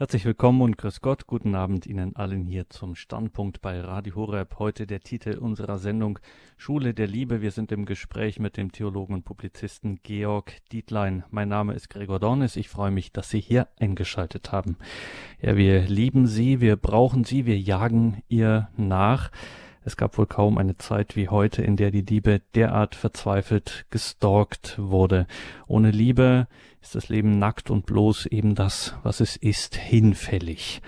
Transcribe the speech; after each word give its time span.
Herzlich 0.00 0.24
willkommen 0.24 0.62
und 0.62 0.78
grüß 0.78 1.00
Gott. 1.00 1.26
Guten 1.26 1.56
Abend 1.56 1.84
Ihnen 1.84 2.14
allen 2.14 2.46
hier 2.46 2.70
zum 2.70 2.94
Standpunkt 2.94 3.60
bei 3.60 3.80
Radio 3.80 4.14
Horeb. 4.14 4.60
Heute 4.60 4.86
der 4.86 5.00
Titel 5.00 5.36
unserer 5.38 5.78
Sendung 5.78 6.20
Schule 6.56 6.94
der 6.94 7.08
Liebe. 7.08 7.42
Wir 7.42 7.50
sind 7.50 7.72
im 7.72 7.84
Gespräch 7.84 8.38
mit 8.38 8.56
dem 8.56 8.70
Theologen 8.70 9.14
und 9.14 9.24
Publizisten 9.24 9.98
Georg 10.04 10.52
Dietlein. 10.70 11.24
Mein 11.32 11.48
Name 11.48 11.74
ist 11.74 11.90
Gregor 11.90 12.20
Dornis. 12.20 12.54
Ich 12.54 12.68
freue 12.68 12.92
mich, 12.92 13.12
dass 13.12 13.30
Sie 13.30 13.40
hier 13.40 13.66
eingeschaltet 13.80 14.52
haben. 14.52 14.76
Ja, 15.42 15.56
wir 15.56 15.80
lieben 15.80 16.28
Sie, 16.28 16.60
wir 16.60 16.76
brauchen 16.76 17.24
Sie, 17.24 17.44
wir 17.44 17.58
jagen 17.58 18.22
ihr 18.28 18.68
nach. 18.76 19.32
Es 19.88 19.96
gab 19.96 20.18
wohl 20.18 20.26
kaum 20.26 20.58
eine 20.58 20.76
Zeit 20.76 21.16
wie 21.16 21.30
heute, 21.30 21.62
in 21.62 21.76
der 21.76 21.90
die 21.90 22.02
Liebe 22.02 22.42
derart 22.54 22.94
verzweifelt 22.94 23.86
gestalkt 23.88 24.74
wurde. 24.78 25.26
Ohne 25.66 25.92
Liebe 25.92 26.46
ist 26.82 26.94
das 26.94 27.08
Leben 27.08 27.38
nackt 27.38 27.70
und 27.70 27.86
bloß 27.86 28.26
eben 28.26 28.54
das, 28.54 28.94
was 29.02 29.20
es 29.20 29.36
ist, 29.36 29.76
hinfällig. 29.76 30.82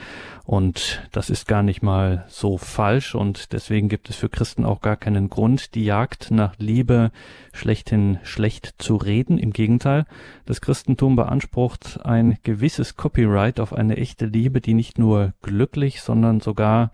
Und 0.45 1.09
das 1.13 1.31
ist 1.31 1.49
gar 1.49 1.63
nicht 1.63 1.83
mal 1.83 2.27
so 2.29 2.59
falsch 2.59 3.15
und 3.15 3.55
deswegen 3.55 3.89
gibt 3.89 4.11
es 4.11 4.17
für 4.17 4.29
Christen 4.29 4.67
auch 4.67 4.83
gar 4.83 4.97
keinen 4.97 5.31
Grund, 5.31 5.75
die 5.75 5.87
Jagd 5.87 6.31
nach 6.31 6.57
Liebe 6.59 7.11
schlechthin 7.55 8.19
schlecht 8.23 8.75
zu 8.77 8.97
reden. 8.97 9.39
Im 9.39 9.55
Gegenteil, 9.55 10.05
das 10.45 10.61
Christentum 10.61 11.17
beansprucht 11.17 12.05
ein 12.05 12.37
gewisses 12.43 12.97
Copyright 12.97 13.61
auf 13.61 13.73
eine 13.73 13.97
echte 13.97 14.27
Liebe, 14.27 14.61
die 14.61 14.75
nicht 14.75 14.99
nur 14.99 15.33
glücklich, 15.41 16.03
sondern 16.03 16.41
sogar 16.41 16.93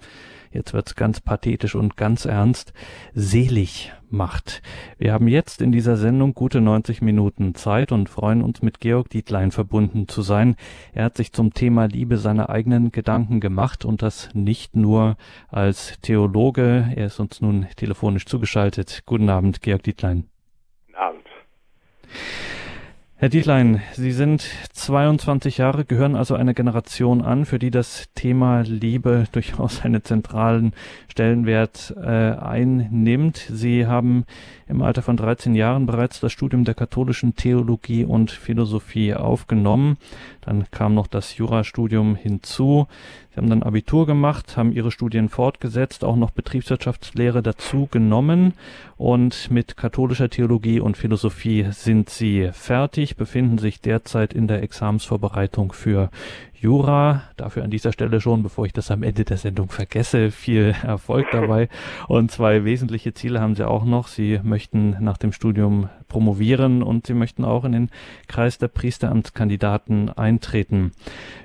jetzt 0.56 0.74
wird's 0.74 0.96
ganz 0.96 1.20
pathetisch 1.20 1.76
und 1.76 1.96
ganz 1.96 2.24
ernst, 2.24 2.72
selig 3.14 3.92
macht. 4.10 4.62
Wir 4.98 5.12
haben 5.12 5.28
jetzt 5.28 5.62
in 5.62 5.70
dieser 5.70 5.96
Sendung 5.96 6.34
gute 6.34 6.60
90 6.60 7.02
Minuten 7.02 7.54
Zeit 7.54 7.92
und 7.92 8.08
freuen 8.08 8.42
uns 8.42 8.62
mit 8.62 8.80
Georg 8.80 9.10
Dietlein 9.10 9.52
verbunden 9.52 10.08
zu 10.08 10.22
sein. 10.22 10.56
Er 10.92 11.04
hat 11.04 11.16
sich 11.16 11.32
zum 11.32 11.54
Thema 11.54 11.86
Liebe 11.86 12.16
seine 12.16 12.48
eigenen 12.48 12.90
Gedanken 12.90 13.40
gemacht 13.40 13.84
und 13.84 14.02
das 14.02 14.30
nicht 14.34 14.74
nur 14.74 15.16
als 15.48 16.00
Theologe. 16.00 16.92
Er 16.96 17.06
ist 17.06 17.20
uns 17.20 17.40
nun 17.40 17.66
telefonisch 17.76 18.26
zugeschaltet. 18.26 19.02
Guten 19.06 19.28
Abend, 19.28 19.62
Georg 19.62 19.82
Dietlein. 19.82 20.24
Guten 20.86 20.98
Abend. 20.98 21.26
Herr 23.18 23.30
Dietlein, 23.30 23.80
Sie 23.94 24.12
sind 24.12 24.46
22 24.74 25.56
Jahre, 25.56 25.86
gehören 25.86 26.16
also 26.16 26.34
einer 26.34 26.52
Generation 26.52 27.22
an, 27.22 27.46
für 27.46 27.58
die 27.58 27.70
das 27.70 28.10
Thema 28.14 28.60
Liebe 28.60 29.24
durchaus 29.32 29.80
einen 29.80 30.04
zentralen 30.04 30.74
Stellenwert 31.08 31.94
äh, 31.96 32.04
einnimmt. 32.04 33.38
Sie 33.38 33.86
haben 33.86 34.26
im 34.68 34.82
Alter 34.82 35.00
von 35.00 35.16
13 35.16 35.54
Jahren 35.54 35.86
bereits 35.86 36.20
das 36.20 36.30
Studium 36.30 36.64
der 36.64 36.74
katholischen 36.74 37.34
Theologie 37.34 38.04
und 38.04 38.30
Philosophie 38.30 39.14
aufgenommen. 39.14 39.96
Dann 40.42 40.66
kam 40.70 40.94
noch 40.94 41.06
das 41.06 41.38
Jurastudium 41.38 42.16
hinzu. 42.16 42.86
Sie 43.36 43.42
haben 43.42 43.50
dann 43.50 43.62
Abitur 43.62 44.06
gemacht, 44.06 44.56
haben 44.56 44.72
ihre 44.72 44.90
Studien 44.90 45.28
fortgesetzt, 45.28 46.04
auch 46.04 46.16
noch 46.16 46.30
Betriebswirtschaftslehre 46.30 47.42
dazu 47.42 47.86
genommen 47.90 48.54
und 48.96 49.50
mit 49.50 49.76
katholischer 49.76 50.30
Theologie 50.30 50.80
und 50.80 50.96
Philosophie 50.96 51.66
sind 51.70 52.08
sie 52.08 52.48
fertig, 52.54 53.16
befinden 53.16 53.58
sich 53.58 53.82
derzeit 53.82 54.32
in 54.32 54.48
der 54.48 54.62
Examsvorbereitung 54.62 55.72
für 55.72 56.08
Jura. 56.54 57.24
Dafür 57.36 57.64
an 57.64 57.70
dieser 57.70 57.92
Stelle 57.92 58.22
schon, 58.22 58.42
bevor 58.42 58.64
ich 58.64 58.72
das 58.72 58.90
am 58.90 59.02
Ende 59.02 59.26
der 59.26 59.36
Sendung 59.36 59.68
vergesse, 59.68 60.30
viel 60.30 60.74
Erfolg 60.82 61.26
dabei. 61.30 61.68
Und 62.08 62.30
zwei 62.30 62.64
wesentliche 62.64 63.12
Ziele 63.12 63.42
haben 63.42 63.54
sie 63.54 63.68
auch 63.68 63.84
noch. 63.84 64.08
Sie 64.08 64.40
möchten 64.42 64.96
nach 65.00 65.18
dem 65.18 65.32
Studium 65.32 65.90
promovieren 66.08 66.82
und 66.82 67.06
sie 67.06 67.12
möchten 67.12 67.44
auch 67.44 67.66
in 67.66 67.72
den 67.72 67.90
Kreis 68.28 68.56
der 68.56 68.68
Priesteramtskandidaten 68.68 70.08
eintreten. 70.08 70.92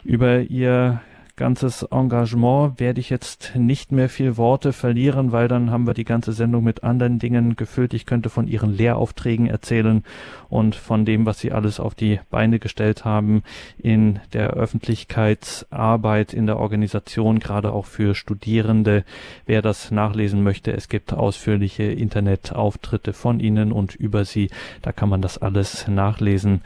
Über 0.05 0.39
ihr 0.39 1.01
ganzes 1.41 1.81
Engagement 1.81 2.79
werde 2.79 2.99
ich 2.99 3.09
jetzt 3.09 3.53
nicht 3.55 3.91
mehr 3.91 4.09
viel 4.09 4.37
Worte 4.37 4.73
verlieren, 4.73 5.31
weil 5.31 5.47
dann 5.47 5.71
haben 5.71 5.87
wir 5.87 5.95
die 5.95 6.03
ganze 6.03 6.33
Sendung 6.33 6.63
mit 6.63 6.83
anderen 6.83 7.17
Dingen 7.17 7.55
gefüllt. 7.55 7.95
Ich 7.95 8.05
könnte 8.05 8.29
von 8.29 8.47
ihren 8.47 8.71
Lehraufträgen 8.71 9.47
erzählen 9.47 10.03
und 10.49 10.75
von 10.75 11.03
dem, 11.03 11.25
was 11.25 11.39
sie 11.39 11.51
alles 11.51 11.79
auf 11.79 11.95
die 11.95 12.19
Beine 12.29 12.59
gestellt 12.59 13.05
haben 13.05 13.41
in 13.79 14.19
der 14.33 14.51
Öffentlichkeitsarbeit, 14.51 16.31
in 16.31 16.45
der 16.45 16.59
Organisation, 16.59 17.39
gerade 17.39 17.73
auch 17.73 17.87
für 17.87 18.13
Studierende. 18.13 19.03
Wer 19.47 19.63
das 19.63 19.89
nachlesen 19.89 20.43
möchte, 20.43 20.71
es 20.71 20.89
gibt 20.89 21.11
ausführliche 21.11 21.85
Internetauftritte 21.85 23.13
von 23.13 23.39
ihnen 23.39 23.71
und 23.71 23.95
über 23.95 24.25
sie. 24.25 24.51
Da 24.83 24.91
kann 24.91 25.09
man 25.09 25.23
das 25.23 25.39
alles 25.39 25.87
nachlesen. 25.87 26.61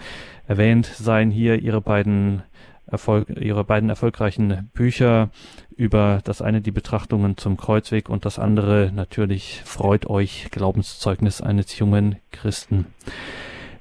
Erwähnt 0.48 0.86
seien 0.86 1.32
hier 1.32 1.62
ihre 1.62 1.80
beiden 1.80 2.44
Erfolg, 2.88 3.30
ihre 3.30 3.64
beiden 3.64 3.90
erfolgreichen 3.90 4.70
Bücher 4.74 5.30
über 5.76 6.20
das 6.24 6.42
eine 6.42 6.62
die 6.62 6.72
Betrachtungen 6.72 7.38
zum 7.38 7.58
Kreuzweg 7.58 8.10
und 8.10 8.26
das 8.26 8.40
andere 8.40 8.92
natürlich 8.94 9.62
freut 9.66 10.08
euch 10.08 10.50
Glaubenszeugnis 10.52 11.42
eines 11.42 11.78
jungen 11.80 12.18
Christen. 12.32 12.86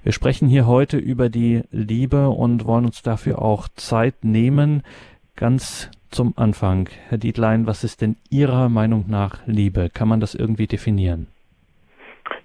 Wir 0.02 0.12
sprechen 0.12 0.48
hier 0.48 0.66
heute 0.66 0.98
über 0.98 1.28
die 1.28 1.62
Liebe 1.70 2.28
und 2.28 2.66
wollen 2.66 2.84
uns 2.84 3.02
dafür 3.02 3.40
auch 3.40 3.68
Zeit 3.74 4.16
nehmen. 4.22 4.82
Ganz 5.36 5.90
zum 6.10 6.34
Anfang, 6.36 6.88
Herr 7.08 7.18
Dietlein, 7.18 7.66
was 7.66 7.84
ist 7.84 8.02
denn 8.02 8.16
Ihrer 8.30 8.68
Meinung 8.68 9.06
nach 9.08 9.46
Liebe? 9.46 9.88
Kann 9.92 10.08
man 10.08 10.20
das 10.20 10.34
irgendwie 10.34 10.66
definieren? 10.66 11.26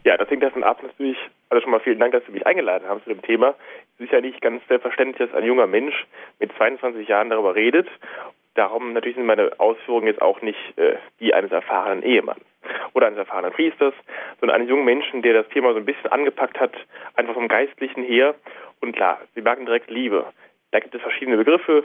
Ja, 0.06 0.18
das 0.18 0.30
hängt 0.30 0.42
davon 0.42 0.64
ab 0.64 0.82
natürlich, 0.82 1.18
also 1.50 1.62
schon 1.62 1.72
mal 1.72 1.80
vielen 1.82 2.00
Dank, 2.00 2.14
dass 2.14 2.26
Sie 2.26 2.32
mich 2.32 2.48
eingeladen 2.48 2.88
haben 2.88 3.02
zu 3.04 3.10
dem 3.10 3.22
Thema 3.22 3.56
sicher 4.00 4.22
nicht 4.22 4.42
ganz 4.42 4.66
selbstverständlich, 4.68 5.30
dass 5.30 5.38
ein 5.38 5.46
junger 5.46 5.68
Mensch 5.68 6.06
mit 6.40 6.52
22 6.58 7.08
Jahren 7.08 7.30
darüber 7.30 7.56
redet. 7.56 7.88
Darum 8.56 8.94
natürlich 8.94 9.16
sind 9.16 9.26
meine 9.26 9.52
Ausführungen 9.60 10.08
jetzt 10.08 10.22
auch 10.22 10.42
nicht 10.42 10.58
äh, 10.78 10.96
die 11.20 11.34
eines 11.34 11.52
erfahrenen 11.52 12.04
Ehemanns 12.04 12.42
oder 12.94 13.08
eines 13.08 13.20
erfahrenen 13.20 13.54
Priesters, 13.54 13.94
sondern 14.40 14.56
eines 14.56 14.70
jungen 14.70 14.86
Menschen, 14.86 15.22
der 15.22 15.34
das 15.34 15.48
Thema 15.50 15.72
so 15.74 15.78
ein 15.78 15.86
bisschen 15.86 16.12
angepackt 16.12 16.60
hat, 16.60 16.74
einfach 17.16 17.34
vom 17.34 17.48
Geistlichen 17.48 18.04
her. 18.04 18.36
Und 18.82 18.96
klar, 18.96 19.22
Sie 19.36 19.42
merken 19.42 19.66
direkt 19.66 19.90
Liebe. 19.90 20.26
Da 20.72 20.80
gibt 20.80 20.96
es 20.96 21.02
verschiedene 21.02 21.38
Begriffe. 21.38 21.84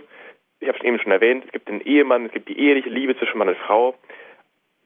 Ich 0.61 0.69
habe 0.69 0.79
es 0.79 0.85
eben 0.85 0.99
schon 0.99 1.13
erwähnt, 1.13 1.45
es 1.47 1.53
gibt 1.53 1.69
den 1.69 1.81
Ehemann, 1.81 2.27
es 2.27 2.33
gibt 2.33 2.49
die 2.49 2.59
eheliche 2.59 2.89
Liebe 2.89 3.17
zwischen 3.19 3.39
Mann 3.39 3.49
und 3.49 3.59
Frau 3.59 3.95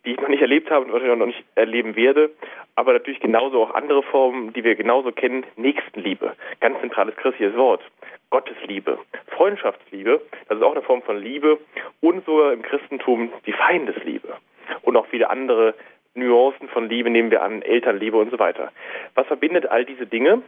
die 0.08 0.14
ich 0.14 0.20
noch 0.22 0.28
nicht 0.28 0.40
erlebt 0.40 0.70
habe 0.70 0.86
und 0.86 0.92
wahrscheinlich 0.92 1.18
noch 1.18 1.26
nicht 1.26 1.44
erleben 1.54 1.94
werde, 1.94 2.30
aber 2.76 2.94
natürlich 2.94 3.20
genauso 3.20 3.62
auch 3.62 3.74
andere 3.74 4.02
Formen, 4.02 4.54
die 4.54 4.64
wir 4.64 4.74
genauso 4.74 5.12
kennen, 5.12 5.44
Nächstenliebe, 5.56 6.34
ganz 6.60 6.80
zentrales 6.80 7.14
christliches 7.16 7.54
Wort, 7.56 7.82
Gottesliebe, 8.30 8.98
Freundschaftsliebe, 9.26 10.22
das 10.48 10.56
ist 10.56 10.64
auch 10.64 10.72
eine 10.72 10.80
Form 10.80 11.02
von 11.02 11.18
Liebe. 11.18 11.58
Und 12.00 12.24
sogar 12.24 12.54
im 12.54 12.62
Christentum 12.62 13.30
die 13.44 13.52
Feindesliebe. 13.52 14.34
Und 14.80 14.96
auch 14.96 15.06
viele 15.08 15.28
andere 15.28 15.74
Nuancen 16.14 16.68
von 16.68 16.88
Liebe 16.88 17.10
nehmen 17.10 17.30
wir 17.30 17.42
an, 17.42 17.60
Elternliebe 17.60 18.16
und 18.16 18.30
so 18.30 18.38
weiter. 18.38 18.72
Was 19.14 19.26
verbindet 19.26 19.66
all 19.66 19.84
diese 19.84 20.06
Dinge, 20.06 20.40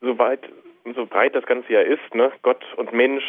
soweit 0.00 0.40
so 0.96 1.06
breit 1.06 1.36
das 1.36 1.46
Ganze 1.46 1.72
ja 1.72 1.80
ist, 1.80 2.14
ne? 2.14 2.32
Gott 2.42 2.64
und 2.76 2.92
Mensch, 2.92 3.24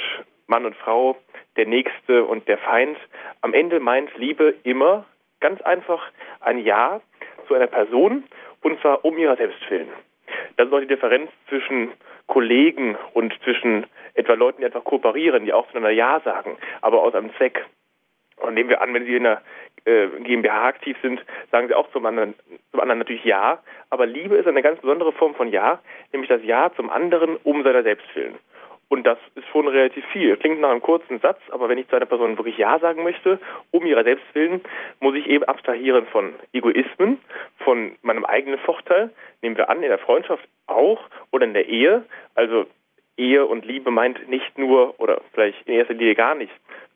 Mann 0.48 0.66
und 0.66 0.76
Frau, 0.76 1.18
der 1.56 1.68
Nächste 1.68 2.24
und 2.24 2.48
der 2.48 2.58
Feind. 2.58 2.98
Am 3.42 3.54
Ende 3.54 3.80
meint 3.80 4.10
Liebe 4.18 4.56
immer 4.64 5.06
Ganz 5.42 5.62
einfach 5.62 6.02
ein 6.40 6.60
Ja 6.60 7.02
zu 7.48 7.56
einer 7.56 7.68
Person 7.68 8.24
und 8.62 8.80
zwar 8.80 9.04
um 9.04 9.18
ihrer 9.18 9.36
selbst 9.36 9.70
willen. 9.70 9.90
Das 10.56 10.68
ist 10.68 10.74
auch 10.74 10.80
die 10.80 10.88
Differenz 10.88 11.30
zwischen 11.50 11.92
Kollegen 12.28 12.96
und 13.14 13.34
zwischen 13.44 13.86
etwa 14.14 14.34
Leuten, 14.34 14.62
die 14.62 14.66
einfach 14.66 14.84
kooperieren, 14.84 15.46
die 15.46 15.54
auch 15.54 15.68
zueinander 15.68 15.92
Ja 15.92 16.22
sagen, 16.22 16.58
aber 16.82 17.02
aus 17.02 17.14
einem 17.14 17.34
Zweck. 17.36 17.66
Und 18.38 18.54
nehmen 18.54 18.70
wir 18.70 18.82
an, 18.82 18.94
wenn 18.94 19.06
Sie 19.06 19.16
in 19.16 19.26
einer 19.26 19.42
äh, 19.86 20.08
GmbH 20.24 20.66
aktiv 20.66 20.98
sind, 21.02 21.22
sagen 21.52 21.68
Sie 21.68 21.76
auch 21.76 21.92
zum 21.92 22.06
anderen, 22.06 22.34
zum 22.72 22.80
anderen 22.80 23.00
natürlich 23.00 23.24
Ja, 23.26 23.60
aber 23.90 24.06
Liebe 24.06 24.36
ist 24.36 24.48
eine 24.48 24.62
ganz 24.62 24.80
besondere 24.80 25.12
Form 25.12 25.36
von 25.36 25.50
Ja, 25.50 25.80
nämlich 26.12 26.30
das 26.30 26.44
Ja 26.44 26.72
zum 26.76 26.90
anderen 26.90 27.38
um 27.44 27.64
seiner 27.64 27.84
selbst 27.84 28.08
willen. 28.16 28.36
Und 28.92 29.04
das 29.04 29.18
ist 29.36 29.48
schon 29.48 29.70
relativ 29.70 30.06
viel. 30.08 30.36
Klingt 30.36 30.60
nach 30.60 30.70
einem 30.70 30.82
kurzen 30.82 31.18
Satz, 31.22 31.40
aber 31.52 31.70
wenn 31.70 31.78
ich 31.78 31.88
zu 31.88 31.96
einer 31.96 32.06
Person 32.06 32.38
wirklich 32.38 32.58
Ja 32.58 32.78
sagen 32.78 33.04
möchte, 33.04 33.40
um 33.72 33.86
ihrer 33.86 34.04
selbst 34.04 34.26
willen, 34.34 34.60
muss 35.00 35.16
ich 35.16 35.28
eben 35.28 35.46
abstrahieren 35.46 36.06
von 36.08 36.34
Egoismen, 36.52 37.18
von 37.60 37.94
meinem 38.02 38.26
eigenen 38.26 38.60
Vorteil. 38.60 39.10
Nehmen 39.42 39.56
wir 39.56 39.70
an, 39.70 39.82
in 39.82 39.88
der 39.88 39.98
Freundschaft 39.98 40.44
auch 40.68 41.00
oder 41.32 41.46
in 41.46 41.54
der 41.54 41.70
Ehe. 41.70 42.04
Also 42.36 42.66
Ehe 43.16 43.46
und 43.46 43.64
Liebe 43.64 43.92
meint 43.92 44.28
nicht 44.28 44.58
nur 44.58 45.00
oder 45.00 45.22
vielleicht 45.32 45.66
in 45.70 45.76
erster 45.76 45.94
Linie 45.94 46.16
gar 46.16 46.36
nicht 46.36 46.52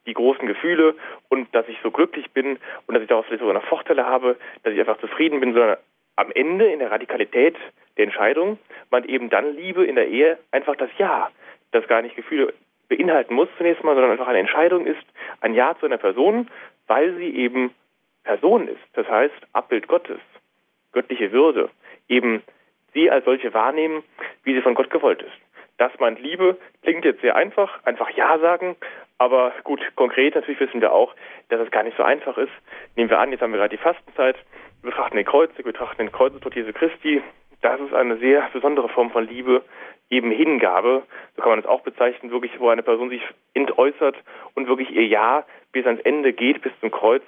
die 0.06 0.14
großen 0.14 0.46
Gefühle 0.48 0.96
und 1.30 1.48
dass 1.56 1.66
ich 1.70 1.78
so 1.82 1.92
glücklich 1.92 2.30
bin 2.32 2.60
und 2.88 2.94
dass 2.94 3.04
ich 3.04 3.08
daraus 3.08 3.26
vielleicht 3.26 3.40
sogar 3.40 3.54
noch 3.56 3.70
Vorteile 3.70 4.06
habe, 4.06 4.36
dass 4.64 4.74
ich 4.74 4.80
einfach 4.82 5.00
zufrieden 5.00 5.40
bin, 5.40 5.54
sondern 5.54 5.78
am 6.18 6.30
Ende 6.32 6.66
in 6.66 6.80
der 6.80 6.92
Radikalität 6.92 7.56
der 7.96 8.04
Entscheidung 8.04 8.60
meint 8.92 9.06
eben 9.06 9.30
dann 9.30 9.56
Liebe 9.56 9.86
in 9.86 9.96
der 9.96 10.10
Ehe 10.10 10.38
einfach 10.52 10.76
das 10.76 10.90
Ja 10.98 11.32
das 11.76 11.88
gar 11.88 12.02
nicht 12.02 12.16
Gefühle 12.16 12.54
beinhalten 12.88 13.34
muss 13.34 13.50
zunächst 13.58 13.84
mal, 13.84 13.96
sondern 13.96 14.12
einfach 14.12 14.28
eine 14.28 14.40
Entscheidung 14.40 14.86
ist, 14.86 15.04
ein 15.42 15.54
Ja 15.54 15.76
zu 15.80 15.86
einer 15.86 15.98
Person, 15.98 16.50
weil 16.88 17.16
sie 17.16 17.36
eben 17.36 17.74
Person 18.24 18.68
ist. 18.68 18.82
Das 18.94 19.08
heißt, 19.08 19.36
Abbild 19.54 19.88
Gottes, 19.88 20.20
göttliche 20.92 21.32
Würde, 21.32 21.70
eben 22.08 22.44
sie 22.94 23.10
als 23.10 23.26
solche 23.26 23.54
wahrnehmen, 23.54 24.04
wie 24.44 24.54
sie 24.54 24.62
von 24.62 24.76
Gott 24.76 24.90
gewollt 24.90 25.22
ist. 25.22 25.34
Das 25.78 25.92
meint 26.00 26.20
Liebe, 26.20 26.58
klingt 26.84 27.04
jetzt 27.06 27.22
sehr 27.22 27.36
einfach, 27.36 27.84
einfach 27.86 28.10
Ja 28.12 28.40
sagen, 28.40 28.76
Aber 29.18 29.54
gut, 29.64 29.80
konkret 29.96 30.36
natürlich 30.36 30.60
wissen 30.60 30.82
wir 30.82 30.92
auch, 30.92 31.14
dass 31.50 31.62
es 31.62 31.72
gar 31.72 31.84
nicht 31.84 31.96
so 31.98 32.04
einfach 32.04 32.38
ist. 32.38 32.52
Nehmen 32.96 33.10
wir 33.10 33.20
an, 33.20 33.32
jetzt 33.32 33.42
haben 33.42 33.52
wir 33.52 33.60
gerade 33.60 33.76
die 33.76 33.82
Fastenzeit, 33.82 34.36
wir 34.82 34.92
betrachten 34.92 35.16
den 35.16 35.26
Kreuz, 35.26 35.52
wir 35.56 35.64
betrachten 35.64 36.00
den 36.00 36.12
Kreuzestod 36.12 36.56
Jesu 36.56 36.74
Christi. 36.74 37.22
Das 37.62 37.80
ist 37.80 37.94
eine 37.94 38.18
sehr 38.18 38.50
besondere 38.52 38.90
Form 38.90 39.12
von 39.12 39.28
Liebe, 39.28 39.64
eben 40.10 40.32
Hingabe, 40.32 41.04
so 41.36 41.42
kann 41.42 41.52
man 41.52 41.60
es 41.60 41.66
auch 41.66 41.82
bezeichnen, 41.82 42.32
wirklich, 42.32 42.52
wo 42.60 42.70
eine 42.70 42.84
Person 42.84 43.10
sich 43.10 43.22
entäußert 43.54 44.16
und 44.54 44.68
wirklich 44.68 44.92
ihr 44.92 45.06
Ja 45.08 45.46
bis 45.72 45.86
ans 45.86 46.02
Ende 46.02 46.34
geht, 46.34 46.62
bis 46.62 46.72
zum 46.80 46.92
Kreuz. 46.92 47.24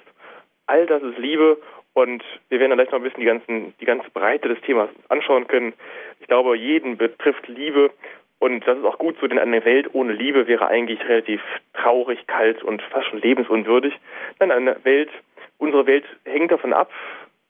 All 0.66 0.86
das 0.86 1.02
ist 1.02 1.18
Liebe 1.18 1.58
und 1.94 2.22
wir 2.48 2.60
werden 2.60 2.70
dann 2.70 2.78
gleich 2.78 2.90
noch 2.92 3.00
ein 3.00 3.02
bisschen 3.02 3.20
die, 3.20 3.26
ganzen, 3.26 3.74
die 3.80 3.84
ganze 3.84 4.10
Breite 4.10 4.48
des 4.48 4.60
Themas 4.62 4.88
anschauen 5.08 5.46
können. 5.48 5.72
Ich 6.20 6.26
glaube, 6.26 6.56
jeden 6.56 6.96
betrifft 6.96 7.48
Liebe 7.48 7.90
und 8.38 8.66
das 8.66 8.78
ist 8.78 8.84
auch 8.84 8.98
gut 8.98 9.16
so, 9.20 9.26
denn 9.26 9.38
eine 9.38 9.64
Welt 9.64 9.88
ohne 9.94 10.12
Liebe 10.12 10.46
wäre 10.46 10.68
eigentlich 10.68 11.00
relativ 11.08 11.42
traurig, 11.74 12.26
kalt 12.26 12.62
und 12.62 12.82
fast 12.82 13.08
schon 13.08 13.20
lebensunwürdig. 13.20 13.94
Nein, 14.38 14.52
eine 14.52 14.76
Welt, 14.84 15.10
unsere 15.58 15.86
Welt 15.86 16.04
hängt 16.24 16.52
davon 16.52 16.72
ab, 16.72 16.90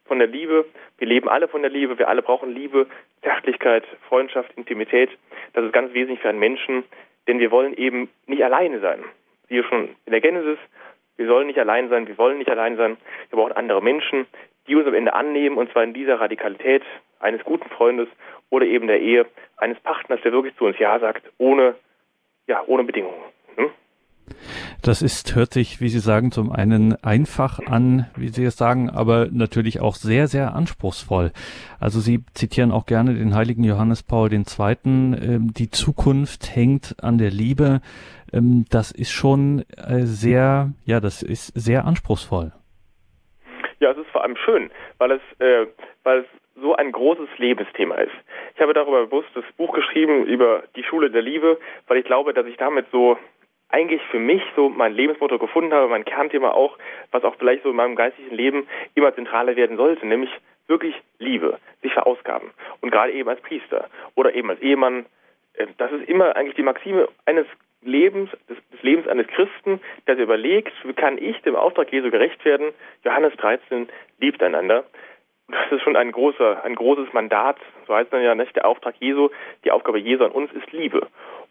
von 0.06 0.18
der 0.18 0.28
Liebe. 0.28 0.64
Wir 0.96 1.06
leben 1.06 1.28
alle 1.28 1.46
von 1.46 1.62
der 1.62 1.70
Liebe. 1.70 1.98
Wir 1.98 2.08
alle 2.08 2.22
brauchen 2.22 2.54
Liebe, 2.54 2.86
Zärtlichkeit, 3.28 3.84
Freundschaft, 4.08 4.50
Intimität. 4.56 5.10
Das 5.52 5.62
ist 5.62 5.74
ganz 5.74 5.92
wesentlich 5.92 6.20
für 6.20 6.30
einen 6.30 6.38
Menschen, 6.38 6.84
denn 7.26 7.38
wir 7.38 7.50
wollen 7.50 7.74
eben 7.74 8.08
nicht 8.26 8.42
alleine 8.42 8.80
sein. 8.80 9.04
Wie 9.48 9.62
schon 9.62 9.90
in 10.06 10.12
der 10.12 10.22
Genesis, 10.22 10.58
wir 11.18 11.26
sollen 11.26 11.46
nicht 11.46 11.58
allein 11.58 11.90
sein, 11.90 12.08
wir 12.08 12.16
wollen 12.16 12.38
nicht 12.38 12.48
allein 12.48 12.78
sein. 12.78 12.96
Wir 13.28 13.38
brauchen 13.38 13.52
andere 13.52 13.82
Menschen, 13.82 14.26
die 14.66 14.76
uns 14.76 14.86
am 14.86 14.94
Ende 14.94 15.12
annehmen, 15.12 15.58
und 15.58 15.70
zwar 15.72 15.84
in 15.84 15.92
dieser 15.92 16.18
Radikalität 16.18 16.82
eines 17.20 17.44
guten 17.44 17.68
Freundes 17.68 18.08
oder 18.48 18.64
eben 18.64 18.86
der 18.86 19.00
Ehe 19.00 19.26
eines 19.58 19.78
Partners, 19.80 20.20
der 20.24 20.32
wirklich 20.32 20.56
zu 20.56 20.64
uns 20.64 20.78
Ja 20.78 20.98
sagt, 20.98 21.30
ohne, 21.36 21.74
ja, 22.46 22.62
ohne 22.66 22.84
Bedingungen. 22.84 23.20
Das 24.82 25.02
ist, 25.02 25.34
hört 25.34 25.52
sich, 25.52 25.80
wie 25.80 25.88
Sie 25.88 25.98
sagen, 25.98 26.30
zum 26.30 26.50
einen 26.52 26.96
einfach 27.02 27.60
an, 27.60 28.06
wie 28.16 28.28
Sie 28.28 28.44
es 28.44 28.56
sagen, 28.56 28.90
aber 28.90 29.28
natürlich 29.30 29.80
auch 29.80 29.94
sehr, 29.94 30.26
sehr 30.26 30.54
anspruchsvoll. 30.54 31.32
Also 31.80 32.00
Sie 32.00 32.24
zitieren 32.34 32.72
auch 32.72 32.86
gerne 32.86 33.14
den 33.14 33.34
heiligen 33.34 33.64
Johannes 33.64 34.02
Paul 34.02 34.32
II. 34.32 34.44
Ähm, 34.84 35.52
die 35.52 35.70
Zukunft 35.70 36.54
hängt 36.54 36.96
an 37.02 37.18
der 37.18 37.30
Liebe. 37.30 37.80
Ähm, 38.32 38.64
das 38.70 38.92
ist 38.92 39.12
schon 39.12 39.64
äh, 39.76 40.00
sehr, 40.02 40.70
ja, 40.84 41.00
das 41.00 41.22
ist 41.22 41.48
sehr 41.54 41.84
anspruchsvoll. 41.84 42.52
Ja, 43.80 43.92
es 43.92 43.98
ist 43.98 44.10
vor 44.10 44.22
allem 44.22 44.36
schön, 44.36 44.70
weil 44.98 45.12
es, 45.12 45.22
äh, 45.38 45.66
weil 46.02 46.20
es 46.20 46.26
so 46.60 46.74
ein 46.74 46.92
großes 46.92 47.28
Lebensthema 47.38 47.96
ist. 47.96 48.14
Ich 48.54 48.60
habe 48.60 48.74
darüber 48.74 49.06
bewusst 49.06 49.28
das 49.34 49.44
Buch 49.56 49.72
geschrieben 49.72 50.24
über 50.26 50.64
die 50.76 50.82
Schule 50.82 51.10
der 51.10 51.22
Liebe, 51.22 51.58
weil 51.86 51.98
ich 51.98 52.04
glaube, 52.04 52.34
dass 52.34 52.46
ich 52.46 52.56
damit 52.56 52.86
so 52.90 53.16
eigentlich 53.68 54.02
für 54.10 54.18
mich 54.18 54.42
so 54.56 54.68
mein 54.68 54.94
Lebensmotto 54.94 55.38
gefunden 55.38 55.72
habe, 55.72 55.88
mein 55.88 56.04
Kernthema 56.04 56.52
auch, 56.52 56.78
was 57.10 57.24
auch 57.24 57.36
vielleicht 57.36 57.62
so 57.62 57.70
in 57.70 57.76
meinem 57.76 57.96
geistigen 57.96 58.34
Leben 58.34 58.66
immer 58.94 59.14
zentraler 59.14 59.56
werden 59.56 59.76
sollte, 59.76 60.06
nämlich 60.06 60.30
wirklich 60.68 60.94
Liebe, 61.18 61.58
sich 61.82 61.92
verausgaben. 61.92 62.50
Und 62.80 62.90
gerade 62.90 63.12
eben 63.12 63.28
als 63.28 63.40
Priester 63.40 63.88
oder 64.14 64.34
eben 64.34 64.50
als 64.50 64.60
Ehemann, 64.60 65.06
äh, 65.54 65.66
das 65.76 65.92
ist 65.92 66.08
immer 66.08 66.36
eigentlich 66.36 66.56
die 66.56 66.62
Maxime 66.62 67.08
eines 67.26 67.46
Lebens, 67.82 68.30
des, 68.48 68.58
des 68.72 68.82
Lebens 68.82 69.06
eines 69.06 69.26
Christen, 69.28 69.80
der 70.06 70.16
sich 70.16 70.24
überlegt, 70.24 70.72
wie 70.84 70.94
kann 70.94 71.18
ich 71.18 71.40
dem 71.42 71.56
Auftrag 71.56 71.92
Jesu 71.92 72.10
gerecht 72.10 72.44
werden? 72.44 72.72
Johannes 73.04 73.34
13 73.36 73.88
liebt 74.18 74.42
einander. 74.42 74.84
Das 75.50 75.72
ist 75.72 75.82
schon 75.82 75.96
ein 75.96 76.12
großer, 76.12 76.62
ein 76.64 76.74
großes 76.74 77.12
Mandat, 77.14 77.56
so 77.86 77.94
heißt 77.94 78.12
man 78.12 78.22
ja 78.22 78.34
nicht, 78.34 78.54
der 78.54 78.66
Auftrag 78.66 78.96
Jesu, 79.00 79.30
die 79.64 79.70
Aufgabe 79.70 79.98
Jesu 79.98 80.24
an 80.24 80.32
uns 80.32 80.52
ist 80.52 80.70
Liebe. 80.72 81.06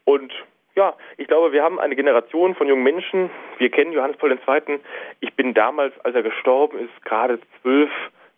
Und 0.06 0.32
ja, 0.78 0.94
ich 1.18 1.28
glaube, 1.28 1.52
wir 1.52 1.64
haben 1.64 1.80
eine 1.80 1.96
Generation 1.96 2.54
von 2.54 2.68
jungen 2.68 2.84
Menschen. 2.84 3.32
Wir 3.58 3.70
kennen 3.70 3.92
Johannes 3.92 4.18
Paul 4.18 4.32
II. 4.32 4.80
Ich 5.20 5.34
bin 5.34 5.56
damals, 5.56 5.94
als 6.06 6.16
er 6.16 6.22
gestorben 6.22 6.78
ist, 6.80 7.04
gerade 7.04 7.40
zwölf, 7.62 7.90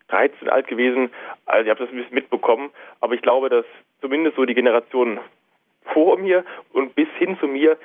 13 0.07 0.49
alt 0.49 0.67
gewesen. 0.67 1.11
Also 1.45 1.65
ich 1.65 1.69
habe 1.69 1.83
das 1.83 1.89
ein 1.89 1.97
bisschen 1.97 2.15
mitbekommen. 2.15 2.71
Aber 3.01 3.13
ich 3.13 3.21
glaube, 3.21 3.49
dass 3.49 3.65
zumindest 3.99 4.37
so 4.37 4.45
die 4.45 4.55
Generation 4.55 5.19
vor 5.93 6.17
mir 6.17 6.45
und 6.71 6.95
bis 6.95 7.09
hin 7.17 7.37
zu 7.39 7.47
mir 7.47 7.77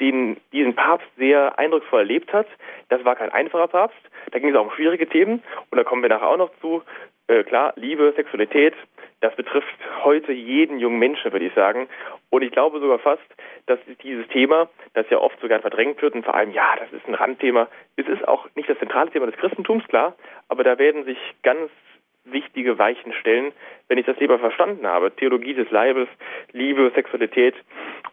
den, 0.00 0.38
diesen 0.52 0.74
Papst 0.74 1.06
sehr 1.16 1.56
eindrucksvoll 1.58 2.00
erlebt 2.00 2.32
hat. 2.32 2.46
Das 2.88 3.04
war 3.04 3.14
kein 3.14 3.30
einfacher 3.30 3.68
Papst. 3.68 4.00
Da 4.32 4.40
ging 4.40 4.50
es 4.50 4.56
auch 4.56 4.64
um 4.64 4.72
schwierige 4.72 5.08
Themen. 5.08 5.42
Und 5.70 5.78
da 5.78 5.84
kommen 5.84 6.02
wir 6.02 6.08
nachher 6.08 6.28
auch 6.28 6.36
noch 6.36 6.50
zu. 6.60 6.82
Äh, 7.30 7.44
klar, 7.44 7.72
Liebe, 7.76 8.12
Sexualität, 8.16 8.74
das 9.20 9.32
betrifft 9.36 9.76
heute 10.02 10.32
jeden 10.32 10.80
jungen 10.80 10.98
Menschen, 10.98 11.30
würde 11.30 11.44
ich 11.44 11.54
sagen. 11.54 11.86
Und 12.28 12.42
ich 12.42 12.50
glaube 12.50 12.80
sogar 12.80 12.98
fast, 12.98 13.22
dass 13.66 13.78
dieses 14.02 14.26
Thema, 14.28 14.68
das 14.94 15.08
ja 15.10 15.18
oft 15.18 15.40
sogar 15.40 15.60
verdrängt 15.60 16.02
wird 16.02 16.14
und 16.14 16.24
vor 16.24 16.34
allem, 16.34 16.50
ja, 16.50 16.74
das 16.76 16.92
ist 16.92 17.06
ein 17.06 17.14
Randthema, 17.14 17.68
es 17.94 18.08
ist 18.08 18.26
auch 18.26 18.48
nicht 18.56 18.68
das 18.68 18.80
zentrale 18.80 19.12
Thema 19.12 19.26
des 19.26 19.36
Christentums, 19.36 19.86
klar, 19.86 20.16
aber 20.48 20.64
da 20.64 20.76
werden 20.80 21.04
sich 21.04 21.18
ganz 21.44 21.70
wichtige 22.24 22.78
Weichen 22.78 23.12
stellen, 23.12 23.52
wenn 23.88 23.98
ich 23.98 24.06
das 24.06 24.18
lieber 24.20 24.38
verstanden 24.38 24.86
habe, 24.86 25.10
Theologie 25.10 25.54
des 25.54 25.70
Leibes, 25.70 26.08
Liebe, 26.52 26.92
Sexualität 26.94 27.54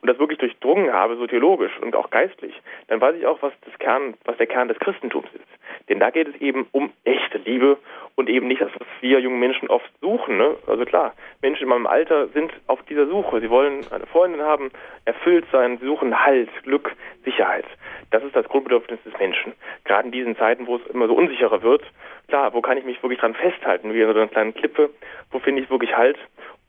und 0.01 0.09
das 0.09 0.17
wirklich 0.17 0.39
durchdrungen 0.39 0.91
habe, 0.91 1.17
so 1.17 1.27
theologisch 1.27 1.77
und 1.81 1.95
auch 1.95 2.09
geistlich, 2.09 2.59
dann 2.87 2.99
weiß 2.99 3.15
ich 3.15 3.25
auch, 3.25 3.41
was 3.41 3.53
das 3.65 3.77
Kern, 3.77 4.15
was 4.25 4.37
der 4.37 4.47
Kern 4.47 4.67
des 4.67 4.79
Christentums 4.79 5.29
ist. 5.33 5.45
Denn 5.89 5.99
da 5.99 6.09
geht 6.09 6.27
es 6.27 6.35
eben 6.41 6.67
um 6.71 6.91
echte 7.03 7.37
Liebe 7.37 7.77
und 8.15 8.29
eben 8.29 8.47
nicht 8.47 8.61
das, 8.61 8.71
was 8.77 8.87
wir 9.01 9.19
jungen 9.19 9.39
Menschen 9.39 9.69
oft 9.69 9.89
suchen. 10.01 10.37
Ne? 10.37 10.55
Also 10.65 10.85
klar, 10.85 11.13
Menschen 11.41 11.63
in 11.63 11.69
meinem 11.69 11.85
Alter 11.85 12.27
sind 12.29 12.51
auf 12.65 12.81
dieser 12.83 13.05
Suche. 13.05 13.39
Sie 13.39 13.49
wollen 13.49 13.85
eine 13.91 14.07
Freundin 14.07 14.41
haben, 14.41 14.71
erfüllt 15.05 15.45
sein, 15.51 15.77
sie 15.77 15.85
suchen 15.85 16.25
Halt, 16.25 16.49
Glück, 16.63 16.95
Sicherheit. 17.23 17.65
Das 18.09 18.23
ist 18.23 18.35
das 18.35 18.47
Grundbedürfnis 18.47 18.99
des 19.03 19.17
Menschen. 19.19 19.53
Gerade 19.83 20.07
in 20.07 20.11
diesen 20.11 20.35
Zeiten, 20.37 20.65
wo 20.65 20.77
es 20.77 20.87
immer 20.87 21.07
so 21.07 21.13
unsicherer 21.13 21.61
wird. 21.61 21.83
Klar, 22.27 22.53
wo 22.53 22.61
kann 22.61 22.77
ich 22.77 22.85
mich 22.85 23.01
wirklich 23.03 23.19
dran 23.19 23.35
festhalten, 23.35 23.93
in 24.05 24.13
so 24.13 24.19
einer 24.19 24.27
kleinen 24.27 24.53
Klippe? 24.53 24.89
Wo 25.31 25.39
finde 25.39 25.61
ich 25.61 25.69
wirklich 25.69 25.95
Halt? 25.95 26.17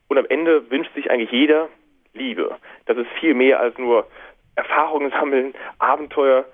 Und 0.09 0.19
am 0.19 0.27
Ende 0.29 0.71
wünscht 0.71 0.95
sich 0.95 1.11
eigentlich 1.11 1.31
jeder 1.31 1.69
Liebe. 2.15 2.57
Das 2.87 2.97
ist 2.97 3.09
viel 3.21 3.35
mehr 3.35 3.61
als 3.61 3.77
nur 3.79 4.07
Erfahrungen 4.57 5.11
sammeln, 5.11 5.55
Abenteuer. 5.79 6.45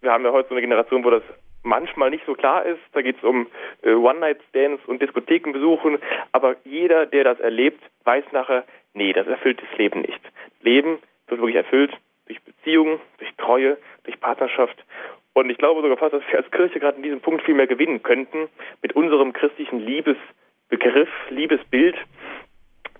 Wir 0.00 0.12
haben 0.12 0.24
ja 0.24 0.32
heute 0.32 0.48
so 0.48 0.54
eine 0.54 0.62
Generation, 0.62 1.04
wo 1.04 1.10
das 1.10 1.22
manchmal 1.62 2.10
nicht 2.10 2.24
so 2.26 2.34
klar 2.34 2.64
ist. 2.64 2.80
Da 2.92 3.02
geht 3.02 3.16
es 3.16 3.24
um 3.24 3.48
äh, 3.82 3.92
One-Night-Stands 3.92 4.84
und 4.86 5.02
Diskotheken 5.02 5.52
besuchen. 5.52 5.98
Aber 6.32 6.56
jeder, 6.64 7.06
der 7.06 7.24
das 7.24 7.40
erlebt, 7.40 7.82
weiß 8.04 8.24
nachher, 8.32 8.64
nee, 8.92 9.12
das 9.12 9.26
erfüllt 9.26 9.60
das 9.60 9.78
Leben 9.78 10.02
nicht. 10.02 10.20
Leben 10.60 10.98
wird 11.26 11.40
wirklich 11.40 11.56
erfüllt 11.56 11.92
durch 12.26 12.40
Beziehungen, 12.42 13.00
durch 13.18 13.34
Treue, 13.36 13.76
durch 14.04 14.20
Partnerschaft. 14.20 14.76
Und 15.34 15.50
ich 15.50 15.58
glaube 15.58 15.82
sogar 15.82 15.96
fast, 15.96 16.14
dass 16.14 16.22
wir 16.30 16.38
als 16.38 16.50
Kirche 16.50 16.80
gerade 16.80 16.96
in 16.96 17.02
diesem 17.02 17.20
Punkt 17.20 17.42
viel 17.42 17.54
mehr 17.54 17.66
gewinnen 17.66 18.02
könnten 18.02 18.48
mit 18.82 18.94
unserem 18.94 19.32
christlichen 19.32 19.80
Liebesbegriff, 19.80 21.08
Liebesbild. 21.28 21.96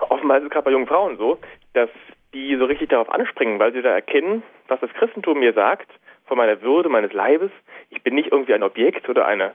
Offenbar 0.00 0.38
ist 0.38 0.45
es 0.45 0.50
gerade 0.50 0.64
bei 0.64 0.73
jungen 0.73 0.88
Frauen 0.88 1.17
so, 1.17 1.38
dass 1.75 1.88
die 2.35 2.57
so 2.57 2.64
richtig 2.64 2.88
darauf 2.88 3.09
anspringen, 3.09 3.61
weil 3.61 3.73
sie 3.73 3.83
da 3.83 3.91
erkennen, 3.91 4.43
was 4.67 4.81
das 4.81 4.93
Christentum 4.95 5.38
mir 5.38 5.53
sagt, 5.53 5.88
von 6.26 6.37
meiner 6.37 6.61
Würde 6.61 6.88
meines 6.88 7.12
Leibes. 7.12 7.53
Ich 7.91 8.03
bin 8.03 8.17
nicht 8.17 8.33
irgendwie 8.33 8.55
ein 8.55 8.64
Objekt 8.64 9.09
oder 9.09 9.26
eine, 9.26 9.55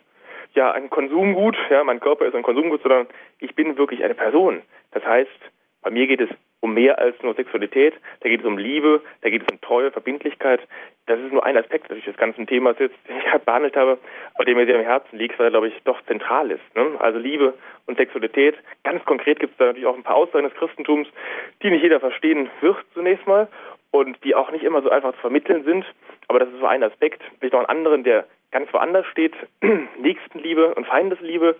ja, 0.54 0.72
ein 0.72 0.90
Konsumgut, 0.90 1.58
ja, 1.70 1.84
mein 1.84 2.00
Körper 2.00 2.26
ist 2.26 2.36
ein 2.36 2.44
Konsumgut, 2.44 2.82
sondern 2.82 3.08
ich 3.40 3.54
bin 3.56 3.78
wirklich 3.78 4.04
eine 4.06 4.16
Person. 4.16 4.62
Das 4.92 5.04
heißt, 5.06 5.30
bei 5.82 5.90
mir 5.90 6.08
geht 6.08 6.22
es 6.22 6.30
um 6.62 6.74
mehr 6.74 7.00
als 7.00 7.16
nur 7.22 7.34
Sexualität, 7.36 7.94
da 8.22 8.30
geht 8.30 8.42
es 8.42 8.46
um 8.46 8.58
Liebe, 8.58 9.02
da 9.22 9.30
geht 9.30 9.44
es 9.44 9.48
um 9.52 9.62
Treue, 9.62 9.92
Verbindlichkeit. 9.92 10.62
Das 11.06 11.20
ist 11.20 11.32
nur 11.32 11.46
ein 11.46 11.58
Aspekt 11.58 11.84
natürlich 11.84 12.06
des 12.06 12.18
ganzen 12.18 12.48
Themas 12.48 12.78
jetzt, 12.80 12.96
den 13.08 13.18
ich 13.18 13.42
behandelt 13.42 13.76
habe, 13.76 13.98
aber 14.36 14.46
der 14.46 14.56
mir 14.56 14.66
sehr 14.66 14.78
am 14.78 14.84
Herzen 14.84 15.18
liegt, 15.18 15.40
weil 15.40 15.48
er, 15.48 15.52
glaube 15.52 15.70
ich, 15.70 15.74
doch 15.86 16.02
zentral 16.06 16.52
ist. 16.52 16.76
Ne? 16.76 16.92
Also 17.00 17.20
Liebe 17.20 17.54
und 17.86 17.98
Sexualität. 17.98 18.56
Ganz 18.84 19.04
konkret 19.06 19.40
gibt 19.40 19.54
es 19.54 19.58
da 19.58 19.66
natürlich 19.66 19.88
auch 19.88 19.96
ein 19.96 20.04
paar 20.04 20.16
Aussagen 20.16 20.48
des 20.48 20.58
Christentums, 20.58 21.08
die 21.64 21.70
nicht 21.70 21.84
jeder 21.84 22.00
verstehen 22.00 22.50
wird 22.62 22.78
zunächst 22.94 23.26
mal 23.26 23.48
und 23.92 24.24
die 24.24 24.36
auch 24.36 24.52
nicht 24.52 24.64
immer 24.64 24.82
so 24.82 24.90
einfach 24.90 25.14
zu 25.14 25.20
vermitteln 25.22 25.64
sind. 25.64 25.86
Aber 26.28 26.40
das 26.40 26.50
ist 26.50 26.60
so 26.60 26.68
ein 26.68 26.84
Aspekt. 26.84 27.22
Vielleicht 27.40 27.54
noch 27.54 27.62
einen 27.62 27.78
anderen, 27.78 28.04
der 28.04 28.26
ganz 28.52 28.72
woanders 28.74 29.06
steht. 29.08 29.34
Nächstenliebe 30.00 30.76
und 30.76 30.86
Feindesliebe. 30.86 31.56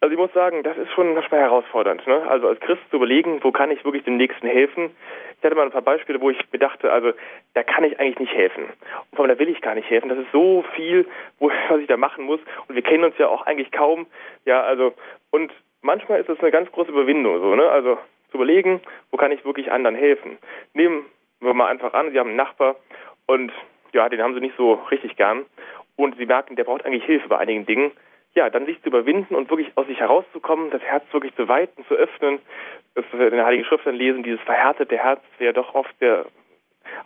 Also 0.00 0.12
ich 0.12 0.18
muss 0.18 0.32
sagen, 0.34 0.62
das 0.62 0.76
ist 0.76 0.92
schon 0.92 1.14
manchmal 1.14 1.40
herausfordernd. 1.40 2.06
Ne? 2.06 2.22
Also 2.28 2.48
als 2.48 2.60
Christ 2.60 2.82
zu 2.90 2.96
überlegen, 2.96 3.42
wo 3.42 3.50
kann 3.50 3.70
ich 3.70 3.84
wirklich 3.84 4.04
dem 4.04 4.18
Nächsten 4.18 4.46
helfen. 4.46 4.90
Ich 5.38 5.44
hatte 5.44 5.54
mal 5.54 5.64
ein 5.64 5.70
paar 5.70 5.82
Beispiele, 5.82 6.20
wo 6.20 6.30
ich 6.30 6.38
mir 6.52 6.58
dachte, 6.58 6.92
also 6.92 7.12
da 7.54 7.62
kann 7.62 7.84
ich 7.84 7.98
eigentlich 7.98 8.18
nicht 8.18 8.34
helfen. 8.34 8.64
Und 8.64 9.16
vor 9.16 9.24
allem 9.24 9.34
da 9.34 9.38
will 9.38 9.48
ich 9.48 9.60
gar 9.62 9.74
nicht 9.74 9.88
helfen. 9.88 10.08
Das 10.10 10.18
ist 10.18 10.30
so 10.32 10.64
viel, 10.74 11.06
was 11.38 11.80
ich 11.80 11.86
da 11.86 11.96
machen 11.96 12.24
muss. 12.24 12.40
Und 12.68 12.74
wir 12.74 12.82
kennen 12.82 13.04
uns 13.04 13.16
ja 13.18 13.28
auch 13.28 13.46
eigentlich 13.46 13.72
kaum. 13.72 14.06
Ja, 14.44 14.62
also 14.62 14.92
und 15.30 15.52
manchmal 15.80 16.20
ist 16.20 16.28
es 16.28 16.40
eine 16.40 16.50
ganz 16.50 16.70
große 16.72 16.90
Überwindung 16.90 17.40
so. 17.40 17.54
Ne? 17.54 17.68
Also 17.68 17.98
zu 18.30 18.36
überlegen, 18.36 18.80
wo 19.10 19.16
kann 19.16 19.32
ich 19.32 19.44
wirklich 19.44 19.72
anderen 19.72 19.96
helfen. 19.96 20.36
Nehmen 20.74 21.06
wir 21.40 21.54
mal 21.54 21.68
einfach 21.68 21.94
an, 21.94 22.10
Sie 22.10 22.18
haben 22.18 22.28
einen 22.28 22.36
Nachbar 22.36 22.76
und 23.26 23.52
ja, 23.92 24.08
den 24.08 24.22
haben 24.22 24.34
Sie 24.34 24.40
nicht 24.40 24.56
so 24.56 24.74
richtig 24.90 25.16
gern 25.16 25.46
und 25.96 26.16
Sie 26.16 26.26
merken, 26.26 26.56
der 26.56 26.64
braucht 26.64 26.84
eigentlich 26.84 27.04
Hilfe 27.04 27.28
bei 27.28 27.38
einigen 27.38 27.66
Dingen. 27.66 27.92
Ja, 28.36 28.50
dann 28.50 28.66
sich 28.66 28.80
zu 28.82 28.88
überwinden 28.90 29.34
und 29.34 29.48
wirklich 29.48 29.72
aus 29.76 29.86
sich 29.86 29.98
herauszukommen, 29.98 30.70
das 30.70 30.82
Herz 30.82 31.04
wirklich 31.10 31.34
zu 31.36 31.48
weiten, 31.48 31.86
zu 31.86 31.94
öffnen, 31.94 32.38
das 32.94 33.04
wir 33.10 33.28
in 33.28 33.36
der 33.36 33.46
Heiligen 33.46 33.64
Schrift 33.64 33.86
dann 33.86 33.94
lesen, 33.94 34.22
dieses 34.22 34.40
verhärtete 34.42 34.96
Herz 34.98 35.22
wäre 35.38 35.54
doch 35.54 35.74
oft 35.74 35.94
der 36.02 36.26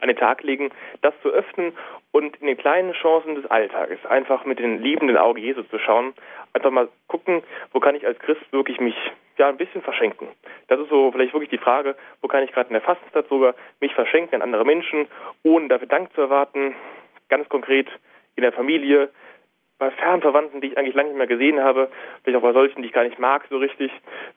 an 0.01 0.09
den 0.09 0.17
Tag 0.17 0.43
legen, 0.43 0.71
das 1.03 1.15
zu 1.23 1.29
öffnen 1.31 1.73
und 2.11 2.37
in 2.37 2.49
den 2.49 2.57
kleinen 2.57 2.93
Chancen 2.93 3.37
des 3.37 3.47
Alltages 3.47 4.05
einfach 4.07 4.45
mit 4.45 4.59
den 4.59 4.83
liebenden 4.83 5.17
Augen 5.17 5.39
Jesu 5.39 5.63
zu 5.63 5.79
schauen, 5.79 6.15
einfach 6.53 6.71
mal 6.71 6.89
gucken, 7.07 7.43
wo 7.73 7.81
kann 7.81 7.95
ich 7.95 8.07
als 8.07 8.19
Christ 8.19 8.53
wirklich 8.53 8.81
mich 8.81 8.97
ja 9.39 9.49
ein 9.49 9.57
bisschen 9.57 9.83
verschenken. 9.83 10.29
Das 10.69 10.81
ist 10.81 10.91
so 10.91 11.13
vielleicht 11.13 11.33
wirklich 11.33 11.51
die 11.51 11.59
Frage, 11.59 11.97
wo 12.23 12.29
kann 12.29 12.43
ich 12.43 12.53
gerade 12.53 12.69
in 12.69 12.75
der 12.75 12.83
Fastenzeit 12.83 13.29
sogar 13.29 13.55
mich 13.81 13.95
verschenken 13.95 14.35
an 14.35 14.43
andere 14.43 14.65
Menschen, 14.65 15.07
ohne 15.45 15.69
dafür 15.69 15.89
Dank 15.89 16.13
zu 16.13 16.21
erwarten, 16.23 16.75
ganz 17.29 17.49
konkret 17.49 17.89
in 18.37 18.43
der 18.43 18.53
Familie, 18.53 19.11
bei 19.81 19.91
Fernverwandten, 19.91 20.61
die 20.61 20.69
ich 20.69 20.79
eigentlich 20.79 20.95
lange 20.95 21.09
nicht 21.09 21.19
mehr 21.19 21.27
gesehen 21.27 21.59
habe, 21.59 21.89
vielleicht 22.23 22.37
auch 22.37 22.47
bei 22.47 22.53
solchen, 22.53 22.83
die 22.83 22.89
ich 22.89 22.95
gar 22.95 23.03
nicht 23.03 23.19
mag 23.19 23.47
so 23.49 23.57
richtig, 23.57 23.91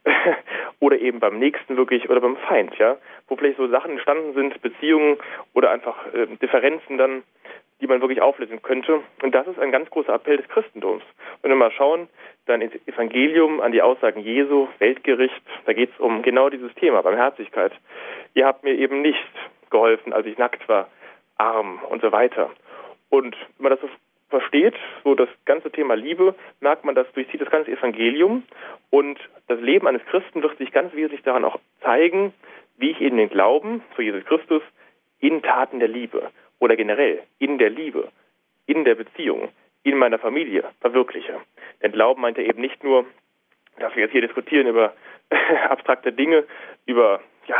oder 0.80 0.98
eben 0.98 1.20
beim 1.20 1.38
Nächsten 1.38 1.78
wirklich 1.78 2.10
oder 2.10 2.22
beim 2.22 2.38
Feind, 2.38 2.76
ja, 2.80 2.98
wo 3.28 3.36
vielleicht 3.36 3.58
so 3.58 3.68
Sachen 3.68 3.92
entstanden 3.92 4.34
sind, 4.34 4.60
Beziehungen 4.62 5.18
oder 5.54 5.70
einfach 5.70 6.12
äh, 6.14 6.28
Differenzen 6.42 6.98
dann, 6.98 7.24
die 7.82 7.88
man 7.88 8.00
wirklich 8.00 8.22
auflösen 8.22 8.62
könnte. 8.62 9.02
Und 9.22 9.36
das 9.36 9.46
ist 9.46 9.60
ein 9.60 9.74
ganz 9.74 9.90
großer 9.90 10.14
Appell 10.14 10.38
des 10.38 10.48
Christentums. 10.48 11.04
Wenn 11.42 11.52
wir 11.52 11.58
mal 11.58 11.72
schauen, 11.72 12.08
dann 12.46 12.62
ins 12.62 12.76
Evangelium, 12.88 13.60
an 13.60 13.74
die 13.74 13.82
Aussagen 13.82 14.22
Jesu, 14.22 14.70
Weltgericht, 14.80 15.42
da 15.66 15.74
geht 15.74 15.92
es 15.94 16.00
um 16.00 16.22
genau 16.22 16.50
dieses 16.50 16.74
Thema, 16.76 17.02
Barmherzigkeit. 17.02 17.74
Ihr 18.34 18.46
habt 18.46 18.64
mir 18.64 18.76
eben 18.76 19.02
nicht 19.02 19.20
geholfen, 19.70 20.14
als 20.14 20.26
ich 20.26 20.38
nackt 20.38 20.70
war, 20.70 20.88
arm 21.38 21.82
und 21.90 22.02
so 22.02 22.14
weiter. 22.14 22.50
Und 23.10 23.36
wenn 23.58 23.64
man 23.64 23.72
das 23.74 23.82
so 23.82 23.90
versteht, 24.34 24.74
so 25.04 25.13
das 25.13 25.30
ganze 25.46 25.72
Thema 25.72 25.96
Liebe, 25.96 26.34
merkt 26.60 26.86
man, 26.86 26.96
das 26.96 27.06
durchzieht 27.13 27.40
das 27.40 27.52
ganze 27.52 27.72
Evangelium 27.72 28.44
und 28.90 29.20
das 29.48 29.60
Leben 29.60 29.88
eines 29.88 30.04
Christen 30.06 30.42
wird 30.42 30.58
sich 30.58 30.72
ganz 30.72 30.92
wesentlich 30.96 31.22
daran 31.22 31.46
auch 31.46 31.60
zeigen, 31.82 32.34
wie 32.78 32.90
ich 32.90 33.00
in 33.00 33.18
den 33.18 33.30
Glauben 33.30 33.84
zu 33.96 34.02
Jesus 34.02 34.25
Christus 34.25 34.63
in 35.20 35.44
Taten 35.44 35.80
der 35.80 35.88
Liebe 35.88 36.32
oder 36.60 36.75
generell 36.75 37.22
in 37.38 37.60
der 37.60 37.70
Liebe, 37.70 38.10
in 38.66 38.86
der 38.86 38.96
Beziehung, 38.96 39.50
in 39.84 39.98
meiner 39.98 40.18
Familie 40.18 40.63
verwirkliche. 40.82 41.40
Denn 41.84 41.92
Glauben 41.92 42.22
meint 42.22 42.40
ja 42.40 42.44
eben 42.44 42.60
nicht 42.60 42.84
nur, 42.84 43.06
dass 43.78 43.96
wir 43.96 44.02
jetzt 44.02 44.13
hier 44.13 44.22
diskutieren 44.22 44.66
über 44.66 44.94
abstrakte 45.70 46.12
Dinge, 46.12 46.44
über 46.88 47.22
ja, 47.46 47.58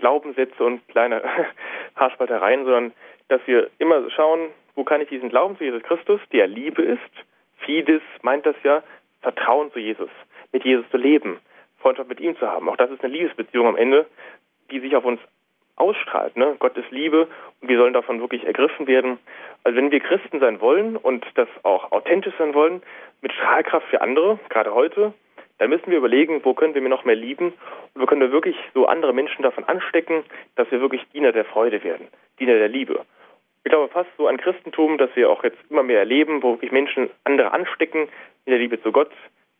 Glaubenssätze 0.00 0.64
und 0.64 0.86
kleine 0.88 1.22
Haarspaltereien, 1.94 2.64
sondern 2.64 2.92
dass 3.28 3.40
wir 3.46 3.70
immer 3.78 4.10
schauen, 4.10 4.48
wo 4.78 4.84
kann 4.84 5.00
ich 5.00 5.08
diesen 5.08 5.28
Glauben 5.28 5.58
zu 5.58 5.64
Jesus 5.64 5.82
Christus, 5.82 6.20
der 6.30 6.46
Liebe 6.46 6.82
ist, 6.82 7.00
Fides 7.56 8.00
meint 8.22 8.46
das 8.46 8.54
ja, 8.62 8.84
Vertrauen 9.22 9.72
zu 9.72 9.80
Jesus, 9.80 10.08
mit 10.52 10.64
Jesus 10.64 10.88
zu 10.92 10.96
leben, 10.96 11.40
Freundschaft 11.80 12.08
mit 12.08 12.20
ihm 12.20 12.36
zu 12.36 12.46
haben. 12.46 12.68
Auch 12.68 12.76
das 12.76 12.88
ist 12.92 13.02
eine 13.02 13.12
Liebesbeziehung 13.12 13.66
am 13.66 13.76
Ende, 13.76 14.06
die 14.70 14.78
sich 14.78 14.94
auf 14.94 15.04
uns 15.04 15.20
ausstrahlt. 15.74 16.36
Ne? 16.36 16.54
Gott 16.60 16.76
ist 16.76 16.92
Liebe 16.92 17.26
und 17.60 17.68
wir 17.68 17.76
sollen 17.76 17.92
davon 17.92 18.20
wirklich 18.20 18.44
ergriffen 18.46 18.86
werden. 18.86 19.18
Also 19.64 19.76
wenn 19.76 19.90
wir 19.90 19.98
Christen 19.98 20.38
sein 20.38 20.60
wollen 20.60 20.96
und 20.96 21.26
das 21.34 21.48
auch 21.64 21.90
authentisch 21.90 22.34
sein 22.38 22.54
wollen, 22.54 22.80
mit 23.20 23.32
Strahlkraft 23.32 23.88
für 23.88 24.00
andere, 24.00 24.38
gerade 24.48 24.72
heute, 24.72 25.12
dann 25.58 25.70
müssen 25.70 25.90
wir 25.90 25.98
überlegen, 25.98 26.44
wo 26.44 26.54
können 26.54 26.74
wir 26.74 26.82
noch 26.82 27.04
mehr 27.04 27.16
lieben 27.16 27.52
und 27.94 28.02
wo 28.02 28.06
können 28.06 28.20
wir 28.20 28.30
wirklich 28.30 28.54
so 28.74 28.86
andere 28.86 29.12
Menschen 29.12 29.42
davon 29.42 29.64
anstecken, 29.64 30.22
dass 30.54 30.70
wir 30.70 30.80
wirklich 30.80 31.04
Diener 31.12 31.32
der 31.32 31.46
Freude 31.46 31.82
werden, 31.82 32.06
Diener 32.38 32.54
der 32.54 32.68
Liebe. 32.68 33.04
Ich 33.68 33.70
glaube 33.70 33.92
fast 33.92 34.08
so 34.16 34.26
ein 34.26 34.38
Christentum, 34.38 34.96
das 34.96 35.10
wir 35.14 35.28
auch 35.28 35.44
jetzt 35.44 35.58
immer 35.68 35.82
mehr 35.82 35.98
erleben, 35.98 36.42
wo 36.42 36.52
wirklich 36.52 36.72
Menschen 36.72 37.10
andere 37.24 37.52
anstecken 37.52 38.08
in 38.46 38.50
der 38.50 38.58
Liebe 38.58 38.82
zu 38.82 38.92
Gott, 38.92 39.10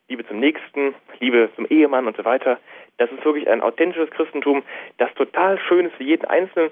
Liebe 0.09 0.27
zum 0.27 0.41
Nächsten, 0.41 0.95
Liebe 1.21 1.51
zum 1.57 1.67
Ehemann 1.69 2.07
und 2.07 2.17
so 2.17 2.25
weiter. 2.25 2.59
Das 2.97 3.13
ist 3.13 3.23
wirklich 3.23 3.51
ein 3.51 3.61
authentisches 3.61 4.11
Christentum, 4.13 4.63
das 4.97 5.13
total 5.13 5.59
schön 5.59 5.85
ist 5.85 5.97
für 5.97 6.05
jeden 6.05 6.25
Einzelnen, 6.25 6.71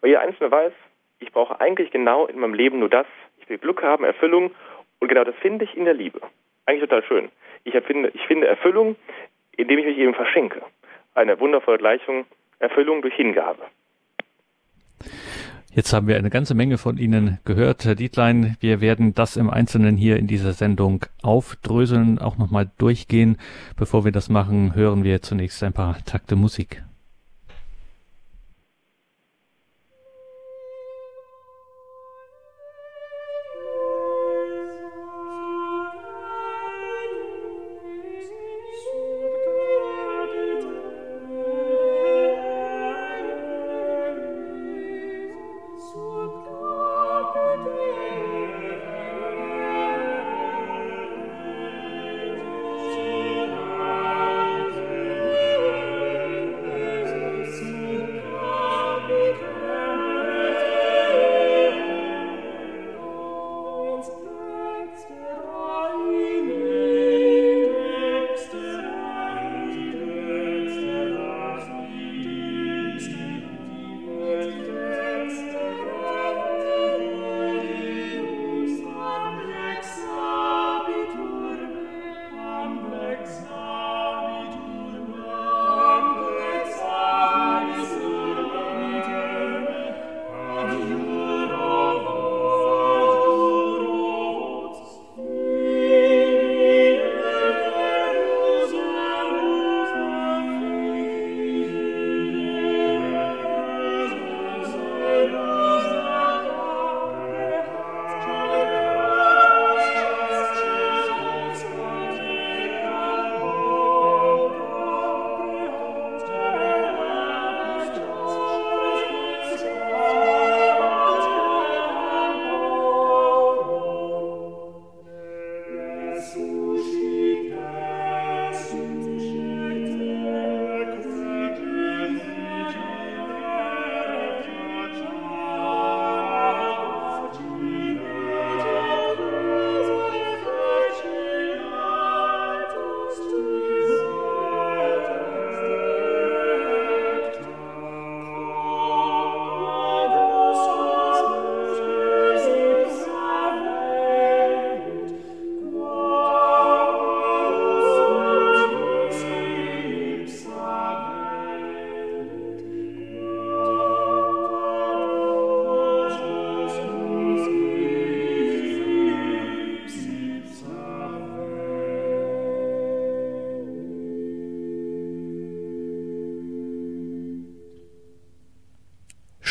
weil 0.00 0.12
jeder 0.12 0.22
Einzelne 0.22 0.50
weiß, 0.50 0.72
ich 1.18 1.30
brauche 1.30 1.60
eigentlich 1.60 1.90
genau 1.90 2.24
in 2.24 2.38
meinem 2.38 2.54
Leben 2.54 2.78
nur 2.78 2.88
das. 2.88 3.06
Ich 3.36 3.50
will 3.50 3.58
Glück 3.58 3.82
haben, 3.82 4.04
Erfüllung 4.04 4.50
und 4.98 5.08
genau 5.08 5.24
das 5.24 5.34
finde 5.42 5.66
ich 5.66 5.76
in 5.76 5.84
der 5.84 5.92
Liebe. 5.92 6.22
Eigentlich 6.64 6.88
total 6.88 7.04
schön. 7.04 7.28
Ich, 7.64 7.74
erfinde, 7.74 8.12
ich 8.14 8.26
finde 8.26 8.46
Erfüllung, 8.46 8.96
indem 9.58 9.78
ich 9.80 9.84
mich 9.84 9.98
eben 9.98 10.14
verschenke. 10.14 10.62
Eine 11.14 11.38
wundervolle 11.38 11.76
Gleichung, 11.76 12.24
Erfüllung 12.60 13.02
durch 13.02 13.14
Hingabe. 13.14 13.66
Jetzt 15.74 15.92
haben 15.92 16.06
wir 16.06 16.16
eine 16.16 16.30
ganze 16.30 16.54
Menge 16.54 16.78
von 16.78 16.96
Ihnen 16.96 17.38
gehört, 17.44 17.84
Herr 17.84 17.94
Dietlein. 17.94 18.56
Wir 18.58 18.80
werden 18.80 19.14
das 19.14 19.36
im 19.36 19.50
Einzelnen 19.50 19.96
hier 19.96 20.16
in 20.16 20.26
dieser 20.26 20.54
Sendung 20.54 21.04
aufdröseln, 21.22 22.18
auch 22.18 22.38
nochmal 22.38 22.70
durchgehen. 22.78 23.36
Bevor 23.76 24.04
wir 24.04 24.12
das 24.12 24.30
machen, 24.30 24.74
hören 24.74 25.04
wir 25.04 25.20
zunächst 25.20 25.62
ein 25.62 25.74
paar 25.74 26.02
Takte 26.04 26.36
Musik. 26.36 26.82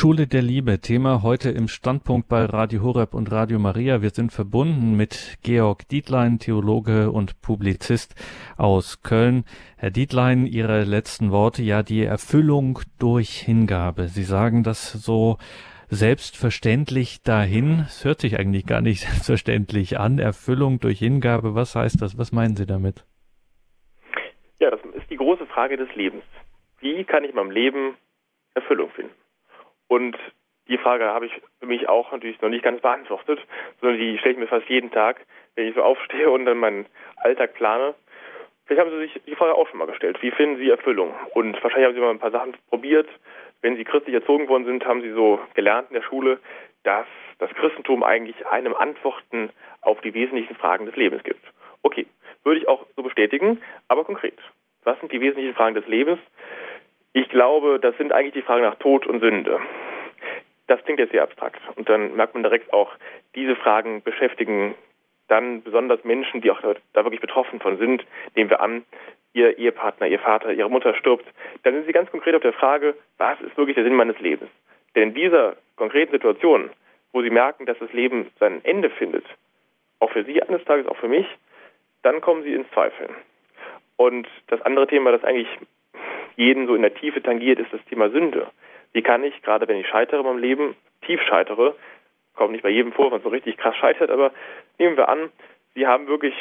Schule 0.08 0.26
der 0.26 0.42
Liebe, 0.42 0.80
Thema 0.80 1.22
heute 1.22 1.50
im 1.50 1.68
Standpunkt 1.68 2.30
bei 2.30 2.46
Radio 2.46 2.82
Horeb 2.82 3.14
und 3.14 3.30
Radio 3.30 3.60
Maria. 3.60 4.02
Wir 4.02 4.12
sind 4.12 4.32
verbunden 4.32 4.96
mit 4.96 5.38
Georg 5.44 5.86
Dietlein, 5.90 6.40
Theologe 6.40 7.12
und 7.12 7.42
Publizist 7.42 8.16
aus 8.56 9.02
Köln. 9.04 9.44
Herr 9.76 9.92
Dietlein, 9.92 10.46
Ihre 10.46 10.86
letzten 10.86 11.32
Worte, 11.32 11.62
ja, 11.62 11.84
die 11.84 12.06
Erfüllung 12.06 12.80
durch 13.00 13.32
Hingabe. 13.32 14.08
Sie 14.08 14.24
sagen 14.24 14.64
das 14.64 14.94
so 14.94 15.40
selbstverständlich 15.90 17.22
dahin. 17.24 17.82
Es 17.82 18.06
hört 18.06 18.22
sich 18.22 18.40
eigentlich 18.40 18.66
gar 18.66 18.80
nicht 18.80 19.02
selbstverständlich 19.02 20.00
an. 20.00 20.20
Erfüllung 20.20 20.80
durch 20.80 21.00
Hingabe, 21.00 21.54
was 21.54 21.76
heißt 21.76 22.02
das? 22.02 22.18
Was 22.18 22.32
meinen 22.32 22.56
Sie 22.56 22.66
damit? 22.66 23.04
Ja, 24.60 24.72
das 24.72 24.80
ist 24.96 25.10
die 25.10 25.18
große 25.18 25.48
Frage 25.48 25.76
des 25.76 25.94
Lebens. 25.96 26.24
Wie 26.80 27.04
kann 27.04 27.26
ich 27.26 27.32
in 27.32 27.36
meinem 27.36 27.52
Leben 27.52 27.98
Erfüllung 28.54 28.90
finden? 28.92 29.12
Und 29.88 30.18
die 30.68 30.78
Frage 30.78 31.06
habe 31.06 31.28
ich 31.28 31.42
für 31.60 31.66
mich 31.66 31.88
auch 31.88 32.12
natürlich 32.12 32.42
noch 32.42 32.50
nicht 32.50 32.64
ganz 32.64 32.82
beantwortet, 32.82 33.40
sondern 33.80 34.00
die 34.00 34.18
stelle 34.18 34.34
ich 34.34 34.40
mir 34.40 34.48
fast 34.48 34.68
jeden 34.70 34.92
Tag, 34.92 35.26
wenn 35.56 35.68
ich 35.68 35.76
so 35.76 35.84
aufstehe 35.90 36.30
und 36.30 36.46
dann 36.46 36.58
meinen 36.58 36.86
Alltag 37.18 37.54
plane. 37.54 37.96
Vielleicht 38.66 38.82
haben 38.82 38.92
Sie 38.92 39.08
sich 39.08 39.22
die 39.26 39.36
Frage 39.36 39.56
auch 39.56 39.68
schon 39.70 39.80
mal 39.80 39.88
gestellt. 39.88 40.22
Wie 40.22 40.32
finden 40.32 40.58
Sie 40.58 40.70
Erfüllung? 40.70 41.14
Und 41.34 41.54
wahrscheinlich 41.64 41.88
haben 41.88 41.96
Sie 41.96 42.02
mal 42.02 42.10
ein 42.10 42.20
paar 42.20 42.32
Sachen 42.32 42.54
probiert. 42.70 43.08
Wenn 43.62 43.78
Sie 43.78 43.86
christlich 43.86 44.14
erzogen 44.14 44.50
worden 44.50 44.66
sind, 44.66 44.86
haben 44.86 45.02
Sie 45.02 45.12
so 45.12 45.40
gelernt 45.54 45.90
in 45.90 45.96
der 45.96 46.04
Schule, 46.04 46.40
dass 46.84 47.08
das 47.40 47.50
Christentum 47.52 48.04
eigentlich 48.04 48.46
einem 48.48 48.74
Antworten 48.74 49.52
auf 49.82 50.02
die 50.02 50.14
wesentlichen 50.14 50.56
Fragen 50.56 50.86
des 50.86 50.96
Lebens 50.96 51.24
gibt. 51.24 51.44
Okay, 51.82 52.08
würde 52.44 52.60
ich 52.60 52.68
auch 52.68 52.86
so 52.96 53.04
bestätigen, 53.04 53.62
aber 53.88 54.04
konkret. 54.04 54.38
Was 54.84 55.00
sind 55.00 55.12
die 55.12 55.22
wesentlichen 55.22 55.54
Fragen 55.54 55.76
des 55.76 55.88
Lebens? 55.88 56.20
Ich 57.18 57.30
glaube, 57.30 57.80
das 57.80 57.98
sind 57.98 58.14
eigentlich 58.14 58.36
die 58.36 58.42
Fragen 58.44 58.62
nach 58.62 58.76
Tod 58.76 59.08
und 59.08 59.22
Sünde. 59.22 59.60
Das 60.68 60.84
klingt 60.84 61.00
jetzt 61.00 61.14
sehr 61.14 61.24
abstrakt. 61.24 61.60
Und 61.76 61.90
dann 61.90 62.16
merkt 62.16 62.36
man 62.36 62.44
direkt 62.44 62.72
auch, 62.72 62.92
diese 63.34 63.56
Fragen 63.56 64.04
beschäftigen 64.04 64.76
dann 65.28 65.64
besonders 65.64 66.04
Menschen, 66.04 66.42
die 66.42 66.52
auch 66.52 66.62
da 66.62 67.04
wirklich 67.04 67.20
betroffen 67.20 67.60
von 67.60 67.80
sind. 67.80 68.06
Nehmen 68.36 68.52
wir 68.52 68.62
an, 68.62 68.86
ihr 69.34 69.58
Ehepartner, 69.58 70.06
ihr 70.06 70.20
Vater, 70.20 70.54
ihre 70.54 70.70
Mutter 70.70 70.94
stirbt. 70.94 71.26
Dann 71.64 71.74
sind 71.74 71.88
sie 71.88 71.92
ganz 71.92 72.12
konkret 72.12 72.36
auf 72.36 72.44
der 72.44 72.54
Frage, 72.54 72.94
was 73.18 73.42
ist 73.42 73.58
wirklich 73.58 73.74
der 73.74 73.84
Sinn 73.84 73.96
meines 73.96 74.20
Lebens? 74.20 74.52
Denn 74.94 75.10
in 75.10 75.14
dieser 75.16 75.56
konkreten 75.76 76.12
Situation, 76.12 76.70
wo 77.14 77.24
sie 77.24 77.32
merken, 77.32 77.66
dass 77.66 77.80
das 77.80 77.92
Leben 77.94 78.30
sein 78.40 78.64
Ende 78.64 78.92
findet, 78.92 79.26
auch 80.00 80.12
für 80.12 80.24
sie 80.24 80.40
eines 80.44 80.64
Tages, 80.66 80.86
auch 80.86 80.98
für 80.98 81.08
mich, 81.08 81.26
dann 82.04 82.22
kommen 82.22 82.44
sie 82.44 82.54
ins 82.54 82.70
Zweifeln. 82.74 83.16
Und 83.96 84.28
das 84.50 84.62
andere 84.62 84.86
Thema, 84.86 85.12
das 85.12 85.24
eigentlich 85.24 85.48
jeden 86.38 86.68
so 86.68 86.76
in 86.76 86.82
der 86.82 86.94
Tiefe 86.94 87.22
tangiert, 87.22 87.60
ist 87.60 87.74
das 87.74 87.84
Thema 87.86 88.10
Sünde. 88.10 88.48
Wie 88.94 89.02
kann 89.02 89.24
ich, 89.24 89.42
gerade 89.42 89.68
wenn 89.68 89.78
ich 89.78 89.88
scheitere 89.88 90.30
im 90.30 90.38
Leben, 90.38 90.76
tief 91.02 91.22
scheitere, 91.24 91.76
kommt 92.36 92.54
nicht 92.54 92.64
bei 92.64 92.70
jedem 92.70 92.94
vor, 92.94 93.06
wenn 93.06 93.14
man 93.14 93.22
so 93.22 93.30
richtig 93.30 93.58
krass 93.58 93.76
scheitert, 93.76 94.10
aber 94.10 94.32
nehmen 94.78 94.96
wir 94.96 95.10
an, 95.10 95.30
Sie 95.76 95.86
haben 95.86 96.08
wirklich, 96.08 96.34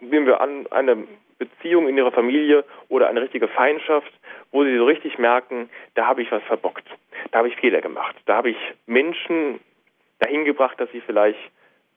nehmen 0.00 0.26
wir 0.26 0.40
an, 0.40 0.66
eine 0.70 1.06
Beziehung 1.38 1.88
in 1.88 1.96
Ihrer 1.96 2.12
Familie 2.12 2.64
oder 2.88 3.08
eine 3.08 3.20
richtige 3.20 3.48
Feindschaft, 3.48 4.12
wo 4.50 4.64
Sie 4.64 4.76
so 4.76 4.84
richtig 4.84 5.18
merken, 5.18 5.68
da 5.94 6.06
habe 6.06 6.22
ich 6.22 6.32
was 6.32 6.42
verbockt, 6.44 6.86
da 7.30 7.38
habe 7.38 7.48
ich 7.48 7.56
Fehler 7.56 7.80
gemacht, 7.80 8.16
da 8.26 8.36
habe 8.36 8.50
ich 8.50 8.56
Menschen 8.86 9.60
dahin 10.22 10.44
gebracht, 10.44 10.78
dass 10.80 10.90
sie 10.92 11.00
vielleicht 11.00 11.38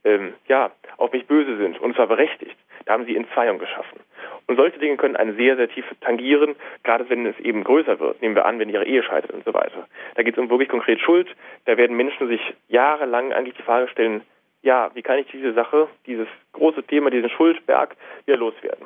ähm, 0.05 0.33
ja, 0.47 0.71
auf 0.97 1.11
mich 1.11 1.27
böse 1.27 1.57
sind 1.57 1.79
und 1.81 1.95
zwar 1.95 2.07
berechtigt. 2.07 2.55
Da 2.85 2.93
haben 2.93 3.05
sie 3.05 3.15
Entzweiung 3.15 3.57
geschaffen. 3.57 3.99
Und 4.47 4.57
solche 4.57 4.77
Dinge 4.77 4.95
können 4.97 5.15
einen 5.15 5.35
sehr, 5.35 5.55
sehr 5.55 5.67
tief 5.67 5.85
tangieren, 6.01 6.55
gerade 6.83 7.09
wenn 7.09 7.25
es 7.25 7.37
eben 7.39 7.63
größer 7.63 7.99
wird. 7.99 8.21
Nehmen 8.21 8.35
wir 8.35 8.45
an, 8.45 8.59
wenn 8.59 8.69
ihre 8.69 8.85
Ehe 8.85 9.01
scheitert 9.01 9.31
und 9.31 9.43
so 9.43 9.53
weiter. 9.53 9.87
Da 10.13 10.23
geht 10.23 10.35
es 10.35 10.39
um 10.39 10.49
wirklich 10.49 10.69
konkret 10.69 10.99
Schuld. 10.99 11.27
Da 11.65 11.77
werden 11.77 11.97
Menschen 11.97 12.27
sich 12.27 12.41
jahrelang 12.67 13.33
eigentlich 13.33 13.55
die 13.55 13.63
Frage 13.63 13.87
stellen, 13.87 14.21
ja, 14.61 14.91
wie 14.93 15.01
kann 15.01 15.19
ich 15.19 15.27
diese 15.27 15.53
Sache, 15.53 15.87
dieses 16.05 16.27
große 16.53 16.83
Thema, 16.83 17.09
diesen 17.09 17.29
Schuldberg 17.29 17.95
wieder 18.25 18.37
loswerden? 18.37 18.85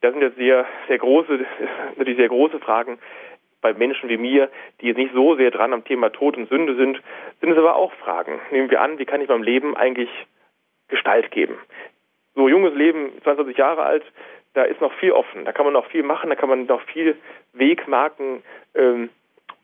Das 0.00 0.12
sind 0.12 0.22
jetzt 0.22 0.36
sehr, 0.36 0.66
sehr 0.88 0.98
große, 0.98 1.40
natürlich 1.96 2.18
sehr 2.18 2.28
große 2.28 2.58
Fragen 2.58 2.98
bei 3.60 3.72
Menschen 3.72 4.08
wie 4.08 4.16
mir, 4.16 4.50
die 4.80 4.88
jetzt 4.88 4.96
nicht 4.96 5.14
so 5.14 5.36
sehr 5.36 5.52
dran 5.52 5.72
am 5.72 5.84
Thema 5.84 6.10
Tod 6.10 6.36
und 6.36 6.48
Sünde 6.48 6.74
sind, 6.74 7.00
sind 7.40 7.52
es 7.52 7.58
aber 7.58 7.76
auch 7.76 7.92
Fragen. 7.94 8.40
Nehmen 8.50 8.70
wir 8.70 8.80
an, 8.80 8.98
wie 8.98 9.04
kann 9.04 9.20
ich 9.20 9.28
meinem 9.28 9.44
Leben 9.44 9.76
eigentlich 9.76 10.10
Gestalt 10.92 11.30
geben? 11.30 11.58
So 12.34 12.48
junges 12.48 12.74
Leben, 12.74 13.10
22 13.24 13.56
Jahre 13.56 13.82
alt, 13.82 14.04
da 14.54 14.62
ist 14.62 14.80
noch 14.80 14.92
viel 14.94 15.12
offen. 15.12 15.44
Da 15.44 15.52
kann 15.52 15.64
man 15.64 15.72
noch 15.72 15.86
viel 15.86 16.02
machen, 16.02 16.30
da 16.30 16.36
kann 16.36 16.48
man 16.48 16.66
noch 16.66 16.82
viel 16.82 17.16
Wegmarken 17.54 18.42
ähm, 18.74 19.10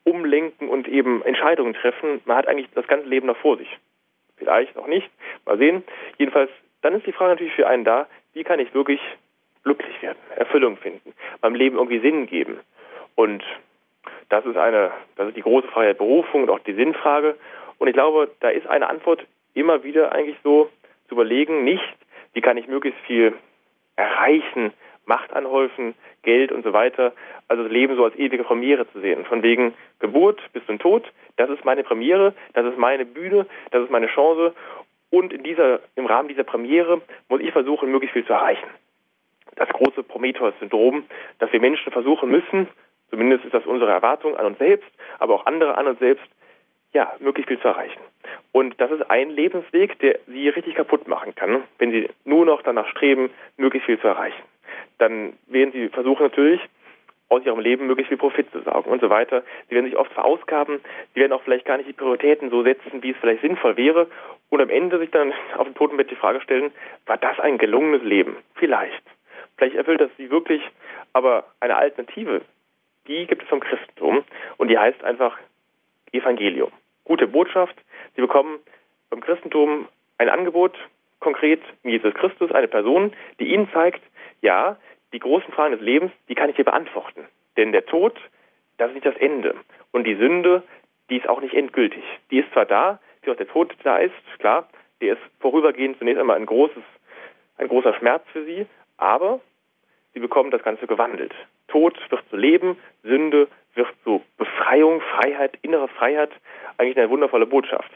umlenken 0.04 0.68
und 0.68 0.88
eben 0.88 1.22
Entscheidungen 1.22 1.74
treffen. 1.74 2.20
Man 2.24 2.36
hat 2.36 2.48
eigentlich 2.48 2.68
das 2.74 2.86
ganze 2.86 3.08
Leben 3.08 3.26
noch 3.26 3.36
vor 3.36 3.58
sich. 3.58 3.68
Vielleicht 4.38 4.74
noch 4.76 4.86
nicht, 4.86 5.10
mal 5.44 5.58
sehen. 5.58 5.84
Jedenfalls, 6.16 6.50
dann 6.82 6.94
ist 6.94 7.06
die 7.06 7.12
Frage 7.12 7.32
natürlich 7.32 7.54
für 7.54 7.66
einen 7.66 7.84
da, 7.84 8.06
wie 8.32 8.44
kann 8.44 8.60
ich 8.60 8.72
wirklich 8.72 9.00
glücklich 9.64 10.00
werden, 10.00 10.18
Erfüllung 10.36 10.78
finden, 10.78 11.12
meinem 11.42 11.54
Leben 11.54 11.76
irgendwie 11.76 11.98
Sinn 11.98 12.26
geben. 12.26 12.58
Und 13.16 13.44
das 14.28 14.46
ist 14.46 14.56
eine, 14.56 14.92
das 15.16 15.28
ist 15.28 15.36
die 15.36 15.42
große 15.42 15.68
der 15.76 15.94
Berufung 15.94 16.44
und 16.44 16.50
auch 16.50 16.60
die 16.60 16.74
Sinnfrage. 16.74 17.36
Und 17.78 17.88
ich 17.88 17.94
glaube, 17.94 18.30
da 18.40 18.48
ist 18.48 18.66
eine 18.66 18.88
Antwort 18.88 19.26
immer 19.54 19.82
wieder 19.82 20.12
eigentlich 20.12 20.36
so 20.42 20.70
zu 21.08 21.14
überlegen, 21.14 21.64
nicht, 21.64 21.82
wie 22.34 22.40
kann 22.40 22.56
ich 22.56 22.68
möglichst 22.68 23.00
viel 23.00 23.34
erreichen, 23.96 24.72
Macht 25.06 25.32
anhäufen, 25.32 25.94
Geld 26.22 26.52
und 26.52 26.64
so 26.64 26.74
weiter. 26.74 27.14
Also 27.48 27.62
das 27.62 27.72
Leben 27.72 27.96
so 27.96 28.04
als 28.04 28.14
ewige 28.16 28.44
Premiere 28.44 28.86
zu 28.92 29.00
sehen. 29.00 29.24
Von 29.24 29.42
wegen 29.42 29.72
Geburt 30.00 30.38
bis 30.52 30.64
zum 30.66 30.78
Tod, 30.78 31.10
das 31.36 31.48
ist 31.48 31.64
meine 31.64 31.82
Premiere, 31.82 32.34
das 32.52 32.66
ist 32.66 32.76
meine 32.76 33.06
Bühne, 33.06 33.46
das 33.70 33.84
ist 33.84 33.90
meine 33.90 34.08
Chance. 34.08 34.54
Und 35.10 35.32
in 35.32 35.42
dieser, 35.42 35.80
im 35.94 36.04
Rahmen 36.04 36.28
dieser 36.28 36.44
Premiere 36.44 37.00
muss 37.30 37.40
ich 37.40 37.52
versuchen, 37.52 37.90
möglichst 37.90 38.12
viel 38.12 38.26
zu 38.26 38.34
erreichen. 38.34 38.68
Das 39.56 39.70
große 39.70 40.02
Prometheus-Syndrom, 40.02 41.04
dass 41.38 41.50
wir 41.52 41.60
Menschen 41.60 41.90
versuchen 41.90 42.30
müssen, 42.30 42.68
zumindest 43.08 43.46
ist 43.46 43.54
das 43.54 43.64
unsere 43.64 43.90
Erwartung 43.90 44.36
an 44.36 44.44
uns 44.44 44.58
selbst, 44.58 44.90
aber 45.18 45.34
auch 45.34 45.46
andere 45.46 45.78
an 45.78 45.86
uns 45.86 45.98
selbst, 46.00 46.26
ja, 46.92 47.12
möglichst 47.20 47.48
viel 47.48 47.60
zu 47.60 47.68
erreichen. 47.68 48.00
Und 48.52 48.80
das 48.80 48.90
ist 48.90 49.10
ein 49.10 49.30
Lebensweg, 49.30 49.98
der 50.00 50.18
sie 50.26 50.48
richtig 50.48 50.74
kaputt 50.74 51.06
machen 51.06 51.34
kann, 51.34 51.62
wenn 51.78 51.90
sie 51.90 52.08
nur 52.24 52.46
noch 52.46 52.62
danach 52.62 52.88
streben, 52.88 53.30
möglichst 53.56 53.86
viel 53.86 54.00
zu 54.00 54.08
erreichen. 54.08 54.42
Dann 54.98 55.34
werden 55.46 55.72
sie 55.72 55.88
versuchen 55.88 56.22
natürlich, 56.22 56.60
aus 57.28 57.44
ihrem 57.44 57.60
Leben 57.60 57.86
möglichst 57.86 58.08
viel 58.08 58.18
Profit 58.18 58.50
zu 58.52 58.60
saugen 58.62 58.90
und 58.90 59.00
so 59.00 59.10
weiter. 59.10 59.42
Sie 59.68 59.74
werden 59.74 59.84
sich 59.84 59.96
oft 59.96 60.12
verausgaben, 60.12 60.80
sie 61.14 61.20
werden 61.20 61.32
auch 61.32 61.42
vielleicht 61.42 61.66
gar 61.66 61.76
nicht 61.76 61.88
die 61.88 61.92
Prioritäten 61.92 62.50
so 62.50 62.62
setzen, 62.62 63.02
wie 63.02 63.10
es 63.10 63.16
vielleicht 63.18 63.42
sinnvoll 63.42 63.76
wäre 63.76 64.08
und 64.48 64.60
am 64.60 64.70
Ende 64.70 64.98
sich 64.98 65.10
dann 65.10 65.32
auf 65.56 65.66
dem 65.66 65.74
Totenbett 65.74 66.10
die 66.10 66.16
Frage 66.16 66.40
stellen, 66.40 66.72
war 67.06 67.18
das 67.18 67.38
ein 67.40 67.58
gelungenes 67.58 68.02
Leben? 68.02 68.36
Vielleicht. 68.54 69.02
Vielleicht 69.56 69.76
erfüllt 69.76 70.00
das 70.00 70.10
sie 70.16 70.30
wirklich, 70.30 70.62
aber 71.12 71.44
eine 71.60 71.76
Alternative, 71.76 72.42
die 73.08 73.26
gibt 73.26 73.42
es 73.42 73.48
vom 73.48 73.60
Christentum 73.60 74.24
und 74.56 74.68
die 74.68 74.78
heißt 74.78 75.02
einfach 75.02 75.36
Evangelium. 76.12 76.70
Gute 77.04 77.26
Botschaft. 77.26 77.76
Sie 78.14 78.20
bekommen 78.20 78.58
beim 79.10 79.20
Christentum 79.20 79.88
ein 80.18 80.28
Angebot, 80.28 80.76
konkret 81.20 81.60
Jesus 81.82 82.14
Christus, 82.14 82.52
eine 82.52 82.68
Person, 82.68 83.12
die 83.40 83.52
Ihnen 83.52 83.68
zeigt, 83.72 84.02
ja, 84.42 84.76
die 85.12 85.18
großen 85.18 85.52
Fragen 85.52 85.72
des 85.72 85.80
Lebens, 85.80 86.12
die 86.28 86.34
kann 86.34 86.50
ich 86.50 86.56
dir 86.56 86.64
beantworten. 86.64 87.26
Denn 87.56 87.72
der 87.72 87.86
Tod, 87.86 88.18
das 88.76 88.88
ist 88.88 88.94
nicht 88.94 89.06
das 89.06 89.16
Ende. 89.16 89.54
Und 89.90 90.04
die 90.04 90.16
Sünde, 90.16 90.62
die 91.10 91.16
ist 91.16 91.28
auch 91.28 91.40
nicht 91.40 91.54
endgültig. 91.54 92.04
Die 92.30 92.38
ist 92.38 92.52
zwar 92.52 92.66
da, 92.66 93.00
wie 93.22 93.30
auch 93.30 93.36
der 93.36 93.48
Tod 93.48 93.74
da 93.82 93.96
ist, 93.96 94.14
klar, 94.38 94.68
der 95.00 95.14
ist 95.14 95.22
vorübergehend 95.40 95.98
zunächst 95.98 96.20
einmal 96.20 96.36
ein 96.36 96.46
großes, 96.46 96.82
ein 97.56 97.68
großer 97.68 97.94
Schmerz 97.94 98.22
für 98.32 98.44
sie, 98.44 98.66
aber 98.96 99.40
sie 100.12 100.20
bekommen 100.20 100.50
das 100.50 100.62
Ganze 100.62 100.86
gewandelt. 100.86 101.34
Tod 101.68 101.98
wird 102.10 102.22
zu 102.30 102.36
Leben, 102.36 102.76
Sünde 103.02 103.48
wird 103.74 103.88
zu 104.04 104.22
Befreiung, 104.36 105.00
Freiheit, 105.00 105.56
innere 105.62 105.88
Freiheit, 105.88 106.30
eigentlich 106.76 106.96
eine 106.98 107.10
wundervolle 107.10 107.46
Botschaft. 107.46 107.90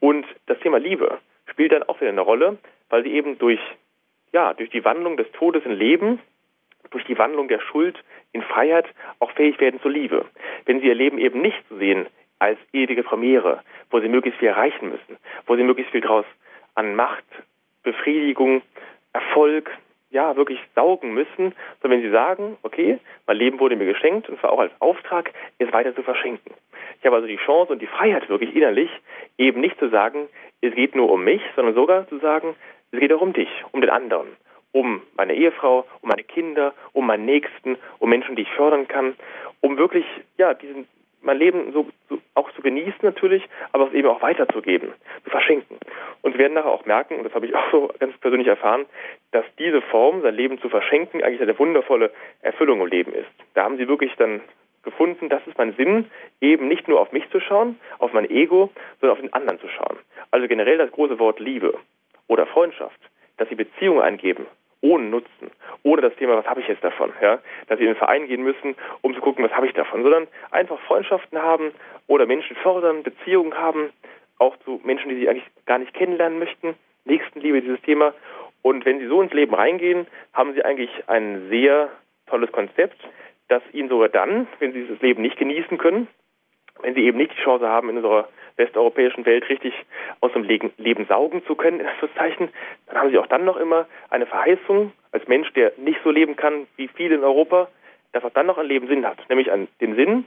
Und 0.00 0.26
das 0.46 0.58
Thema 0.60 0.78
Liebe 0.78 1.18
spielt 1.46 1.72
dann 1.72 1.82
auch 1.84 2.00
wieder 2.00 2.10
eine 2.10 2.20
Rolle, 2.20 2.58
weil 2.88 3.04
sie 3.04 3.12
eben 3.12 3.38
durch, 3.38 3.60
ja, 4.32 4.54
durch 4.54 4.70
die 4.70 4.84
Wandlung 4.84 5.16
des 5.16 5.30
Todes 5.32 5.64
in 5.64 5.72
Leben, 5.72 6.20
durch 6.90 7.04
die 7.04 7.18
Wandlung 7.18 7.48
der 7.48 7.60
Schuld 7.60 8.02
in 8.32 8.42
Freiheit 8.42 8.86
auch 9.18 9.30
fähig 9.32 9.60
werden 9.60 9.80
zur 9.80 9.90
Liebe. 9.90 10.24
Wenn 10.64 10.80
sie 10.80 10.86
ihr 10.86 10.94
Leben 10.94 11.18
eben 11.18 11.40
nicht 11.40 11.62
sehen 11.70 12.06
als 12.38 12.58
ewige 12.72 13.02
Premiere, 13.02 13.62
wo 13.90 14.00
sie 14.00 14.08
möglichst 14.08 14.38
viel 14.38 14.48
erreichen 14.48 14.90
müssen, 14.90 15.18
wo 15.46 15.56
sie 15.56 15.62
möglichst 15.62 15.92
viel 15.92 16.00
draus 16.00 16.24
an 16.74 16.94
Macht, 16.94 17.24
Befriedigung, 17.82 18.62
Erfolg, 19.12 19.70
ja, 20.10 20.36
wirklich 20.36 20.58
saugen 20.74 21.12
müssen, 21.12 21.54
sondern 21.82 22.00
wenn 22.00 22.02
sie 22.02 22.10
sagen, 22.10 22.56
okay, 22.62 22.98
mein 23.26 23.36
Leben 23.36 23.60
wurde 23.60 23.76
mir 23.76 23.86
geschenkt 23.86 24.28
und 24.28 24.40
zwar 24.40 24.52
auch 24.52 24.60
als 24.60 24.72
Auftrag, 24.80 25.32
es 25.58 25.72
weiter 25.72 25.94
zu 25.94 26.02
verschenken. 26.02 26.54
Ich 26.98 27.06
habe 27.06 27.16
also 27.16 27.28
die 27.28 27.36
Chance 27.36 27.72
und 27.72 27.82
die 27.82 27.86
Freiheit 27.86 28.28
wirklich 28.28 28.54
innerlich, 28.54 28.90
eben 29.36 29.60
nicht 29.60 29.78
zu 29.78 29.88
sagen, 29.90 30.28
es 30.60 30.74
geht 30.74 30.94
nur 30.94 31.10
um 31.10 31.24
mich, 31.24 31.42
sondern 31.54 31.74
sogar 31.74 32.08
zu 32.08 32.18
sagen, 32.18 32.54
es 32.90 33.00
geht 33.00 33.12
auch 33.12 33.20
um 33.20 33.32
dich, 33.32 33.50
um 33.72 33.80
den 33.80 33.90
anderen, 33.90 34.28
um 34.72 35.02
meine 35.16 35.34
Ehefrau, 35.34 35.84
um 36.00 36.08
meine 36.08 36.24
Kinder, 36.24 36.72
um 36.92 37.06
meinen 37.06 37.26
Nächsten, 37.26 37.76
um 37.98 38.08
Menschen, 38.08 38.34
die 38.34 38.42
ich 38.42 38.50
fördern 38.52 38.88
kann, 38.88 39.14
um 39.60 39.76
wirklich, 39.76 40.06
ja, 40.38 40.54
diesen 40.54 40.86
mein 41.22 41.38
Leben 41.38 41.72
so, 41.72 41.88
so, 42.08 42.18
auch 42.34 42.50
zu 42.52 42.62
genießen 42.62 43.00
natürlich, 43.02 43.42
aber 43.72 43.88
es 43.88 43.94
eben 43.94 44.08
auch 44.08 44.22
weiterzugeben, 44.22 44.92
zu 45.24 45.30
verschenken. 45.30 45.78
Und 46.22 46.32
Sie 46.32 46.38
werden 46.38 46.54
nachher 46.54 46.70
auch 46.70 46.86
merken, 46.86 47.16
und 47.16 47.24
das 47.24 47.34
habe 47.34 47.46
ich 47.46 47.54
auch 47.54 47.70
so 47.70 47.90
ganz 47.98 48.16
persönlich 48.18 48.48
erfahren, 48.48 48.86
dass 49.32 49.44
diese 49.58 49.82
Form, 49.82 50.22
sein 50.22 50.34
Leben 50.34 50.60
zu 50.60 50.68
verschenken, 50.68 51.22
eigentlich 51.22 51.42
eine 51.42 51.58
wundervolle 51.58 52.10
Erfüllung 52.42 52.80
im 52.80 52.86
Leben 52.86 53.12
ist. 53.12 53.28
Da 53.54 53.64
haben 53.64 53.76
Sie 53.76 53.88
wirklich 53.88 54.14
dann 54.16 54.40
gefunden, 54.82 55.28
das 55.28 55.46
ist 55.46 55.58
mein 55.58 55.74
Sinn, 55.74 56.10
eben 56.40 56.68
nicht 56.68 56.88
nur 56.88 57.00
auf 57.00 57.12
mich 57.12 57.28
zu 57.30 57.40
schauen, 57.40 57.78
auf 57.98 58.12
mein 58.12 58.30
Ego, 58.30 58.70
sondern 59.00 59.16
auf 59.16 59.20
den 59.20 59.32
anderen 59.32 59.60
zu 59.60 59.68
schauen. 59.68 59.98
Also 60.30 60.48
generell 60.48 60.78
das 60.78 60.90
große 60.92 61.18
Wort 61.18 61.40
Liebe 61.40 61.74
oder 62.26 62.46
Freundschaft, 62.46 63.00
dass 63.36 63.48
Sie 63.48 63.54
Beziehungen 63.54 64.00
eingeben, 64.00 64.46
ohne 64.80 65.04
Nutzen, 65.04 65.50
ohne 65.82 66.02
das 66.02 66.14
Thema, 66.16 66.36
was 66.36 66.46
habe 66.46 66.60
ich 66.60 66.68
jetzt 66.68 66.84
davon, 66.84 67.12
ja, 67.20 67.38
dass 67.66 67.78
sie 67.78 67.84
in 67.84 67.90
den 67.90 67.96
Verein 67.96 68.26
gehen 68.26 68.42
müssen, 68.42 68.76
um 69.02 69.14
zu 69.14 69.20
gucken, 69.20 69.44
was 69.44 69.52
habe 69.52 69.66
ich 69.66 69.72
davon, 69.74 70.02
sondern 70.02 70.28
einfach 70.50 70.78
Freundschaften 70.80 71.40
haben 71.40 71.72
oder 72.06 72.26
Menschen 72.26 72.56
fördern, 72.56 73.02
Beziehungen 73.02 73.56
haben, 73.56 73.90
auch 74.38 74.56
zu 74.58 74.80
Menschen, 74.84 75.08
die 75.08 75.16
sie 75.16 75.28
eigentlich 75.28 75.48
gar 75.66 75.78
nicht 75.78 75.94
kennenlernen 75.94 76.38
möchten, 76.38 76.74
Nächstenliebe, 77.04 77.60
dieses 77.60 77.80
Thema. 77.82 78.14
Und 78.62 78.84
wenn 78.84 78.98
sie 79.00 79.06
so 79.06 79.20
ins 79.20 79.32
Leben 79.32 79.54
reingehen, 79.54 80.06
haben 80.32 80.54
sie 80.54 80.64
eigentlich 80.64 80.90
ein 81.08 81.48
sehr 81.48 81.90
tolles 82.26 82.52
Konzept, 82.52 82.98
das 83.48 83.62
ihnen 83.72 83.88
sogar 83.88 84.08
dann, 84.08 84.46
wenn 84.58 84.72
sie 84.72 84.82
dieses 84.82 85.00
Leben 85.00 85.22
nicht 85.22 85.38
genießen 85.38 85.78
können, 85.78 86.06
wenn 86.82 86.94
sie 86.94 87.04
eben 87.04 87.18
nicht 87.18 87.32
die 87.32 87.42
Chance 87.42 87.68
haben, 87.68 87.88
in 87.88 87.96
unserer 87.96 88.28
westeuropäischen 88.58 89.24
Welt 89.24 89.48
richtig 89.48 89.72
aus 90.20 90.32
dem 90.32 90.42
Leben 90.42 91.06
saugen 91.08 91.44
zu 91.46 91.54
können, 91.54 91.80
in 91.80 91.86
Anführungszeichen, 91.86 92.48
dann 92.86 92.96
haben 92.98 93.10
sie 93.10 93.18
auch 93.18 93.26
dann 93.26 93.44
noch 93.44 93.56
immer 93.56 93.86
eine 94.10 94.26
Verheißung 94.26 94.92
als 95.12 95.26
Mensch, 95.28 95.52
der 95.54 95.72
nicht 95.76 96.00
so 96.04 96.10
leben 96.10 96.36
kann 96.36 96.66
wie 96.76 96.88
viele 96.88 97.14
in 97.14 97.24
Europa, 97.24 97.68
dass 98.12 98.24
auch 98.24 98.32
dann 98.32 98.46
noch 98.46 98.58
ein 98.58 98.66
Leben 98.66 98.88
Sinn 98.88 99.06
hat, 99.06 99.18
nämlich 99.28 99.50
an 99.50 99.68
den 99.80 99.94
Sinn, 99.94 100.24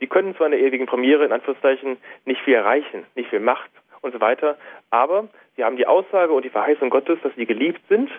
sie 0.00 0.06
können 0.06 0.34
zwar 0.36 0.46
in 0.46 0.52
der 0.52 0.60
ewigen 0.60 0.86
Premiere 0.86 1.24
in 1.24 1.32
Anführungszeichen 1.32 1.98
nicht 2.24 2.40
viel 2.42 2.54
erreichen, 2.54 3.04
nicht 3.14 3.30
viel 3.30 3.40
Macht 3.40 3.70
und 4.00 4.12
so 4.12 4.20
weiter, 4.20 4.56
aber 4.90 5.28
sie 5.56 5.64
haben 5.64 5.76
die 5.76 5.86
Aussage 5.86 6.32
und 6.32 6.44
die 6.44 6.50
Verheißung 6.50 6.90
Gottes, 6.90 7.18
dass 7.22 7.34
sie 7.34 7.46
geliebt 7.46 7.80
sind 7.88 8.10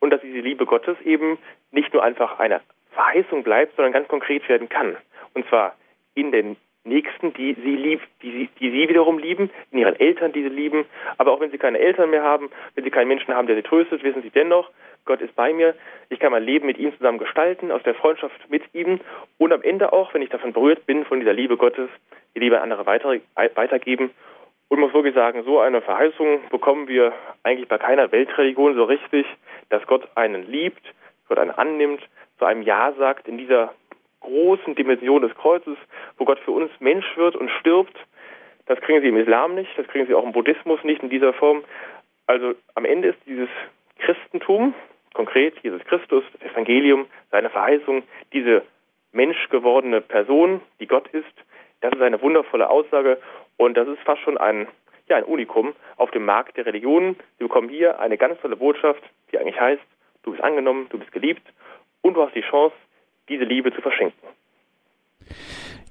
und 0.00 0.10
dass 0.10 0.20
diese 0.20 0.38
Liebe 0.38 0.66
Gottes 0.66 1.00
eben 1.02 1.38
nicht 1.70 1.92
nur 1.92 2.02
einfach 2.02 2.38
eine 2.38 2.60
Verheißung 2.92 3.42
bleibt, 3.42 3.76
sondern 3.76 3.92
ganz 3.92 4.08
konkret 4.08 4.48
werden 4.48 4.68
kann. 4.68 4.96
Und 5.34 5.46
zwar 5.48 5.76
in 6.14 6.32
den 6.32 6.56
Nächsten, 6.86 7.32
die 7.34 7.54
sie 7.54 7.76
lieb, 7.76 8.00
die 8.22 8.30
sie, 8.30 8.48
die 8.60 8.70
sie 8.70 8.88
wiederum 8.88 9.18
lieben, 9.18 9.50
in 9.70 9.78
ihren 9.78 9.98
Eltern, 9.98 10.32
die 10.32 10.42
sie 10.42 10.48
lieben. 10.48 10.84
Aber 11.18 11.32
auch 11.32 11.40
wenn 11.40 11.50
sie 11.50 11.58
keine 11.58 11.78
Eltern 11.78 12.10
mehr 12.10 12.22
haben, 12.22 12.50
wenn 12.74 12.84
sie 12.84 12.90
keinen 12.90 13.08
Menschen 13.08 13.34
haben, 13.34 13.46
der 13.46 13.56
sie 13.56 13.62
tröstet, 13.62 14.02
wissen 14.02 14.22
sie 14.22 14.30
dennoch, 14.30 14.70
Gott 15.04 15.20
ist 15.20 15.34
bei 15.36 15.52
mir. 15.52 15.74
Ich 16.10 16.18
kann 16.18 16.32
mein 16.32 16.42
Leben 16.42 16.66
mit 16.66 16.78
ihm 16.78 16.96
zusammen 16.96 17.18
gestalten, 17.18 17.70
aus 17.70 17.82
der 17.84 17.94
Freundschaft 17.94 18.50
mit 18.50 18.62
ihm 18.74 19.00
und 19.38 19.52
am 19.52 19.62
Ende 19.62 19.92
auch, 19.92 20.12
wenn 20.12 20.22
ich 20.22 20.30
davon 20.30 20.52
berührt 20.52 20.84
bin, 20.86 21.04
von 21.04 21.20
dieser 21.20 21.32
Liebe 21.32 21.56
Gottes, 21.56 21.88
die 22.34 22.40
Liebe 22.40 22.56
an 22.56 22.64
andere 22.64 22.86
weiter, 22.86 23.16
weitergeben. 23.54 24.10
Und 24.68 24.80
muss 24.80 24.92
wirklich 24.92 25.14
sagen, 25.14 25.44
so 25.44 25.60
eine 25.60 25.80
Verheißung 25.80 26.40
bekommen 26.50 26.88
wir 26.88 27.12
eigentlich 27.44 27.68
bei 27.68 27.78
keiner 27.78 28.10
Weltreligion 28.10 28.74
so 28.74 28.84
richtig, 28.84 29.24
dass 29.68 29.86
Gott 29.86 30.08
einen 30.16 30.50
liebt, 30.50 30.82
Gott 31.28 31.38
einen 31.38 31.52
annimmt, 31.52 32.00
zu 32.38 32.44
einem 32.44 32.62
Ja 32.62 32.92
sagt 32.98 33.28
in 33.28 33.38
dieser 33.38 33.72
großen 34.26 34.74
Dimension 34.74 35.22
des 35.22 35.34
Kreuzes, 35.34 35.78
wo 36.18 36.24
Gott 36.24 36.38
für 36.40 36.50
uns 36.50 36.70
Mensch 36.80 37.06
wird 37.16 37.36
und 37.36 37.50
stirbt. 37.60 37.96
Das 38.66 38.80
kriegen 38.80 39.00
sie 39.00 39.08
im 39.08 39.16
Islam 39.16 39.54
nicht, 39.54 39.70
das 39.76 39.86
kriegen 39.86 40.06
sie 40.06 40.14
auch 40.14 40.24
im 40.24 40.32
Buddhismus 40.32 40.82
nicht 40.82 41.02
in 41.02 41.10
dieser 41.10 41.32
Form. 41.32 41.64
Also 42.26 42.54
am 42.74 42.84
Ende 42.84 43.08
ist 43.08 43.18
dieses 43.26 43.48
Christentum, 43.98 44.74
konkret 45.14 45.54
Jesus 45.62 45.82
Christus, 45.84 46.24
das 46.32 46.50
Evangelium, 46.50 47.06
seine 47.30 47.50
Verheißung, 47.50 48.02
diese 48.32 48.62
menschgewordene 49.12 50.00
Person, 50.00 50.60
die 50.80 50.86
Gott 50.86 51.08
ist, 51.08 51.24
das 51.80 51.92
ist 51.92 52.02
eine 52.02 52.20
wundervolle 52.20 52.68
Aussage 52.68 53.18
und 53.56 53.76
das 53.76 53.86
ist 53.86 54.00
fast 54.00 54.20
schon 54.22 54.38
ein, 54.38 54.66
ja, 55.08 55.16
ein 55.16 55.24
Unikum 55.24 55.72
auf 55.96 56.10
dem 56.10 56.24
Markt 56.24 56.56
der 56.56 56.66
Religionen. 56.66 57.16
Sie 57.38 57.44
bekommen 57.44 57.68
hier 57.68 58.00
eine 58.00 58.18
ganz 58.18 58.40
tolle 58.40 58.56
Botschaft, 58.56 59.02
die 59.30 59.38
eigentlich 59.38 59.60
heißt, 59.60 59.82
du 60.24 60.32
bist 60.32 60.42
angenommen, 60.42 60.88
du 60.90 60.98
bist 60.98 61.12
geliebt 61.12 61.42
und 62.02 62.14
du 62.14 62.22
hast 62.22 62.34
die 62.34 62.42
Chance, 62.42 62.74
diese 63.28 63.44
Liebe 63.44 63.72
zu 63.74 63.80
verschenken. 63.80 64.28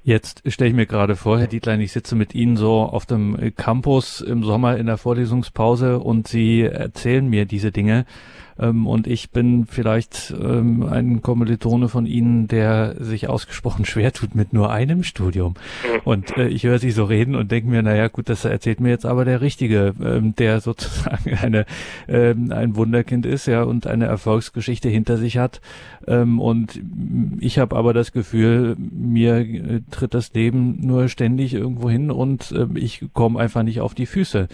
Jetzt 0.03 0.43
stelle 0.51 0.69
ich 0.69 0.75
mir 0.75 0.85
gerade 0.85 1.15
vor, 1.15 1.39
Herr 1.39 1.47
Dietlein, 1.47 1.81
ich 1.81 1.91
sitze 1.91 2.15
mit 2.15 2.35
Ihnen 2.35 2.57
so 2.57 2.81
auf 2.81 3.07
dem 3.07 3.55
Campus 3.55 4.21
im 4.21 4.43
Sommer 4.43 4.77
in 4.77 4.85
der 4.85 4.97
Vorlesungspause 4.97 5.97
und 5.97 6.27
Sie 6.27 6.61
erzählen 6.61 7.27
mir 7.27 7.45
diese 7.45 7.71
Dinge 7.71 8.05
ähm, 8.57 8.87
und 8.87 9.07
ich 9.07 9.31
bin 9.31 9.65
vielleicht 9.65 10.33
ähm, 10.39 10.83
ein 10.83 11.21
Kommilitone 11.21 11.89
von 11.89 12.05
Ihnen, 12.05 12.47
der 12.47 12.95
sich 12.99 13.27
ausgesprochen 13.27 13.85
schwer 13.85 14.13
tut 14.13 14.35
mit 14.35 14.53
nur 14.53 14.71
einem 14.71 15.03
Studium. 15.03 15.53
Mhm. 15.53 15.99
Und 16.05 16.37
äh, 16.37 16.47
ich 16.47 16.63
höre 16.63 16.79
Sie 16.79 16.91
so 16.91 17.03
reden 17.03 17.35
und 17.35 17.51
denke 17.51 17.69
mir, 17.69 17.81
naja, 17.81 18.07
gut, 18.07 18.29
das 18.29 18.45
erzählt 18.45 18.79
mir 18.79 18.89
jetzt 18.89 19.05
aber 19.05 19.25
der 19.25 19.41
Richtige, 19.41 19.93
ähm, 20.01 20.35
der 20.35 20.61
sozusagen 20.65 21.33
eine, 21.35 21.65
ähm, 22.07 22.51
ein 22.51 22.75
Wunderkind 22.75 23.25
ist, 23.25 23.45
ja, 23.45 23.63
und 23.63 23.87
eine 23.87 24.05
Erfolgsgeschichte 24.05 24.89
hinter 24.89 25.17
sich 25.17 25.37
hat. 25.37 25.61
Ähm, 26.07 26.39
und 26.39 26.81
ich 27.39 27.59
habe 27.59 27.75
aber 27.75 27.93
das 27.93 28.11
Gefühl, 28.11 28.75
mir 28.77 29.37
äh, 29.37 29.81
tritt 29.91 30.13
das 30.13 30.33
Leben 30.33 30.77
nur 30.81 31.09
ständig 31.09 31.53
irgendwo 31.53 31.89
hin 31.89 32.11
und 32.11 32.51
äh, 32.51 32.67
ich 32.75 33.05
komme 33.13 33.39
einfach 33.39 33.63
nicht 33.63 33.81
auf 33.81 33.93
die 33.93 34.05
Füße. 34.05 34.47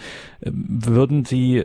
Ähm, 0.44 0.66
würden 0.68 1.26
Sie 1.26 1.64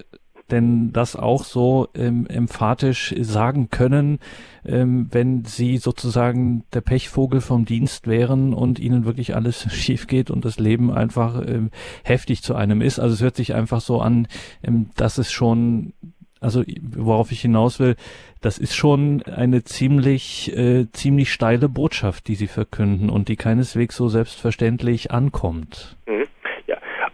denn 0.51 0.93
das 0.93 1.17
auch 1.17 1.45
so 1.45 1.89
ähm, 1.95 2.27
emphatisch 2.27 3.15
sagen 3.21 3.69
können, 3.71 4.19
ähm, 4.65 5.09
wenn 5.11 5.45
sie 5.45 5.79
sozusagen 5.79 6.65
der 6.73 6.81
Pechvogel 6.81 7.41
vom 7.41 7.65
Dienst 7.65 8.07
wären 8.07 8.55
und 8.55 8.79
ihnen 8.79 9.05
wirklich 9.05 9.35
alles 9.35 9.63
schief 9.73 10.07
geht 10.07 10.31
und 10.31 10.45
das 10.45 10.59
Leben 10.59 10.93
einfach 10.93 11.43
ähm, 11.47 11.71
heftig 12.05 12.43
zu 12.43 12.55
einem 12.55 12.81
ist. 12.81 12.99
Also 12.99 13.15
es 13.15 13.23
hört 13.23 13.37
sich 13.37 13.55
einfach 13.55 13.81
so 13.81 14.01
an, 14.01 14.29
ähm, 14.63 14.91
dass 14.97 15.19
es 15.19 15.33
schon 15.33 15.93
also 16.39 16.63
worauf 16.81 17.33
ich 17.33 17.41
hinaus 17.41 17.81
will, 17.81 17.97
das 18.41 18.59
ist 18.59 18.77
schon 18.77 19.23
eine 19.23 19.65
ziemlich, 19.65 20.55
äh, 20.57 20.87
ziemlich 20.93 21.33
steile 21.33 21.69
Botschaft, 21.69 22.29
die 22.29 22.35
Sie 22.35 22.47
verkünden 22.47 23.11
und 23.11 23.29
die 23.29 23.37
keineswegs 23.37 23.97
so 23.97 24.09
selbstverständlich 24.09 25.11
ankommt. 25.11 25.97
Mhm. 26.07 26.27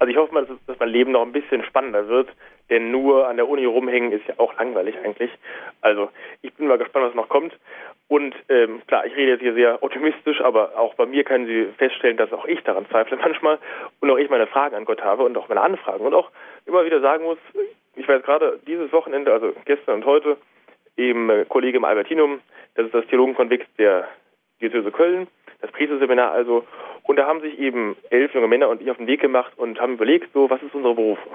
Also 0.03 0.11
ich 0.11 0.17
hoffe 0.17 0.35
mal, 0.35 0.45
dass, 0.45 0.57
dass 0.67 0.81
mein 0.81 0.89
Leben 0.89 1.13
noch 1.13 1.23
ein 1.23 1.31
bisschen 1.31 1.63
spannender 1.63 2.09
wird. 2.09 2.29
Denn 2.71 2.91
nur 2.91 3.29
an 3.29 3.37
der 3.37 3.49
Uni 3.49 3.65
rumhängen 3.65 4.11
ist 4.11 4.27
ja 4.27 4.35
auch 4.39 4.53
langweilig 4.59 4.97
eigentlich. 4.99 5.31
Also 5.81 6.11
ich 6.41 6.53
bin 6.55 6.67
mal 6.67 6.77
gespannt, 6.77 7.07
was 7.07 7.15
noch 7.15 7.29
kommt. 7.29 7.57
Und 8.09 8.35
ähm, 8.49 8.83
klar, 8.89 9.07
ich 9.07 9.15
rede 9.15 9.31
jetzt 9.31 9.43
hier 9.43 9.55
sehr 9.55 9.81
optimistisch, 9.81 10.41
aber 10.41 10.77
auch 10.77 10.95
bei 10.95 11.07
mir 11.07 11.23
können 11.23 11.47
Sie 11.47 11.67
feststellen, 11.79 12.17
dass 12.17 12.33
auch 12.33 12.47
ich 12.47 12.61
daran 12.65 12.89
zweifle 12.91 13.17
manchmal 13.17 13.61
und 14.01 14.11
auch 14.11 14.19
ich 14.19 14.29
meine 14.29 14.49
Fragen 14.49 14.75
an 14.75 14.87
Gott 14.87 15.05
habe 15.05 15.23
und 15.23 15.37
auch 15.39 15.49
meine 15.49 15.61
Anfragen 15.61 16.05
und 16.05 16.15
auch 16.15 16.33
immer 16.67 16.85
wieder 16.85 17.01
sagen 17.01 17.23
muss, 17.23 17.39
ich 17.95 18.09
jetzt 18.09 18.27
gerade 18.27 18.59
dieses 18.67 18.93
Wochenende, 18.93 19.33
also 19.33 19.53
gestern 19.67 19.95
und 19.95 20.05
heute, 20.05 20.37
im 20.97 21.31
Kollege 21.49 21.79
im 21.79 21.85
Albertinum, 21.85 22.41
das 22.75 22.87
ist 22.87 22.95
das 22.95 23.07
Theologenkonvent 23.07 23.67
der 23.79 24.09
Diözese 24.61 24.91
Köln, 24.91 25.29
das 25.63 25.73
Priesterseminar 25.73 26.33
also, 26.33 26.67
und 27.05 27.17
da 27.17 27.27
haben 27.27 27.41
sich 27.41 27.59
eben 27.59 27.97
elf 28.11 28.35
junge 28.35 28.49
Männer 28.49 28.69
und 28.69 28.83
ich 28.83 28.91
auf 28.91 28.99
den 28.99 29.07
Weg 29.07 29.21
gemacht 29.21 29.53
und 29.57 29.81
haben 29.81 29.95
überlegt, 29.95 30.33
so, 30.35 30.51
was 30.51 30.63
ist 30.63 30.75
unsere 30.75 30.95
Berufung? 30.95 31.33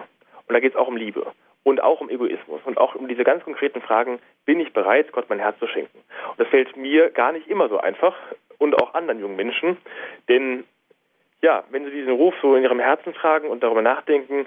Und 0.47 0.53
da 0.53 0.59
geht 0.59 0.73
es 0.73 0.77
auch 0.77 0.87
um 0.87 0.97
Liebe 0.97 1.25
und 1.63 1.81
auch 1.81 1.99
um 1.99 2.09
Egoismus 2.09 2.61
und 2.65 2.77
auch 2.77 2.95
um 2.95 3.07
diese 3.07 3.23
ganz 3.23 3.43
konkreten 3.43 3.81
Fragen, 3.81 4.19
bin 4.45 4.59
ich 4.59 4.71
bereit, 4.73 5.11
Gott 5.11 5.25
mein 5.29 5.39
Herz 5.39 5.57
zu 5.59 5.67
schenken? 5.67 5.97
Und 6.29 6.39
das 6.39 6.47
fällt 6.49 6.77
mir 6.77 7.09
gar 7.09 7.31
nicht 7.31 7.47
immer 7.47 7.69
so 7.69 7.79
einfach 7.79 8.15
und 8.57 8.75
auch 8.81 8.93
anderen 8.93 9.19
jungen 9.19 9.35
Menschen, 9.35 9.77
denn 10.29 10.65
ja, 11.41 11.63
wenn 11.69 11.85
sie 11.85 11.91
diesen 11.91 12.13
Ruf 12.13 12.33
so 12.41 12.55
in 12.55 12.63
ihrem 12.63 12.79
Herzen 12.79 13.13
tragen 13.13 13.49
und 13.49 13.63
darüber 13.63 13.81
nachdenken, 13.81 14.45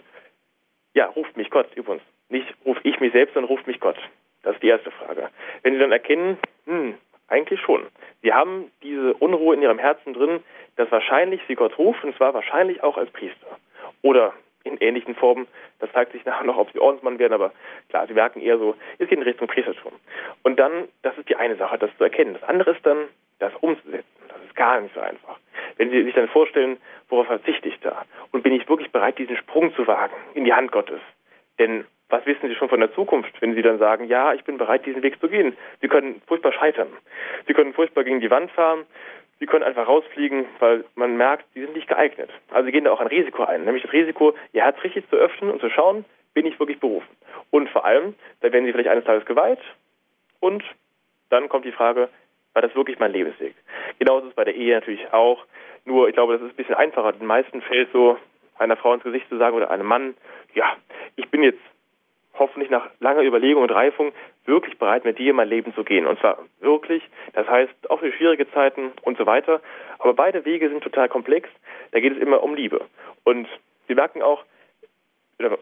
ja, 0.94 1.06
ruft 1.06 1.36
mich 1.36 1.50
Gott 1.50 1.68
übrigens. 1.76 2.02
Nicht 2.28 2.52
rufe 2.64 2.80
ich 2.84 2.98
mich 3.00 3.12
selbst, 3.12 3.34
sondern 3.34 3.50
ruft 3.50 3.66
mich 3.66 3.80
Gott. 3.80 3.96
Das 4.42 4.54
ist 4.54 4.62
die 4.62 4.68
erste 4.68 4.90
Frage. 4.90 5.30
Wenn 5.62 5.74
Sie 5.74 5.78
dann 5.78 5.92
erkennen, 5.92 6.38
hm, 6.66 6.94
eigentlich 7.30 7.60
schon. 7.60 7.86
Sie 8.22 8.32
haben 8.32 8.70
diese 8.82 9.14
Unruhe 9.14 9.54
in 9.54 9.62
Ihrem 9.62 9.78
Herzen 9.78 10.12
drin, 10.12 10.42
dass 10.76 10.90
wahrscheinlich 10.90 11.40
Sie 11.48 11.54
Gott 11.54 11.78
ruft, 11.78 12.04
und 12.04 12.16
zwar 12.16 12.34
wahrscheinlich 12.34 12.82
auch 12.82 12.96
als 12.96 13.10
Priester. 13.10 13.58
Oder 14.02 14.32
in 14.64 14.76
ähnlichen 14.78 15.14
Formen. 15.14 15.46
Das 15.78 15.90
zeigt 15.92 16.12
sich 16.12 16.24
nachher 16.24 16.44
noch, 16.44 16.58
ob 16.58 16.70
sie 16.72 16.78
Ordensmann 16.78 17.18
werden, 17.18 17.32
aber 17.32 17.52
klar, 17.88 18.06
sie 18.06 18.14
merken 18.14 18.40
eher 18.40 18.58
so, 18.58 18.74
es 18.98 19.08
geht 19.08 19.18
in 19.18 19.24
Richtung 19.24 19.48
Priestertum. 19.48 19.92
Und 20.42 20.58
dann, 20.58 20.88
das 21.02 21.16
ist 21.16 21.28
die 21.28 21.36
eine 21.36 21.56
Sache, 21.56 21.78
das 21.78 21.90
zu 21.96 22.04
erkennen. 22.04 22.34
Das 22.34 22.42
andere 22.42 22.72
ist 22.72 22.84
dann, 22.84 23.08
das 23.38 23.52
umzusetzen. 23.60 24.04
Das 24.28 24.38
ist 24.44 24.54
gar 24.54 24.80
nicht 24.80 24.94
so 24.94 25.00
einfach. 25.00 25.38
Wenn 25.76 25.90
Sie 25.90 26.02
sich 26.04 26.14
dann 26.14 26.28
vorstellen, 26.28 26.76
worauf 27.08 27.26
verzichte 27.26 27.68
ich 27.68 27.80
da? 27.80 28.04
Und 28.32 28.42
bin 28.42 28.52
ich 28.52 28.68
wirklich 28.68 28.92
bereit, 28.92 29.18
diesen 29.18 29.36
Sprung 29.36 29.74
zu 29.74 29.86
wagen 29.86 30.14
in 30.34 30.44
die 30.44 30.52
Hand 30.52 30.72
Gottes? 30.72 31.00
Denn 31.58 31.86
was 32.10 32.26
wissen 32.26 32.48
Sie 32.48 32.54
schon 32.54 32.68
von 32.68 32.80
der 32.80 32.92
Zukunft, 32.92 33.32
wenn 33.40 33.54
Sie 33.54 33.62
dann 33.62 33.78
sagen, 33.78 34.04
ja, 34.04 34.34
ich 34.34 34.44
bin 34.44 34.58
bereit, 34.58 34.84
diesen 34.84 35.02
Weg 35.02 35.20
zu 35.20 35.28
gehen? 35.28 35.56
Sie 35.80 35.88
können 35.88 36.20
furchtbar 36.26 36.52
scheitern. 36.52 36.88
Sie 37.46 37.54
können 37.54 37.72
furchtbar 37.72 38.04
gegen 38.04 38.20
die 38.20 38.30
Wand 38.30 38.50
fahren. 38.50 38.84
Sie 39.38 39.46
können 39.46 39.64
einfach 39.64 39.88
rausfliegen, 39.88 40.44
weil 40.58 40.84
man 40.96 41.16
merkt, 41.16 41.46
sie 41.54 41.60
sind 41.62 41.74
nicht 41.74 41.88
geeignet. 41.88 42.30
Also 42.50 42.66
sie 42.66 42.72
gehen 42.72 42.84
da 42.84 42.92
auch 42.92 43.00
ein 43.00 43.06
Risiko 43.06 43.44
ein, 43.44 43.64
nämlich 43.64 43.82
das 43.82 43.92
Risiko, 43.92 44.34
ihr 44.52 44.62
Herz 44.62 44.76
richtig 44.84 45.08
zu 45.08 45.16
öffnen 45.16 45.50
und 45.50 45.62
zu 45.62 45.70
schauen, 45.70 46.04
bin 46.34 46.44
ich 46.44 46.60
wirklich 46.60 46.78
berufen. 46.78 47.08
Und 47.50 47.70
vor 47.70 47.86
allem, 47.86 48.14
da 48.42 48.52
werden 48.52 48.66
sie 48.66 48.72
vielleicht 48.72 48.90
eines 48.90 49.04
Tages 49.04 49.24
geweiht 49.24 49.60
und 50.40 50.62
dann 51.30 51.48
kommt 51.48 51.64
die 51.64 51.72
Frage, 51.72 52.10
war 52.52 52.60
das 52.60 52.74
wirklich 52.74 52.98
mein 52.98 53.12
Lebensweg? 53.12 53.54
Genauso 53.98 54.26
ist 54.26 54.30
es 54.30 54.36
bei 54.36 54.44
der 54.44 54.54
Ehe 54.54 54.74
natürlich 54.74 55.10
auch. 55.12 55.46
Nur 55.86 56.08
ich 56.08 56.14
glaube, 56.14 56.34
das 56.34 56.42
ist 56.42 56.50
ein 56.50 56.56
bisschen 56.56 56.74
einfacher. 56.74 57.12
Den 57.12 57.26
meisten 57.26 57.62
fällt 57.62 57.90
so 57.92 58.18
einer 58.58 58.76
Frau 58.76 58.92
ins 58.92 59.04
Gesicht 59.04 59.28
zu 59.28 59.38
sagen 59.38 59.56
oder 59.56 59.70
einem 59.70 59.86
Mann, 59.86 60.14
ja, 60.54 60.76
ich 61.16 61.28
bin 61.30 61.42
jetzt 61.42 61.60
hoffentlich 62.40 62.70
nach 62.70 62.90
langer 62.98 63.22
Überlegung 63.22 63.62
und 63.62 63.70
Reifung 63.70 64.12
wirklich 64.46 64.78
bereit, 64.78 65.04
mit 65.04 65.18
dir 65.18 65.30
in 65.30 65.36
mein 65.36 65.48
Leben 65.48 65.72
zu 65.74 65.84
gehen. 65.84 66.06
Und 66.06 66.18
zwar 66.18 66.38
wirklich, 66.58 67.04
das 67.34 67.46
heißt 67.48 67.90
auch 67.90 68.00
für 68.00 68.12
schwierige 68.12 68.50
Zeiten 68.50 68.90
und 69.02 69.16
so 69.16 69.26
weiter. 69.26 69.60
Aber 70.00 70.14
beide 70.14 70.44
Wege 70.44 70.68
sind 70.68 70.82
total 70.82 71.08
komplex. 71.08 71.48
Da 71.92 72.00
geht 72.00 72.14
es 72.14 72.18
immer 72.18 72.42
um 72.42 72.54
Liebe. 72.56 72.84
Und 73.22 73.46
Sie 73.86 73.94
merken 73.94 74.22
auch 74.22 74.44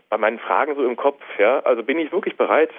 bei 0.08 0.18
meinen 0.18 0.38
Fragen 0.38 0.74
so 0.74 0.84
im 0.84 0.96
Kopf, 0.96 1.22
ja, 1.38 1.60
also 1.60 1.82
bin 1.82 1.98
ich 1.98 2.12
wirklich 2.12 2.36
bereit, 2.36 2.70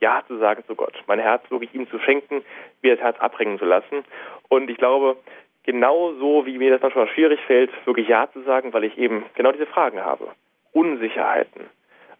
Ja 0.00 0.22
zu 0.26 0.38
sagen 0.38 0.64
zu 0.66 0.74
Gott, 0.74 0.94
mein 1.06 1.18
Herz 1.18 1.42
wirklich 1.50 1.74
ihm 1.74 1.88
zu 1.88 1.98
schenken, 1.98 2.42
mir 2.82 2.94
das 2.94 3.02
Herz 3.02 3.18
abbringen 3.20 3.58
zu 3.58 3.64
lassen. 3.64 4.04
Und 4.48 4.70
ich 4.70 4.76
glaube, 4.76 5.16
genauso 5.64 6.46
wie 6.46 6.58
mir 6.58 6.70
das 6.70 6.82
manchmal 6.82 7.08
schwierig 7.08 7.40
fällt, 7.46 7.70
wirklich 7.86 8.08
Ja 8.08 8.28
zu 8.32 8.42
sagen, 8.42 8.72
weil 8.72 8.84
ich 8.84 8.98
eben 8.98 9.24
genau 9.34 9.52
diese 9.52 9.66
Fragen 9.66 10.04
habe. 10.04 10.28
Unsicherheiten. 10.72 11.70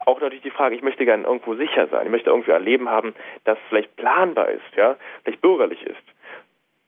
Auch 0.09 0.23
natürlich 0.23 0.43
die 0.43 0.51
Frage, 0.51 0.75
ich 0.75 0.81
möchte 0.81 1.05
gerne 1.05 1.25
irgendwo 1.25 1.55
sicher 1.55 1.87
sein. 1.89 2.07
Ich 2.07 2.11
möchte 2.11 2.31
irgendwie 2.31 2.55
ein 2.55 2.65
Leben 2.65 2.89
haben, 2.89 3.15
das 3.45 3.59
vielleicht 3.69 3.95
planbar 3.97 4.49
ist, 4.49 4.75
ja, 4.75 4.97
vielleicht 5.23 5.43
bürgerlich 5.43 5.83
ist. 5.83 6.03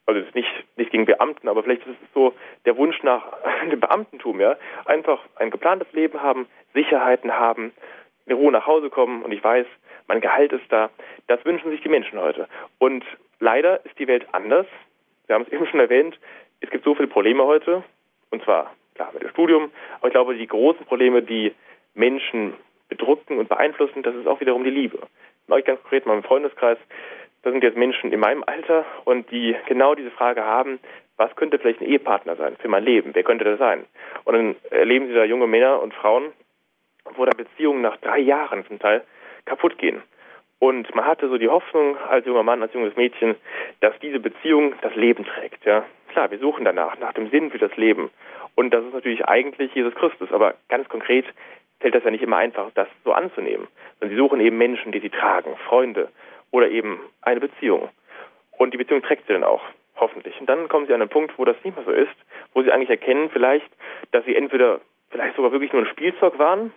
Also 0.06 0.22
nicht, 0.32 0.48
nicht 0.76 0.90
gegen 0.90 1.04
Beamten, 1.04 1.46
aber 1.46 1.62
vielleicht 1.62 1.86
ist 1.86 1.98
es 2.02 2.12
so 2.14 2.32
der 2.64 2.78
Wunsch 2.78 3.02
nach 3.02 3.22
dem 3.70 3.78
Beamtentum, 3.78 4.40
ja. 4.40 4.56
Einfach 4.86 5.20
ein 5.36 5.50
geplantes 5.50 5.92
Leben 5.92 6.22
haben, 6.22 6.46
Sicherheiten 6.72 7.36
haben, 7.36 7.72
in 8.24 8.36
Ruhe 8.36 8.52
nach 8.52 8.66
Hause 8.66 8.88
kommen 8.88 9.22
und 9.22 9.32
ich 9.32 9.44
weiß, 9.44 9.66
mein 10.06 10.22
Gehalt 10.22 10.54
ist 10.54 10.72
da. 10.72 10.88
Das 11.26 11.44
wünschen 11.44 11.70
sich 11.70 11.82
die 11.82 11.90
Menschen 11.90 12.18
heute. 12.18 12.48
Und 12.78 13.04
leider 13.38 13.84
ist 13.84 13.98
die 13.98 14.08
Welt 14.08 14.26
anders. 14.32 14.66
Wir 15.26 15.34
haben 15.34 15.42
es 15.42 15.52
eben 15.52 15.66
schon 15.66 15.80
erwähnt 15.80 16.18
es 16.60 16.70
gibt 16.70 16.84
so 16.84 16.94
viele 16.94 17.08
Probleme 17.08 17.44
heute, 17.44 17.82
und 18.30 18.42
zwar 18.44 18.74
klar 18.94 19.10
mit 19.12 19.22
dem 19.22 19.30
Studium, 19.30 19.70
aber 19.98 20.08
ich 20.08 20.12
glaube, 20.12 20.34
die 20.34 20.46
großen 20.46 20.84
Probleme, 20.86 21.22
die 21.22 21.54
Menschen 21.94 22.54
bedrücken 22.90 23.38
und 23.38 23.48
beeinflussen, 23.48 24.02
das 24.02 24.14
ist 24.14 24.26
auch 24.26 24.40
wiederum 24.40 24.64
die 24.64 24.70
Liebe. 24.70 24.98
Neulich 25.46 25.64
ganz 25.64 25.80
konkret 25.80 26.04
in 26.04 26.10
meinem 26.10 26.22
Freundeskreis, 26.22 26.78
da 27.42 27.50
sind 27.50 27.64
jetzt 27.64 27.76
Menschen 27.76 28.12
in 28.12 28.20
meinem 28.20 28.44
Alter 28.46 28.84
und 29.04 29.30
die 29.30 29.56
genau 29.66 29.94
diese 29.94 30.10
Frage 30.10 30.44
haben, 30.44 30.78
was 31.16 31.34
könnte 31.36 31.58
vielleicht 31.58 31.80
ein 31.80 31.88
Ehepartner 31.88 32.36
sein 32.36 32.56
für 32.58 32.68
mein 32.68 32.84
Leben? 32.84 33.14
Wer 33.14 33.22
könnte 33.22 33.44
das 33.44 33.58
sein? 33.58 33.84
Und 34.24 34.34
dann 34.34 34.56
erleben 34.70 35.06
sie 35.06 35.14
da 35.14 35.24
junge 35.24 35.46
Männer 35.46 35.80
und 35.80 35.94
Frauen, 35.94 36.32
wo 37.16 37.24
dann 37.24 37.36
Beziehungen 37.36 37.82
nach 37.82 37.96
drei 37.98 38.18
Jahren 38.18 38.66
zum 38.66 38.78
Teil 38.78 39.02
kaputt 39.46 39.78
gehen. 39.78 40.02
Und 40.58 40.94
man 40.94 41.06
hatte 41.06 41.28
so 41.28 41.38
die 41.38 41.48
Hoffnung 41.48 41.96
als 41.96 42.26
junger 42.26 42.42
Mann, 42.42 42.62
als 42.62 42.74
junges 42.74 42.94
Mädchen, 42.94 43.34
dass 43.80 43.98
diese 44.00 44.20
Beziehung 44.20 44.74
das 44.82 44.94
Leben 44.94 45.24
trägt. 45.24 45.64
Ja, 45.64 45.84
klar, 46.08 46.30
wir 46.30 46.38
suchen 46.38 46.66
danach, 46.66 46.98
nach 46.98 47.14
dem 47.14 47.30
Sinn 47.30 47.50
für 47.50 47.58
das 47.58 47.74
Leben. 47.76 48.10
Und 48.54 48.74
das 48.74 48.84
ist 48.84 48.92
natürlich 48.92 49.26
eigentlich 49.26 49.74
Jesus 49.74 49.94
Christus. 49.94 50.30
Aber 50.32 50.54
ganz 50.68 50.86
konkret 50.90 51.24
fällt 51.80 51.94
das 51.94 52.04
ja 52.04 52.10
nicht 52.10 52.22
immer 52.22 52.36
einfach, 52.36 52.70
das 52.74 52.88
so 53.04 53.12
anzunehmen. 53.12 53.66
Sondern 53.98 54.16
sie 54.16 54.22
suchen 54.22 54.40
eben 54.40 54.58
Menschen, 54.58 54.92
die 54.92 55.00
sie 55.00 55.10
tragen, 55.10 55.56
Freunde 55.68 56.08
oder 56.50 56.68
eben 56.68 57.00
eine 57.22 57.40
Beziehung. 57.40 57.88
Und 58.56 58.72
die 58.72 58.78
Beziehung 58.78 59.02
trägt 59.02 59.26
sie 59.26 59.32
dann 59.32 59.44
auch, 59.44 59.62
hoffentlich. 59.96 60.38
Und 60.40 60.48
dann 60.48 60.68
kommen 60.68 60.86
sie 60.86 60.94
an 60.94 61.00
einen 61.00 61.10
Punkt, 61.10 61.38
wo 61.38 61.44
das 61.44 61.56
nicht 61.64 61.76
mehr 61.76 61.84
so 61.84 61.92
ist, 61.92 62.14
wo 62.54 62.62
sie 62.62 62.70
eigentlich 62.70 62.90
erkennen 62.90 63.30
vielleicht, 63.30 63.70
dass 64.12 64.24
sie 64.24 64.36
entweder 64.36 64.80
vielleicht 65.10 65.36
sogar 65.36 65.52
wirklich 65.52 65.72
nur 65.72 65.82
ein 65.82 65.88
Spielzeug 65.88 66.38
waren, 66.38 66.72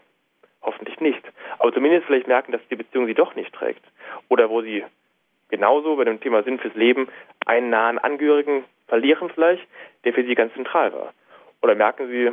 hoffentlich 0.62 1.00
nicht, 1.00 1.22
aber 1.60 1.74
zumindest 1.74 2.06
vielleicht 2.06 2.28
merken, 2.28 2.52
dass 2.52 2.62
die 2.70 2.76
Beziehung 2.76 3.06
sie 3.06 3.14
doch 3.14 3.36
nicht 3.36 3.54
trägt. 3.54 3.84
Oder 4.30 4.50
wo 4.50 4.62
sie 4.62 4.84
genauso 5.50 5.96
bei 5.98 6.06
dem 6.06 6.22
Thema 6.22 6.44
Sinn 6.44 6.60
fürs 6.60 6.74
Leben 6.76 7.08
einen 7.46 7.70
nahen 7.70 8.00
Angehörigen 8.00 8.64
verlieren 8.88 9.30
vielleicht, 9.30 9.66
der 10.04 10.14
für 10.14 10.24
sie 10.24 10.36
ganz 10.36 10.54
zentral 10.54 10.94
war. 10.94 11.14
Oder 11.62 11.76
merken 11.76 12.08
sie, 12.08 12.32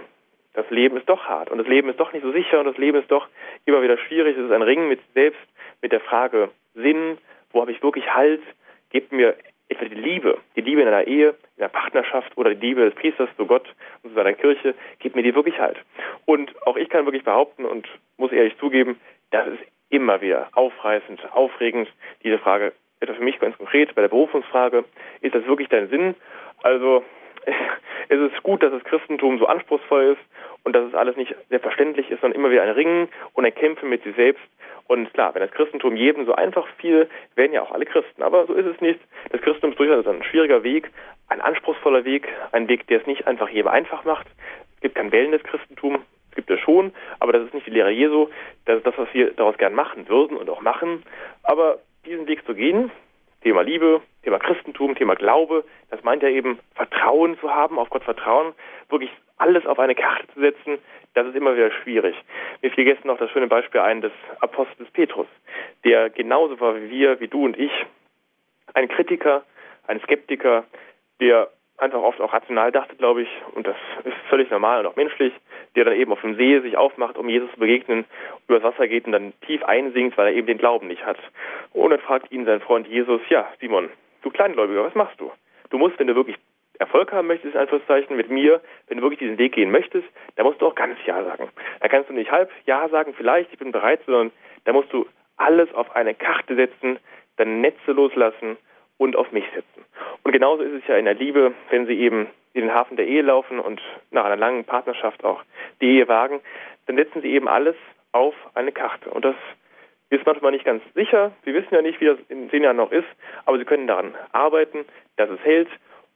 das 0.55 0.69
Leben 0.71 0.97
ist 0.97 1.09
doch 1.09 1.25
hart 1.25 1.51
und 1.51 1.59
das 1.59 1.67
Leben 1.67 1.89
ist 1.89 2.01
doch 2.01 2.13
nicht 2.13 2.23
so 2.23 2.33
sicher 2.33 2.59
und 2.61 2.67
das 2.67 2.77
Leben 2.77 2.99
ist 2.99 3.11
doch 3.11 3.29
immer 3.67 3.83
wieder 3.83 3.99
schwierig. 3.99 4.37
Es 4.37 4.45
ist 4.45 4.53
ein 4.53 4.63
Ringen 4.63 4.89
mit 4.89 5.01
selbst, 5.15 5.41
mit 5.83 5.93
der 5.93 6.01
Frage 6.01 6.51
Sinn, 6.75 7.19
wo 7.53 7.61
habe 7.61 7.73
ich 7.73 7.83
wirklich 7.83 8.13
Halt, 8.15 8.43
gebt 8.91 9.13
mir 9.13 9.37
etwa 9.69 9.85
die 9.85 9.95
Liebe, 9.95 10.39
die 10.57 10.63
Liebe 10.63 10.83
in 10.83 10.89
einer 10.89 11.07
Ehe, 11.07 11.35
in 11.57 11.63
einer 11.63 11.69
Partnerschaft 11.69 12.37
oder 12.37 12.55
die 12.55 12.67
Liebe 12.67 12.85
des 12.85 12.95
Priesters 12.95 13.29
zu 13.37 13.47
Gott 13.47 13.69
und 14.03 14.11
zu 14.11 14.17
seiner 14.17 14.33
Kirche, 14.33 14.75
gebt 14.99 15.15
mir 15.15 15.23
die 15.23 15.35
wirklich 15.35 15.59
Halt. 15.59 15.79
Und 16.27 16.51
auch 16.67 16.77
ich 16.77 16.89
kann 16.89 17.05
wirklich 17.05 17.25
behaupten 17.25 17.65
und 17.65 17.87
muss 18.17 18.33
ehrlich 18.33 18.57
zugeben, 18.59 19.01
das 19.31 19.47
ist 19.47 19.61
immer 19.89 20.21
wieder 20.21 20.49
aufreißend, 20.55 21.21
aufregend, 21.33 21.89
diese 22.25 22.39
Frage, 22.39 22.73
etwa 23.01 23.15
für 23.15 23.23
mich 23.23 23.39
ganz 23.39 23.57
konkret 23.57 23.95
bei 23.95 24.03
der 24.03 24.09
Berufungsfrage, 24.09 24.85
ist 25.21 25.35
das 25.35 25.47
wirklich 25.47 25.69
dein 25.69 25.89
Sinn? 25.89 26.15
Also 26.63 27.05
es 28.09 28.33
ist 28.33 28.43
gut, 28.43 28.63
dass 28.63 28.73
das 28.73 28.85
Christentum 28.85 29.39
so 29.39 29.47
anspruchsvoll 29.47 30.17
ist 30.17 30.21
und 30.65 30.75
dass 30.75 30.87
es 30.87 30.95
alles 30.95 31.17
nicht 31.17 31.35
selbstverständlich 31.49 32.11
ist, 32.11 32.21
sondern 32.21 32.39
immer 32.39 32.51
wieder 32.51 32.63
ein 32.63 32.71
Ringen 32.71 33.09
und 33.35 33.45
ein 33.45 33.55
Kämpfen 33.55 33.89
mit 33.89 34.03
sich 34.03 34.15
selbst. 34.17 34.43
Und 34.87 35.13
klar, 35.15 35.35
wenn 35.35 35.43
das 35.43 35.53
Christentum 35.53 35.95
jedem 35.95 36.27
so 36.27 36.35
einfach 36.35 36.67
fiel, 36.79 37.09
wären 37.37 37.53
ja 37.53 37.63
auch 37.63 37.71
alle 37.71 37.87
Christen. 37.87 38.23
Aber 38.23 38.47
so 38.47 38.55
ist 38.55 38.67
es 38.67 38.81
nicht. 38.81 38.99
Das 39.31 39.41
Christentum 39.41 39.71
ist 39.71 39.79
durchaus 39.79 40.07
ein 40.07 40.25
schwieriger 40.25 40.65
Weg, 40.65 40.91
ein 41.29 41.41
anspruchsvoller 41.41 42.05
Weg, 42.05 42.29
ein 42.53 42.69
Weg, 42.69 42.89
der 42.89 43.01
es 43.01 43.07
nicht 43.07 43.27
einfach 43.27 43.49
jedem 43.49 43.69
einfach 43.69 44.05
macht. 44.05 44.27
Es 44.75 44.81
gibt 44.81 44.97
kein 44.97 45.13
wellendes 45.13 45.43
Christentum, 45.45 46.03
es 46.31 46.37
gibt 46.37 46.51
es 46.51 46.59
schon, 46.61 46.93
aber 47.21 47.33
das 47.33 47.45
ist 47.45 47.55
nicht 47.55 47.67
die 47.67 47.71
Lehre 47.71 47.91
Jesu. 47.91 48.29
Das 48.65 48.79
ist 48.79 48.87
das, 48.87 48.99
was 48.99 49.09
wir 49.13 49.31
daraus 49.33 49.57
gern 49.59 49.75
machen 49.75 50.09
würden 50.09 50.37
und 50.37 50.51
auch 50.51 50.61
machen. 50.61 51.05
Aber 51.45 51.79
diesen 52.05 52.27
Weg 52.27 52.45
zu 52.45 52.55
gehen, 52.55 52.91
Thema 53.43 53.63
Liebe, 53.63 54.03
Thema 54.23 54.39
Christentum, 54.39 54.95
Thema 54.95 55.15
Glaube, 55.15 55.65
das 55.91 56.03
meint 56.03 56.23
ja 56.23 56.29
eben 56.29 56.59
Vertrauen 56.75 57.39
zu 57.39 57.53
haben, 57.53 57.79
auf 57.79 57.91
Gott 57.91 58.05
Vertrauen, 58.05 58.55
wirklich 58.89 59.11
alles 59.39 59.65
auf 59.67 59.79
eine 59.79 59.95
Karte 59.95 60.27
zu 60.35 60.41
setzen, 60.41 60.79
das 61.15 61.27
ist 61.27 61.35
immer 61.35 61.57
wieder 61.57 61.71
schwierig. 61.71 62.15
Mir 62.63 62.71
fiel 62.71 62.85
gestern 62.85 63.09
noch 63.09 63.19
das 63.19 63.31
schöne 63.31 63.49
Beispiel 63.49 63.81
ein 63.81 64.01
des 64.01 64.13
Apostels 64.41 64.91
Petrus, 64.91 65.27
der 65.85 66.11
genauso 66.11 66.61
war 66.61 66.77
wie 66.77 66.91
wir, 66.91 67.21
wie 67.21 67.29
du 67.29 67.45
und 67.45 67.59
ich, 67.59 67.73
ein 68.75 68.89
Kritiker, 68.89 69.43
ein 69.87 70.01
Skeptiker, 70.01 70.65
der 71.21 71.51
einfach 71.81 72.03
oft 72.03 72.21
auch 72.21 72.33
rational 72.33 72.73
dachte, 72.73 72.97
glaube 72.97 73.23
ich, 73.23 73.29
und 73.55 73.67
das 73.67 73.77
ist 74.05 74.17
völlig 74.29 74.51
normal 74.51 74.81
und 74.81 74.87
auch 74.87 74.97
menschlich, 74.97 75.33
der 75.75 75.85
dann 75.85 75.95
eben 75.95 76.13
auf 76.13 76.21
dem 76.21 76.37
See 76.37 76.61
sich 76.61 76.77
aufmacht, 76.77 77.17
um 77.17 77.29
Jesus 77.29 77.51
zu 77.53 77.61
begegnen, 77.61 78.05
übers 78.49 78.63
Wasser 78.63 78.89
geht 78.89 79.07
und 79.07 79.13
dann 79.13 79.33
tief 79.47 79.63
einsinkt, 79.65 80.17
weil 80.17 80.29
er 80.29 80.35
eben 80.35 80.47
den 80.47 80.59
Glauben 80.59 80.89
nicht 80.89 81.05
hat. 81.05 81.19
Und 81.73 81.91
dann 81.91 82.01
fragt 82.01 82.31
ihn 82.33 82.45
sein 82.45 82.61
Freund 82.61 82.87
Jesus, 82.87 83.21
ja, 83.29 83.49
Simon, 83.61 83.89
du 84.23 84.31
Kleingläubiger, 84.31 84.85
was 84.85 84.95
machst 84.95 85.21
du? 85.21 85.31
Du 85.71 85.79
musst, 85.79 85.99
wenn 85.99 86.07
du 86.07 86.15
wirklich 86.15 86.37
Erfolg 86.79 87.13
haben 87.13 87.29
möchtest, 87.29 87.55
in 87.55 87.61
Anführungszeichen, 87.61 88.17
mit 88.17 88.31
mir, 88.31 88.61
wenn 88.89 88.97
du 88.97 89.03
wirklich 89.03 89.19
diesen 89.21 89.39
Weg 89.39 89.53
gehen 89.53 89.71
möchtest, 89.71 90.09
dann 90.37 90.47
musst 90.47 90.61
du 90.61 90.67
auch 90.67 90.75
ganz 90.75 90.97
Ja 91.07 91.23
sagen. 91.23 91.49
Da 91.81 91.89
kannst 91.89 92.09
du 92.09 92.15
nicht 92.15 92.31
halb 92.31 92.51
Ja 92.67 92.89
sagen, 92.89 93.15
vielleicht, 93.17 93.53
ich 93.53 93.59
bin 93.59 93.71
bereit, 93.71 94.01
sondern 94.07 94.33
da 94.65 94.73
musst 94.73 94.93
du 94.93 95.07
alles 95.37 95.73
auf 95.75 95.95
eine 95.95 96.15
Karte 96.15 96.55
setzen, 96.55 96.99
deine 97.37 97.53
Netze 97.53 97.93
loslassen 97.93 98.57
und 99.01 99.17
auf 99.17 99.33
mich 99.33 99.45
setzen. 99.55 99.85
Und 100.23 100.33
genauso 100.33 100.63
ist 100.63 100.83
es 100.83 100.87
ja 100.87 100.97
in 100.97 101.07
der 101.07 101.15
Liebe, 101.15 101.55
wenn 101.71 101.87
sie 101.87 101.99
eben 101.99 102.29
in 102.53 102.63
den 102.63 102.75
Hafen 102.75 102.99
der 102.99 103.07
Ehe 103.07 103.23
laufen 103.23 103.59
und 103.59 103.81
nach 104.11 104.27
einer 104.27 104.37
langen 104.37 104.65
Partnerschaft 104.65 105.25
auch 105.25 105.43
die 105.81 105.97
Ehe 105.97 106.07
wagen, 106.07 106.41
dann 106.87 106.97
setzen 106.97 107.23
sie 107.23 107.33
eben 107.33 107.49
alles 107.49 107.77
auf 108.13 108.35
eine 108.53 108.73
Karte. 108.73 109.09
Und 109.09 109.25
das 109.25 109.37
ist 110.11 110.27
manchmal 110.27 110.53
nicht 110.53 110.67
ganz 110.67 110.83
sicher. 110.95 111.33
Sie 111.47 111.55
wissen 111.55 111.75
ja 111.75 111.81
nicht, 111.81 111.99
wie 112.03 112.07
das 112.07 112.19
in 112.29 112.51
zehn 112.51 112.63
Jahren 112.63 112.77
noch 112.77 112.93
ist, 112.93 113.09
aber 113.47 113.57
sie 113.57 113.65
können 113.65 113.87
daran 113.87 114.15
arbeiten, 114.33 114.85
dass 115.17 115.31
es 115.31 115.41
hält. 115.45 115.69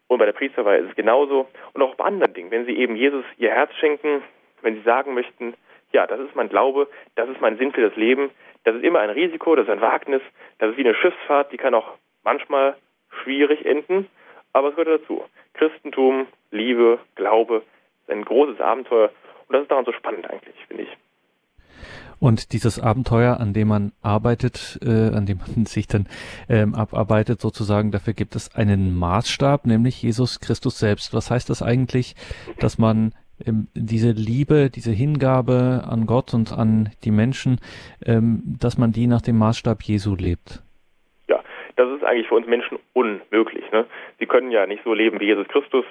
Und 0.06 0.18
bei 0.18 0.26
der 0.26 0.32
Priesterweihe 0.32 0.80
ist 0.80 0.90
es 0.90 0.96
genauso. 0.96 1.48
Und 1.72 1.80
auch 1.80 1.94
bei 1.94 2.04
anderen 2.04 2.34
Dingen, 2.34 2.50
wenn 2.50 2.66
sie 2.66 2.76
eben 2.76 2.96
Jesus 2.96 3.24
ihr 3.38 3.50
Herz 3.50 3.72
schenken, 3.76 4.22
wenn 4.60 4.74
sie 4.74 4.82
sagen 4.82 5.14
möchten, 5.14 5.54
ja, 5.92 6.06
das 6.06 6.20
ist 6.20 6.36
mein 6.36 6.50
Glaube, 6.50 6.88
das 7.14 7.30
ist 7.30 7.40
mein 7.40 7.56
Sinn 7.56 7.72
für 7.72 7.88
das 7.88 7.96
Leben, 7.96 8.30
das 8.64 8.76
ist 8.76 8.84
immer 8.84 9.00
ein 9.00 9.10
Risiko, 9.10 9.54
das 9.54 9.66
ist 9.66 9.72
ein 9.72 9.80
Wagnis, 9.80 10.20
das 10.58 10.72
ist 10.72 10.76
wie 10.76 10.84
eine 10.84 10.94
Schiffsfahrt, 10.94 11.50
die 11.50 11.56
kann 11.56 11.72
auch 11.72 11.94
manchmal 12.24 12.76
schwierig 13.22 13.64
enden, 13.64 14.08
aber 14.52 14.68
es 14.68 14.76
gehört 14.76 15.02
dazu. 15.02 15.22
Christentum, 15.54 16.26
Liebe, 16.50 16.98
Glaube 17.14 17.62
ist 18.06 18.10
ein 18.10 18.24
großes 18.24 18.60
Abenteuer 18.60 19.10
und 19.48 19.54
das 19.54 19.62
ist 19.62 19.70
daran 19.70 19.84
so 19.84 19.92
spannend 19.92 20.28
eigentlich, 20.28 20.56
finde 20.66 20.84
ich. 20.84 20.96
Und 22.18 22.52
dieses 22.52 22.78
Abenteuer, 22.80 23.38
an 23.38 23.52
dem 23.52 23.68
man 23.68 23.92
arbeitet, 24.00 24.78
äh, 24.82 25.14
an 25.14 25.26
dem 25.26 25.38
man 25.38 25.66
sich 25.66 25.86
dann 25.86 26.08
ähm, 26.48 26.74
abarbeitet, 26.74 27.40
sozusagen, 27.40 27.90
dafür 27.90 28.14
gibt 28.14 28.34
es 28.36 28.54
einen 28.54 28.96
Maßstab, 28.96 29.66
nämlich 29.66 30.02
Jesus 30.02 30.40
Christus 30.40 30.78
selbst. 30.78 31.12
Was 31.12 31.30
heißt 31.30 31.50
das 31.50 31.62
eigentlich, 31.62 32.14
dass 32.58 32.78
man 32.78 33.12
ähm, 33.44 33.68
diese 33.74 34.12
Liebe, 34.12 34.70
diese 34.70 34.92
Hingabe 34.92 35.84
an 35.86 36.06
Gott 36.06 36.32
und 36.34 36.52
an 36.52 36.90
die 37.04 37.10
Menschen, 37.10 37.60
ähm, 38.04 38.42
dass 38.58 38.78
man 38.78 38.92
die 38.92 39.06
nach 39.06 39.22
dem 39.22 39.36
Maßstab 39.36 39.82
Jesu 39.82 40.14
lebt? 40.14 40.63
Das 41.76 41.88
ist 41.90 42.04
eigentlich 42.04 42.28
für 42.28 42.36
uns 42.36 42.46
Menschen 42.46 42.78
unmöglich. 42.92 43.70
Ne? 43.72 43.86
Wir 44.18 44.26
können 44.26 44.50
ja 44.50 44.66
nicht 44.66 44.84
so 44.84 44.94
leben 44.94 45.20
wie 45.20 45.26
Jesus 45.26 45.48
Christus, 45.48 45.84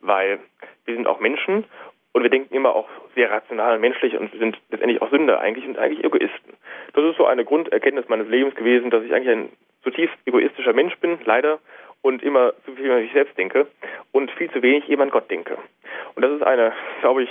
weil 0.00 0.38
wir 0.84 0.94
sind 0.94 1.06
auch 1.06 1.20
Menschen 1.20 1.64
und 2.12 2.22
wir 2.22 2.30
denken 2.30 2.54
immer 2.54 2.74
auch 2.74 2.88
sehr 3.14 3.30
rational 3.30 3.74
und 3.74 3.80
menschlich 3.82 4.16
und 4.16 4.32
sind 4.38 4.58
letztendlich 4.70 5.02
auch 5.02 5.10
Sünder 5.10 5.40
eigentlich 5.40 5.66
und 5.66 5.78
eigentlich 5.78 6.04
Egoisten. 6.04 6.54
Das 6.94 7.04
ist 7.04 7.18
so 7.18 7.26
eine 7.26 7.44
Grunderkenntnis 7.44 8.08
meines 8.08 8.28
Lebens 8.28 8.54
gewesen, 8.54 8.90
dass 8.90 9.04
ich 9.04 9.12
eigentlich 9.12 9.36
ein 9.36 9.48
zutiefst 9.82 10.16
egoistischer 10.24 10.72
Mensch 10.72 10.96
bin, 10.98 11.18
leider, 11.24 11.58
und 12.02 12.22
immer 12.22 12.52
zu 12.64 12.72
viel 12.72 12.90
an 12.90 13.02
mich 13.02 13.12
selbst 13.12 13.36
denke 13.36 13.66
und 14.12 14.30
viel 14.32 14.50
zu 14.50 14.62
wenig 14.62 14.88
eben 14.88 15.02
an 15.02 15.10
Gott 15.10 15.30
denke. 15.30 15.58
Und 16.14 16.22
das 16.24 16.32
ist 16.32 16.42
eine, 16.42 16.72
glaube 17.00 17.24
ich, 17.24 17.30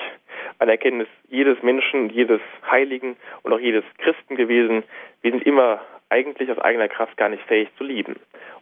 eine 0.59 0.71
Erkenntnis 0.71 1.07
jedes 1.29 1.61
Menschen, 1.63 2.09
jedes 2.09 2.41
Heiligen 2.69 3.15
und 3.43 3.53
auch 3.53 3.59
jedes 3.59 3.83
Christen 3.97 4.35
gewesen. 4.35 4.83
Wir 5.21 5.31
sind 5.31 5.45
immer 5.45 5.81
eigentlich 6.09 6.51
aus 6.51 6.59
eigener 6.59 6.87
Kraft 6.87 7.17
gar 7.17 7.29
nicht 7.29 7.43
fähig 7.43 7.69
zu 7.77 7.83
lieben. 7.83 8.15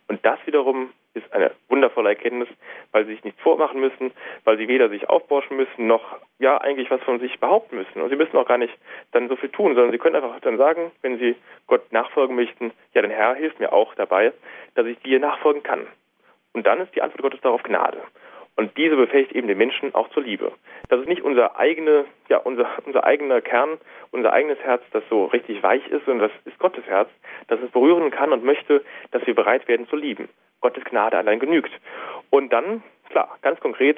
Und 0.08 0.26
das 0.26 0.40
wiederum 0.46 0.92
ist 1.14 1.32
eine 1.32 1.52
wundervolle 1.70 2.10
Erkenntnis, 2.10 2.50
weil 2.92 3.06
sie 3.06 3.14
sich 3.14 3.24
nichts 3.24 3.42
vormachen 3.42 3.80
müssen, 3.80 4.12
weil 4.44 4.58
sie 4.58 4.68
weder 4.68 4.90
sich 4.90 5.10
aufbauschen 5.10 5.58
müssen, 5.58 5.88
noch 5.88 6.18
ja 6.40 6.58
eigentlich 6.58 6.90
was 6.90 7.02
von 7.02 7.20
sich 7.20 7.40
behaupten 7.40 7.78
müssen. 7.78 8.02
Und 8.02 8.10
sie 8.10 8.16
müssen 8.16 8.38
auch 8.38 8.48
gar 8.48 8.58
nicht 8.58 8.74
dann 9.12 9.30
so 9.30 9.36
viel 9.36 9.50
tun, 9.50 9.76
sondern 9.76 9.92
sie 9.92 10.00
können 10.00 10.16
einfach 10.16 10.40
dann 10.42 10.58
sagen, 10.58 10.92
wenn 11.02 11.20
sie 11.20 11.36
Gott 11.68 11.92
nachfolgen 11.92 12.36
möchten, 12.36 12.72
ja, 12.94 13.02
dein 13.02 13.12
Herr 13.12 13.36
hilft 13.36 13.60
mir 13.60 13.72
auch 13.72 13.94
dabei, 13.96 14.34
dass 14.76 14.88
ich 14.88 15.00
dir 15.00 15.20
nachfolgen 15.20 15.62
kann. 15.62 15.86
Und 16.54 16.66
dann 16.66 16.82
ist 16.82 16.96
die 16.96 17.02
Antwort 17.02 17.22
Gottes 17.22 17.42
darauf 17.42 17.64
Gnade. 17.64 18.02
Und 18.56 18.78
diese 18.78 18.96
befähigt 18.96 19.32
eben 19.32 19.48
den 19.48 19.58
Menschen 19.58 19.96
auch 19.96 20.10
zur 20.10 20.24
Liebe. 20.24 20.52
Das 20.90 21.00
ist 21.00 21.08
nicht 21.08 21.24
unser 21.24 21.58
eigene, 21.58 22.06
ja, 22.30 22.38
unser, 22.38 22.68
unser 22.86 23.04
eigener 23.04 23.42
Kern, 23.42 23.80
unser 24.12 24.32
eigenes 24.32 24.60
Herz, 24.60 24.84
das 24.92 25.04
so 25.10 25.26
richtig 25.26 25.64
weich 25.64 25.86
ist, 25.88 26.06
sondern 26.06 26.30
das 26.30 26.54
ist 26.54 26.60
Gottes 26.60 26.86
Herz, 26.86 27.10
das 27.48 27.60
es 27.62 27.72
berühren 27.72 28.12
kann 28.12 28.32
und 28.32 28.44
möchte, 28.44 28.84
dass 29.12 29.26
wir 29.26 29.34
bereit 29.34 29.68
werden 29.68 29.88
zu 29.88 29.96
lieben. 29.96 30.30
Gottes 30.62 30.84
Gnade 30.86 31.18
allein 31.18 31.40
genügt. 31.40 31.72
Und 32.30 32.54
dann, 32.54 32.84
klar, 33.10 33.38
ganz 33.42 33.60
konkret 33.60 33.98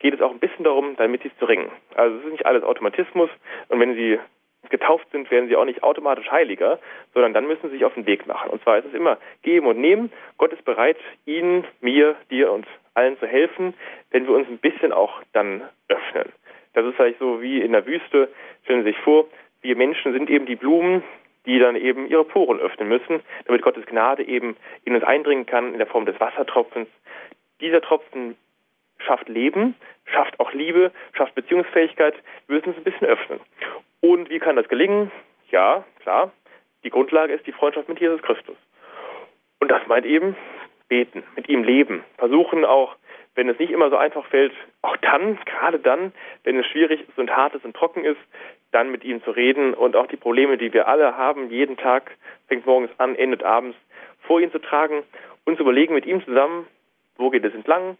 geht 0.00 0.14
es 0.14 0.20
auch 0.20 0.32
ein 0.32 0.38
bisschen 0.38 0.64
darum, 0.64 0.96
damit 0.96 1.22
sie 1.22 1.28
es 1.28 1.38
zu 1.38 1.46
ringen. 1.46 1.70
Also 1.94 2.18
es 2.18 2.24
ist 2.24 2.32
nicht 2.32 2.46
alles 2.46 2.62
Automatismus 2.62 3.30
und 3.68 3.80
wenn 3.80 3.94
sie 3.94 4.18
getauft 4.70 5.06
sind, 5.12 5.30
werden 5.30 5.48
sie 5.48 5.56
auch 5.56 5.64
nicht 5.64 5.82
automatisch 5.82 6.30
heiliger, 6.30 6.78
sondern 7.12 7.34
dann 7.34 7.46
müssen 7.46 7.68
sie 7.68 7.76
sich 7.76 7.84
auf 7.84 7.94
den 7.94 8.06
Weg 8.06 8.26
machen. 8.26 8.50
Und 8.50 8.62
zwar 8.62 8.78
ist 8.78 8.86
es 8.86 8.94
immer 8.94 9.18
geben 9.42 9.66
und 9.66 9.78
nehmen. 9.78 10.12
Gott 10.38 10.52
ist 10.52 10.64
bereit, 10.64 10.96
Ihnen, 11.26 11.64
mir, 11.80 12.16
dir 12.30 12.52
und 12.52 12.66
allen 12.94 13.18
zu 13.18 13.26
helfen, 13.26 13.74
wenn 14.10 14.26
wir 14.26 14.34
uns 14.34 14.48
ein 14.48 14.58
bisschen 14.58 14.92
auch 14.92 15.22
dann 15.32 15.62
öffnen. 15.88 16.32
Das 16.72 16.84
ist 16.84 16.96
vielleicht 16.96 17.18
so 17.18 17.40
wie 17.40 17.60
in 17.60 17.72
der 17.72 17.86
Wüste. 17.86 18.28
Stellen 18.64 18.84
Sie 18.84 18.90
sich 18.90 18.98
vor, 19.00 19.26
wir 19.62 19.76
Menschen 19.76 20.12
sind 20.12 20.30
eben 20.30 20.46
die 20.46 20.56
Blumen, 20.56 21.02
die 21.46 21.58
dann 21.58 21.76
eben 21.76 22.06
ihre 22.06 22.24
Poren 22.24 22.58
öffnen 22.58 22.88
müssen, 22.88 23.20
damit 23.46 23.62
Gottes 23.62 23.86
Gnade 23.86 24.24
eben 24.24 24.56
in 24.84 24.94
uns 24.94 25.04
eindringen 25.04 25.46
kann 25.46 25.72
in 25.72 25.78
der 25.78 25.86
Form 25.86 26.06
des 26.06 26.18
Wassertropfens. 26.18 26.88
Dieser 27.60 27.80
Tropfen 27.80 28.36
schafft 28.98 29.28
Leben, 29.28 29.74
schafft 30.06 30.40
auch 30.40 30.52
Liebe, 30.52 30.90
schafft 31.12 31.34
Beziehungsfähigkeit. 31.34 32.14
Wir 32.46 32.56
müssen 32.56 32.70
uns 32.70 32.78
ein 32.78 32.84
bisschen 32.84 33.06
öffnen. 33.06 33.40
Und 34.00 34.30
wie 34.30 34.38
kann 34.38 34.56
das 34.56 34.68
gelingen? 34.68 35.10
Ja, 35.50 35.84
klar. 36.00 36.32
Die 36.82 36.90
Grundlage 36.90 37.32
ist 37.32 37.46
die 37.46 37.52
Freundschaft 37.52 37.88
mit 37.88 38.00
Jesus 38.00 38.22
Christus. 38.22 38.56
Und 39.60 39.70
das 39.70 39.86
meint 39.86 40.04
eben 40.04 40.36
beten, 40.94 41.24
mit 41.34 41.48
ihm 41.48 41.64
leben, 41.64 42.04
versuchen 42.18 42.64
auch, 42.64 42.94
wenn 43.34 43.48
es 43.48 43.58
nicht 43.58 43.72
immer 43.72 43.90
so 43.90 43.96
einfach 43.96 44.24
fällt, 44.26 44.52
auch 44.82 44.96
dann, 44.98 45.40
gerade 45.44 45.80
dann, 45.80 46.12
wenn 46.44 46.56
es 46.56 46.66
schwierig 46.66 47.00
ist 47.08 47.18
und 47.18 47.36
hart 47.36 47.52
ist 47.56 47.64
und 47.64 47.74
trocken 47.74 48.04
ist, 48.04 48.20
dann 48.70 48.92
mit 48.92 49.02
ihm 49.02 49.20
zu 49.24 49.32
reden 49.32 49.74
und 49.74 49.96
auch 49.96 50.06
die 50.06 50.16
Probleme, 50.16 50.56
die 50.56 50.72
wir 50.72 50.86
alle 50.86 51.16
haben, 51.16 51.50
jeden 51.50 51.76
Tag, 51.76 52.12
fängt 52.46 52.64
morgens 52.64 52.92
an, 52.98 53.16
endet 53.16 53.42
abends, 53.42 53.76
vor 54.20 54.40
ihn 54.40 54.52
zu 54.52 54.60
tragen 54.60 55.02
und 55.44 55.56
zu 55.56 55.64
überlegen 55.64 55.94
mit 55.94 56.06
ihm 56.06 56.24
zusammen, 56.24 56.68
wo 57.16 57.30
geht 57.30 57.44
es 57.44 57.54
entlang, 57.54 57.98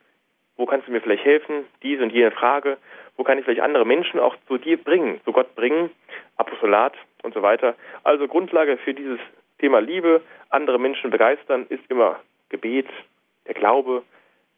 wo 0.57 0.67
kannst 0.67 0.87
du 0.87 0.93
mir 0.93 1.01
vielleicht 1.01 1.25
helfen, 1.25 1.65
diese 1.83 2.05
und 2.05 2.13
jene 2.13 2.31
Frage, 2.31 2.77
wo 3.17 3.25
kann 3.25 3.37
ich 3.39 3.45
vielleicht 3.45 3.61
andere 3.61 3.85
Menschen 3.85 4.21
auch 4.21 4.37
zu 4.47 4.57
dir 4.57 4.77
bringen, 4.77 5.21
zu 5.25 5.33
Gott 5.33 5.57
bringen, 5.57 5.91
Apostolat 6.37 6.95
und 7.25 7.35
so 7.35 7.43
weiter. 7.43 7.75
Also 8.05 8.29
Grundlage 8.29 8.77
für 8.77 8.95
dieses 8.95 9.19
Thema 9.59 9.81
Liebe, 9.81 10.21
andere 10.51 10.79
Menschen 10.79 11.11
begeistern, 11.11 11.67
ist 11.69 11.83
immer 11.89 12.21
Gebet, 12.55 12.87
der 13.47 13.55
Glaube, 13.55 14.05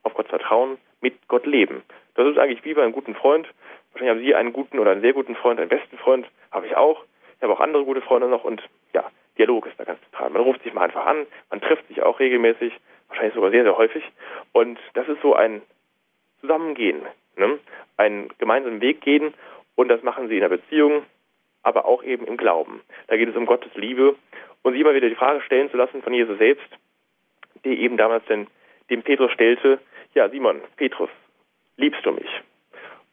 auf 0.02 0.12
Gott 0.12 0.28
vertrauen, 0.28 0.76
mit 1.00 1.14
Gott 1.28 1.46
leben. 1.46 1.82
Das 2.14 2.26
ist 2.26 2.38
eigentlich 2.38 2.64
wie 2.64 2.74
bei 2.74 2.82
einem 2.82 2.92
guten 2.92 3.14
Freund. 3.14 3.48
Wahrscheinlich 3.92 4.16
haben 4.16 4.24
Sie 4.24 4.34
einen 4.34 4.52
guten 4.52 4.78
oder 4.78 4.90
einen 4.90 5.00
sehr 5.00 5.14
guten 5.14 5.34
Freund, 5.34 5.58
einen 5.58 5.70
besten 5.70 5.96
Freund, 5.96 6.26
habe 6.50 6.66
ich 6.66 6.76
auch. 6.76 7.04
Ich 7.36 7.42
habe 7.42 7.52
auch 7.54 7.60
andere 7.60 7.84
gute 7.84 8.02
Freunde 8.02 8.28
noch 8.28 8.44
und 8.44 8.62
ja, 8.92 9.10
Dialog 9.38 9.66
ist 9.66 9.78
da 9.78 9.84
ganz 9.84 10.00
zentral. 10.02 10.30
Man 10.30 10.42
ruft 10.42 10.62
sich 10.62 10.74
mal 10.74 10.82
einfach 10.82 11.06
an, 11.06 11.26
man 11.50 11.60
trifft 11.62 11.88
sich 11.88 12.02
auch 12.02 12.20
regelmäßig, 12.20 12.72
wahrscheinlich 13.08 13.34
sogar 13.34 13.50
sehr, 13.50 13.62
sehr 13.62 13.76
häufig. 13.76 14.04
Und 14.52 14.78
das 14.94 15.08
ist 15.08 15.22
so 15.22 15.34
ein 15.34 15.62
Zusammengehen, 16.40 17.02
ne? 17.36 17.58
einen 17.96 18.28
gemeinsamen 18.38 18.82
Weg 18.82 19.00
gehen 19.00 19.32
und 19.74 19.88
das 19.88 20.02
machen 20.02 20.28
sie 20.28 20.34
in 20.34 20.40
der 20.40 20.50
Beziehung, 20.50 21.02
aber 21.62 21.86
auch 21.86 22.02
eben 22.02 22.26
im 22.26 22.36
Glauben. 22.36 22.82
Da 23.08 23.16
geht 23.16 23.28
es 23.28 23.36
um 23.36 23.46
Gottes 23.46 23.74
Liebe 23.74 24.16
und 24.62 24.72
sie 24.74 24.80
immer 24.80 24.94
wieder 24.94 25.08
die 25.08 25.14
Frage 25.14 25.40
stellen 25.40 25.70
zu 25.70 25.76
lassen 25.76 26.02
von 26.02 26.12
Jesus 26.12 26.38
selbst, 26.38 26.68
die 27.66 27.80
eben 27.82 27.96
damals 27.96 28.24
den, 28.26 28.46
dem 28.90 29.02
Petrus 29.02 29.32
stellte, 29.32 29.78
ja 30.14 30.28
Simon, 30.28 30.60
Petrus, 30.76 31.10
liebst 31.76 32.04
du 32.06 32.12
mich? 32.12 32.30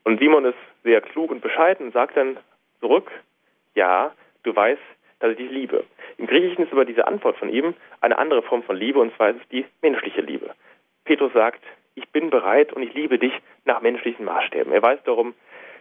Und 0.04 0.20
Simon 0.20 0.46
ist 0.46 0.58
sehr 0.84 1.02
klug 1.02 1.32
und 1.32 1.42
bescheiden 1.42 1.88
und 1.88 1.94
sagt 1.94 2.16
dann 2.16 2.38
zurück, 2.80 3.10
ja, 3.74 4.14
du 4.44 4.56
weißt, 4.56 4.82
dass 5.20 5.32
ich 5.32 5.38
dich 5.38 5.52
liebe. 5.52 5.86
Im 6.18 6.28
Griechischen 6.28 6.66
ist 6.66 6.72
aber 6.72 6.86
diese 6.86 7.08
Antwort 7.08 7.38
von 7.38 7.50
ihm 7.50 7.74
eine 8.02 8.18
andere 8.18 8.44
Form 8.44 8.64
von 8.64 8.76
Liebe, 8.76 9.00
und 9.00 9.16
zwar 9.16 9.30
ist 9.30 9.42
es 9.42 9.50
die 9.50 9.66
menschliche 9.82 10.22
Liebe. 10.22 10.54
Petrus 11.06 11.34
sagt, 11.34 11.64
ich 11.96 12.08
bin 12.10 12.30
bereit 12.30 12.74
und 12.74 12.84
ich 12.84 12.94
liebe 12.94 13.18
dich 13.18 13.34
nach 13.66 13.82
menschlichen 13.82 14.26
Maßstäben. 14.26 14.72
Er 14.72 14.82
weiß 14.82 15.00
darum, 15.06 15.34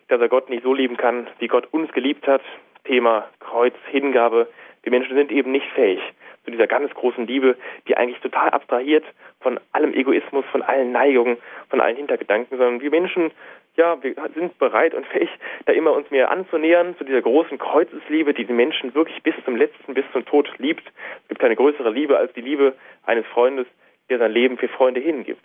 dass 0.09 0.21
er 0.21 0.29
Gott 0.29 0.49
nicht 0.49 0.63
so 0.63 0.73
lieben 0.75 0.97
kann, 0.97 1.27
wie 1.39 1.49
Gott 1.49 1.67
uns 1.73 1.93
geliebt 1.93 2.27
hat. 2.27 2.43
Thema 2.85 3.29
Kreuz, 3.41 3.75
Hingabe. 3.91 4.49
Wir 4.83 4.91
Menschen 4.91 5.17
sind 5.17 5.31
eben 5.31 5.53
nicht 5.53 5.67
fähig 5.75 6.01
zu 6.45 6.51
dieser 6.51 6.67
ganz 6.67 6.93
großen 6.95 7.27
Liebe, 7.27 7.57
die 7.87 7.97
eigentlich 7.97 8.21
total 8.21 8.51
abstrahiert 8.51 9.05
von 9.41 9.61
allem 9.73 9.95
Egoismus, 9.95 10.45
von 10.51 10.63
allen 10.63 10.93
Neigungen, 10.93 11.37
von 11.71 11.81
allen 11.81 11.97
Hintergedanken, 11.97 12.59
sondern 12.59 12.81
wir 12.81 12.91
Menschen, 12.91 13.31
ja, 13.77 14.03
wir 14.03 14.15
sind 14.35 14.59
bereit 14.59 14.95
und 14.95 15.07
fähig, 15.13 15.31
da 15.67 15.73
immer 15.73 15.93
uns 15.93 16.11
mehr 16.11 16.31
anzunähern 16.31 16.97
zu 16.97 17.05
dieser 17.05 17.23
großen 17.23 17.59
Kreuzesliebe, 17.59 18.35
die 18.35 18.45
die 18.45 18.53
Menschen 18.53 18.95
wirklich 18.95 19.23
bis 19.23 19.35
zum 19.45 19.57
letzten, 19.57 19.95
bis 19.95 20.05
zum 20.13 20.25
Tod 20.25 20.51
liebt. 20.59 20.87
Es 21.23 21.29
gibt 21.29 21.41
keine 21.41 21.57
größere 21.57 21.91
Liebe 21.91 22.17
als 22.17 22.33
die 22.35 22.41
Liebe 22.41 22.75
eines 23.05 23.27
Freundes, 23.27 23.67
der 24.11 24.19
sein 24.19 24.33
Leben 24.33 24.59
für 24.59 24.69
Freunde 24.69 25.01
hingibt. 25.01 25.45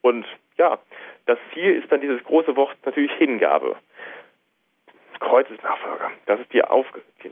Und 0.00 0.24
ja, 0.56 0.78
das 1.26 1.38
Ziel 1.52 1.74
ist 1.74 1.90
dann 1.90 2.00
dieses 2.00 2.22
große 2.24 2.56
Wort 2.56 2.76
natürlich 2.84 3.12
Hingabe. 3.12 3.76
Kreuzesnachfolger. 5.18 6.12
Das 6.26 6.40
ist 6.40 6.52
die, 6.52 6.62
Auf 6.62 6.86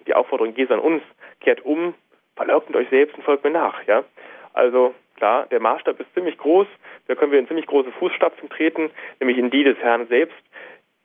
die 0.07 0.15
Aufforderung 0.15 0.55
Jesu 0.57 0.75
an 0.75 0.81
uns. 0.81 1.03
Kehrt 1.41 1.65
um, 1.65 1.95
verleugnet 2.37 2.77
euch 2.77 2.89
selbst 2.91 3.17
und 3.17 3.25
folgt 3.25 3.45
mir 3.45 3.51
nach. 3.51 3.87
Ja? 3.87 4.05
Also 4.53 4.95
klar, 5.17 5.47
der 5.51 5.61
Maßstab 5.61 6.01
ist 6.01 6.13
ziemlich 6.15 6.39
groß. 6.39 6.67
Da 7.07 7.15
können 7.15 7.33
wir 7.33 7.39
in 7.39 7.49
ziemlich 7.49 7.67
große 7.67 7.93
Fußstapfen 7.93 8.49
treten, 8.49 8.91
nämlich 9.21 9.39
in 9.39 9.51
die 9.51 9.65
des 9.65 9.79
Herrn 9.79 10.07
selbst, 10.09 10.37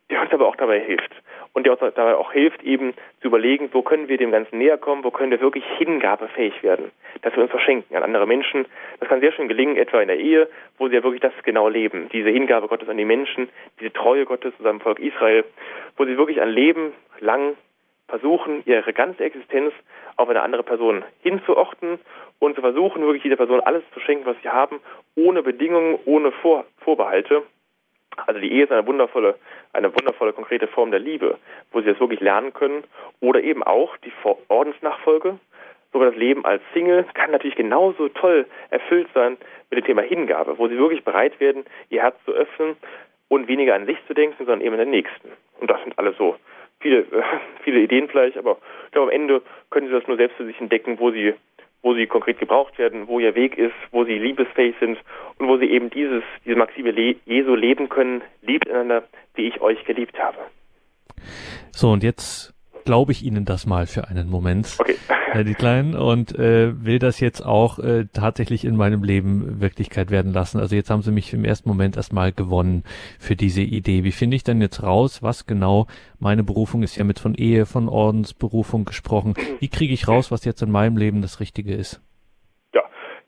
der 0.10 0.22
uns 0.22 0.32
aber 0.32 0.48
auch 0.48 0.56
dabei 0.56 0.80
hilft 0.80 1.12
und 1.54 1.66
der 1.66 1.74
uns 1.74 1.94
dabei 1.96 2.16
auch 2.16 2.32
hilft, 2.32 2.64
eben 2.64 2.94
zu 3.22 3.28
überlegen, 3.28 3.70
wo 3.74 3.82
können 3.82 4.08
wir 4.08 4.18
dem 4.18 4.32
Ganzen 4.32 4.58
näher 4.58 4.78
kommen, 4.78 5.04
wo 5.04 5.12
können 5.12 5.32
wir 5.32 5.42
wirklich 5.42 5.66
hingabefähig 5.78 6.64
werden, 6.64 6.92
dass 7.22 7.36
wir 7.36 7.44
uns 7.44 7.52
verschenken 7.52 7.96
an 7.96 8.04
andere 8.04 8.26
Menschen. 8.26 8.66
Das 9.00 9.10
kann 9.10 9.20
sehr 9.20 9.32
schön 9.32 9.48
gelingen, 9.48 9.76
etwa 9.76 10.02
in 10.02 10.08
der 10.08 10.20
Ehe, 10.20 10.48
wo 10.78 10.88
sie 10.88 10.96
ja 10.96 11.04
wirklich 11.04 11.22
das 11.22 11.34
genau 11.44 11.70
leben, 11.70 12.10
diese 12.10 12.30
Hingabe 12.30 12.68
Gottes 12.68 12.90
an 12.90 12.98
die 12.98 13.06
Menschen, 13.06 13.50
diese 13.80 13.94
Treue 13.94 14.26
Gottes 14.26 14.56
zu 14.58 14.64
seinem 14.64 14.80
Volk 14.80 15.00
Israel, 15.00 15.44
wo 15.98 16.06
sie 16.06 16.18
wirklich 16.18 16.42
ein 16.42 16.50
Leben 16.50 16.94
lang 17.20 17.56
versuchen, 18.10 18.64
ihre 18.66 18.94
ganze 18.94 19.24
Existenz 19.24 19.74
auf 20.18 20.30
eine 20.30 20.42
andere 20.42 20.64
Person 20.64 21.04
hinzuochten 21.22 22.00
und 22.40 22.56
zu 22.56 22.62
versuchen, 22.62 23.02
wirklich 23.02 23.24
dieser 23.24 23.38
Person 23.38 23.62
alles 23.62 23.84
zu 23.94 24.00
schenken, 24.00 24.26
was 24.26 24.38
sie 24.42 24.50
haben, 24.50 24.80
ohne 25.16 25.44
Bedingungen, 25.44 26.00
ohne 26.06 26.32
Vor 26.32 26.66
Vorbehalte. 26.80 27.44
Also 28.26 28.40
die 28.40 28.52
Ehe 28.52 28.64
ist 28.64 28.72
eine 28.72 28.86
wundervolle, 28.86 29.36
eine 29.72 29.94
wundervolle 29.94 30.34
konkrete 30.34 30.68
Form 30.68 30.92
der 30.92 31.00
Liebe, 31.00 31.38
wo 31.72 31.80
sie 31.80 31.88
das 31.88 32.00
wirklich 32.00 32.20
lernen 32.20 32.54
können. 32.54 32.84
Oder 33.22 33.42
eben 33.42 33.64
auch 33.64 33.96
die 33.98 34.12
Ordensnachfolge. 34.48 35.40
Sogar 35.94 36.10
das 36.10 36.20
Leben 36.20 36.46
als 36.46 36.62
Single 36.74 37.06
kann 37.14 37.32
natürlich 37.32 37.56
genauso 37.56 38.10
toll 38.10 38.46
erfüllt 38.70 39.08
sein 39.14 39.38
mit 39.70 39.80
dem 39.80 39.86
Thema 39.86 40.02
Hingabe, 40.02 40.58
wo 40.58 40.68
sie 40.68 40.78
wirklich 40.78 41.04
bereit 41.04 41.40
werden, 41.40 41.66
ihr 41.90 42.02
Herz 42.02 42.16
zu 42.26 42.32
öffnen 42.32 42.76
und 43.28 43.48
weniger 43.48 43.76
an 43.76 43.86
sich 43.86 43.98
zu 44.08 44.14
denken, 44.14 44.36
sondern 44.38 44.62
eben 44.62 44.74
an 44.74 44.80
den 44.80 44.92
Nächsten. 44.92 45.32
Und 45.60 45.70
das 45.70 45.82
sind 45.84 45.98
alles 45.98 46.16
so 46.18 46.36
viele, 46.80 47.06
viele 47.64 47.80
Ideen 47.80 48.08
vielleicht, 48.10 48.38
aber 48.38 48.58
ich 48.86 48.92
glaube, 48.92 49.12
am 49.12 49.22
Ende 49.22 49.42
können 49.70 49.88
sie 49.88 49.94
das 49.94 50.08
nur 50.08 50.18
selbst 50.18 50.38
für 50.38 50.46
sich 50.46 50.60
entdecken, 50.60 51.00
wo 51.00 51.12
sie 51.12 51.34
wo 51.82 51.94
sie 51.94 52.08
konkret 52.08 52.40
gebraucht 52.40 52.78
werden, 52.78 53.08
wo 53.08 53.20
ihr 53.20 53.36
Weg 53.36 53.58
ist, 53.58 53.74
wo 53.92 54.04
sie 54.04 54.18
liebesfähig 54.18 54.76
sind 54.80 54.98
und 55.38 55.48
wo 55.48 55.58
sie 55.58 55.72
eben 55.72 55.90
dieses, 55.90 56.24
diese 56.46 56.58
Maxime 56.58 56.92
Le 56.92 57.16
Jesu 57.26 57.56
leben 57.56 57.88
können, 57.88 58.22
liebt 58.42 58.70
einander, 58.70 59.04
wie 59.36 59.48
ich 59.48 59.62
euch 59.62 59.84
geliebt 59.86 60.20
habe. 60.20 60.38
So, 61.72 61.92
und 61.92 62.04
jetzt 62.04 62.54
glaube 62.90 63.12
ich 63.12 63.24
Ihnen 63.24 63.46
das 63.46 63.68
mal 63.68 63.86
für 63.86 64.08
einen 64.08 64.32
Moment, 64.32 64.78
okay. 64.80 64.96
Herr 65.32 65.44
Dietlein, 65.44 65.94
und 65.94 66.34
äh, 66.40 66.72
will 66.84 66.98
das 66.98 67.20
jetzt 67.20 67.42
auch 67.42 67.78
äh, 67.78 68.06
tatsächlich 68.12 68.66
in 68.66 68.76
meinem 68.76 69.04
Leben 69.04 69.62
Wirklichkeit 69.62 70.10
werden 70.10 70.34
lassen. 70.34 70.60
Also 70.60 70.76
jetzt 70.76 70.90
haben 70.90 71.04
Sie 71.04 71.12
mich 71.12 71.32
im 71.32 71.46
ersten 71.46 71.70
Moment 71.70 71.98
erstmal 71.98 72.32
gewonnen 72.32 72.84
für 73.20 73.36
diese 73.36 73.62
Idee. 73.62 74.04
Wie 74.04 74.12
finde 74.12 74.38
ich 74.38 74.44
denn 74.44 74.60
jetzt 74.60 74.82
raus, 74.82 75.22
was 75.22 75.46
genau 75.46 75.86
meine 76.18 76.44
Berufung 76.44 76.82
ist? 76.82 76.98
Ja 76.98 77.04
mit 77.04 77.20
von 77.20 77.36
Ehe, 77.36 77.68
von 77.68 77.90
Ordensberufung 77.90 78.86
gesprochen. 78.86 79.36
Wie 79.60 79.70
kriege 79.70 79.94
ich 79.94 80.08
raus, 80.08 80.32
was 80.32 80.44
jetzt 80.44 80.64
in 80.64 80.72
meinem 80.72 80.98
Leben 80.98 81.22
das 81.22 81.40
Richtige 81.40 81.76
ist? 81.76 82.02
Ja, 82.74 82.82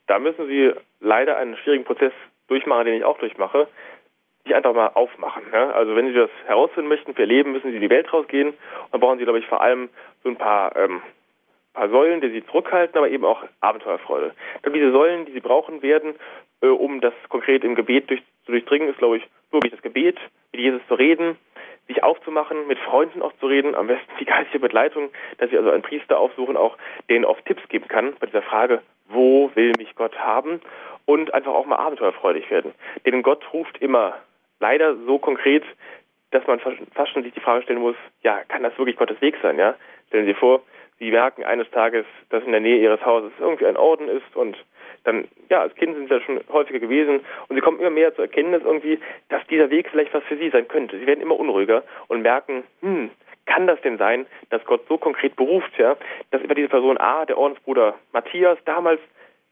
da 0.08 0.18
müssen 0.18 0.48
Sie 0.48 0.72
leider 0.98 1.36
einen 1.36 1.56
schwierigen 1.58 1.84
Prozess 1.84 2.12
durchmachen, 2.48 2.86
den 2.86 2.94
ich 2.94 3.04
auch 3.04 3.18
durchmache, 3.18 3.68
sich 4.44 4.54
einfach 4.54 4.74
mal 4.74 4.88
aufmachen. 4.88 5.44
Ja? 5.52 5.70
Also 5.70 5.94
wenn 5.96 6.08
Sie 6.08 6.14
das 6.14 6.30
herausfinden 6.46 6.88
möchten 6.88 7.14
für 7.14 7.22
Ihr 7.22 7.28
Leben, 7.28 7.52
müssen 7.52 7.70
Sie 7.70 7.76
in 7.76 7.82
die 7.82 7.90
Welt 7.90 8.12
rausgehen. 8.12 8.48
Und 8.48 8.56
dann 8.92 9.00
brauchen 9.00 9.18
Sie, 9.18 9.24
glaube 9.24 9.38
ich, 9.38 9.46
vor 9.46 9.60
allem 9.60 9.88
so 10.22 10.28
ein 10.28 10.36
paar, 10.36 10.74
ähm, 10.76 11.02
paar 11.74 11.88
Säulen, 11.88 12.20
die 12.20 12.30
Sie 12.30 12.44
zurückhalten, 12.46 12.96
aber 12.98 13.08
eben 13.08 13.24
auch 13.24 13.42
Abenteuerfreude. 13.60 14.34
Dann 14.62 14.72
diese 14.72 14.92
Säulen, 14.92 15.26
die 15.26 15.32
Sie 15.32 15.40
brauchen 15.40 15.82
werden, 15.82 16.14
äh, 16.60 16.66
um 16.66 17.00
das 17.00 17.14
konkret 17.28 17.64
im 17.64 17.74
Gebet 17.74 18.10
durch, 18.10 18.22
zu 18.44 18.52
durchdringen, 18.52 18.88
ist, 18.88 18.98
glaube 18.98 19.18
ich, 19.18 19.28
wirklich 19.50 19.72
das 19.72 19.82
Gebet, 19.82 20.18
mit 20.52 20.60
Jesus 20.60 20.82
zu 20.88 20.94
reden, 20.94 21.36
sich 21.88 22.02
aufzumachen, 22.02 22.66
mit 22.66 22.78
Freunden 22.78 23.22
auch 23.22 23.32
zu 23.38 23.46
reden, 23.46 23.74
am 23.74 23.86
besten 23.86 24.10
die 24.18 24.24
geistige 24.24 24.60
Begleitung, 24.60 25.10
dass 25.38 25.50
Sie 25.50 25.58
also 25.58 25.70
einen 25.70 25.82
Priester 25.82 26.18
aufsuchen, 26.18 26.56
auch 26.56 26.76
denen 27.10 27.24
oft 27.24 27.44
Tipps 27.44 27.66
geben 27.68 27.88
kann 27.88 28.14
bei 28.18 28.26
dieser 28.26 28.42
Frage, 28.42 28.82
wo 29.08 29.50
will 29.54 29.72
mich 29.78 29.94
Gott 29.94 30.18
haben 30.18 30.60
und 31.04 31.34
einfach 31.34 31.52
auch 31.52 31.66
mal 31.66 31.76
abenteuerfreudig 31.76 32.50
werden. 32.50 32.72
Denn 33.04 33.22
Gott 33.22 33.44
ruft 33.52 33.78
immer 33.78 34.14
leider 34.62 34.96
so 35.04 35.18
konkret, 35.18 35.64
dass 36.30 36.46
man 36.46 36.60
fast 36.60 37.12
schon 37.12 37.22
sich 37.22 37.34
die 37.34 37.40
Frage 37.40 37.64
stellen 37.64 37.80
muss, 37.80 37.96
ja, 38.22 38.42
kann 38.48 38.62
das 38.62 38.78
wirklich 38.78 38.96
Gottes 38.96 39.20
Weg 39.20 39.36
sein, 39.42 39.58
ja? 39.58 39.74
Stellen 40.08 40.24
Sie 40.24 40.34
vor, 40.34 40.62
Sie 40.98 41.10
merken 41.10 41.44
eines 41.44 41.70
Tages, 41.70 42.06
dass 42.30 42.44
in 42.44 42.52
der 42.52 42.60
Nähe 42.60 42.78
Ihres 42.78 43.04
Hauses 43.04 43.32
irgendwie 43.38 43.66
ein 43.66 43.76
Orden 43.76 44.08
ist 44.08 44.34
und 44.34 44.56
dann, 45.04 45.26
ja, 45.50 45.60
als 45.60 45.74
Kind 45.74 45.96
sind 45.96 46.08
Sie 46.08 46.14
ja 46.14 46.20
schon 46.20 46.40
häufiger 46.50 46.78
gewesen 46.78 47.20
und 47.48 47.56
Sie 47.56 47.60
kommen 47.60 47.80
immer 47.80 47.90
mehr 47.90 48.14
zur 48.14 48.24
Erkenntnis 48.24 48.62
irgendwie, 48.64 49.00
dass 49.28 49.46
dieser 49.48 49.68
Weg 49.68 49.90
vielleicht 49.90 50.14
was 50.14 50.22
für 50.24 50.36
Sie 50.36 50.48
sein 50.48 50.68
könnte. 50.68 50.98
Sie 50.98 51.06
werden 51.06 51.20
immer 51.20 51.38
unruhiger 51.38 51.82
und 52.06 52.22
merken, 52.22 52.62
hm, 52.80 53.10
kann 53.46 53.66
das 53.66 53.80
denn 53.80 53.98
sein, 53.98 54.26
dass 54.50 54.64
Gott 54.64 54.86
so 54.88 54.96
konkret 54.96 55.34
beruft, 55.34 55.76
ja, 55.76 55.96
dass 56.30 56.40
über 56.40 56.54
diese 56.54 56.68
Person 56.68 56.98
A, 56.98 57.26
der 57.26 57.36
Ordensbruder 57.36 57.96
Matthias, 58.12 58.58
damals, 58.64 59.00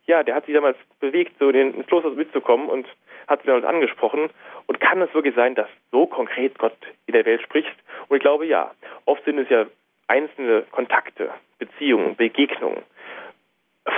ja, 0.07 0.23
der 0.23 0.37
hat 0.37 0.47
sich 0.47 0.55
damals 0.55 0.77
bewegt, 1.01 1.33
so 1.41 1.51
in, 1.51 1.75
ins 1.75 1.87
Kloster 1.89 2.11
mitzukommen 2.11 2.69
und 2.69 2.87
hat 3.31 3.41
sie 3.41 3.47
damals 3.47 3.65
angesprochen. 3.65 4.29
Und 4.67 4.81
kann 4.81 5.01
es 5.01 5.15
wirklich 5.15 5.35
sein, 5.35 5.55
dass 5.55 5.69
so 5.91 6.07
konkret 6.07 6.59
Gott 6.59 6.77
in 7.07 7.15
der 7.15 7.25
Welt 7.25 7.41
spricht? 7.43 7.75
Und 8.09 8.17
ich 8.17 8.23
glaube, 8.23 8.45
ja. 8.45 8.73
Oft 9.07 9.25
sind 9.25 9.39
es 9.39 9.49
ja 9.49 9.67
einzelne 10.09 10.63
Kontakte, 10.71 11.31
Beziehungen, 11.59 12.17
Begegnungen, 12.17 12.83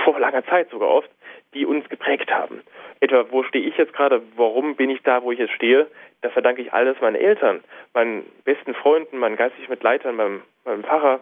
vor 0.03 0.19
langer 0.19 0.45
Zeit 0.45 0.69
sogar 0.69 0.89
oft, 0.89 1.09
die 1.53 1.65
uns 1.65 1.87
geprägt 1.89 2.31
haben. 2.31 2.61
Etwa, 2.99 3.25
wo 3.31 3.43
stehe 3.43 3.67
ich 3.67 3.77
jetzt 3.77 3.93
gerade, 3.93 4.21
warum 4.35 4.75
bin 4.75 4.89
ich 4.89 5.01
da, 5.03 5.23
wo 5.23 5.31
ich 5.31 5.39
jetzt 5.39 5.53
stehe? 5.53 5.87
Da 6.21 6.29
verdanke 6.29 6.61
ich 6.61 6.71
alles 6.71 6.99
meinen 7.01 7.15
Eltern, 7.15 7.63
meinen 7.93 8.25
besten 8.45 8.73
Freunden, 8.73 9.17
meinen 9.17 9.35
geistlichen 9.35 9.69
Mitleitern, 9.69 10.15
meinem, 10.15 10.41
meinem 10.63 10.83
Pfarrer 10.83 11.19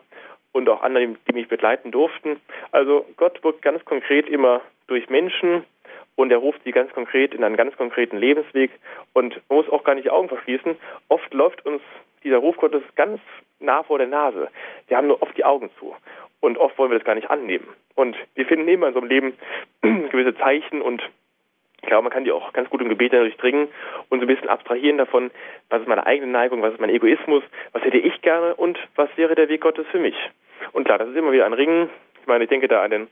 und 0.51 0.69
auch 0.69 0.83
anderen, 0.83 1.17
die 1.27 1.33
mich 1.33 1.47
begleiten 1.47 1.91
durften. 1.91 2.39
Also 2.71 3.05
Gott 3.17 3.43
wirkt 3.43 3.61
ganz 3.61 3.83
konkret 3.85 4.29
immer 4.29 4.61
durch 4.87 5.09
Menschen 5.09 5.63
und 6.15 6.31
er 6.31 6.37
ruft 6.37 6.63
sie 6.63 6.71
ganz 6.71 6.91
konkret 6.93 7.33
in 7.33 7.43
einen 7.43 7.57
ganz 7.57 7.75
konkreten 7.77 8.17
Lebensweg 8.17 8.71
und 9.13 9.41
man 9.49 9.57
muss 9.57 9.69
auch 9.69 9.83
gar 9.83 9.95
nicht 9.95 10.05
die 10.05 10.11
Augen 10.11 10.29
verschließen. 10.29 10.75
Oft 11.07 11.33
läuft 11.33 11.65
uns 11.65 11.81
dieser 12.23 12.37
Ruf 12.37 12.57
Gottes 12.57 12.83
ganz 12.95 13.19
nah 13.59 13.83
vor 13.83 13.97
der 13.97 14.07
Nase. 14.07 14.49
Wir 14.87 14.97
haben 14.97 15.07
nur 15.07 15.21
oft 15.21 15.35
die 15.37 15.45
Augen 15.45 15.69
zu. 15.79 15.95
Und 16.39 16.57
oft 16.57 16.77
wollen 16.77 16.91
wir 16.91 16.97
das 16.97 17.05
gar 17.05 17.15
nicht 17.15 17.29
annehmen. 17.29 17.67
Und 17.95 18.15
wir 18.35 18.45
finden 18.45 18.67
immer 18.67 18.87
in 18.87 18.93
so 18.93 18.99
einem 18.99 19.09
Leben 19.09 19.33
gewisse 19.81 20.35
Zeichen 20.35 20.81
und 20.81 21.01
ich 21.81 21.87
glaube, 21.87 22.03
man 22.03 22.11
kann 22.11 22.23
die 22.23 22.31
auch 22.31 22.53
ganz 22.53 22.69
gut 22.69 22.81
im 22.81 22.89
Gebet 22.89 23.11
durchdringen 23.13 23.67
und 24.09 24.19
so 24.19 24.25
ein 24.25 24.27
bisschen 24.27 24.49
abstrahieren 24.49 24.99
davon, 24.99 25.31
was 25.69 25.81
ist 25.81 25.87
meine 25.87 26.05
eigene 26.05 26.31
Neigung, 26.31 26.61
was 26.61 26.73
ist 26.73 26.79
mein 26.79 26.91
Egoismus, 26.91 27.43
was 27.71 27.83
hätte 27.83 27.97
ich 27.97 28.21
gerne 28.21 28.53
und 28.55 28.77
was 28.95 29.09
wäre 29.17 29.33
der 29.33 29.49
Weg 29.49 29.61
Gottes 29.61 29.87
für 29.87 29.99
mich. 29.99 30.15
Und 30.73 30.83
klar, 30.83 30.99
das 30.99 31.09
ist 31.09 31.15
immer 31.15 31.31
wieder 31.31 31.45
ein 31.45 31.53
Ringen. 31.53 31.89
Ich 32.21 32.27
meine, 32.27 32.43
ich 32.43 32.49
denke 32.51 32.67
da 32.67 32.83
an 32.83 32.91
den 32.91 33.07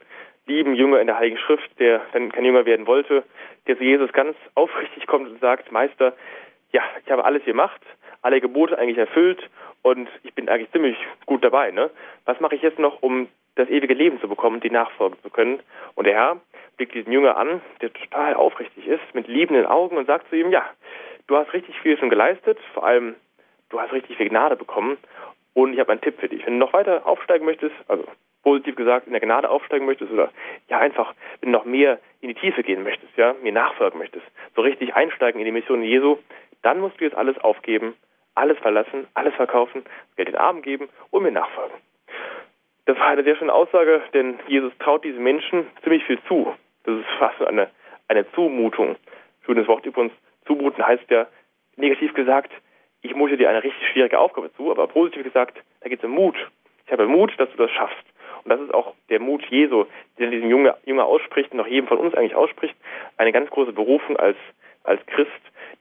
lieben 0.50 0.74
Jünger 0.74 1.00
in 1.00 1.06
der 1.06 1.18
Heiligen 1.18 1.38
Schrift, 1.38 1.70
der 1.78 2.02
dann 2.12 2.32
kein 2.32 2.44
Jünger 2.44 2.66
werden 2.66 2.86
wollte, 2.86 3.24
der 3.66 3.78
zu 3.78 3.84
Jesus 3.84 4.12
ganz 4.12 4.36
aufrichtig 4.54 5.06
kommt 5.06 5.30
und 5.30 5.40
sagt, 5.40 5.70
Meister, 5.72 6.14
ja, 6.72 6.82
ich 7.04 7.10
habe 7.10 7.24
alles 7.24 7.44
gemacht, 7.44 7.80
alle 8.22 8.40
Gebote 8.40 8.78
eigentlich 8.78 8.98
erfüllt 8.98 9.48
und 9.82 10.08
ich 10.22 10.34
bin 10.34 10.48
eigentlich 10.48 10.70
ziemlich 10.72 10.96
gut 11.26 11.42
dabei. 11.42 11.70
Ne? 11.70 11.90
Was 12.24 12.38
mache 12.40 12.54
ich 12.54 12.62
jetzt 12.62 12.78
noch, 12.78 13.02
um 13.02 13.28
das 13.56 13.68
ewige 13.68 13.94
Leben 13.94 14.20
zu 14.20 14.28
bekommen, 14.28 14.60
die 14.60 14.70
nachfolgen 14.70 15.18
zu 15.22 15.30
können? 15.30 15.60
Und 15.94 16.06
der 16.06 16.14
Herr 16.14 16.40
blickt 16.76 16.94
diesen 16.94 17.12
Jünger 17.12 17.36
an, 17.36 17.60
der 17.80 17.92
total 17.92 18.34
aufrichtig 18.34 18.86
ist, 18.86 19.14
mit 19.14 19.26
liebenden 19.26 19.66
Augen 19.66 19.96
und 19.96 20.06
sagt 20.06 20.28
zu 20.28 20.36
ihm, 20.36 20.50
ja, 20.50 20.64
du 21.26 21.36
hast 21.36 21.52
richtig 21.52 21.78
viel 21.80 21.98
schon 21.98 22.10
geleistet, 22.10 22.58
vor 22.74 22.84
allem 22.84 23.14
du 23.68 23.80
hast 23.80 23.92
richtig 23.92 24.16
viel 24.16 24.28
Gnade 24.28 24.56
bekommen 24.56 24.96
und 25.54 25.72
ich 25.72 25.80
habe 25.80 25.92
einen 25.92 26.00
Tipp 26.00 26.18
für 26.20 26.28
dich. 26.28 26.44
Wenn 26.46 26.54
du 26.54 26.66
noch 26.66 26.72
weiter 26.72 27.06
aufsteigen 27.06 27.44
möchtest, 27.44 27.74
also 27.88 28.04
positiv 28.42 28.76
gesagt 28.76 29.06
in 29.06 29.12
der 29.12 29.20
Gnade 29.20 29.50
aufsteigen 29.50 29.86
möchtest 29.86 30.12
oder 30.12 30.30
ja 30.68 30.78
einfach, 30.78 31.14
wenn 31.40 31.52
du 31.52 31.58
noch 31.58 31.64
mehr 31.64 31.98
in 32.20 32.28
die 32.28 32.34
Tiefe 32.34 32.62
gehen 32.62 32.82
möchtest, 32.82 33.16
ja, 33.16 33.34
mir 33.42 33.52
nachfolgen 33.52 33.98
möchtest, 33.98 34.26
so 34.56 34.62
richtig 34.62 34.94
einsteigen 34.94 35.40
in 35.40 35.44
die 35.44 35.52
Mission 35.52 35.82
Jesu, 35.82 36.18
dann 36.62 36.80
musst 36.80 37.00
du 37.00 37.04
jetzt 37.04 37.16
alles 37.16 37.38
aufgeben 37.38 37.94
alles 38.34 38.58
verlassen, 38.58 39.06
alles 39.14 39.34
verkaufen, 39.34 39.84
Geld 40.16 40.28
den 40.28 40.36
Armen 40.36 40.62
geben 40.62 40.88
und 41.10 41.22
mir 41.22 41.32
nachfolgen. 41.32 41.76
Das 42.86 42.98
war 42.98 43.08
eine 43.08 43.22
sehr 43.22 43.36
schöne 43.36 43.52
Aussage, 43.52 44.02
denn 44.14 44.38
Jesus 44.48 44.72
traut 44.78 45.04
diesen 45.04 45.22
Menschen 45.22 45.66
ziemlich 45.82 46.04
viel 46.04 46.18
zu. 46.26 46.54
Das 46.84 46.98
ist 46.98 47.06
fast 47.18 47.40
eine, 47.42 47.70
eine 48.08 48.30
Zumutung. 48.32 48.96
Schönes 49.44 49.68
Wort 49.68 49.84
übrigens. 49.86 50.12
Zumuten 50.46 50.84
heißt 50.84 51.08
ja, 51.10 51.26
negativ 51.76 52.14
gesagt, 52.14 52.50
ich 53.02 53.14
mute 53.14 53.36
dir 53.36 53.48
eine 53.48 53.62
richtig 53.62 53.88
schwierige 53.88 54.18
Aufgabe 54.18 54.52
zu, 54.54 54.70
aber 54.70 54.86
positiv 54.86 55.22
gesagt, 55.22 55.58
da 55.80 55.88
geht 55.88 56.00
es 56.00 56.04
um 56.04 56.12
Mut. 56.12 56.34
Ich 56.86 56.92
habe 56.92 57.06
Mut, 57.06 57.32
dass 57.38 57.50
du 57.50 57.56
das 57.56 57.70
schaffst. 57.70 58.04
Und 58.44 58.50
das 58.50 58.60
ist 58.60 58.74
auch 58.74 58.94
der 59.08 59.20
Mut 59.20 59.44
Jesu, 59.46 59.84
den 60.18 60.30
diesem 60.30 60.50
Jünger, 60.50 60.76
Jünger 60.84 61.06
ausspricht 61.06 61.52
und 61.52 61.60
auch 61.60 61.66
jedem 61.66 61.88
von 61.88 61.98
uns 61.98 62.14
eigentlich 62.14 62.34
ausspricht. 62.34 62.74
Eine 63.16 63.32
ganz 63.32 63.50
große 63.50 63.72
Berufung 63.72 64.16
als, 64.16 64.36
als 64.84 65.04
Christ, 65.06 65.30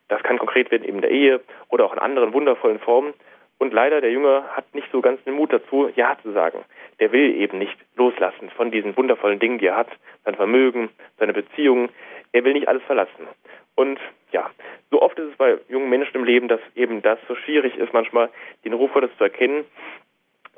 das 0.08 0.22
kann 0.24 0.38
konkret 0.38 0.72
werden 0.72 0.84
eben 0.84 0.98
in 0.98 1.02
der 1.02 1.12
Ehe 1.12 1.42
oder 1.70 1.86
auch 1.86 1.94
in 1.94 2.00
anderen 2.00 2.34
wundervollen 2.34 2.80
Formen. 2.80 3.14
Und 3.60 3.74
leider, 3.74 4.00
der 4.00 4.12
Junge 4.12 4.44
hat 4.56 4.74
nicht 4.74 4.88
so 4.92 5.02
ganz 5.02 5.22
den 5.26 5.34
Mut 5.34 5.52
dazu, 5.52 5.90
Ja 5.96 6.18
zu 6.24 6.32
sagen. 6.32 6.64
Der 7.00 7.12
will 7.12 7.36
eben 7.36 7.58
nicht 7.58 7.78
loslassen 7.96 8.50
von 8.52 8.72
diesen 8.72 8.96
wundervollen 8.96 9.40
Dingen, 9.40 9.60
die 9.60 9.68
er 9.68 9.76
hat, 9.76 9.90
sein 10.24 10.36
Vermögen, 10.36 10.90
seine 11.18 11.34
Beziehungen. 11.34 11.90
Er 12.32 12.44
will 12.46 12.54
nicht 12.54 12.70
alles 12.70 12.84
verlassen. 12.84 13.28
Und 13.76 14.00
ja, 14.32 14.50
so 14.92 15.02
oft 15.02 15.18
ist 15.20 15.32
es 15.32 15.38
bei 15.38 15.58
jungen 15.68 15.90
Menschen 15.90 16.16
im 16.16 16.24
Leben, 16.24 16.48
dass 16.48 16.62
eben 16.76 17.02
das 17.02 17.20
so 17.28 17.36
schwierig 17.36 17.76
ist, 17.78 17.94
manchmal 17.94 18.30
den 18.64 18.74
Ruf 18.74 18.94
Gottes 18.94 19.12
zu 19.18 19.24
erkennen, 19.26 19.66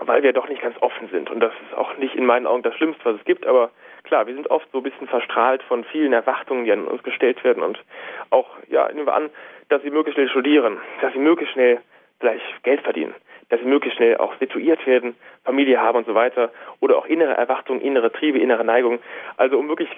weil 0.07 0.23
wir 0.23 0.33
doch 0.33 0.49
nicht 0.49 0.61
ganz 0.61 0.75
offen 0.81 1.09
sind. 1.09 1.29
Und 1.29 1.39
das 1.39 1.53
ist 1.67 1.77
auch 1.77 1.97
nicht 1.97 2.15
in 2.15 2.25
meinen 2.25 2.47
Augen 2.47 2.63
das 2.63 2.75
Schlimmste, 2.75 3.05
was 3.05 3.15
es 3.15 3.25
gibt, 3.25 3.45
aber 3.45 3.71
klar, 4.03 4.27
wir 4.27 4.33
sind 4.33 4.49
oft 4.49 4.67
so 4.71 4.79
ein 4.79 4.83
bisschen 4.83 5.07
verstrahlt 5.07 5.63
von 5.63 5.83
vielen 5.85 6.13
Erwartungen, 6.13 6.65
die 6.65 6.71
an 6.71 6.87
uns 6.87 7.03
gestellt 7.03 7.43
werden 7.43 7.63
und 7.63 7.79
auch, 8.29 8.49
ja, 8.69 8.91
nehmen 8.91 9.05
wir 9.05 9.13
an, 9.13 9.29
dass 9.69 9.81
sie 9.83 9.91
möglichst 9.91 10.15
schnell 10.15 10.29
studieren, 10.29 10.77
dass 11.01 11.13
sie 11.13 11.19
möglichst 11.19 11.53
schnell 11.53 11.79
gleich 12.19 12.41
Geld 12.63 12.81
verdienen, 12.81 13.13
dass 13.49 13.59
sie 13.59 13.65
möglichst 13.65 13.97
schnell 13.97 14.17
auch 14.17 14.37
situiert 14.39 14.85
werden, 14.87 15.15
Familie 15.43 15.79
haben 15.79 15.97
und 15.97 16.07
so 16.07 16.15
weiter 16.15 16.51
oder 16.79 16.97
auch 16.97 17.05
innere 17.05 17.33
Erwartungen, 17.33 17.81
innere 17.81 18.11
Triebe, 18.11 18.39
innere 18.39 18.63
Neigungen. 18.63 18.99
Also 19.37 19.57
um 19.57 19.67
wirklich 19.67 19.89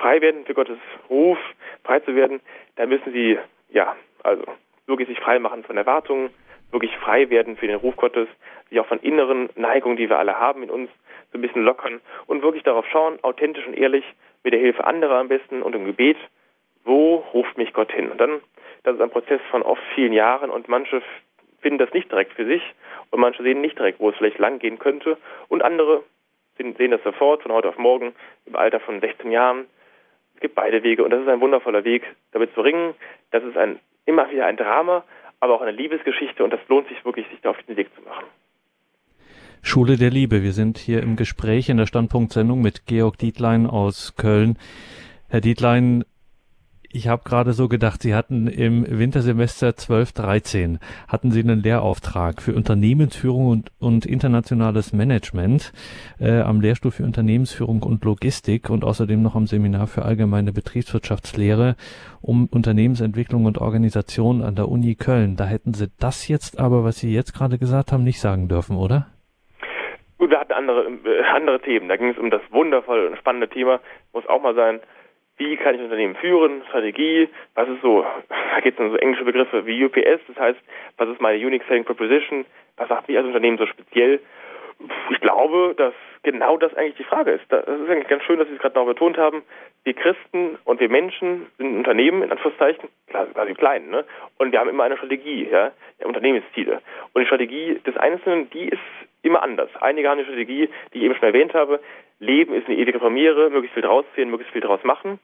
frei 0.00 0.20
werden 0.20 0.44
für 0.44 0.54
Gottes 0.54 0.78
Ruf, 1.10 1.38
frei 1.84 2.00
zu 2.00 2.14
werden, 2.14 2.40
da 2.76 2.86
müssen 2.86 3.12
sie, 3.12 3.38
ja, 3.70 3.96
also 4.22 4.44
wirklich 4.86 5.08
sich 5.08 5.20
frei 5.20 5.38
machen 5.38 5.64
von 5.64 5.76
Erwartungen, 5.76 6.30
wirklich 6.70 6.96
frei 6.98 7.30
werden 7.30 7.56
für 7.56 7.66
den 7.66 7.76
Ruf 7.76 7.96
Gottes, 7.96 8.28
sich 8.68 8.80
auch 8.80 8.86
von 8.86 9.00
inneren 9.00 9.48
Neigungen, 9.56 9.96
die 9.96 10.08
wir 10.08 10.18
alle 10.18 10.38
haben 10.38 10.62
in 10.62 10.70
uns, 10.70 10.90
so 11.32 11.38
ein 11.38 11.42
bisschen 11.42 11.62
lockern 11.62 12.00
und 12.26 12.42
wirklich 12.42 12.62
darauf 12.62 12.86
schauen, 12.86 13.18
authentisch 13.22 13.66
und 13.66 13.74
ehrlich, 13.74 14.04
mit 14.44 14.52
der 14.52 14.60
Hilfe 14.60 14.86
anderer 14.86 15.16
am 15.16 15.28
besten 15.28 15.62
und 15.62 15.74
im 15.74 15.84
Gebet, 15.84 16.16
wo 16.84 17.16
ruft 17.34 17.58
mich 17.58 17.72
Gott 17.72 17.92
hin? 17.92 18.10
Und 18.10 18.20
dann, 18.20 18.40
das 18.84 18.94
ist 18.94 19.00
ein 19.00 19.10
Prozess 19.10 19.40
von 19.50 19.62
oft 19.62 19.82
vielen 19.94 20.12
Jahren 20.12 20.50
und 20.50 20.68
manche 20.68 21.02
finden 21.60 21.78
das 21.78 21.92
nicht 21.92 22.10
direkt 22.10 22.32
für 22.32 22.46
sich 22.46 22.62
und 23.10 23.20
manche 23.20 23.42
sehen 23.42 23.60
nicht 23.60 23.78
direkt, 23.78 24.00
wo 24.00 24.10
es 24.10 24.16
vielleicht 24.16 24.38
lang 24.38 24.58
gehen 24.58 24.78
könnte 24.78 25.16
und 25.48 25.62
andere 25.62 26.02
sehen 26.56 26.90
das 26.90 27.02
sofort 27.02 27.42
von 27.42 27.52
heute 27.52 27.68
auf 27.68 27.78
morgen 27.78 28.14
im 28.46 28.56
Alter 28.56 28.80
von 28.80 29.00
16 29.00 29.30
Jahren. 29.30 29.66
Es 30.34 30.40
gibt 30.40 30.54
beide 30.54 30.82
Wege 30.82 31.04
und 31.04 31.10
das 31.10 31.20
ist 31.20 31.28
ein 31.28 31.40
wundervoller 31.40 31.84
Weg, 31.84 32.04
damit 32.32 32.54
zu 32.54 32.60
ringen. 32.60 32.94
Das 33.30 33.42
ist 33.44 33.56
ein, 33.56 33.80
immer 34.06 34.30
wieder 34.30 34.46
ein 34.46 34.56
Drama, 34.56 35.04
aber 35.40 35.54
auch 35.54 35.60
eine 35.60 35.72
Liebesgeschichte 35.72 36.42
und 36.44 36.50
das 36.50 36.60
lohnt 36.68 36.88
sich 36.88 37.04
wirklich, 37.04 37.26
sich 37.28 37.40
da 37.42 37.50
auf 37.50 37.58
diesen 37.58 37.76
Weg 37.76 37.94
zu 37.94 38.02
machen. 38.02 38.24
Schule 39.62 39.96
der 39.96 40.10
Liebe. 40.10 40.42
Wir 40.42 40.52
sind 40.52 40.78
hier 40.78 41.02
im 41.02 41.16
Gespräch 41.16 41.68
in 41.68 41.76
der 41.76 41.86
Standpunktsendung 41.86 42.60
mit 42.60 42.86
Georg 42.86 43.18
Dietlein 43.18 43.66
aus 43.66 44.14
Köln. 44.16 44.58
Herr 45.28 45.40
Dietlein, 45.40 46.04
ich 46.90 47.08
habe 47.08 47.22
gerade 47.24 47.52
so 47.52 47.68
gedacht, 47.68 48.00
Sie 48.00 48.14
hatten 48.14 48.46
im 48.46 48.86
Wintersemester 48.88 49.76
12, 49.76 50.12
13 50.12 50.78
hatten 51.06 51.30
Sie 51.30 51.40
einen 51.40 51.62
Lehrauftrag 51.62 52.40
für 52.40 52.54
Unternehmensführung 52.54 53.48
und, 53.48 53.72
und 53.78 54.06
internationales 54.06 54.94
Management 54.94 55.72
äh, 56.18 56.40
am 56.40 56.62
Lehrstuhl 56.62 56.90
für 56.90 57.04
Unternehmensführung 57.04 57.82
und 57.82 58.04
Logistik 58.04 58.70
und 58.70 58.84
außerdem 58.84 59.22
noch 59.22 59.34
am 59.34 59.46
Seminar 59.46 59.86
für 59.86 60.04
allgemeine 60.04 60.52
Betriebswirtschaftslehre 60.52 61.76
um 62.22 62.48
Unternehmensentwicklung 62.50 63.44
und 63.44 63.58
Organisation 63.58 64.42
an 64.42 64.54
der 64.54 64.68
Uni 64.68 64.94
Köln. 64.94 65.36
Da 65.36 65.44
hätten 65.44 65.74
Sie 65.74 65.88
das 66.00 66.26
jetzt 66.26 66.58
aber, 66.58 66.84
was 66.84 66.98
Sie 66.98 67.12
jetzt 67.12 67.34
gerade 67.34 67.58
gesagt 67.58 67.92
haben, 67.92 68.02
nicht 68.02 68.20
sagen 68.20 68.48
dürfen, 68.48 68.76
oder? 68.76 69.08
Gut, 70.16 70.30
wir 70.30 70.40
hatten 70.40 70.52
andere, 70.52 70.86
äh, 70.86 71.22
andere 71.34 71.60
Themen. 71.60 71.88
Da 71.88 71.96
ging 71.96 72.08
es 72.08 72.18
um 72.18 72.30
das 72.30 72.42
wundervolle 72.50 73.10
und 73.10 73.18
spannende 73.18 73.48
Thema, 73.48 73.80
muss 74.14 74.26
auch 74.26 74.42
mal 74.42 74.54
sein, 74.54 74.80
wie 75.38 75.56
kann 75.56 75.74
ich 75.74 75.80
Unternehmen 75.80 76.16
führen, 76.16 76.62
Strategie, 76.68 77.28
was 77.54 77.68
ist 77.68 77.80
so, 77.82 78.04
da 78.28 78.60
geht 78.60 78.74
es 78.74 78.80
um 78.80 78.90
so 78.90 78.96
englische 78.96 79.24
Begriffe 79.24 79.64
wie 79.66 79.84
UPS, 79.84 80.20
das 80.28 80.38
heißt, 80.38 80.58
was 80.96 81.08
ist 81.08 81.20
meine 81.20 81.44
Unique 81.44 81.64
Selling 81.66 81.84
Proposition, 81.84 82.44
was 82.76 82.88
macht 82.88 83.08
mich 83.08 83.16
als 83.16 83.26
Unternehmen 83.26 83.58
so 83.58 83.66
speziell. 83.66 84.20
Ich 85.10 85.20
glaube, 85.20 85.74
dass 85.76 85.94
genau 86.22 86.56
das 86.56 86.72
eigentlich 86.74 86.96
die 86.96 87.04
Frage 87.04 87.32
ist. 87.32 87.44
Das 87.48 87.66
ist 87.66 87.90
eigentlich 87.90 88.06
ganz 88.06 88.22
schön, 88.22 88.38
dass 88.38 88.46
Sie 88.46 88.54
es 88.54 88.60
gerade 88.60 88.78
noch 88.78 88.86
betont 88.86 89.18
haben. 89.18 89.42
Wir 89.82 89.94
Christen 89.94 90.56
und 90.64 90.78
wir 90.78 90.88
Menschen 90.88 91.46
sind 91.58 91.78
Unternehmen, 91.78 92.22
in 92.22 92.30
Anführungszeichen, 92.30 92.88
quasi 93.08 93.54
klein, 93.54 93.90
ne? 93.90 94.04
Und 94.38 94.52
wir 94.52 94.60
haben 94.60 94.70
immer 94.70 94.84
eine 94.84 94.96
Strategie, 94.96 95.48
ja, 95.50 95.72
Unternehmensziele. 96.04 96.80
Und 97.12 97.22
die 97.22 97.26
Strategie 97.26 97.80
des 97.84 97.96
Einzelnen, 97.96 98.50
die 98.50 98.68
ist 98.68 98.78
immer 99.22 99.42
anders. 99.42 99.70
Einige 99.80 100.08
haben 100.08 100.18
die 100.18 100.24
Strategie, 100.24 100.68
die 100.92 100.98
ich 100.98 101.04
eben 101.04 101.14
schon 101.14 101.28
erwähnt 101.28 101.54
habe. 101.54 101.80
Leben 102.20 102.54
ist 102.54 102.66
eine 102.66 102.76
ewige 102.76 102.98
Premiere, 102.98 103.50
möglichst 103.50 103.74
viel 103.74 103.82
draus 103.82 104.04
ziehen, 104.14 104.30
möglichst 104.30 104.52
viel 104.52 104.62
draus 104.62 104.82
machen. 104.84 105.18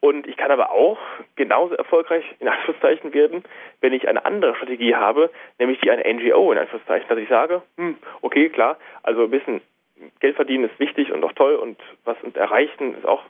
Und 0.00 0.26
ich 0.26 0.36
kann 0.36 0.50
aber 0.50 0.70
auch 0.70 0.98
genauso 1.34 1.74
erfolgreich 1.74 2.24
in 2.38 2.48
Anführungszeichen 2.48 3.14
werden, 3.14 3.42
wenn 3.80 3.94
ich 3.94 4.06
eine 4.06 4.24
andere 4.26 4.54
Strategie 4.54 4.94
habe, 4.94 5.30
nämlich 5.58 5.80
die 5.80 5.90
eine 5.90 6.04
NGO 6.12 6.52
in 6.52 6.58
Anführungszeichen, 6.58 7.08
dass 7.08 7.18
ich 7.18 7.28
sage, 7.28 7.62
hm, 7.78 7.96
okay, 8.20 8.50
klar, 8.50 8.76
also 9.02 9.24
ein 9.24 9.30
bisschen 9.30 9.62
Geld 10.20 10.36
verdienen 10.36 10.64
ist 10.64 10.78
wichtig 10.78 11.10
und 11.12 11.24
auch 11.24 11.32
toll 11.32 11.54
und 11.54 11.78
was 12.04 12.20
uns 12.22 12.36
erreichen 12.36 12.94
ist 12.96 13.06
auch 13.06 13.22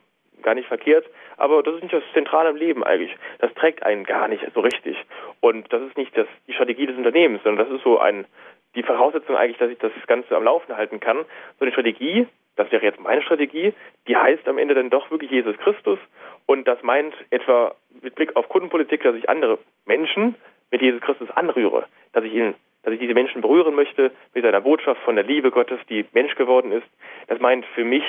gar 0.42 0.54
nicht 0.54 0.68
verkehrt, 0.68 1.06
aber 1.36 1.62
das 1.62 1.76
ist 1.76 1.82
nicht 1.82 1.94
das 1.94 2.02
Zentrale 2.12 2.50
im 2.50 2.56
Leben 2.56 2.84
eigentlich. 2.84 3.16
Das 3.38 3.52
trägt 3.54 3.82
einen 3.84 4.04
gar 4.04 4.28
nicht 4.28 4.44
so 4.54 4.60
richtig. 4.60 4.96
Und 5.40 5.72
das 5.72 5.82
ist 5.82 5.96
nicht 5.96 6.16
das, 6.16 6.26
die 6.46 6.52
Strategie 6.52 6.86
des 6.86 6.96
Unternehmens, 6.96 7.42
sondern 7.42 7.66
das 7.66 7.76
ist 7.76 7.84
so 7.84 7.98
ein, 7.98 8.26
die 8.74 8.82
Voraussetzung 8.82 9.36
eigentlich, 9.36 9.58
dass 9.58 9.70
ich 9.70 9.78
das 9.78 9.92
Ganze 10.06 10.36
am 10.36 10.44
Laufen 10.44 10.76
halten 10.76 11.00
kann. 11.00 11.24
So 11.58 11.64
eine 11.64 11.72
Strategie, 11.72 12.26
das 12.56 12.70
wäre 12.70 12.84
jetzt 12.84 13.00
meine 13.00 13.22
Strategie, 13.22 13.72
die 14.06 14.16
heißt 14.16 14.46
am 14.46 14.58
Ende 14.58 14.74
dann 14.74 14.90
doch 14.90 15.10
wirklich 15.10 15.30
Jesus 15.30 15.56
Christus 15.58 15.98
und 16.46 16.66
das 16.68 16.82
meint 16.82 17.14
etwa 17.30 17.74
mit 18.02 18.14
Blick 18.14 18.36
auf 18.36 18.48
Kundenpolitik, 18.48 19.02
dass 19.02 19.16
ich 19.16 19.28
andere 19.28 19.58
Menschen 19.86 20.34
mit 20.70 20.82
Jesus 20.82 21.00
Christus 21.00 21.30
anrühre, 21.30 21.86
dass 22.12 22.24
ich 22.24 22.32
ihnen 22.32 22.54
dass 22.84 22.92
ich 22.92 23.00
diese 23.00 23.14
Menschen 23.14 23.40
berühren 23.40 23.74
möchte 23.74 24.12
mit 24.34 24.44
einer 24.44 24.60
Botschaft 24.60 25.00
von 25.02 25.16
der 25.16 25.24
Liebe 25.24 25.50
Gottes, 25.50 25.80
die 25.88 26.04
Mensch 26.12 26.34
geworden 26.36 26.70
ist. 26.70 26.86
Das 27.26 27.40
meint 27.40 27.64
für 27.74 27.84
mich, 27.84 28.04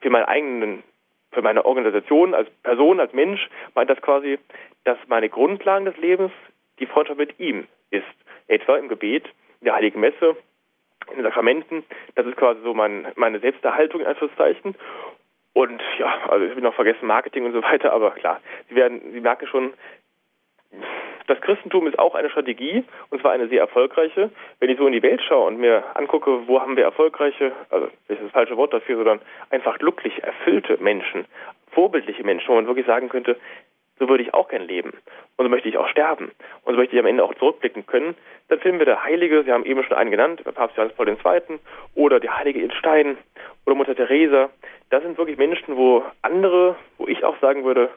für 0.00 0.10
meinen 0.10 0.24
eigenen, 0.24 0.82
für 1.32 1.42
meine 1.42 1.64
Organisation 1.64 2.32
als 2.32 2.48
Person, 2.62 3.00
als 3.00 3.12
Mensch, 3.12 3.48
meint 3.74 3.90
das 3.90 4.00
quasi, 4.00 4.38
dass 4.84 4.98
meine 5.08 5.28
Grundlagen 5.28 5.84
des 5.84 5.96
Lebens 5.96 6.30
die 6.78 6.86
Freundschaft 6.86 7.18
mit 7.18 7.38
ihm 7.40 7.66
ist. 7.90 8.06
Etwa 8.46 8.76
im 8.76 8.88
Gebet, 8.88 9.24
in 9.60 9.64
der 9.64 9.74
Heiligen 9.74 10.00
Messe, 10.00 10.36
in 11.10 11.16
den 11.16 11.24
Sakramenten. 11.24 11.84
Das 12.14 12.26
ist 12.26 12.36
quasi 12.36 12.60
so 12.62 12.74
mein, 12.74 13.08
meine 13.16 13.40
Selbsterhaltung 13.40 14.00
in 14.00 14.06
Anführungszeichen. 14.06 14.74
Und 15.52 15.82
ja, 15.98 16.12
also 16.28 16.44
ich 16.44 16.50
habe 16.50 16.62
noch 16.62 16.74
vergessen 16.74 17.06
Marketing 17.06 17.44
und 17.44 17.52
so 17.52 17.62
weiter, 17.62 17.92
aber 17.92 18.10
klar, 18.12 18.40
Sie 18.68 18.74
werden, 18.74 19.00
Sie 19.12 19.20
merken 19.20 19.46
schon, 19.46 19.72
das 21.26 21.40
Christentum 21.40 21.86
ist 21.86 21.98
auch 21.98 22.14
eine 22.14 22.28
Strategie, 22.28 22.84
und 23.10 23.20
zwar 23.20 23.32
eine 23.32 23.48
sehr 23.48 23.60
erfolgreiche. 23.60 24.30
Wenn 24.60 24.68
ich 24.68 24.78
so 24.78 24.86
in 24.86 24.92
die 24.92 25.02
Welt 25.02 25.22
schaue 25.22 25.46
und 25.46 25.58
mir 25.58 25.84
angucke, 25.94 26.46
wo 26.46 26.60
haben 26.60 26.76
wir 26.76 26.84
erfolgreiche, 26.84 27.52
also 27.70 27.88
das 28.08 28.18
ist 28.18 28.24
das 28.24 28.32
falsche 28.32 28.56
Wort 28.56 28.74
dafür, 28.74 28.96
sondern 28.96 29.20
einfach 29.50 29.78
glücklich 29.78 30.22
erfüllte 30.22 30.76
Menschen, 30.82 31.24
vorbildliche 31.70 32.24
Menschen, 32.24 32.48
wo 32.48 32.54
man 32.54 32.66
wirklich 32.66 32.86
sagen 32.86 33.08
könnte, 33.08 33.38
so 33.98 34.08
würde 34.08 34.24
ich 34.24 34.34
auch 34.34 34.48
gern 34.48 34.62
leben. 34.62 34.92
Und 35.36 35.46
so 35.46 35.50
möchte 35.50 35.68
ich 35.68 35.76
auch 35.76 35.88
sterben. 35.88 36.30
Und 36.62 36.74
so 36.74 36.80
möchte 36.80 36.94
ich 36.94 37.00
am 37.00 37.06
Ende 37.06 37.24
auch 37.24 37.34
zurückblicken 37.34 37.86
können. 37.86 38.14
Dann 38.48 38.60
finden 38.60 38.78
wir 38.78 38.86
der 38.86 39.02
Heilige, 39.02 39.42
Sie 39.42 39.52
haben 39.52 39.64
eben 39.64 39.82
schon 39.82 39.96
einen 39.96 40.10
genannt, 40.10 40.42
Papst 40.54 40.76
Johannes 40.76 40.94
Paul 40.94 41.08
II. 41.08 41.58
oder 41.94 42.20
der 42.20 42.36
Heilige 42.36 42.60
in 42.60 42.70
Stein 42.72 43.16
oder 43.66 43.74
Mutter 43.74 43.96
Teresa. 43.96 44.50
Das 44.90 45.02
sind 45.02 45.18
wirklich 45.18 45.38
Menschen, 45.38 45.76
wo 45.76 46.04
andere, 46.22 46.76
wo 46.98 47.08
ich 47.08 47.24
auch 47.24 47.38
sagen 47.40 47.64
würde, 47.64 47.90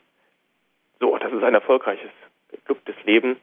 so, 0.99 1.15
das 1.17 1.31
ist 1.31 1.43
ein 1.43 1.53
erfolgreiches, 1.53 2.09
geglücktes 2.49 2.95
Leben. 3.03 3.37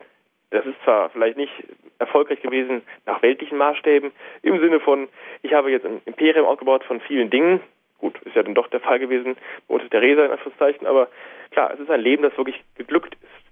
Das 0.50 0.66
ist 0.66 0.80
zwar 0.82 1.10
vielleicht 1.10 1.36
nicht 1.36 1.52
erfolgreich 1.98 2.40
gewesen 2.40 2.82
nach 3.06 3.22
weltlichen 3.22 3.58
Maßstäben, 3.58 4.12
im 4.42 4.60
Sinne 4.60 4.80
von, 4.80 5.08
ich 5.42 5.52
habe 5.52 5.70
jetzt 5.70 5.86
ein 5.86 6.02
Imperium 6.04 6.46
aufgebaut 6.46 6.84
von 6.84 7.00
vielen 7.00 7.30
Dingen. 7.30 7.60
Gut, 7.98 8.20
ist 8.22 8.36
ja 8.36 8.42
dann 8.42 8.54
doch 8.54 8.68
der 8.68 8.80
Fall 8.80 8.98
gewesen, 8.98 9.36
unter 9.68 9.88
Theresa 9.88 10.24
in 10.24 10.32
Anführungszeichen, 10.32 10.86
aber 10.86 11.08
klar, 11.50 11.72
es 11.72 11.80
ist 11.80 11.90
ein 11.90 12.00
Leben, 12.00 12.22
das 12.22 12.36
wirklich 12.36 12.62
geglückt 12.76 13.14
ist. 13.14 13.43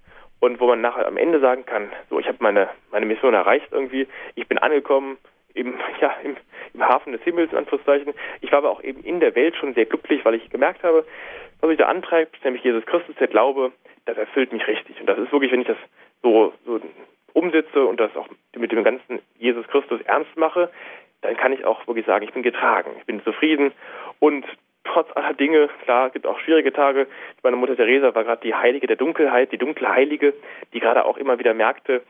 Und 0.43 0.59
wo 0.59 0.67
man 0.67 0.81
nachher 0.81 1.07
am 1.07 1.15
Ende 1.15 1.39
sagen 1.39 1.65
kann, 1.65 1.89
so, 2.09 2.19
ich 2.19 2.27
habe 2.27 2.39
meine, 2.41 2.67
meine 2.91 3.05
Mission 3.05 3.33
erreicht 3.33 3.67
irgendwie, 3.71 4.09
ich 4.35 4.45
bin 4.45 4.57
angekommen, 4.57 5.17
im, 5.53 5.73
ja, 6.01 6.17
im, 6.21 6.35
im 6.73 6.85
Hafen 6.85 7.13
des 7.13 7.21
Himmels, 7.21 7.53
in 7.53 7.59
Anführungszeichen. 7.59 8.13
Ich 8.41 8.51
war 8.51 8.57
aber 8.57 8.71
auch 8.71 8.83
eben 8.83 9.01
in 9.05 9.21
der 9.21 9.35
Welt 9.35 9.55
schon 9.55 9.73
sehr 9.73 9.85
glücklich, 9.85 10.25
weil 10.25 10.33
ich 10.33 10.49
gemerkt 10.49 10.83
habe, 10.83 11.05
was 11.61 11.69
mich 11.69 11.77
da 11.77 11.85
antreibt, 11.85 12.43
nämlich 12.43 12.61
Jesus 12.61 12.85
Christus, 12.85 13.15
der 13.21 13.29
Glaube, 13.29 13.71
das 14.03 14.17
erfüllt 14.17 14.51
mich 14.51 14.67
richtig. 14.67 14.99
Und 14.99 15.07
das 15.07 15.17
ist 15.17 15.31
wirklich, 15.31 15.53
wenn 15.53 15.61
ich 15.61 15.67
das 15.67 15.77
so, 16.21 16.51
so 16.65 16.81
umsetze 17.31 17.85
und 17.85 18.01
das 18.01 18.13
auch 18.17 18.27
mit 18.53 18.69
dem 18.69 18.83
ganzen 18.83 19.19
Jesus 19.39 19.65
Christus 19.67 20.01
ernst 20.01 20.35
mache, 20.35 20.69
dann 21.21 21.37
kann 21.37 21.53
ich 21.53 21.63
auch 21.63 21.87
wirklich 21.87 22.05
sagen, 22.05 22.25
ich 22.25 22.33
bin 22.33 22.43
getragen, 22.43 22.91
ich 22.99 23.05
bin 23.05 23.23
zufrieden 23.23 23.71
und 24.19 24.45
trotz 24.83 25.07
aller 25.15 25.33
Dinge, 25.33 25.69
klar, 25.83 26.09
gibt 26.09 26.25
auch 26.25 26.39
schwierige 26.39 26.73
Tage. 26.73 27.07
Meine 27.41 27.55
Mutter 27.55 27.75
Teresa 27.75 28.13
war 28.15 28.23
gerade 28.23 28.41
die 28.43 28.55
Heilige 28.55 28.87
der 28.87 28.95
Dunkelheit, 28.95 29.51
die 29.51 29.57
dunkle 29.57 29.89
Heilige, 29.89 30.33
die 30.73 30.79
gerade 30.79 31.05
auch 31.05 31.17
immer 31.17 31.39
wieder 31.39 31.53
merkte, 31.53 32.01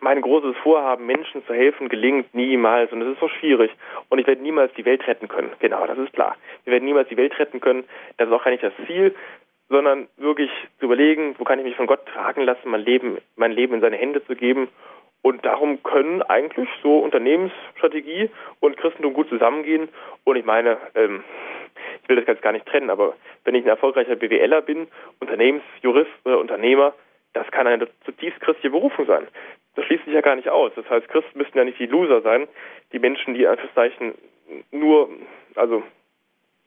mein 0.00 0.20
großes 0.20 0.56
Vorhaben, 0.62 1.06
Menschen 1.06 1.44
zu 1.46 1.54
helfen, 1.54 1.88
gelingt 1.88 2.34
niemals 2.34 2.92
und 2.92 3.02
es 3.02 3.08
ist 3.12 3.20
so 3.20 3.28
schwierig 3.28 3.70
und 4.08 4.18
ich 4.18 4.26
werde 4.26 4.42
niemals 4.42 4.72
die 4.74 4.84
Welt 4.84 5.06
retten 5.06 5.28
können. 5.28 5.50
Genau, 5.60 5.86
das 5.86 5.98
ist 5.98 6.12
klar. 6.12 6.36
Wir 6.64 6.72
werden 6.72 6.84
niemals 6.84 7.08
die 7.08 7.16
Welt 7.16 7.38
retten 7.38 7.60
können. 7.60 7.84
Das 8.16 8.28
ist 8.28 8.34
auch 8.34 8.44
gar 8.44 8.50
nicht 8.50 8.62
das 8.62 8.72
Ziel, 8.86 9.14
sondern 9.68 10.08
wirklich 10.16 10.50
zu 10.78 10.86
überlegen, 10.86 11.34
wo 11.38 11.44
kann 11.44 11.58
ich 11.58 11.64
mich 11.64 11.76
von 11.76 11.86
Gott 11.86 12.06
tragen 12.06 12.42
lassen, 12.42 12.68
mein 12.68 12.84
Leben, 12.84 13.18
mein 13.36 13.52
Leben 13.52 13.74
in 13.74 13.80
seine 13.80 13.96
Hände 13.96 14.24
zu 14.26 14.36
geben. 14.36 14.68
Und 15.22 15.44
darum 15.44 15.82
können 15.82 16.22
eigentlich 16.22 16.68
so 16.82 16.98
Unternehmensstrategie 16.98 18.30
und 18.60 18.76
Christentum 18.76 19.12
gut 19.12 19.28
zusammengehen. 19.28 19.88
Und 20.22 20.36
ich 20.36 20.44
meine, 20.44 20.78
ähm, 20.94 21.24
ich 22.06 22.08
will 22.08 22.16
das 22.16 22.28
jetzt 22.28 22.42
gar 22.42 22.52
nicht 22.52 22.66
trennen, 22.66 22.88
aber 22.88 23.14
wenn 23.44 23.56
ich 23.56 23.64
ein 23.64 23.68
erfolgreicher 23.68 24.14
BWLer 24.14 24.62
bin, 24.62 24.86
Unternehmensjurist 25.18 26.10
oder 26.24 26.38
Unternehmer, 26.38 26.94
das 27.32 27.50
kann 27.50 27.66
eine 27.66 27.88
zutiefst 28.04 28.40
christliche 28.40 28.70
Berufung 28.70 29.06
sein. 29.06 29.26
Das 29.74 29.84
schließt 29.86 30.04
sich 30.04 30.14
ja 30.14 30.20
gar 30.20 30.36
nicht 30.36 30.48
aus. 30.48 30.70
Das 30.76 30.88
heißt, 30.88 31.08
Christen 31.08 31.36
müssten 31.36 31.58
ja 31.58 31.64
nicht 31.64 31.80
die 31.80 31.86
Loser 31.86 32.22
sein, 32.22 32.46
die 32.92 33.00
Menschen, 33.00 33.34
die 33.34 33.48
Anführungszeichen 33.48 34.14
nur, 34.70 35.10
also 35.56 35.82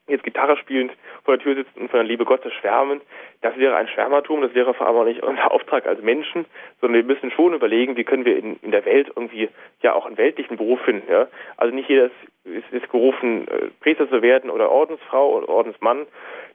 jetzt 0.10 0.24
Gitarre 0.24 0.58
spielend 0.58 0.92
vor 1.24 1.38
der 1.38 1.44
Tür 1.44 1.56
sitzen 1.56 1.82
und 1.82 1.92
von 1.92 2.00
der 2.00 2.08
Liebe 2.08 2.26
Gottes 2.26 2.54
schwärmen. 2.54 3.02
Das 3.42 3.58
wäre 3.58 3.76
ein 3.76 3.88
Schwärmertum, 3.88 4.42
das 4.42 4.54
wäre 4.54 4.74
vor 4.74 4.88
allem 4.88 4.98
auch 4.98 5.06
nicht 5.06 5.24
unser 5.24 5.52
Auftrag 5.52 5.86
als 5.88 6.02
Menschen, 6.02 6.46
sondern 6.82 7.02
wir 7.02 7.16
müssen 7.16 7.32
schon 7.32 7.54
überlegen, 7.54 7.96
wie 7.98 8.04
können 8.04 8.26
wir 8.26 8.38
in, 8.38 8.60
in 8.62 8.72
der 8.72 8.86
Welt 8.86 9.08
irgendwie 9.16 9.50
ja 9.82 9.94
auch 9.94 10.06
einen 10.06 10.18
weltlichen 10.18 10.58
Beruf 10.58 10.82
finden. 10.82 11.12
Ja? 11.12 11.28
Also 11.58 11.74
nicht 11.74 11.90
jeder 11.90 12.06
ist, 12.06 12.74
ist, 12.74 12.90
gerufen, 12.92 13.48
äh, 13.48 13.70
Priester 13.82 14.10
zu 14.10 14.22
werden 14.22 14.50
oder 14.50 14.72
Ordensfrau 14.72 15.38
oder 15.38 15.50
Ordensmann. 15.50 16.08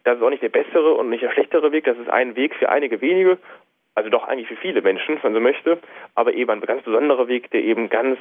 Das 0.04 0.16
ist 0.16 0.22
auch 0.22 0.30
nicht 0.30 0.42
der 0.42 0.48
bessere 0.48 0.94
und 0.94 1.08
nicht 1.08 1.22
der 1.22 1.30
schlechtere 1.30 1.72
Weg. 1.72 1.84
Das 1.84 1.98
ist 1.98 2.10
ein 2.10 2.36
Weg 2.36 2.54
für 2.56 2.68
einige 2.68 3.00
wenige, 3.00 3.38
also 3.94 4.10
doch 4.10 4.24
eigentlich 4.24 4.48
für 4.48 4.56
viele 4.56 4.82
Menschen, 4.82 5.16
wenn 5.22 5.32
man 5.32 5.34
so 5.34 5.40
möchte, 5.40 5.78
aber 6.14 6.34
eben 6.34 6.50
ein 6.50 6.60
ganz 6.60 6.82
besonderer 6.82 7.28
Weg, 7.28 7.50
der 7.50 7.62
eben 7.62 7.88
ganz 7.88 8.18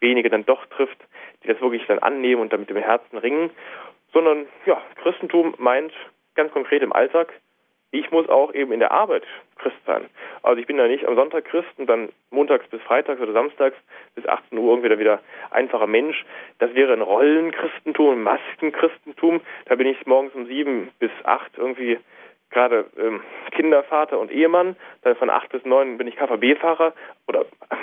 wenige 0.00 0.30
dann 0.30 0.46
doch 0.46 0.64
trifft, 0.66 0.98
die 1.42 1.48
das 1.48 1.60
wirklich 1.60 1.86
dann 1.86 1.98
annehmen 1.98 2.40
und 2.42 2.52
damit 2.52 2.70
im 2.70 2.76
Herzen 2.76 3.18
ringen 3.18 3.50
sondern 4.12 4.46
ja, 4.66 4.80
Christentum 5.02 5.54
meint 5.58 5.92
ganz 6.34 6.52
konkret 6.52 6.82
im 6.82 6.92
Alltag, 6.92 7.32
ich 7.92 8.10
muss 8.12 8.28
auch 8.28 8.54
eben 8.54 8.70
in 8.72 8.78
der 8.78 8.92
Arbeit 8.92 9.24
Christ 9.56 9.76
sein. 9.84 10.08
Also 10.42 10.60
ich 10.60 10.66
bin 10.66 10.76
da 10.76 10.86
nicht 10.86 11.04
am 11.06 11.16
Sonntag 11.16 11.44
Christ 11.46 11.68
und 11.76 11.88
dann 11.88 12.10
montags 12.30 12.66
bis 12.68 12.80
freitags 12.82 13.20
oder 13.20 13.32
samstags 13.32 13.76
bis 14.14 14.26
18 14.26 14.56
Uhr 14.56 14.70
irgendwie 14.70 14.96
wieder 14.98 15.20
einfacher 15.50 15.88
Mensch. 15.88 16.24
Das 16.60 16.72
wäre 16.74 16.92
ein 16.92 17.02
Rollenchristentum, 17.02 18.14
ein 18.14 18.22
Maskenchristentum. 18.22 19.40
Da 19.66 19.74
bin 19.74 19.88
ich 19.88 20.06
morgens 20.06 20.34
um 20.34 20.46
sieben 20.46 20.92
bis 21.00 21.10
acht 21.24 21.50
irgendwie 21.56 21.98
gerade 22.50 22.86
ähm, 22.98 23.22
Kindervater 23.52 24.18
und 24.18 24.30
Ehemann. 24.30 24.76
Dann 25.02 25.16
von 25.16 25.30
acht 25.30 25.50
bis 25.50 25.64
neun 25.64 25.98
bin 25.98 26.06
ich 26.06 26.16
KVB-Fahrer 26.16 26.92
oder 27.26 27.40
äh, 27.42 27.76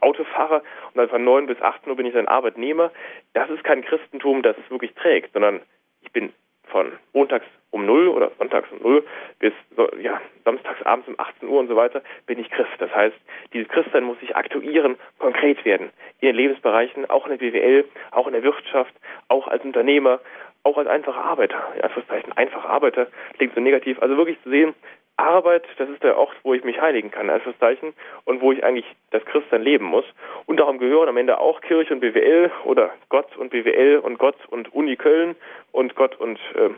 Autofahrer 0.00 0.62
und 0.88 0.96
dann 0.96 1.08
von 1.08 1.24
neun 1.24 1.46
bis 1.46 1.60
18 1.60 1.90
Uhr 1.90 1.96
bin 1.96 2.06
ich 2.06 2.14
dann 2.14 2.28
Arbeitnehmer. 2.28 2.90
Das 3.34 3.50
ist 3.50 3.64
kein 3.64 3.84
Christentum, 3.84 4.42
das 4.42 4.56
es 4.58 4.70
wirklich 4.70 4.94
trägt, 4.94 5.32
sondern 5.32 5.60
ich 6.00 6.12
bin 6.12 6.32
von 6.64 6.92
montags 7.12 7.46
um 7.70 7.86
null 7.86 8.08
oder 8.08 8.30
sonntags 8.38 8.70
um 8.72 8.78
null 8.82 9.04
bis 9.38 9.52
ja, 10.00 10.20
samstags 10.44 10.82
abends 10.82 11.08
um 11.08 11.14
18 11.18 11.48
Uhr 11.48 11.60
und 11.60 11.68
so 11.68 11.76
weiter 11.76 12.02
bin 12.26 12.38
ich 12.38 12.50
Christ. 12.50 12.72
Das 12.78 12.94
heißt, 12.94 13.16
dieses 13.52 13.68
Christsein 13.68 14.04
muss 14.04 14.18
sich 14.20 14.36
aktuieren, 14.36 14.96
konkret 15.18 15.64
werden 15.64 15.90
in 16.20 16.28
den 16.28 16.36
Lebensbereichen, 16.36 17.08
auch 17.08 17.26
in 17.26 17.38
der 17.38 17.38
BWL, 17.38 17.84
auch 18.10 18.26
in 18.26 18.32
der 18.32 18.42
Wirtschaft, 18.42 18.94
auch 19.28 19.48
als 19.48 19.64
Unternehmer, 19.64 20.20
auch 20.64 20.76
als 20.76 20.88
einfacher 20.88 21.24
Arbeiter. 21.24 21.60
Ja, 21.76 21.84
Anführungszeichen, 21.84 22.32
einfacher 22.32 22.68
Arbeiter 22.68 23.08
klingt 23.36 23.54
so 23.54 23.60
negativ. 23.60 24.00
Also 24.00 24.16
wirklich 24.16 24.40
zu 24.42 24.50
sehen, 24.50 24.74
Arbeit, 25.16 25.64
das 25.76 25.88
ist 25.88 26.02
der 26.02 26.16
Ort, 26.16 26.34
wo 26.42 26.54
ich 26.54 26.64
mich 26.64 26.80
heiligen 26.80 27.10
kann, 27.10 27.28
Anführungszeichen, 27.28 27.92
und 28.24 28.40
wo 28.40 28.52
ich 28.52 28.64
eigentlich 28.64 28.86
das 29.10 29.24
Christsein 29.24 29.62
leben 29.62 29.84
muss. 29.84 30.04
Und 30.46 30.58
darum 30.58 30.78
gehören 30.78 31.08
am 31.08 31.16
Ende 31.16 31.38
auch 31.38 31.60
Kirche 31.60 31.94
und 31.94 32.00
BWL 32.00 32.50
oder 32.64 32.90
Gott 33.08 33.36
und 33.36 33.50
BWL 33.50 33.98
und 33.98 34.18
Gott 34.18 34.36
und 34.48 34.72
Uni 34.72 34.96
Köln 34.96 35.36
und 35.70 35.94
Gott 35.94 36.16
und 36.18 36.38
äh, 36.54 36.70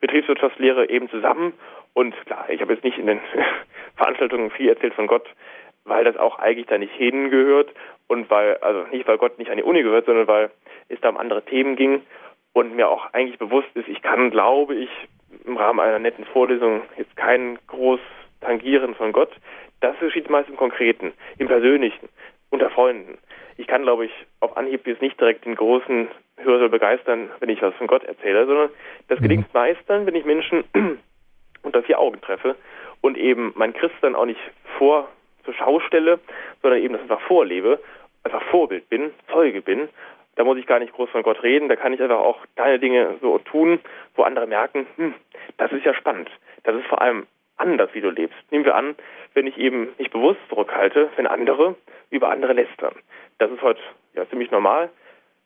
Betriebswirtschaftslehre 0.00 0.90
eben 0.90 1.08
zusammen. 1.08 1.52
Und 1.94 2.14
klar, 2.26 2.46
ich 2.48 2.60
habe 2.60 2.72
jetzt 2.74 2.84
nicht 2.84 2.98
in 2.98 3.06
den 3.06 3.20
Veranstaltungen 3.96 4.50
viel 4.50 4.68
erzählt 4.68 4.94
von 4.94 5.06
Gott, 5.06 5.26
weil 5.84 6.04
das 6.04 6.16
auch 6.16 6.38
eigentlich 6.38 6.66
da 6.66 6.78
nicht 6.78 6.94
hingehört 6.94 7.70
und 8.08 8.28
weil, 8.30 8.56
also 8.58 8.84
nicht 8.90 9.06
weil 9.06 9.18
Gott 9.18 9.38
nicht 9.38 9.50
an 9.50 9.56
die 9.56 9.62
Uni 9.62 9.82
gehört, 9.82 10.06
sondern 10.06 10.26
weil 10.26 10.50
es 10.88 11.00
da 11.00 11.08
um 11.08 11.16
andere 11.16 11.42
Themen 11.42 11.76
ging 11.76 12.02
und 12.52 12.74
mir 12.74 12.88
auch 12.88 13.12
eigentlich 13.12 13.38
bewusst 13.38 13.68
ist, 13.74 13.88
ich 13.88 14.02
kann, 14.02 14.30
glaube 14.30 14.74
ich, 14.74 14.90
im 15.44 15.56
Rahmen 15.56 15.80
einer 15.80 15.98
netten 15.98 16.24
Vorlesung 16.24 16.82
jetzt 16.96 17.16
kein 17.16 17.58
groß 17.66 18.00
tangieren 18.40 18.94
von 18.94 19.12
Gott. 19.12 19.30
Das 19.80 19.98
geschieht 20.00 20.30
meist 20.30 20.48
im 20.48 20.56
Konkreten, 20.56 21.12
im 21.38 21.46
Persönlichen, 21.46 22.08
unter 22.50 22.70
Freunden. 22.70 23.18
Ich 23.56 23.66
kann, 23.66 23.82
glaube 23.82 24.06
ich, 24.06 24.12
auf 24.40 24.56
Anhieb 24.56 24.86
jetzt 24.86 25.02
nicht 25.02 25.20
direkt 25.20 25.44
den 25.44 25.56
großen 25.56 26.08
Hörer 26.36 26.68
begeistern, 26.68 27.30
wenn 27.40 27.48
ich 27.48 27.60
was 27.62 27.74
von 27.74 27.86
Gott 27.86 28.04
erzähle, 28.04 28.46
sondern 28.46 28.70
das 29.08 29.20
gelingt 29.20 29.52
mhm. 29.52 29.58
meist 29.58 29.80
dann, 29.88 30.06
wenn 30.06 30.14
ich 30.14 30.24
Menschen 30.24 30.64
unter 31.62 31.82
vier 31.82 31.98
Augen 31.98 32.20
treffe 32.20 32.56
und 33.00 33.16
eben 33.16 33.52
mein 33.56 33.72
Christ 33.72 33.96
dann 34.00 34.14
auch 34.14 34.26
nicht 34.26 34.40
vor 34.78 35.08
zur 35.44 35.54
Schau 35.54 35.80
stelle, 35.80 36.20
sondern 36.62 36.80
eben 36.80 36.94
das 36.94 37.02
einfach 37.02 37.20
vorlebe, 37.22 37.80
einfach 38.22 38.42
Vorbild 38.50 38.88
bin, 38.88 39.10
Zeuge 39.32 39.62
bin. 39.62 39.88
Da 40.38 40.44
muss 40.44 40.56
ich 40.56 40.66
gar 40.66 40.78
nicht 40.78 40.92
groß 40.92 41.10
von 41.10 41.24
Gott 41.24 41.42
reden, 41.42 41.68
da 41.68 41.74
kann 41.74 41.92
ich 41.92 42.00
einfach 42.00 42.20
auch 42.20 42.38
kleine 42.54 42.78
Dinge 42.78 43.16
so 43.20 43.38
tun, 43.38 43.80
wo 44.14 44.22
andere 44.22 44.46
merken, 44.46 44.86
hm, 44.94 45.12
das 45.56 45.72
ist 45.72 45.84
ja 45.84 45.92
spannend. 45.94 46.30
Das 46.62 46.76
ist 46.76 46.86
vor 46.86 47.02
allem 47.02 47.26
anders, 47.56 47.90
wie 47.92 48.00
du 48.00 48.10
lebst. 48.10 48.38
Nehmen 48.52 48.64
wir 48.64 48.76
an, 48.76 48.94
wenn 49.34 49.48
ich 49.48 49.58
eben 49.58 49.88
nicht 49.98 50.12
bewusst 50.12 50.38
zurückhalte, 50.48 51.10
wenn 51.16 51.26
andere 51.26 51.74
über 52.10 52.30
andere 52.30 52.52
lästern. 52.52 52.94
Das 53.38 53.50
ist 53.50 53.62
heute 53.62 53.80
ja 54.14 54.28
ziemlich 54.28 54.52
normal. 54.52 54.90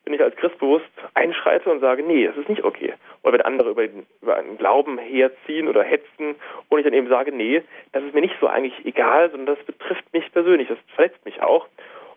Wenn 0.04 0.12
ich 0.12 0.20
als 0.20 0.36
Christ 0.36 0.58
bewusst 0.58 0.84
einschreite 1.14 1.70
und 1.70 1.80
sage, 1.80 2.02
nee, 2.02 2.26
das 2.26 2.36
ist 2.36 2.50
nicht 2.50 2.62
okay. 2.62 2.92
Oder 3.22 3.32
wenn 3.32 3.42
andere 3.42 3.70
über, 3.70 3.86
den, 3.86 4.04
über 4.20 4.36
einen 4.36 4.58
Glauben 4.58 4.98
herziehen 4.98 5.68
oder 5.68 5.84
hetzen 5.84 6.34
und 6.68 6.78
ich 6.78 6.84
dann 6.84 6.92
eben 6.92 7.08
sage, 7.08 7.32
nee, 7.32 7.62
das 7.92 8.04
ist 8.04 8.12
mir 8.12 8.20
nicht 8.20 8.36
so 8.42 8.46
eigentlich 8.46 8.84
egal, 8.84 9.30
sondern 9.30 9.56
das 9.56 9.64
betrifft 9.64 10.12
mich 10.12 10.30
persönlich, 10.32 10.68
das 10.68 10.76
verletzt 10.94 11.24
mich 11.24 11.40
auch. 11.40 11.66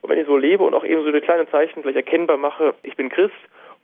Und 0.05 0.11
wenn 0.11 0.19
ich 0.19 0.27
so 0.27 0.37
lebe 0.37 0.63
und 0.63 0.75
auch 0.75 0.83
eben 0.83 1.01
so 1.01 1.07
eine 1.07 1.19
kleine 1.19 1.49
Zeichen 1.49 1.81
vielleicht 1.81 1.95
erkennbar 1.95 2.37
mache, 2.37 2.75
ich 2.83 2.95
bin 2.95 3.09
Christ 3.09 3.33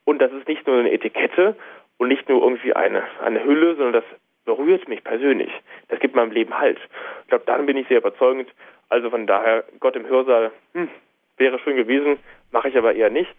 und 0.05 0.21
das 0.21 0.31
ist 0.31 0.47
nicht 0.47 0.67
nur 0.67 0.77
eine 0.77 0.91
Etikette 0.91 1.55
und 1.97 2.09
nicht 2.09 2.29
nur 2.29 2.43
irgendwie 2.43 2.73
eine, 2.73 3.01
eine 3.23 3.43
Hülle, 3.43 3.73
sondern 3.73 3.93
das 3.93 4.03
berührt 4.45 4.87
mich 4.87 5.03
persönlich. 5.03 5.49
Das 5.87 5.99
gibt 5.99 6.13
meinem 6.13 6.29
Leben 6.29 6.55
Halt. 6.55 6.77
Ich 7.23 7.29
glaube, 7.29 7.45
dann 7.47 7.65
bin 7.65 7.75
ich 7.75 7.87
sehr 7.87 7.97
überzeugend. 7.97 8.47
Also 8.87 9.09
von 9.09 9.25
daher, 9.25 9.63
Gott 9.79 9.95
im 9.95 10.05
Hörsaal 10.05 10.51
hm, 10.75 10.89
wäre 11.37 11.57
schön 11.57 11.75
gewesen, 11.75 12.19
mache 12.51 12.69
ich 12.69 12.77
aber 12.77 12.93
eher 12.93 13.09
nicht. 13.09 13.31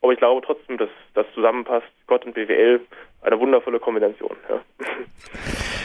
Aber 0.00 0.14
ich 0.14 0.18
glaube 0.18 0.40
trotzdem, 0.40 0.78
dass 0.78 0.88
das 1.12 1.26
zusammenpasst. 1.34 1.88
Gott 2.06 2.24
und 2.24 2.32
BWL, 2.32 2.80
eine 3.20 3.38
wundervolle 3.38 3.80
Kombination. 3.80 4.34
Ja. 4.48 4.60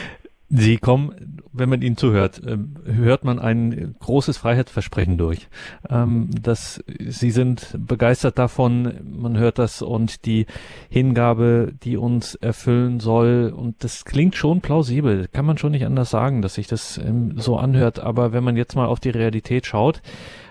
Sie 0.48 0.76
kommen, 0.76 1.42
wenn 1.52 1.68
man 1.68 1.82
Ihnen 1.82 1.96
zuhört, 1.96 2.40
ähm, 2.46 2.76
hört 2.84 3.24
man 3.24 3.40
ein 3.40 3.96
großes 3.98 4.36
Freiheitsversprechen 4.36 5.18
durch. 5.18 5.48
Ähm, 5.90 6.30
dass 6.40 6.84
Sie 6.86 7.32
sind 7.32 7.76
begeistert 7.76 8.38
davon, 8.38 8.92
man 9.04 9.36
hört 9.36 9.58
das 9.58 9.82
und 9.82 10.24
die 10.24 10.46
Hingabe, 10.88 11.72
die 11.82 11.96
uns 11.96 12.36
erfüllen 12.36 13.00
soll. 13.00 13.52
Und 13.56 13.82
das 13.82 14.04
klingt 14.04 14.36
schon 14.36 14.60
plausibel, 14.60 15.26
kann 15.32 15.46
man 15.46 15.58
schon 15.58 15.72
nicht 15.72 15.84
anders 15.84 16.10
sagen, 16.10 16.42
dass 16.42 16.54
sich 16.54 16.68
das 16.68 16.98
ähm, 16.98 17.34
so 17.38 17.56
anhört. 17.56 17.98
Aber 17.98 18.32
wenn 18.32 18.44
man 18.44 18.56
jetzt 18.56 18.76
mal 18.76 18.86
auf 18.86 19.00
die 19.00 19.10
Realität 19.10 19.66
schaut, 19.66 20.00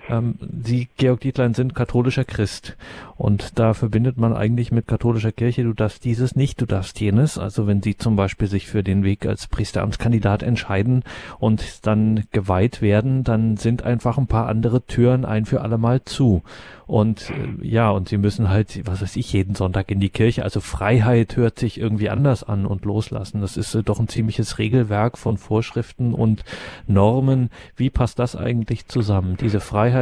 ähm, 0.09 0.35
Sie, 0.63 0.87
Georg 0.97 1.21
Dietlein, 1.21 1.53
sind 1.53 1.75
katholischer 1.75 2.25
Christ. 2.25 2.75
Und 3.17 3.57
da 3.59 3.73
verbindet 3.73 4.17
man 4.17 4.33
eigentlich 4.33 4.71
mit 4.71 4.87
katholischer 4.87 5.31
Kirche, 5.31 5.63
du 5.63 5.73
darfst 5.73 6.03
dieses 6.03 6.35
nicht, 6.35 6.59
du 6.59 6.65
darfst 6.65 6.99
jenes. 6.99 7.37
Also 7.37 7.65
wenn 7.65 7.81
Sie 7.81 7.97
zum 7.97 8.15
Beispiel 8.15 8.47
sich 8.47 8.67
für 8.67 8.83
den 8.83 9.03
Weg 9.03 9.25
als 9.25 9.47
Priesteramtskandidat 9.47 10.43
entscheiden 10.43 11.03
und 11.39 11.85
dann 11.87 12.25
geweiht 12.31 12.81
werden, 12.81 13.23
dann 13.23 13.57
sind 13.57 13.83
einfach 13.83 14.17
ein 14.17 14.27
paar 14.27 14.47
andere 14.47 14.85
Türen 14.85 15.25
ein 15.25 15.45
für 15.45 15.61
alle 15.61 15.77
Mal 15.77 16.03
zu. 16.03 16.43
Und 16.87 17.31
äh, 17.31 17.67
ja, 17.67 17.89
und 17.89 18.09
sie 18.09 18.17
müssen 18.17 18.49
halt, 18.49 18.85
was 18.85 19.01
weiß 19.01 19.15
ich, 19.15 19.33
jeden 19.33 19.55
Sonntag 19.55 19.89
in 19.89 19.99
die 19.99 20.09
Kirche. 20.09 20.43
Also 20.43 20.59
Freiheit 20.59 21.35
hört 21.35 21.57
sich 21.57 21.79
irgendwie 21.79 22.09
anders 22.09 22.43
an 22.43 22.65
und 22.65 22.85
loslassen. 22.85 23.41
Das 23.41 23.57
ist 23.57 23.73
äh, 23.73 23.81
doch 23.81 23.99
ein 23.99 24.07
ziemliches 24.07 24.59
Regelwerk 24.59 25.17
von 25.17 25.37
Vorschriften 25.37 26.13
und 26.13 26.43
Normen. 26.85 27.49
Wie 27.75 27.89
passt 27.89 28.19
das 28.19 28.35
eigentlich 28.35 28.87
zusammen? 28.87 29.35
Diese 29.37 29.59
Freiheit 29.59 29.94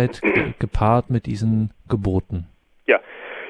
gepaart 0.60 1.10
mit 1.10 1.26
diesen 1.26 1.72
Geboten. 1.90 2.48
Ja, 2.86 3.00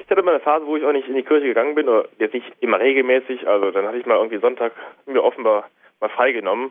ich 0.04 0.10
hatte 0.10 0.22
mal 0.22 0.32
eine 0.32 0.40
Phase, 0.40 0.66
wo 0.66 0.76
ich 0.76 0.84
auch 0.84 0.92
nicht 0.92 1.08
in 1.08 1.14
die 1.14 1.22
Kirche 1.22 1.46
gegangen 1.46 1.74
bin, 1.74 1.88
oder 1.88 2.08
jetzt 2.18 2.34
nicht 2.34 2.46
immer 2.60 2.78
regelmäßig. 2.78 3.48
Also 3.48 3.70
dann 3.70 3.86
hatte 3.86 3.98
ich 3.98 4.06
mal 4.06 4.16
irgendwie 4.16 4.38
Sonntag 4.38 4.72
mir 5.06 5.22
offenbar 5.22 5.68
mal 6.00 6.10
freigenommen. 6.10 6.70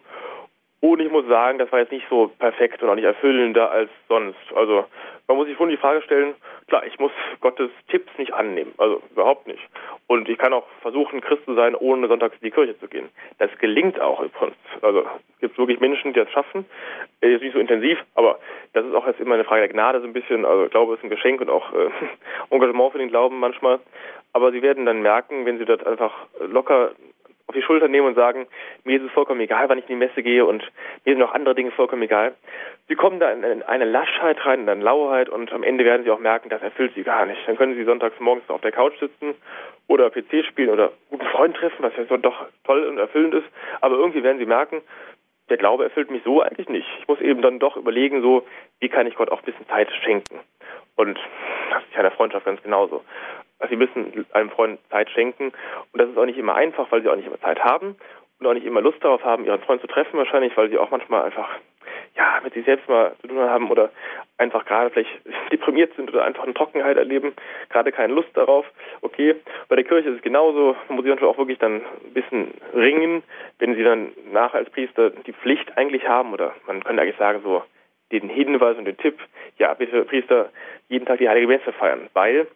Und 0.83 0.99
ich 0.99 1.09
muss 1.09 1.25
sagen, 1.27 1.59
das 1.59 1.71
war 1.71 1.79
jetzt 1.79 1.93
nicht 1.93 2.05
so 2.09 2.29
perfekt 2.39 2.83
und 2.83 2.89
auch 2.89 2.95
nicht 2.95 3.05
erfüllender 3.05 3.71
als 3.71 3.89
sonst. 4.09 4.35
Also 4.53 4.83
man 5.29 5.37
muss 5.37 5.47
sich 5.47 5.55
schon 5.55 5.69
die 5.69 5.77
Frage 5.77 6.01
stellen, 6.01 6.35
klar, 6.67 6.85
ich 6.85 6.99
muss 6.99 7.13
Gottes 7.39 7.69
Tipps 7.87 8.11
nicht 8.17 8.33
annehmen, 8.33 8.73
also 8.77 9.01
überhaupt 9.11 9.47
nicht. 9.47 9.61
Und 10.07 10.27
ich 10.27 10.37
kann 10.37 10.51
auch 10.51 10.65
versuchen, 10.81 11.21
Christ 11.21 11.45
zu 11.45 11.53
sein, 11.53 11.73
ohne 11.73 12.09
sonntags 12.09 12.35
in 12.41 12.47
die 12.47 12.51
Kirche 12.51 12.77
zu 12.81 12.89
gehen. 12.89 13.07
Das 13.39 13.49
gelingt 13.59 13.97
auch 14.01 14.19
übrigens. 14.19 14.57
Also 14.81 15.03
es 15.03 15.39
gibt 15.39 15.57
wirklich 15.57 15.79
Menschen, 15.79 16.11
die 16.11 16.19
das 16.19 16.29
schaffen. 16.31 16.65
Ist 17.21 17.41
nicht 17.41 17.53
so 17.53 17.59
intensiv, 17.59 17.97
aber 18.15 18.39
das 18.73 18.85
ist 18.85 18.93
auch 18.93 19.07
jetzt 19.07 19.21
immer 19.21 19.35
eine 19.35 19.45
Frage 19.45 19.61
der 19.61 19.69
Gnade 19.69 20.01
so 20.01 20.05
ein 20.05 20.11
bisschen. 20.11 20.43
Also 20.43 20.67
Glaube 20.67 20.95
ist 20.95 21.03
ein 21.05 21.09
Geschenk 21.09 21.39
und 21.39 21.49
auch 21.49 21.71
äh, 21.73 21.91
Engagement 22.53 22.91
für 22.91 22.97
den 22.97 23.07
Glauben 23.07 23.39
manchmal. 23.39 23.79
Aber 24.33 24.51
sie 24.51 24.61
werden 24.61 24.85
dann 24.85 25.01
merken, 25.01 25.45
wenn 25.45 25.59
sie 25.59 25.65
das 25.65 25.81
einfach 25.85 26.11
locker 26.41 26.91
auf 27.47 27.55
die 27.55 27.61
Schulter 27.61 27.87
nehmen 27.87 28.07
und 28.07 28.15
sagen, 28.15 28.47
mir 28.83 28.97
ist 28.97 29.05
es 29.05 29.11
vollkommen 29.11 29.41
egal, 29.41 29.67
wann 29.69 29.77
ich 29.77 29.89
in 29.89 29.99
die 29.99 30.05
Messe 30.05 30.23
gehe 30.23 30.45
und 30.45 30.63
mir 31.05 31.13
sind 31.13 31.23
auch 31.23 31.33
andere 31.33 31.55
Dinge 31.55 31.71
vollkommen 31.71 32.01
egal. 32.01 32.33
Sie 32.87 32.95
kommen 32.95 33.19
da 33.19 33.31
in 33.31 33.63
eine 33.63 33.85
Laschheit 33.85 34.45
rein, 34.45 34.61
in 34.61 34.69
eine 34.69 34.83
Lauheit 34.83 35.29
und 35.29 35.51
am 35.51 35.63
Ende 35.63 35.85
werden 35.85 36.03
sie 36.03 36.11
auch 36.11 36.19
merken, 36.19 36.49
das 36.49 36.61
erfüllt 36.61 36.93
sie 36.95 37.03
gar 37.03 37.25
nicht. 37.25 37.39
Dann 37.47 37.57
können 37.57 37.75
sie 37.75 37.83
sonntags 37.83 38.19
morgens 38.19 38.49
auf 38.49 38.61
der 38.61 38.71
Couch 38.71 38.97
sitzen 38.99 39.35
oder 39.87 40.09
PC 40.09 40.45
spielen 40.45 40.69
oder 40.69 40.91
guten 41.09 41.25
Freund 41.27 41.55
treffen, 41.55 41.83
was 41.83 41.95
ja 41.97 42.05
so 42.05 42.17
doch 42.17 42.45
toll 42.65 42.83
und 42.85 42.97
erfüllend 42.97 43.33
ist. 43.33 43.47
Aber 43.81 43.95
irgendwie 43.97 44.23
werden 44.23 44.39
sie 44.39 44.45
merken, 44.45 44.81
der 45.49 45.57
Glaube 45.57 45.83
erfüllt 45.83 46.09
mich 46.09 46.23
so 46.23 46.41
eigentlich 46.41 46.69
nicht. 46.69 46.87
Ich 46.99 47.07
muss 47.07 47.19
eben 47.21 47.41
dann 47.41 47.59
doch 47.59 47.75
überlegen, 47.77 48.21
so, 48.21 48.45
wie 48.79 48.89
kann 48.89 49.07
ich 49.07 49.15
Gott 49.15 49.29
auch 49.29 49.39
ein 49.39 49.45
bisschen 49.45 49.67
Zeit 49.67 49.89
schenken. 50.03 50.39
Und 50.95 51.19
das 51.71 51.83
ist 51.83 51.93
ja 51.93 51.99
in 51.99 52.03
der 52.03 52.11
Freundschaft 52.11 52.45
ganz 52.45 52.61
genauso. 52.61 53.03
Also 53.59 53.71
sie 53.71 53.77
müssen 53.77 54.25
einem 54.31 54.49
Freund 54.49 54.79
Zeit 54.89 55.09
schenken. 55.09 55.51
Und 55.91 56.01
das 56.01 56.09
ist 56.09 56.17
auch 56.17 56.25
nicht 56.25 56.37
immer 56.37 56.55
einfach, 56.55 56.91
weil 56.91 57.01
sie 57.01 57.09
auch 57.09 57.15
nicht 57.15 57.27
immer 57.27 57.39
Zeit 57.39 57.63
haben 57.63 57.95
und 58.39 58.47
auch 58.47 58.53
nicht 58.53 58.65
immer 58.65 58.81
Lust 58.81 59.03
darauf 59.03 59.23
haben, 59.23 59.45
ihren 59.45 59.61
Freund 59.61 59.81
zu 59.81 59.87
treffen 59.87 60.17
wahrscheinlich, 60.17 60.55
weil 60.57 60.69
sie 60.69 60.77
auch 60.77 60.91
manchmal 60.91 61.23
einfach 61.23 61.49
ja, 62.15 62.39
mit 62.43 62.53
sich 62.53 62.65
selbst 62.65 62.87
mal 62.87 63.15
zu 63.21 63.27
tun 63.27 63.39
haben 63.39 63.71
oder 63.71 63.91
einfach 64.37 64.65
gerade 64.65 64.89
vielleicht 64.89 65.09
deprimiert 65.51 65.95
sind 65.95 66.09
oder 66.09 66.23
einfach 66.23 66.43
eine 66.43 66.53
Trockenheit 66.53 66.97
erleben, 66.97 67.33
gerade 67.69 67.91
keine 67.91 68.13
Lust 68.13 68.29
darauf. 68.33 68.65
Okay, 69.01 69.35
bei 69.67 69.75
der 69.75 69.85
Kirche 69.85 70.09
ist 70.09 70.17
es 70.17 70.21
genauso, 70.21 70.75
man 70.87 70.97
muss 70.97 71.05
sich 71.05 71.23
auch 71.23 71.37
wirklich 71.37 71.59
dann 71.59 71.81
ein 72.05 72.13
bisschen 72.13 72.53
ringen, 72.73 73.23
wenn 73.59 73.75
sie 73.75 73.83
dann 73.83 74.11
nachher 74.31 74.59
als 74.59 74.69
Priester 74.69 75.09
die 75.09 75.33
Pflicht 75.33 75.77
eigentlich 75.77 76.07
haben 76.07 76.33
oder 76.33 76.53
man 76.67 76.83
könnte 76.83 77.01
eigentlich 77.01 77.17
sagen 77.17 77.41
so 77.43 77.63
den 78.11 78.29
Hinweis 78.29 78.77
und 78.77 78.85
den 78.85 78.97
Tipp, 78.97 79.19
ja 79.57 79.73
bitte 79.73 80.05
Priester 80.05 80.49
jeden 80.89 81.05
Tag 81.05 81.17
die 81.17 81.29
Heilige 81.29 81.47
Messe 81.47 81.73
feiern, 81.73 82.09
weil 82.13 82.47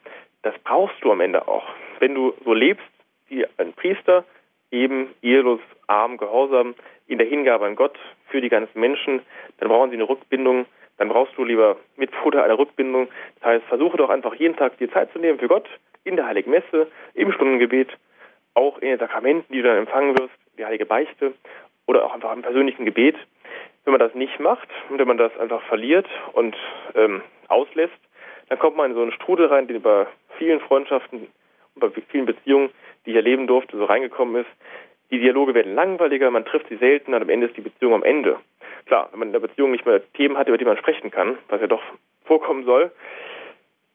das 0.43 0.53
brauchst 0.63 1.03
du 1.03 1.11
am 1.11 1.21
Ende 1.21 1.47
auch. 1.47 1.65
Wenn 1.99 2.13
du 2.13 2.33
so 2.45 2.53
lebst 2.53 2.85
wie 3.27 3.45
ein 3.57 3.73
Priester, 3.73 4.23
eben 4.71 5.13
ehelos, 5.21 5.59
arm, 5.87 6.17
gehorsam, 6.17 6.75
in 7.07 7.17
der 7.17 7.27
Hingabe 7.27 7.65
an 7.65 7.75
Gott 7.75 7.97
für 8.30 8.41
die 8.41 8.49
ganzen 8.49 8.80
Menschen, 8.80 9.21
dann 9.59 9.69
brauchen 9.69 9.89
sie 9.89 9.95
eine 9.95 10.07
Rückbindung, 10.07 10.65
dann 10.97 11.09
brauchst 11.09 11.38
du 11.38 11.43
lieber 11.43 11.78
mit 11.95 12.13
Futter 12.15 12.43
eine 12.43 12.57
Rückbindung. 12.57 13.07
Das 13.36 13.45
heißt, 13.45 13.65
versuche 13.65 13.97
doch 13.97 14.09
einfach 14.09 14.36
jeden 14.36 14.55
Tag 14.55 14.78
dir 14.78 14.91
Zeit 14.91 15.11
zu 15.11 15.19
nehmen 15.19 15.39
für 15.39 15.47
Gott, 15.47 15.67
in 16.03 16.15
der 16.15 16.25
Heiligen 16.25 16.51
Messe, 16.51 16.88
im 17.13 17.32
Stundengebet, 17.32 17.89
auch 18.53 18.80
in 18.80 18.89
den 18.89 18.99
Sakramenten, 18.99 19.53
die 19.53 19.61
du 19.61 19.67
dann 19.67 19.78
empfangen 19.78 20.17
wirst, 20.17 20.34
die 20.57 20.65
Heilige 20.65 20.86
Beichte 20.86 21.34
oder 21.86 22.05
auch 22.05 22.13
einfach 22.13 22.34
im 22.34 22.41
persönlichen 22.41 22.86
Gebet. 22.86 23.15
Wenn 23.86 23.91
man 23.91 23.99
das 23.99 24.13
nicht 24.15 24.39
macht 24.39 24.67
und 24.89 24.99
wenn 24.99 25.07
man 25.07 25.17
das 25.17 25.38
einfach 25.38 25.61
verliert 25.63 26.07
und 26.34 26.55
ähm, 26.95 27.21
auslässt, 27.47 27.93
dann 28.49 28.59
kommt 28.59 28.78
man 28.78 28.91
in 28.91 28.95
so 28.95 29.01
einen 29.01 29.11
Strudel 29.11 29.47
rein, 29.47 29.67
den 29.67 29.82
bei 29.82 30.07
vielen 30.38 30.59
Freundschaften 30.59 31.28
und 31.75 31.80
bei 31.80 31.89
vielen 32.09 32.25
Beziehungen, 32.25 32.69
die 33.05 33.11
ich 33.11 33.15
erleben 33.15 33.47
durfte, 33.47 33.78
so 33.78 33.86
reingekommen 33.86 34.41
ist. 34.41 34.49
Die 35.09 35.19
Dialoge 35.19 35.53
werden 35.53 35.75
langweiliger, 35.75 36.29
man 36.31 36.45
trifft 36.45 36.67
sie 36.67 36.77
selten 36.77 37.13
und 37.13 37.21
am 37.21 37.29
Ende 37.29 37.47
ist 37.47 37.57
die 37.57 37.61
Beziehung 37.61 37.93
am 37.93 38.03
Ende. 38.03 38.37
Klar, 38.85 39.09
wenn 39.11 39.19
man 39.19 39.29
in 39.29 39.33
der 39.33 39.39
Beziehung 39.39 39.71
nicht 39.71 39.85
mehr 39.85 40.01
Themen 40.13 40.37
hat, 40.37 40.47
über 40.47 40.57
die 40.57 40.65
man 40.65 40.77
sprechen 40.77 41.11
kann, 41.11 41.37
was 41.49 41.61
ja 41.61 41.67
doch 41.67 41.83
vorkommen 42.25 42.65
soll, 42.65 42.91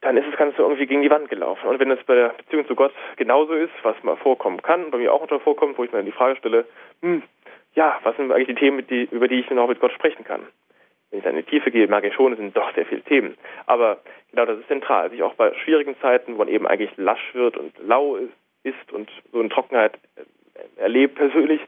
dann 0.01 0.17
ist 0.17 0.27
das 0.29 0.37
Ganze 0.37 0.63
irgendwie 0.63 0.87
gegen 0.87 1.03
die 1.03 1.11
Wand 1.11 1.29
gelaufen. 1.29 1.69
Und 1.69 1.79
wenn 1.79 1.91
es 1.91 2.03
bei 2.05 2.15
der 2.15 2.31
Beziehung 2.31 2.67
zu 2.67 2.75
Gott 2.75 2.93
genauso 3.17 3.55
ist, 3.55 3.73
was 3.83 3.95
mal 4.03 4.17
vorkommen 4.17 4.61
kann, 4.61 4.91
bei 4.91 4.99
mir 4.99 5.13
auch 5.13 5.23
unter 5.23 5.39
vorkommt, 5.39 5.79
wo 5.79 5.85
ich 5.85 5.93
mir 5.93 5.99
dann 5.99 6.07
die 6.07 6.13
Frage 6.13 6.37
stelle, 6.37 6.67
hm, 7.03 7.23
ja, 7.75 8.01
was 8.03 8.17
sind 8.17 8.33
eigentlich 8.33 8.49
die 8.49 8.55
Themen, 8.55 8.87
die, 8.87 9.09
über 9.11 9.29
die 9.29 9.41
ich 9.41 9.51
auch 9.51 9.69
mit 9.69 9.81
Gott 9.81 9.93
sprechen 9.93 10.25
kann? 10.25 10.43
Wenn 11.11 11.19
ich 11.19 11.25
dann 11.25 11.37
in 11.37 11.45
die 11.45 11.51
Tiefe 11.51 11.71
gehe, 11.71 11.87
merke 11.87 12.09
ich 12.09 12.15
schon, 12.15 12.33
es 12.33 12.39
sind 12.39 12.57
doch 12.57 12.75
sehr 12.75 12.87
viele 12.87 13.03
Themen. 13.03 13.37
Aber 13.67 13.99
genau 14.31 14.45
das 14.47 14.59
ist 14.59 14.69
zentral, 14.69 15.11
sich 15.11 15.23
auch 15.23 15.35
bei 15.35 15.55
schwierigen 15.55 15.97
Zeiten, 16.01 16.35
wo 16.35 16.39
man 16.39 16.49
eben 16.49 16.67
eigentlich 16.67 16.91
lasch 16.97 17.35
wird 17.35 17.57
und 17.57 17.73
lau 17.79 18.17
ist, 18.17 18.93
und 18.93 19.11
so 19.33 19.41
eine 19.41 19.49
Trockenheit 19.49 19.99
erlebt 20.77 21.17
persönlich, 21.17 21.61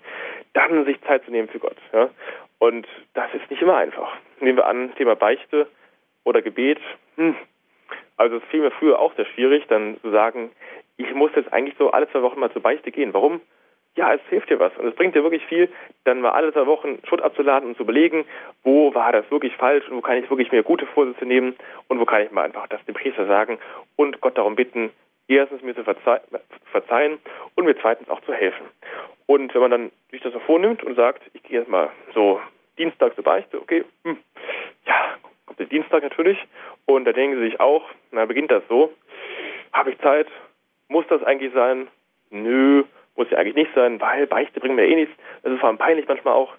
dann 0.53 0.85
sich 0.85 1.01
Zeit 1.03 1.24
zu 1.24 1.30
nehmen 1.30 1.49
für 1.49 1.59
Gott. 1.59 1.76
Ja? 1.93 2.11
Und 2.59 2.87
das 3.14 3.32
ist 3.35 3.51
nicht 3.51 3.62
immer 3.62 3.76
einfach. 3.76 4.16
Nehmen 4.41 4.59
wir 4.59 4.66
an, 4.66 4.95
Thema 4.97 5.16
Beichte 5.16 5.66
oder 6.24 6.43
Gebet. 6.43 6.78
Hm. 7.16 7.35
Also 8.16 8.37
es 8.37 8.45
fiel 8.45 8.61
mir 8.61 8.70
früher 8.70 8.99
auch 8.99 9.14
sehr 9.16 9.26
schwierig, 9.26 9.64
dann 9.68 9.99
zu 10.01 10.11
sagen, 10.11 10.51
ich 10.97 11.12
muss 11.14 11.32
jetzt 11.35 11.53
eigentlich 11.53 11.76
so 11.78 11.91
alle 11.91 12.09
zwei 12.11 12.22
Wochen 12.22 12.41
mal 12.41 12.53
zur 12.53 12.62
Beichte 12.62 12.93
gehen. 12.93 13.12
Warum? 13.12 13.41
Ja, 13.97 14.12
es 14.12 14.20
hilft 14.28 14.51
dir 14.51 14.59
was 14.59 14.76
und 14.76 14.89
es 14.89 14.95
bringt 14.95 15.14
dir 15.14 15.22
wirklich 15.22 15.45
viel, 15.47 15.68
dann 16.03 16.20
mal 16.20 16.30
alle 16.30 16.53
zwei 16.53 16.66
Wochen 16.66 16.99
Schutt 17.09 17.22
abzuladen 17.22 17.68
und 17.68 17.76
zu 17.76 17.85
überlegen, 17.85 18.24
wo 18.64 18.93
war 18.93 19.12
das 19.12 19.30
wirklich 19.30 19.55
falsch 19.55 19.89
und 19.89 19.97
wo 19.97 20.01
kann 20.01 20.16
ich 20.16 20.28
wirklich 20.28 20.51
mir 20.51 20.64
gute 20.64 20.87
Vorsätze 20.87 21.24
nehmen 21.24 21.55
und 21.87 22.01
wo 22.01 22.05
kann 22.05 22.22
ich 22.22 22.32
mal 22.32 22.43
einfach 22.43 22.66
das 22.66 22.85
dem 22.87 22.95
Priester 22.95 23.26
sagen 23.26 23.59
und 23.95 24.20
Gott 24.20 24.37
darum 24.37 24.57
bitten, 24.57 24.91
erstens 25.29 25.62
mir 25.62 25.75
zu 25.75 25.85
verzeihen 25.85 27.18
und 27.55 27.64
mir 27.64 27.77
zweitens 27.79 28.09
auch 28.09 28.20
zu 28.22 28.33
helfen. 28.33 28.66
Und 29.27 29.55
wenn 29.55 29.61
man 29.61 29.70
dann 29.70 29.93
sich 30.11 30.20
das 30.22 30.33
so 30.33 30.41
vornimmt 30.41 30.83
und 30.83 30.97
sagt, 30.97 31.22
ich 31.33 31.43
gehe 31.43 31.61
jetzt 31.61 31.68
mal 31.68 31.91
so 32.12 32.41
Dienstag 32.79 33.14
zur 33.14 33.25
Beichte, 33.25 33.61
okay, 33.61 33.85
hm, 34.05 34.18
ja, 34.87 35.16
kommt 35.47 35.59
der 35.59 35.66
Dienstag 35.66 36.03
natürlich 36.03 36.39
und 36.87 37.05
da 37.05 37.12
denken 37.12 37.39
sie 37.39 37.51
sich 37.51 37.61
auch, 37.61 37.85
na 38.11 38.27
beginnt 38.27 38.51
das 38.51 38.62
so, 38.68 38.93
habe 39.72 39.91
ich 39.91 39.99
Zeit, 39.99 40.27
muss 40.89 41.07
das 41.09 41.22
eigentlich 41.22 41.53
sein? 41.55 41.89
Nö, 42.31 42.85
muss 43.16 43.31
ja 43.31 43.39
eigentlich 43.39 43.55
nicht 43.55 43.75
sein, 43.75 44.01
weil 44.01 44.27
Beichte 44.27 44.61
bringen 44.61 44.77
mir 44.77 44.87
eh 44.87 44.95
nichts. 44.95 45.14
Das 45.43 45.53
ist 45.53 45.61
vor 45.61 45.68
allem 45.68 45.79
peinlich 45.79 46.07
manchmal 46.09 46.35
auch. 46.35 46.53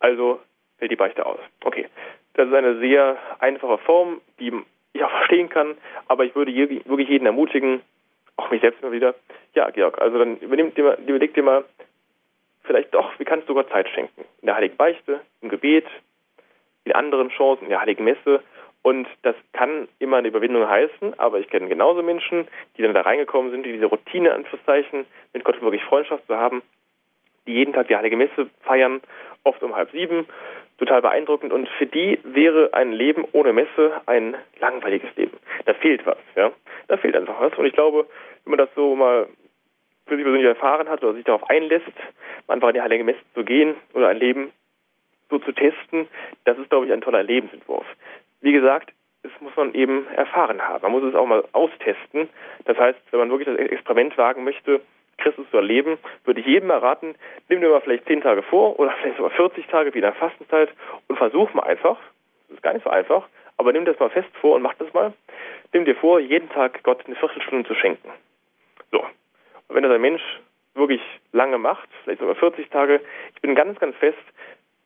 Also 0.00 0.40
fällt 0.78 0.92
die 0.92 0.96
Beichte 0.96 1.26
aus. 1.26 1.40
Okay. 1.64 1.88
Das 2.34 2.46
ist 2.46 2.54
eine 2.54 2.78
sehr 2.78 3.18
einfache 3.40 3.78
Form, 3.78 4.20
die 4.38 4.52
ich 4.98 5.04
auch 5.04 5.10
verstehen 5.10 5.48
kann, 5.48 5.76
aber 6.06 6.24
ich 6.24 6.34
würde 6.34 6.54
wirklich 6.54 7.08
jeden 7.08 7.26
ermutigen, 7.26 7.80
auch 8.36 8.50
mich 8.50 8.60
selbst 8.60 8.82
immer 8.82 8.92
wieder, 8.92 9.14
ja, 9.54 9.70
Georg, 9.70 10.00
also 10.00 10.18
dann 10.18 10.36
übernimm 10.38 10.74
dir 10.74 10.84
mal, 10.84 10.98
überleg 11.06 11.34
dir 11.34 11.42
mal, 11.42 11.64
vielleicht 12.64 12.94
doch, 12.94 13.18
wie 13.18 13.24
kannst 13.24 13.48
du 13.48 13.54
Gott 13.54 13.70
Zeit 13.70 13.88
schenken? 13.88 14.24
In 14.40 14.46
der 14.46 14.56
Heiligen 14.56 14.76
Beichte, 14.76 15.20
im 15.40 15.48
Gebet, 15.48 15.86
in 16.84 16.92
anderen 16.92 17.30
Chancen, 17.30 17.64
in 17.64 17.70
der 17.70 17.80
Heiligen 17.80 18.04
Messe. 18.04 18.42
Und 18.82 19.08
das 19.22 19.34
kann 19.52 19.88
immer 19.98 20.18
eine 20.18 20.28
Überwindung 20.28 20.68
heißen, 20.68 21.18
aber 21.18 21.40
ich 21.40 21.48
kenne 21.48 21.68
genauso 21.68 22.02
Menschen, 22.02 22.46
die 22.76 22.82
dann 22.82 22.94
da 22.94 23.00
reingekommen 23.00 23.50
sind, 23.50 23.64
die 23.66 23.72
diese 23.72 23.86
Routine, 23.86 24.32
Anführungszeichen, 24.32 25.04
mit 25.32 25.44
Gott 25.44 25.60
wirklich 25.60 25.82
Freundschaft 25.82 26.26
zu 26.26 26.36
haben, 26.36 26.62
die 27.46 27.54
jeden 27.54 27.72
Tag 27.72 27.88
die 27.88 27.96
Heilige 27.96 28.16
Messe 28.16 28.48
feiern, 28.60 29.00
oft 29.42 29.62
um 29.62 29.74
halb 29.74 29.90
sieben, 29.90 30.26
total 30.78 31.02
beeindruckend. 31.02 31.52
Und 31.52 31.68
für 31.70 31.86
die 31.86 32.18
wäre 32.24 32.70
ein 32.72 32.92
Leben 32.92 33.24
ohne 33.32 33.52
Messe 33.52 34.00
ein 34.06 34.36
langweiliges 34.60 35.14
Leben. 35.16 35.36
Da 35.66 35.74
fehlt 35.74 36.06
was, 36.06 36.18
ja. 36.36 36.52
Da 36.86 36.96
fehlt 36.96 37.16
einfach 37.16 37.40
was. 37.40 37.56
Und 37.58 37.66
ich 37.66 37.74
glaube, 37.74 38.06
wenn 38.44 38.52
man 38.52 38.58
das 38.58 38.74
so 38.74 38.96
mal 38.96 39.28
für 40.06 40.16
sich 40.16 40.24
persönlich 40.24 40.48
erfahren 40.48 40.88
hat 40.88 41.02
oder 41.02 41.14
sich 41.14 41.24
darauf 41.24 41.48
einlässt, 41.50 41.86
einfach 42.46 42.68
in 42.68 42.74
die 42.74 42.80
Heilige 42.80 43.04
Messe 43.04 43.20
zu 43.34 43.44
gehen 43.44 43.74
oder 43.92 44.08
ein 44.08 44.16
Leben 44.16 44.52
so 45.30 45.38
zu 45.38 45.52
testen, 45.52 46.08
das 46.44 46.56
ist, 46.58 46.70
glaube 46.70 46.86
ich, 46.86 46.92
ein 46.92 47.02
toller 47.02 47.22
Lebensentwurf. 47.22 47.84
Wie 48.40 48.52
gesagt, 48.52 48.92
das 49.22 49.32
muss 49.40 49.54
man 49.56 49.74
eben 49.74 50.06
erfahren 50.14 50.62
haben. 50.62 50.82
Man 50.82 50.92
muss 50.92 51.02
es 51.02 51.14
auch 51.14 51.26
mal 51.26 51.44
austesten. 51.52 52.28
Das 52.64 52.78
heißt, 52.78 52.98
wenn 53.10 53.20
man 53.20 53.30
wirklich 53.30 53.48
das 53.48 53.58
Experiment 53.58 54.16
wagen 54.16 54.44
möchte, 54.44 54.80
Christus 55.18 55.46
zu 55.50 55.56
erleben, 55.56 55.98
würde 56.24 56.40
ich 56.40 56.46
jedem 56.46 56.70
erraten, 56.70 57.14
nimm 57.48 57.60
dir 57.60 57.70
mal 57.70 57.80
vielleicht 57.80 58.06
zehn 58.06 58.20
Tage 58.20 58.42
vor 58.42 58.78
oder 58.78 58.90
vielleicht 59.00 59.16
sogar 59.16 59.30
40 59.32 59.66
Tage 59.66 59.92
wie 59.92 59.98
in 59.98 60.02
der 60.02 60.14
Fastenzeit 60.14 60.70
und 61.08 61.16
versuch 61.16 61.52
mal 61.54 61.64
einfach, 61.64 61.98
das 62.48 62.56
ist 62.56 62.62
gar 62.62 62.72
nicht 62.72 62.84
so 62.84 62.90
einfach, 62.90 63.28
aber 63.56 63.72
nimm 63.72 63.84
das 63.84 63.98
mal 63.98 64.10
fest 64.10 64.30
vor 64.40 64.54
und 64.54 64.62
mach 64.62 64.74
das 64.74 64.92
mal. 64.94 65.12
Nimm 65.72 65.84
dir 65.84 65.96
vor, 65.96 66.20
jeden 66.20 66.48
Tag 66.48 66.82
Gott 66.82 67.04
eine 67.04 67.16
Viertelstunde 67.16 67.68
zu 67.68 67.74
schenken. 67.74 68.08
So. 68.90 69.00
Und 69.00 69.76
wenn 69.76 69.82
das 69.82 69.92
ein 69.92 70.00
Mensch 70.00 70.22
wirklich 70.74 71.02
lange 71.32 71.58
macht, 71.58 71.88
vielleicht 72.04 72.20
sogar 72.20 72.36
40 72.36 72.70
Tage, 72.70 73.00
ich 73.34 73.40
bin 73.42 73.54
ganz, 73.54 73.78
ganz 73.78 73.96
fest 73.96 74.16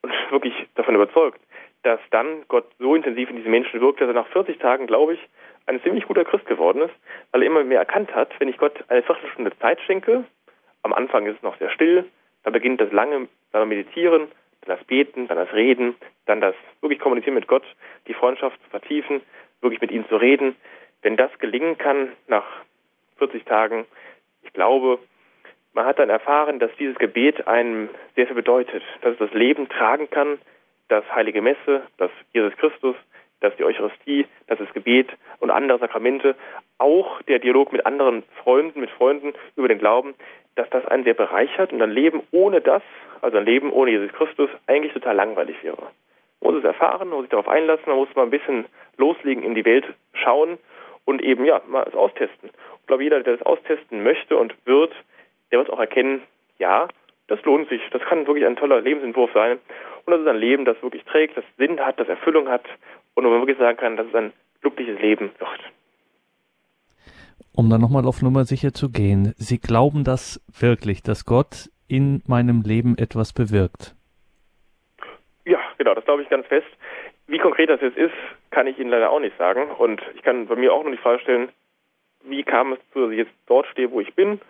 und 0.00 0.12
wirklich 0.30 0.54
davon 0.74 0.94
überzeugt, 0.94 1.40
dass 1.82 2.00
dann 2.10 2.44
Gott 2.48 2.66
so 2.78 2.94
intensiv 2.94 3.30
in 3.30 3.36
diese 3.36 3.48
Menschen 3.48 3.80
wirkt, 3.80 4.00
dass 4.00 4.08
er 4.08 4.14
nach 4.14 4.28
40 4.28 4.58
Tagen, 4.58 4.86
glaube 4.86 5.14
ich, 5.14 5.20
ein 5.66 5.82
ziemlich 5.82 6.06
guter 6.06 6.24
Christ 6.24 6.46
geworden 6.46 6.82
ist, 6.82 6.94
weil 7.30 7.42
er 7.42 7.46
immer 7.46 7.64
mehr 7.64 7.78
erkannt 7.78 8.14
hat, 8.14 8.30
wenn 8.38 8.48
ich 8.48 8.58
Gott 8.58 8.84
eine 8.88 9.02
Viertelstunde 9.02 9.56
Zeit 9.58 9.80
schenke, 9.82 10.24
am 10.82 10.92
Anfang 10.92 11.26
ist 11.26 11.36
es 11.36 11.42
noch 11.42 11.56
sehr 11.58 11.70
still, 11.70 12.04
dann 12.42 12.52
beginnt 12.52 12.80
das 12.80 12.92
lange 12.92 13.28
dann 13.52 13.68
Meditieren, 13.68 14.28
dann 14.62 14.76
das 14.76 14.84
Beten, 14.86 15.28
dann 15.28 15.36
das 15.36 15.52
Reden, 15.52 15.94
dann 16.26 16.40
das 16.40 16.54
wirklich 16.80 17.00
Kommunizieren 17.00 17.34
mit 17.34 17.46
Gott, 17.46 17.64
die 18.06 18.14
Freundschaft 18.14 18.60
zu 18.64 18.70
vertiefen, 18.70 19.20
wirklich 19.60 19.80
mit 19.80 19.90
ihm 19.90 20.08
zu 20.08 20.16
reden. 20.16 20.56
Wenn 21.02 21.16
das 21.16 21.30
gelingen 21.38 21.78
kann 21.78 22.12
nach 22.26 22.44
40 23.18 23.44
Tagen, 23.44 23.86
ich 24.42 24.52
glaube, 24.52 24.98
man 25.72 25.86
hat 25.86 25.98
dann 25.98 26.10
erfahren, 26.10 26.58
dass 26.58 26.70
dieses 26.78 26.98
Gebet 26.98 27.46
einem 27.46 27.88
sehr 28.14 28.26
viel 28.26 28.36
bedeutet, 28.36 28.82
dass 29.00 29.12
es 29.12 29.18
das 29.18 29.32
Leben 29.32 29.68
tragen 29.68 30.10
kann, 30.10 30.38
dass 30.88 31.04
Heilige 31.14 31.40
Messe, 31.40 31.82
dass 31.96 32.10
Jesus 32.32 32.54
Christus, 32.56 32.96
dass 33.42 33.54
die 33.56 33.64
Eucharistie, 33.64 34.26
dass 34.46 34.58
das 34.58 34.72
Gebet 34.72 35.08
und 35.40 35.50
andere 35.50 35.78
Sakramente, 35.78 36.34
auch 36.78 37.20
der 37.22 37.38
Dialog 37.38 37.72
mit 37.72 37.84
anderen 37.86 38.22
Freunden, 38.42 38.80
mit 38.80 38.90
Freunden 38.90 39.34
über 39.56 39.68
den 39.68 39.78
Glauben, 39.78 40.14
dass 40.54 40.68
das 40.70 40.86
einen 40.86 41.04
sehr 41.04 41.14
bereichert 41.14 41.72
und 41.72 41.82
ein 41.82 41.90
Leben 41.90 42.22
ohne 42.30 42.60
das, 42.60 42.82
also 43.20 43.38
ein 43.38 43.44
Leben 43.44 43.72
ohne 43.72 43.90
Jesus 43.90 44.12
Christus, 44.12 44.50
eigentlich 44.66 44.92
total 44.92 45.16
langweilig 45.16 45.56
wäre. 45.62 45.82
Man 46.40 46.54
muss 46.54 46.58
es 46.58 46.64
erfahren, 46.64 47.08
man 47.08 47.18
muss 47.18 47.22
sich 47.22 47.30
darauf 47.30 47.48
einlassen, 47.48 47.84
man 47.86 47.96
muss 47.96 48.14
mal 48.14 48.24
ein 48.24 48.30
bisschen 48.30 48.66
loslegen, 48.96 49.44
in 49.44 49.54
die 49.54 49.64
Welt 49.64 49.86
schauen 50.14 50.58
und 51.04 51.22
eben, 51.22 51.44
ja, 51.44 51.60
mal 51.68 51.84
es 51.86 51.94
austesten. 51.94 52.50
Ich 52.80 52.86
glaube, 52.86 53.04
jeder, 53.04 53.22
der 53.22 53.36
das 53.36 53.46
austesten 53.46 54.02
möchte 54.02 54.36
und 54.36 54.54
wird, 54.64 54.92
der 55.50 55.60
wird 55.60 55.70
auch 55.70 55.78
erkennen, 55.78 56.22
ja, 56.58 56.88
das 57.28 57.42
lohnt 57.44 57.68
sich. 57.68 57.80
Das 57.90 58.02
kann 58.02 58.26
wirklich 58.26 58.44
ein 58.44 58.56
toller 58.56 58.80
Lebensentwurf 58.80 59.30
sein. 59.32 59.58
Und 60.04 60.12
das 60.12 60.20
ist 60.20 60.26
ein 60.26 60.36
Leben, 60.36 60.64
das 60.64 60.80
wirklich 60.82 61.04
trägt, 61.04 61.36
das 61.36 61.44
Sinn 61.56 61.80
hat, 61.80 61.98
das 61.98 62.08
Erfüllung 62.08 62.48
hat 62.48 62.64
und 63.14 63.24
wo 63.24 63.30
man 63.30 63.40
wirklich 63.40 63.58
sagen 63.58 63.76
kann, 63.76 63.96
dass 63.96 64.06
es 64.06 64.14
ein 64.14 64.32
glückliches 64.60 65.00
Leben 65.00 65.30
wird. 65.38 65.60
Um 67.54 67.68
dann 67.68 67.80
nochmal 67.80 68.06
auf 68.06 68.22
Nummer 68.22 68.44
sicher 68.44 68.72
zu 68.72 68.90
gehen, 68.90 69.34
Sie 69.36 69.58
glauben 69.58 70.04
das 70.04 70.40
wirklich, 70.58 71.02
dass 71.02 71.26
Gott 71.26 71.68
in 71.86 72.22
meinem 72.26 72.62
Leben 72.62 72.96
etwas 72.96 73.34
bewirkt? 73.34 73.94
Ja, 75.44 75.58
genau, 75.76 75.94
das 75.94 76.04
glaube 76.04 76.22
ich 76.22 76.30
ganz 76.30 76.46
fest. 76.46 76.66
Wie 77.26 77.38
konkret 77.38 77.68
das 77.68 77.80
jetzt 77.80 77.98
ist, 77.98 78.14
kann 78.50 78.66
ich 78.66 78.78
Ihnen 78.78 78.90
leider 78.90 79.10
auch 79.10 79.20
nicht 79.20 79.36
sagen. 79.36 79.70
Und 79.70 80.00
ich 80.14 80.22
kann 80.22 80.46
bei 80.46 80.56
mir 80.56 80.72
auch 80.72 80.82
nur 80.82 80.92
die 80.92 80.98
Frage 80.98 81.20
stellen, 81.20 81.48
wie 82.24 82.42
kam 82.42 82.72
es 82.72 82.78
zu, 82.92 83.00
dass 83.02 83.10
ich 83.10 83.18
jetzt 83.18 83.32
dort 83.46 83.66
stehe, 83.66 83.90
wo 83.90 84.00
ich 84.00 84.14
bin, 84.14 84.40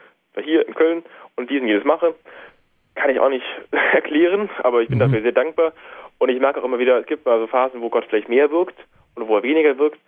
hier 0.40 0.66
in 0.66 0.74
Köln 0.74 1.02
und 1.36 1.50
diesen 1.50 1.66
jedes 1.66 1.84
mache 1.84 2.14
kann 2.94 3.10
ich 3.10 3.20
auch 3.20 3.28
nicht 3.28 3.44
erklären, 3.92 4.50
aber 4.62 4.82
ich 4.82 4.88
bin 4.88 4.98
mhm. 4.98 5.02
dafür 5.02 5.22
sehr 5.22 5.32
dankbar. 5.32 5.72
Und 6.22 6.28
ich 6.28 6.38
merke 6.38 6.60
auch 6.60 6.64
immer 6.64 6.78
wieder, 6.78 7.00
es 7.00 7.06
gibt 7.06 7.26
mal 7.26 7.40
so 7.40 7.48
Phasen, 7.48 7.80
wo 7.82 7.90
Gott 7.90 8.04
vielleicht 8.04 8.28
mehr 8.28 8.48
wirkt 8.52 8.78
und 9.16 9.26
wo 9.26 9.38
er 9.38 9.42
weniger 9.42 9.76
wirkt. 9.76 9.98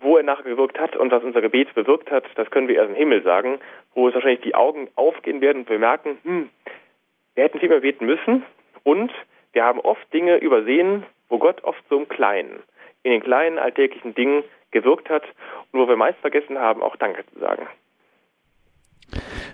Wo 0.00 0.16
er 0.16 0.24
nachher 0.24 0.42
gewirkt 0.42 0.76
hat 0.80 0.96
und 0.96 1.12
was 1.12 1.22
unser 1.22 1.40
Gebet 1.40 1.72
bewirkt 1.76 2.10
hat, 2.10 2.24
das 2.34 2.50
können 2.50 2.66
wir 2.66 2.74
erst 2.74 2.90
im 2.90 2.96
Himmel 2.96 3.22
sagen, 3.22 3.60
wo 3.94 4.08
es 4.08 4.14
wahrscheinlich 4.14 4.40
die 4.40 4.56
Augen 4.56 4.88
aufgehen 4.96 5.40
werden 5.40 5.58
und 5.58 5.70
wir 5.70 5.78
merken, 5.78 6.18
hm, 6.24 6.50
wir 7.36 7.44
hätten 7.44 7.60
viel 7.60 7.68
mehr 7.68 7.78
beten 7.78 8.06
müssen 8.06 8.42
und 8.82 9.12
wir 9.52 9.62
haben 9.62 9.78
oft 9.78 10.12
Dinge 10.12 10.38
übersehen, 10.38 11.06
wo 11.28 11.38
Gott 11.38 11.62
oft 11.62 11.80
so 11.88 11.96
im 11.96 12.08
Kleinen, 12.08 12.64
in 13.04 13.12
den 13.12 13.22
kleinen 13.22 13.60
alltäglichen 13.60 14.16
Dingen 14.16 14.42
gewirkt 14.72 15.10
hat 15.10 15.22
und 15.70 15.78
wo 15.78 15.86
wir 15.86 15.94
meist 15.94 16.18
vergessen 16.18 16.58
haben, 16.58 16.82
auch 16.82 16.96
Danke 16.96 17.24
zu 17.32 17.38
sagen. 17.38 17.68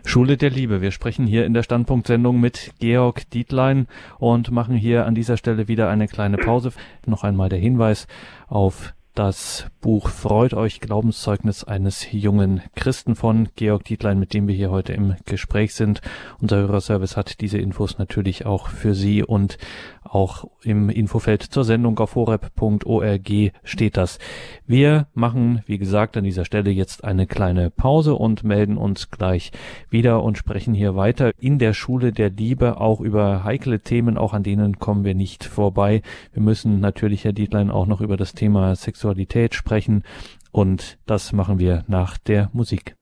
Schule 0.04 0.36
der 0.36 0.50
Liebe. 0.50 0.80
Wir 0.80 0.90
sprechen 0.90 1.26
hier 1.26 1.44
in 1.44 1.54
der 1.54 1.62
Standpunktsendung 1.62 2.40
mit 2.40 2.72
Georg 2.78 3.28
Dietlein 3.30 3.86
und 4.18 4.50
machen 4.50 4.76
hier 4.76 5.06
an 5.06 5.14
dieser 5.14 5.36
Stelle 5.36 5.68
wieder 5.68 5.88
eine 5.88 6.08
kleine 6.08 6.38
Pause. 6.38 6.72
Noch 7.06 7.24
einmal 7.24 7.48
der 7.48 7.58
Hinweis 7.58 8.06
auf 8.46 8.94
das 9.18 9.66
Buch 9.80 10.08
Freut 10.08 10.54
euch 10.54 10.80
Glaubenszeugnis 10.80 11.64
eines 11.64 12.12
jungen 12.12 12.62
Christen 12.76 13.16
von 13.16 13.48
Georg 13.56 13.84
Dietlein, 13.84 14.20
mit 14.20 14.32
dem 14.32 14.46
wir 14.46 14.54
hier 14.54 14.70
heute 14.70 14.92
im 14.92 15.16
Gespräch 15.24 15.74
sind. 15.74 16.02
Unser 16.40 16.58
Hörerservice 16.58 17.16
hat 17.16 17.40
diese 17.40 17.58
Infos 17.58 17.98
natürlich 17.98 18.46
auch 18.46 18.68
für 18.68 18.94
Sie 18.94 19.24
und 19.24 19.58
auch 20.04 20.44
im 20.62 20.88
Infofeld 20.88 21.42
zur 21.42 21.64
Sendung 21.64 21.98
auf 21.98 22.14
horeb.org 22.14 23.30
steht 23.62 23.96
das. 23.96 24.18
Wir 24.66 25.06
machen, 25.14 25.62
wie 25.66 25.78
gesagt, 25.78 26.16
an 26.16 26.24
dieser 26.24 26.44
Stelle 26.44 26.70
jetzt 26.70 27.04
eine 27.04 27.26
kleine 27.26 27.70
Pause 27.70 28.14
und 28.14 28.42
melden 28.42 28.78
uns 28.78 29.10
gleich 29.10 29.52
wieder 29.90 30.22
und 30.22 30.38
sprechen 30.38 30.74
hier 30.74 30.96
weiter 30.96 31.32
in 31.38 31.58
der 31.58 31.74
Schule 31.74 32.12
der 32.12 32.30
Liebe 32.30 32.80
auch 32.80 33.00
über 33.00 33.44
heikle 33.44 33.80
Themen, 33.80 34.16
auch 34.16 34.32
an 34.32 34.44
denen 34.44 34.78
kommen 34.78 35.04
wir 35.04 35.14
nicht 35.14 35.44
vorbei. 35.44 36.02
Wir 36.32 36.42
müssen 36.42 36.80
natürlich, 36.80 37.24
Herr 37.24 37.32
Dietlein, 37.32 37.70
auch 37.70 37.86
noch 37.86 38.00
über 38.00 38.16
das 38.16 38.32
Thema 38.32 38.74
Sexualität 38.74 39.07
sprechen 39.54 40.02
und 40.50 40.98
das 41.06 41.32
machen 41.32 41.58
wir 41.58 41.84
nach 41.88 42.18
der 42.18 42.50
Musik. 42.52 42.98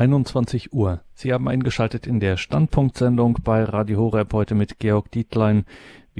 21 0.00 0.72
Uhr. 0.72 1.02
Sie 1.12 1.30
haben 1.30 1.46
eingeschaltet 1.46 2.06
in 2.06 2.20
der 2.20 2.38
Standpunktsendung 2.38 3.36
bei 3.44 3.64
Radio 3.64 3.98
Horeb 3.98 4.32
heute 4.32 4.54
mit 4.54 4.78
Georg 4.78 5.10
Dietlein. 5.10 5.66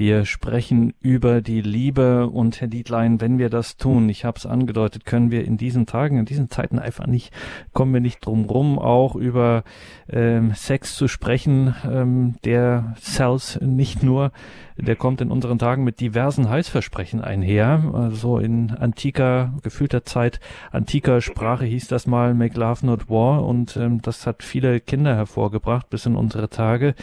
Wir 0.01 0.25
sprechen 0.25 0.95
über 0.99 1.41
die 1.41 1.61
Liebe 1.61 2.25
und 2.25 2.59
Herr 2.59 2.67
Dietlein, 2.67 3.21
wenn 3.21 3.37
wir 3.37 3.51
das 3.51 3.77
tun, 3.77 4.09
ich 4.09 4.25
habe 4.25 4.39
es 4.39 4.47
angedeutet, 4.47 5.05
können 5.05 5.29
wir 5.29 5.45
in 5.45 5.57
diesen 5.57 5.85
Tagen, 5.85 6.17
in 6.17 6.25
diesen 6.25 6.49
Zeiten 6.49 6.79
einfach 6.79 7.05
nicht, 7.05 7.31
kommen 7.71 7.93
wir 7.93 8.01
nicht 8.01 8.25
drum 8.25 8.45
rum, 8.45 8.79
auch 8.79 9.15
über 9.15 9.63
ähm, 10.09 10.53
Sex 10.55 10.95
zu 10.95 11.07
sprechen. 11.07 11.75
Ähm, 11.87 12.33
der 12.43 12.95
Cells 12.99 13.61
nicht 13.61 14.01
nur, 14.01 14.31
der 14.75 14.95
kommt 14.95 15.21
in 15.21 15.29
unseren 15.29 15.59
Tagen 15.59 15.83
mit 15.83 15.99
diversen 15.99 16.49
Heißversprechen 16.49 17.21
einher. 17.21 17.91
Also 17.93 18.39
in 18.39 18.71
antiker, 18.71 19.53
gefühlter 19.61 20.03
Zeit, 20.03 20.39
antiker 20.71 21.21
Sprache 21.21 21.65
hieß 21.65 21.89
das 21.89 22.07
mal 22.07 22.33
Make 22.33 22.59
Love 22.59 22.87
Not 22.87 23.07
War 23.07 23.45
und 23.45 23.77
ähm, 23.77 24.01
das 24.01 24.25
hat 24.25 24.41
viele 24.41 24.79
Kinder 24.79 25.15
hervorgebracht 25.15 25.91
bis 25.91 26.07
in 26.07 26.15
unsere 26.15 26.49
Tage. 26.49 26.95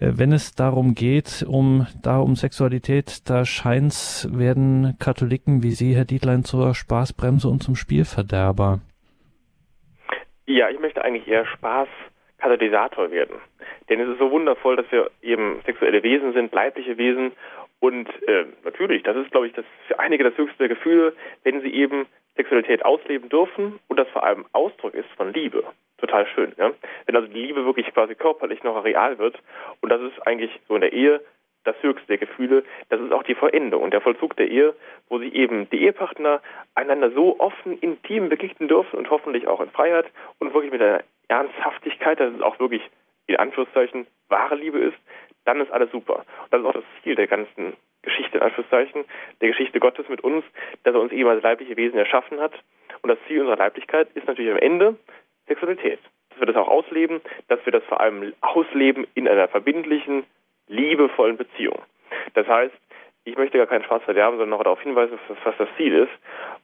Äh, 0.00 0.12
wenn 0.16 0.32
es 0.32 0.54
darum 0.54 0.94
geht, 0.94 1.44
um 1.46 1.86
da 2.02 2.18
um 2.18 2.34
Sexualität, 2.34 3.28
da 3.28 3.44
scheint's 3.44 4.28
werden 4.32 4.96
Katholiken 4.98 5.62
wie 5.62 5.70
Sie, 5.70 5.94
Herr 5.94 6.04
Dietlein, 6.06 6.44
zur 6.44 6.74
Spaßbremse 6.74 7.48
und 7.48 7.62
zum 7.62 7.76
Spielverderber. 7.76 8.80
Ja, 10.46 10.68
ich 10.68 10.80
möchte 10.80 11.04
eigentlich 11.04 11.28
eher 11.28 11.46
Spaßkatalysator 11.46 13.10
werden. 13.10 13.36
Denn 13.88 14.00
es 14.00 14.08
ist 14.08 14.18
so 14.18 14.30
wundervoll, 14.30 14.76
dass 14.76 14.90
wir 14.90 15.10
eben 15.22 15.60
sexuelle 15.66 16.02
Wesen 16.02 16.32
sind, 16.32 16.52
leibliche 16.52 16.96
Wesen. 16.96 17.32
Und 17.80 18.08
äh, 18.28 18.44
natürlich, 18.62 19.02
das 19.02 19.16
ist, 19.16 19.30
glaube 19.30 19.46
ich, 19.46 19.54
das 19.54 19.64
für 19.88 19.98
einige 19.98 20.24
das 20.24 20.36
höchste 20.36 20.68
Gefühl, 20.68 21.14
wenn 21.44 21.62
sie 21.62 21.72
eben 21.72 22.06
Sexualität 22.36 22.84
ausleben 22.84 23.28
dürfen 23.28 23.78
und 23.88 23.98
das 23.98 24.08
vor 24.08 24.22
allem 24.22 24.44
Ausdruck 24.52 24.94
ist 24.94 25.08
von 25.16 25.32
Liebe 25.32 25.64
total 25.98 26.26
schön. 26.26 26.52
Ja? 26.56 26.72
Wenn 27.06 27.16
also 27.16 27.28
die 27.28 27.40
Liebe 27.40 27.64
wirklich 27.64 27.92
quasi 27.92 28.14
körperlich 28.14 28.62
noch 28.62 28.82
real 28.84 29.18
wird 29.18 29.38
und 29.80 29.90
das 29.90 30.00
ist 30.00 30.26
eigentlich 30.26 30.50
so 30.68 30.74
in 30.74 30.80
der 30.80 30.92
Ehe 30.92 31.20
das 31.64 31.76
höchste 31.82 32.06
der 32.06 32.18
Gefühle, 32.18 32.64
das 32.88 33.00
ist 33.00 33.12
auch 33.12 33.22
die 33.22 33.34
Vollendung 33.34 33.82
und 33.82 33.92
der 33.92 34.00
Vollzug 34.00 34.34
der 34.36 34.48
Ehe, 34.48 34.74
wo 35.08 35.18
sie 35.18 35.32
eben 35.34 35.68
die 35.68 35.82
Ehepartner 35.82 36.40
einander 36.74 37.10
so 37.10 37.38
offen, 37.38 37.78
intim 37.80 38.30
begegnen 38.30 38.68
dürfen 38.68 38.98
und 38.98 39.10
hoffentlich 39.10 39.46
auch 39.46 39.60
in 39.60 39.70
Freiheit 39.70 40.06
und 40.38 40.54
wirklich 40.54 40.72
mit 40.72 40.80
einer 40.80 41.02
Ernsthaftigkeit, 41.28 42.18
dass 42.18 42.32
es 42.34 42.40
auch 42.40 42.58
wirklich 42.58 42.82
in 43.26 43.36
Anführungszeichen 43.36 44.06
wahre 44.28 44.54
Liebe 44.54 44.78
ist, 44.78 44.96
dann 45.44 45.60
ist 45.60 45.70
alles 45.70 45.90
super. 45.90 46.16
Und 46.16 46.52
das 46.52 46.60
ist 46.60 46.66
auch 46.66 46.72
das 46.72 46.84
Ziel 47.02 47.14
der 47.14 47.26
ganzen 47.26 47.74
Geschichte, 48.02 48.38
in 48.38 48.42
Anführungszeichen, 48.42 49.04
der 49.40 49.48
Geschichte 49.48 49.80
Gottes 49.80 50.08
mit 50.08 50.22
uns, 50.22 50.44
dass 50.84 50.94
er 50.94 51.00
uns 51.00 51.12
eben 51.12 51.28
als 51.28 51.42
leibliche 51.42 51.76
Wesen 51.76 51.98
erschaffen 51.98 52.40
hat. 52.40 52.52
Und 53.02 53.08
das 53.08 53.18
Ziel 53.26 53.40
unserer 53.40 53.56
Leiblichkeit 53.56 54.08
ist 54.14 54.26
natürlich 54.26 54.50
am 54.50 54.58
Ende, 54.58 54.96
Sexualität. 55.46 56.00
Dass 56.30 56.40
wir 56.40 56.46
das 56.46 56.56
auch 56.56 56.68
ausleben, 56.68 57.20
dass 57.48 57.64
wir 57.64 57.72
das 57.72 57.84
vor 57.84 58.00
allem 58.00 58.32
ausleben 58.40 59.06
in 59.14 59.28
einer 59.28 59.48
verbindlichen, 59.48 60.24
liebevollen 60.68 61.36
Beziehung. 61.36 61.82
Das 62.34 62.46
heißt, 62.46 62.74
ich 63.24 63.36
möchte 63.36 63.58
gar 63.58 63.66
keinen 63.66 63.84
Spaß 63.84 64.02
verderben, 64.04 64.38
sondern 64.38 64.58
noch 64.58 64.64
darauf 64.64 64.80
hinweisen, 64.80 65.18
was 65.44 65.56
das 65.58 65.68
Ziel 65.76 65.94
ist. 65.94 66.12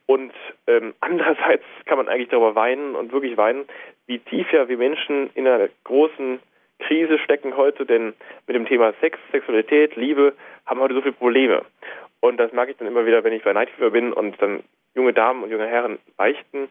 Und 0.05 0.33
ähm, 0.67 0.93
andererseits 1.01 1.65
kann 1.85 1.97
man 1.97 2.07
eigentlich 2.07 2.29
darüber 2.29 2.55
weinen 2.55 2.95
und 2.95 3.11
wirklich 3.11 3.37
weinen, 3.37 3.65
wie 4.07 4.19
tief 4.19 4.51
ja 4.51 4.67
wir 4.67 4.77
Menschen 4.77 5.29
in 5.35 5.47
einer 5.47 5.69
großen 5.83 6.39
Krise 6.79 7.19
stecken 7.19 7.57
heute, 7.57 7.85
denn 7.85 8.13
mit 8.47 8.55
dem 8.55 8.65
Thema 8.65 8.93
Sex, 9.01 9.17
Sexualität, 9.31 9.95
Liebe 9.95 10.33
haben 10.65 10.79
wir 10.79 10.83
heute 10.83 10.95
so 10.95 11.01
viele 11.01 11.13
Probleme. 11.13 11.63
Und 12.19 12.37
das 12.37 12.51
mag 12.53 12.69
ich 12.69 12.77
dann 12.77 12.87
immer 12.87 13.05
wieder, 13.05 13.23
wenn 13.23 13.33
ich 13.33 13.43
bei 13.43 13.53
Night 13.53 13.69
bin 13.77 14.13
und 14.13 14.41
dann 14.41 14.63
junge 14.95 15.13
Damen 15.13 15.43
und 15.43 15.51
junge 15.51 15.67
Herren 15.67 15.99
beichten 16.17 16.69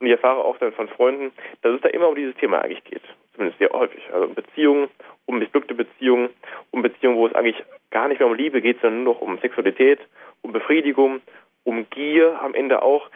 und 0.00 0.06
ich 0.06 0.12
erfahre 0.12 0.44
auch 0.44 0.58
dann 0.58 0.72
von 0.72 0.88
Freunden, 0.88 1.32
dass 1.62 1.74
es 1.74 1.80
da 1.80 1.88
immer 1.88 2.08
um 2.08 2.14
dieses 2.14 2.34
Thema 2.36 2.60
eigentlich 2.60 2.84
geht. 2.84 3.02
Zumindest 3.32 3.58
sehr 3.58 3.70
häufig. 3.70 4.02
Also 4.12 4.26
um 4.26 4.34
Beziehungen, 4.34 4.88
um 5.26 5.38
missglückte 5.38 5.74
Beziehungen, 5.74 6.30
um 6.70 6.82
Beziehungen, 6.82 7.16
wo 7.16 7.26
es 7.26 7.34
eigentlich 7.34 7.62
gar 7.90 8.08
nicht 8.08 8.18
mehr 8.18 8.28
um 8.28 8.34
Liebe 8.34 8.60
geht, 8.60 8.80
sondern 8.80 9.04
nur 9.04 9.14
noch 9.14 9.20
um 9.20 9.38
Sexualität, 9.38 10.00
um 10.42 10.52
Befriedigung, 10.52 11.20
um 11.64 11.88
Gier 11.90 12.40
am 12.40 12.54
Ende 12.54 12.82
auch. 12.82 13.08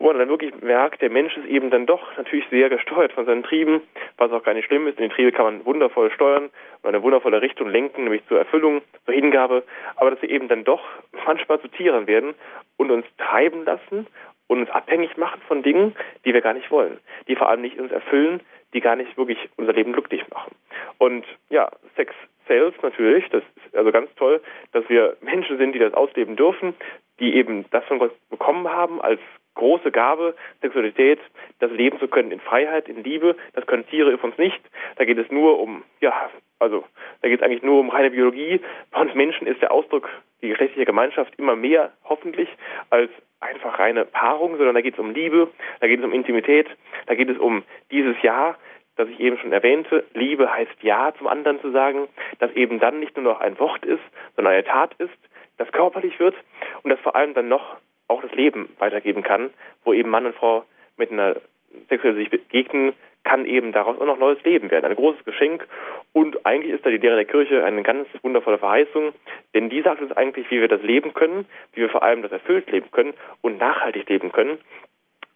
Wo 0.00 0.06
man 0.06 0.18
dann 0.18 0.30
wirklich 0.30 0.54
merkt, 0.62 1.02
der 1.02 1.10
Mensch 1.10 1.36
ist 1.36 1.46
eben 1.46 1.68
dann 1.68 1.84
doch 1.84 2.16
natürlich 2.16 2.46
sehr 2.48 2.70
gesteuert 2.70 3.12
von 3.12 3.26
seinen 3.26 3.42
Trieben, 3.42 3.82
was 4.16 4.32
auch 4.32 4.42
gar 4.42 4.54
nicht 4.54 4.64
schlimm 4.64 4.86
ist. 4.86 4.98
Denn 4.98 5.10
die 5.10 5.14
Triebe 5.14 5.30
kann 5.30 5.44
man 5.44 5.66
wundervoll 5.66 6.10
steuern 6.10 6.48
und 6.82 6.88
eine 6.88 7.02
wundervolle 7.02 7.42
Richtung 7.42 7.68
lenken, 7.68 8.04
nämlich 8.04 8.26
zur 8.26 8.38
Erfüllung, 8.38 8.80
zur 9.04 9.12
Hingabe. 9.12 9.62
Aber 9.96 10.10
dass 10.10 10.22
wir 10.22 10.30
eben 10.30 10.48
dann 10.48 10.64
doch 10.64 10.82
manchmal 11.26 11.60
zu 11.60 11.68
Tieren 11.68 12.06
werden 12.06 12.34
und 12.78 12.90
uns 12.90 13.04
treiben 13.18 13.66
lassen 13.66 14.06
und 14.46 14.60
uns 14.60 14.70
abhängig 14.70 15.18
machen 15.18 15.42
von 15.46 15.62
Dingen, 15.62 15.94
die 16.24 16.32
wir 16.32 16.40
gar 16.40 16.54
nicht 16.54 16.70
wollen, 16.70 16.98
die 17.28 17.36
vor 17.36 17.50
allem 17.50 17.60
nicht 17.60 17.78
uns 17.78 17.92
erfüllen, 17.92 18.40
die 18.72 18.80
gar 18.80 18.96
nicht 18.96 19.18
wirklich 19.18 19.50
unser 19.58 19.74
Leben 19.74 19.92
glücklich 19.92 20.22
machen. 20.30 20.54
Und 20.96 21.26
ja, 21.50 21.70
Sex 21.96 22.14
Sales 22.48 22.74
natürlich, 22.82 23.28
das 23.28 23.42
ist 23.66 23.76
also 23.76 23.92
ganz 23.92 24.08
toll, 24.16 24.40
dass 24.72 24.88
wir 24.88 25.18
Menschen 25.20 25.58
sind, 25.58 25.74
die 25.74 25.78
das 25.78 25.92
ausleben 25.92 26.36
dürfen, 26.36 26.74
die 27.20 27.36
eben 27.36 27.66
das 27.70 27.84
von 27.84 27.98
Gott 27.98 28.12
bekommen 28.30 28.66
haben 28.66 29.00
als 29.02 29.20
große 29.54 29.90
Gabe, 29.90 30.34
Sexualität, 30.60 31.18
das 31.58 31.70
leben 31.70 31.98
zu 31.98 32.08
können 32.08 32.30
in 32.30 32.40
Freiheit, 32.40 32.88
in 32.88 33.02
Liebe. 33.02 33.36
Das 33.54 33.66
können 33.66 33.86
Tiere 33.86 34.16
für 34.16 34.26
uns 34.26 34.38
nicht. 34.38 34.60
Da 34.96 35.04
geht 35.04 35.18
es 35.18 35.30
nur 35.30 35.60
um, 35.60 35.82
ja, 36.00 36.30
also 36.58 36.84
da 37.22 37.28
geht 37.28 37.40
es 37.40 37.44
eigentlich 37.44 37.62
nur 37.62 37.80
um 37.80 37.90
reine 37.90 38.10
Biologie. 38.10 38.60
Bei 38.90 39.00
uns 39.00 39.14
Menschen 39.14 39.46
ist 39.46 39.60
der 39.60 39.72
Ausdruck 39.72 40.08
die 40.42 40.48
geschlechtliche 40.48 40.86
Gemeinschaft 40.86 41.34
immer 41.38 41.56
mehr 41.56 41.92
hoffentlich 42.04 42.48
als 42.90 43.10
einfach 43.40 43.78
reine 43.78 44.04
Paarung, 44.04 44.56
sondern 44.56 44.74
da 44.74 44.80
geht 44.80 44.94
es 44.94 45.00
um 45.00 45.12
Liebe, 45.12 45.48
da 45.80 45.86
geht 45.86 46.00
es 46.00 46.04
um 46.04 46.12
Intimität, 46.12 46.66
da 47.06 47.14
geht 47.14 47.28
es 47.28 47.38
um 47.38 47.62
dieses 47.90 48.16
Ja, 48.22 48.56
das 48.96 49.08
ich 49.08 49.20
eben 49.20 49.38
schon 49.38 49.52
erwähnte. 49.52 50.04
Liebe 50.12 50.52
heißt 50.52 50.82
Ja 50.82 51.12
zum 51.16 51.26
anderen 51.26 51.60
zu 51.60 51.70
sagen, 51.70 52.08
das 52.38 52.52
eben 52.52 52.80
dann 52.80 53.00
nicht 53.00 53.16
nur 53.16 53.24
noch 53.24 53.40
ein 53.40 53.58
Wort 53.58 53.84
ist, 53.84 54.02
sondern 54.36 54.54
eine 54.54 54.64
Tat 54.64 54.94
ist, 54.98 55.16
das 55.56 55.70
körperlich 55.72 56.18
wird 56.20 56.34
und 56.82 56.90
das 56.90 57.00
vor 57.00 57.16
allem 57.16 57.34
dann 57.34 57.48
noch 57.48 57.76
auch 58.10 58.22
das 58.22 58.32
Leben 58.32 58.68
weitergeben 58.78 59.22
kann, 59.22 59.50
wo 59.84 59.92
eben 59.92 60.10
Mann 60.10 60.26
und 60.26 60.34
Frau 60.34 60.64
miteinander 60.96 61.40
sexuell 61.88 62.16
sich 62.16 62.30
begegnen, 62.30 62.92
kann 63.22 63.44
eben 63.44 63.72
daraus 63.72 64.00
auch 64.00 64.06
noch 64.06 64.18
neues 64.18 64.42
Leben 64.44 64.70
werden. 64.70 64.86
Ein 64.86 64.96
großes 64.96 65.24
Geschenk. 65.24 65.66
Und 66.12 66.44
eigentlich 66.46 66.72
ist 66.72 66.84
da 66.84 66.90
die 66.90 66.96
Lehre 66.96 67.16
der 67.16 67.24
Kirche 67.24 67.64
eine 67.64 67.82
ganz 67.82 68.08
wundervolle 68.22 68.58
Verheißung, 68.58 69.12
denn 69.54 69.70
die 69.70 69.82
sagt 69.82 70.00
uns 70.00 70.12
eigentlich, 70.12 70.50
wie 70.50 70.60
wir 70.60 70.68
das 70.68 70.82
leben 70.82 71.14
können, 71.14 71.46
wie 71.74 71.82
wir 71.82 71.90
vor 71.90 72.02
allem 72.02 72.22
das 72.22 72.32
erfüllt 72.32 72.70
leben 72.70 72.90
können 72.90 73.14
und 73.42 73.58
nachhaltig 73.58 74.08
leben 74.08 74.32
können. 74.32 74.58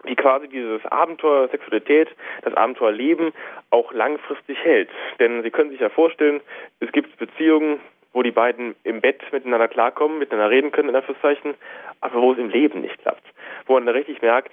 Wie 0.02 0.16
quasi 0.16 0.48
dieses 0.48 0.84
Abenteuer 0.86 1.48
Sexualität, 1.48 2.08
das 2.42 2.54
Abenteuer 2.54 2.92
Leben 2.92 3.32
auch 3.70 3.92
langfristig 3.92 4.58
hält. 4.62 4.90
Denn 5.18 5.42
Sie 5.42 5.50
können 5.50 5.70
sich 5.70 5.80
ja 5.80 5.88
vorstellen, 5.88 6.40
es 6.80 6.92
gibt 6.92 7.16
Beziehungen, 7.16 7.80
wo 8.14 8.22
die 8.22 8.30
beiden 8.30 8.74
im 8.84 9.02
Bett 9.02 9.20
miteinander 9.32 9.68
klarkommen, 9.68 10.18
miteinander 10.18 10.50
reden 10.50 10.72
können, 10.72 10.88
in 10.88 10.96
Anführungszeichen, 10.96 11.54
aber 12.00 12.22
wo 12.22 12.32
es 12.32 12.38
im 12.38 12.48
Leben 12.48 12.80
nicht 12.80 12.98
klappt. 13.02 13.24
Wo 13.66 13.74
man 13.74 13.84
dann 13.84 13.94
richtig 13.94 14.22
merkt, 14.22 14.52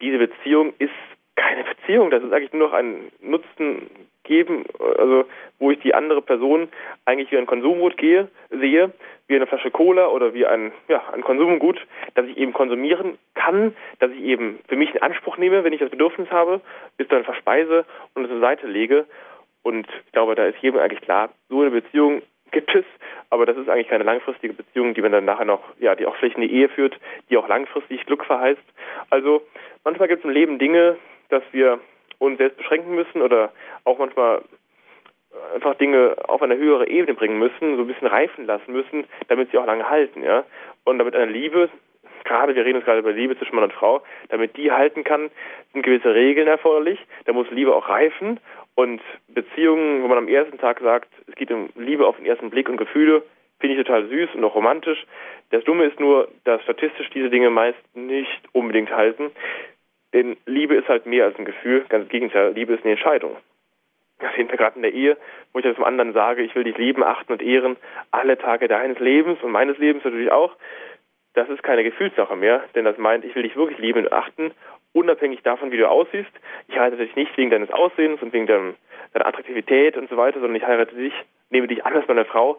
diese 0.00 0.18
Beziehung 0.18 0.74
ist 0.78 0.92
keine 1.34 1.64
Beziehung, 1.64 2.10
das 2.10 2.22
ist 2.22 2.32
eigentlich 2.32 2.52
nur 2.52 2.68
noch 2.68 2.74
ein 2.74 3.10
Nutzen 3.20 3.90
geben, 4.24 4.64
also 4.78 5.24
wo 5.58 5.70
ich 5.70 5.80
die 5.80 5.94
andere 5.94 6.20
Person 6.20 6.68
eigentlich 7.04 7.30
wie 7.32 7.38
ein 7.38 7.46
Konsumgut 7.46 7.96
gehe, 7.96 8.28
sehe, 8.50 8.92
wie 9.28 9.36
eine 9.36 9.46
Flasche 9.46 9.70
Cola 9.70 10.08
oder 10.08 10.34
wie 10.34 10.46
ein, 10.46 10.72
ja, 10.88 11.02
ein 11.12 11.22
Konsumgut, 11.22 11.78
das 12.14 12.26
ich 12.26 12.36
eben 12.36 12.52
konsumieren 12.52 13.18
kann, 13.34 13.74
dass 14.00 14.10
ich 14.10 14.20
eben 14.20 14.58
für 14.68 14.76
mich 14.76 14.94
in 14.94 15.02
Anspruch 15.02 15.38
nehme, 15.38 15.64
wenn 15.64 15.72
ich 15.72 15.80
das 15.80 15.90
Bedürfnis 15.90 16.30
habe, 16.30 16.60
bis 16.96 17.08
dann 17.08 17.24
verspeise 17.24 17.84
und 18.14 18.24
es 18.24 18.30
zur 18.30 18.40
Seite 18.40 18.66
lege. 18.66 19.06
Und 19.62 19.86
ich 20.06 20.12
glaube, 20.12 20.34
da 20.34 20.44
ist 20.46 20.58
jedem 20.58 20.80
eigentlich 20.80 21.02
klar, 21.02 21.30
so 21.48 21.60
eine 21.60 21.70
Beziehung 21.70 22.22
gibt 22.50 22.74
es, 22.74 22.84
aber 23.30 23.46
das 23.46 23.56
ist 23.56 23.68
eigentlich 23.68 23.88
keine 23.88 24.04
langfristige 24.04 24.54
Beziehung, 24.54 24.94
die 24.94 25.02
man 25.02 25.12
dann 25.12 25.24
nachher 25.24 25.44
noch, 25.44 25.62
ja, 25.78 25.94
die 25.94 26.06
auch 26.06 26.16
vielleicht 26.16 26.36
eine 26.36 26.46
Ehe 26.46 26.68
führt, 26.68 26.98
die 27.30 27.36
auch 27.36 27.48
langfristig 27.48 28.04
Glück 28.06 28.24
verheißt. 28.24 28.62
Also 29.10 29.42
manchmal 29.84 30.08
gibt 30.08 30.20
es 30.20 30.24
im 30.24 30.30
Leben 30.34 30.58
Dinge, 30.58 30.96
dass 31.28 31.42
wir 31.52 31.78
uns 32.18 32.38
selbst 32.38 32.58
beschränken 32.58 32.94
müssen 32.94 33.22
oder 33.22 33.52
auch 33.84 33.98
manchmal 33.98 34.42
einfach 35.54 35.74
Dinge 35.76 36.16
auf 36.26 36.42
eine 36.42 36.56
höhere 36.56 36.88
Ebene 36.88 37.14
bringen 37.14 37.38
müssen, 37.38 37.76
so 37.76 37.82
ein 37.82 37.86
bisschen 37.86 38.08
reifen 38.08 38.46
lassen 38.46 38.72
müssen, 38.72 39.04
damit 39.28 39.50
sie 39.50 39.58
auch 39.58 39.66
lange 39.66 39.88
halten, 39.88 40.22
ja. 40.22 40.44
Und 40.84 40.98
damit 40.98 41.14
eine 41.14 41.30
Liebe, 41.30 41.68
gerade, 42.24 42.54
wir 42.54 42.64
reden 42.64 42.76
jetzt 42.76 42.86
gerade 42.86 43.00
über 43.00 43.12
Liebe 43.12 43.36
zwischen 43.38 43.54
Mann 43.54 43.64
und 43.64 43.72
Frau, 43.72 44.02
damit 44.28 44.56
die 44.56 44.72
halten 44.72 45.04
kann, 45.04 45.30
sind 45.72 45.82
gewisse 45.82 46.14
Regeln 46.14 46.48
erforderlich. 46.48 46.98
Da 47.26 47.32
muss 47.32 47.50
Liebe 47.50 47.74
auch 47.74 47.88
reifen 47.88 48.40
und 48.78 49.00
Beziehungen, 49.26 50.04
wo 50.04 50.06
man 50.06 50.18
am 50.18 50.28
ersten 50.28 50.56
Tag 50.56 50.78
sagt, 50.78 51.08
es 51.26 51.34
geht 51.34 51.50
um 51.50 51.68
Liebe 51.74 52.06
auf 52.06 52.16
den 52.16 52.26
ersten 52.26 52.48
Blick 52.48 52.68
und 52.68 52.76
Gefühle, 52.76 53.24
finde 53.58 53.74
ich 53.74 53.84
total 53.84 54.06
süß 54.06 54.36
und 54.36 54.44
auch 54.44 54.54
romantisch. 54.54 55.04
Das 55.50 55.64
Dumme 55.64 55.86
ist 55.86 55.98
nur, 55.98 56.28
dass 56.44 56.62
statistisch 56.62 57.10
diese 57.10 57.28
Dinge 57.28 57.50
meist 57.50 57.80
nicht 57.94 58.40
unbedingt 58.52 58.92
halten. 58.92 59.32
Denn 60.12 60.36
Liebe 60.46 60.76
ist 60.76 60.88
halt 60.88 61.06
mehr 61.06 61.24
als 61.24 61.36
ein 61.40 61.44
Gefühl, 61.44 61.86
ganz 61.88 62.04
im 62.04 62.08
Gegenteil, 62.08 62.52
Liebe 62.52 62.72
ist 62.72 62.84
eine 62.84 62.92
Entscheidung. 62.92 63.36
Das 64.20 64.32
sehen 64.36 64.48
wir 64.48 64.56
gerade 64.56 64.76
in 64.76 64.82
der 64.82 64.94
Ehe, 64.94 65.16
wo 65.52 65.58
ich 65.58 65.64
dem 65.64 65.82
anderen 65.82 66.12
sage, 66.12 66.42
ich 66.42 66.54
will 66.54 66.62
dich 66.62 66.78
lieben, 66.78 67.02
achten 67.02 67.32
und 67.32 67.42
ehren, 67.42 67.76
alle 68.12 68.38
Tage 68.38 68.68
deines 68.68 69.00
Lebens 69.00 69.42
und 69.42 69.50
meines 69.50 69.76
Lebens 69.78 70.04
natürlich 70.04 70.30
auch. 70.30 70.54
Das 71.34 71.48
ist 71.48 71.64
keine 71.64 71.82
Gefühlssache 71.82 72.36
mehr, 72.36 72.62
denn 72.76 72.84
das 72.84 72.96
meint, 72.96 73.24
ich 73.24 73.34
will 73.34 73.42
dich 73.42 73.56
wirklich 73.56 73.78
lieben 73.78 74.04
und 74.04 74.12
achten 74.12 74.52
unabhängig 74.92 75.42
davon, 75.42 75.70
wie 75.70 75.76
du 75.76 75.88
aussiehst. 75.88 76.30
Ich 76.68 76.78
heirate 76.78 76.96
dich 76.96 77.14
nicht 77.16 77.36
wegen 77.36 77.50
deines 77.50 77.70
Aussehens 77.70 78.20
und 78.22 78.32
wegen 78.32 78.46
deinem, 78.46 78.74
deiner 79.12 79.26
Attraktivität 79.26 79.96
und 79.96 80.08
so 80.10 80.16
weiter, 80.16 80.40
sondern 80.40 80.56
ich 80.56 80.66
heirate 80.66 80.94
dich, 80.94 81.14
nehme 81.50 81.68
dich 81.68 81.84
an 81.84 81.94
als 81.94 82.08
meine 82.08 82.24
Frau, 82.24 82.58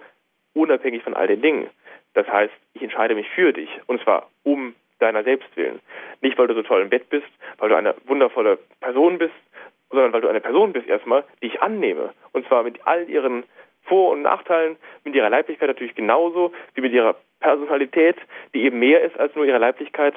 unabhängig 0.53 1.03
von 1.03 1.13
all 1.13 1.27
den 1.27 1.41
Dingen. 1.41 1.69
Das 2.13 2.27
heißt, 2.27 2.53
ich 2.73 2.81
entscheide 2.81 3.15
mich 3.15 3.29
für 3.29 3.53
dich 3.53 3.69
und 3.87 4.01
zwar 4.01 4.29
um 4.43 4.75
deiner 4.99 5.23
selbst 5.23 5.55
willen. 5.55 5.79
Nicht, 6.21 6.37
weil 6.37 6.47
du 6.47 6.53
so 6.53 6.63
toll 6.63 6.81
im 6.81 6.89
Bett 6.89 7.09
bist, 7.09 7.27
weil 7.57 7.69
du 7.69 7.75
eine 7.75 7.95
wundervolle 8.05 8.59
Person 8.81 9.17
bist, 9.17 9.33
sondern 9.89 10.13
weil 10.13 10.21
du 10.21 10.27
eine 10.27 10.41
Person 10.41 10.73
bist 10.73 10.87
erstmal, 10.87 11.23
die 11.41 11.47
ich 11.47 11.61
annehme. 11.61 12.13
Und 12.33 12.47
zwar 12.47 12.63
mit 12.63 12.85
all 12.85 13.09
ihren 13.09 13.43
vor- 13.83 14.11
und 14.11 14.21
Nachteilen, 14.21 14.77
mit 15.03 15.15
ihrer 15.15 15.29
Leiblichkeit 15.29 15.67
natürlich 15.67 15.95
genauso 15.95 16.51
wie 16.75 16.81
mit 16.81 16.91
ihrer 16.91 17.15
Personalität, 17.39 18.17
die 18.53 18.63
eben 18.63 18.79
mehr 18.79 19.01
ist 19.01 19.19
als 19.19 19.35
nur 19.35 19.45
ihre 19.45 19.57
Leiblichkeit. 19.57 20.13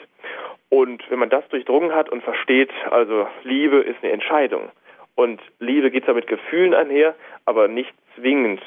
Und 0.68 1.02
wenn 1.10 1.18
man 1.18 1.30
das 1.30 1.46
durchdrungen 1.48 1.94
hat 1.94 2.08
und 2.08 2.22
versteht, 2.22 2.70
also 2.90 3.26
Liebe 3.44 3.78
ist 3.78 4.02
eine 4.02 4.12
Entscheidung. 4.12 4.70
Und 5.14 5.40
Liebe 5.58 5.90
geht 5.90 6.04
zwar 6.04 6.14
mit 6.14 6.26
Gefühlen 6.26 6.74
einher, 6.74 7.14
aber 7.44 7.68
nicht 7.68 7.92
zwingend, 8.16 8.62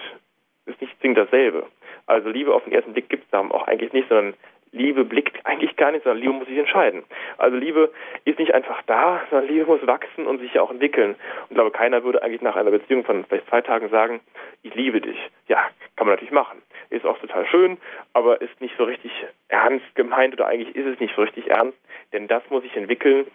ist 0.66 0.80
nicht 0.82 1.00
zwingend 1.00 1.18
dasselbe. 1.18 1.66
Also 2.06 2.30
Liebe 2.30 2.54
auf 2.54 2.64
den 2.64 2.74
ersten 2.74 2.94
Blick 2.94 3.10
gibt 3.10 3.24
es 3.24 3.30
da 3.32 3.40
auch 3.40 3.68
eigentlich 3.68 3.94
nicht, 3.94 4.08
sondern 4.10 4.36
Liebe 4.76 5.06
blickt 5.06 5.46
eigentlich 5.46 5.76
gar 5.78 5.92
nicht, 5.92 6.04
sondern 6.04 6.22
Liebe 6.22 6.34
muss 6.34 6.48
sich 6.48 6.58
entscheiden. 6.58 7.04
Also 7.38 7.56
Liebe 7.56 7.92
ist 8.26 8.38
nicht 8.38 8.54
einfach 8.54 8.82
da, 8.84 9.22
sondern 9.30 9.48
Liebe 9.48 9.66
muss 9.66 9.88
wachsen 9.88 10.28
und 10.28 10.40
sich 10.40 10.60
auch 10.60 10.70
entwickeln. 10.70 11.12
Und 11.12 11.52
ich 11.52 11.56
glaube, 11.56 11.72
keiner 11.72 12.04
würde 12.04 12.22
eigentlich 12.22 12.42
nach 12.42 12.58
einer 12.58 12.72
Beziehung 12.72 13.06
von 13.06 13.24
vielleicht 13.26 13.48
zwei 13.48 13.62
Tagen 13.62 13.90
sagen, 13.90 14.20
ich 14.64 14.76
liebe 14.76 15.00
dich. 15.00 15.18
Ja, 15.48 15.70
kann 15.96 16.08
man 16.08 16.16
natürlich 16.16 16.34
machen. 16.34 16.62
Ist 16.90 17.06
auch 17.06 17.18
total 17.20 17.48
schön, 17.48 17.78
aber 18.14 18.42
ist 18.42 18.60
nicht 18.60 18.76
so 18.78 18.84
richtig 18.84 19.12
ernst 19.48 19.96
gemeint 19.96 20.34
oder 20.34 20.48
eigentlich 20.48 20.76
ist 20.76 20.86
es 20.86 21.00
nicht 21.00 21.16
so 21.16 21.22
richtig 21.22 21.50
ernst, 21.50 21.78
denn 22.12 22.28
das 22.28 22.44
muss 22.50 22.64
sich 22.64 22.76
entwickeln. 22.76 23.26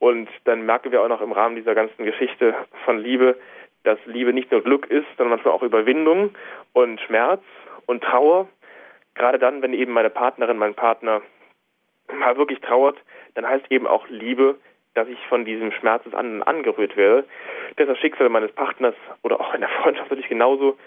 Und 0.00 0.28
dann 0.44 0.66
merken 0.66 0.90
wir 0.90 1.02
auch 1.02 1.08
noch 1.08 1.20
im 1.20 1.32
Rahmen 1.32 1.56
dieser 1.56 1.74
ganzen 1.74 2.04
Geschichte 2.04 2.54
von 2.84 2.98
Liebe, 2.98 3.36
dass 3.84 3.98
Liebe 4.06 4.32
nicht 4.32 4.50
nur 4.50 4.62
Glück 4.62 4.86
ist, 4.90 5.06
sondern 5.16 5.36
manchmal 5.36 5.54
auch 5.54 5.62
Überwindung 5.62 6.34
und 6.72 7.00
Schmerz 7.02 7.42
und 7.86 8.02
Trauer 8.02 8.48
gerade 9.18 9.38
dann, 9.38 9.60
wenn 9.62 9.74
eben 9.74 9.92
meine 9.92 10.10
Partnerin, 10.10 10.56
mein 10.56 10.74
Partner 10.74 11.20
mal 12.12 12.36
wirklich 12.36 12.60
trauert, 12.60 12.96
dann 13.34 13.46
heißt 13.46 13.70
eben 13.70 13.86
auch 13.86 14.08
Liebe, 14.08 14.56
dass 14.94 15.08
ich 15.08 15.18
von 15.28 15.44
diesem 15.44 15.70
Schmerz 15.72 16.04
des 16.04 16.14
anderen 16.14 16.42
angerührt 16.42 16.96
werde, 16.96 17.24
dass 17.76 17.86
das 17.86 17.98
Schicksal 17.98 18.28
meines 18.28 18.52
Partners 18.52 18.94
oder 19.22 19.40
auch 19.40 19.54
in 19.54 19.60
der 19.60 19.68
Freundschaft 19.82 20.10
natürlich 20.10 20.28
genauso, 20.28 20.78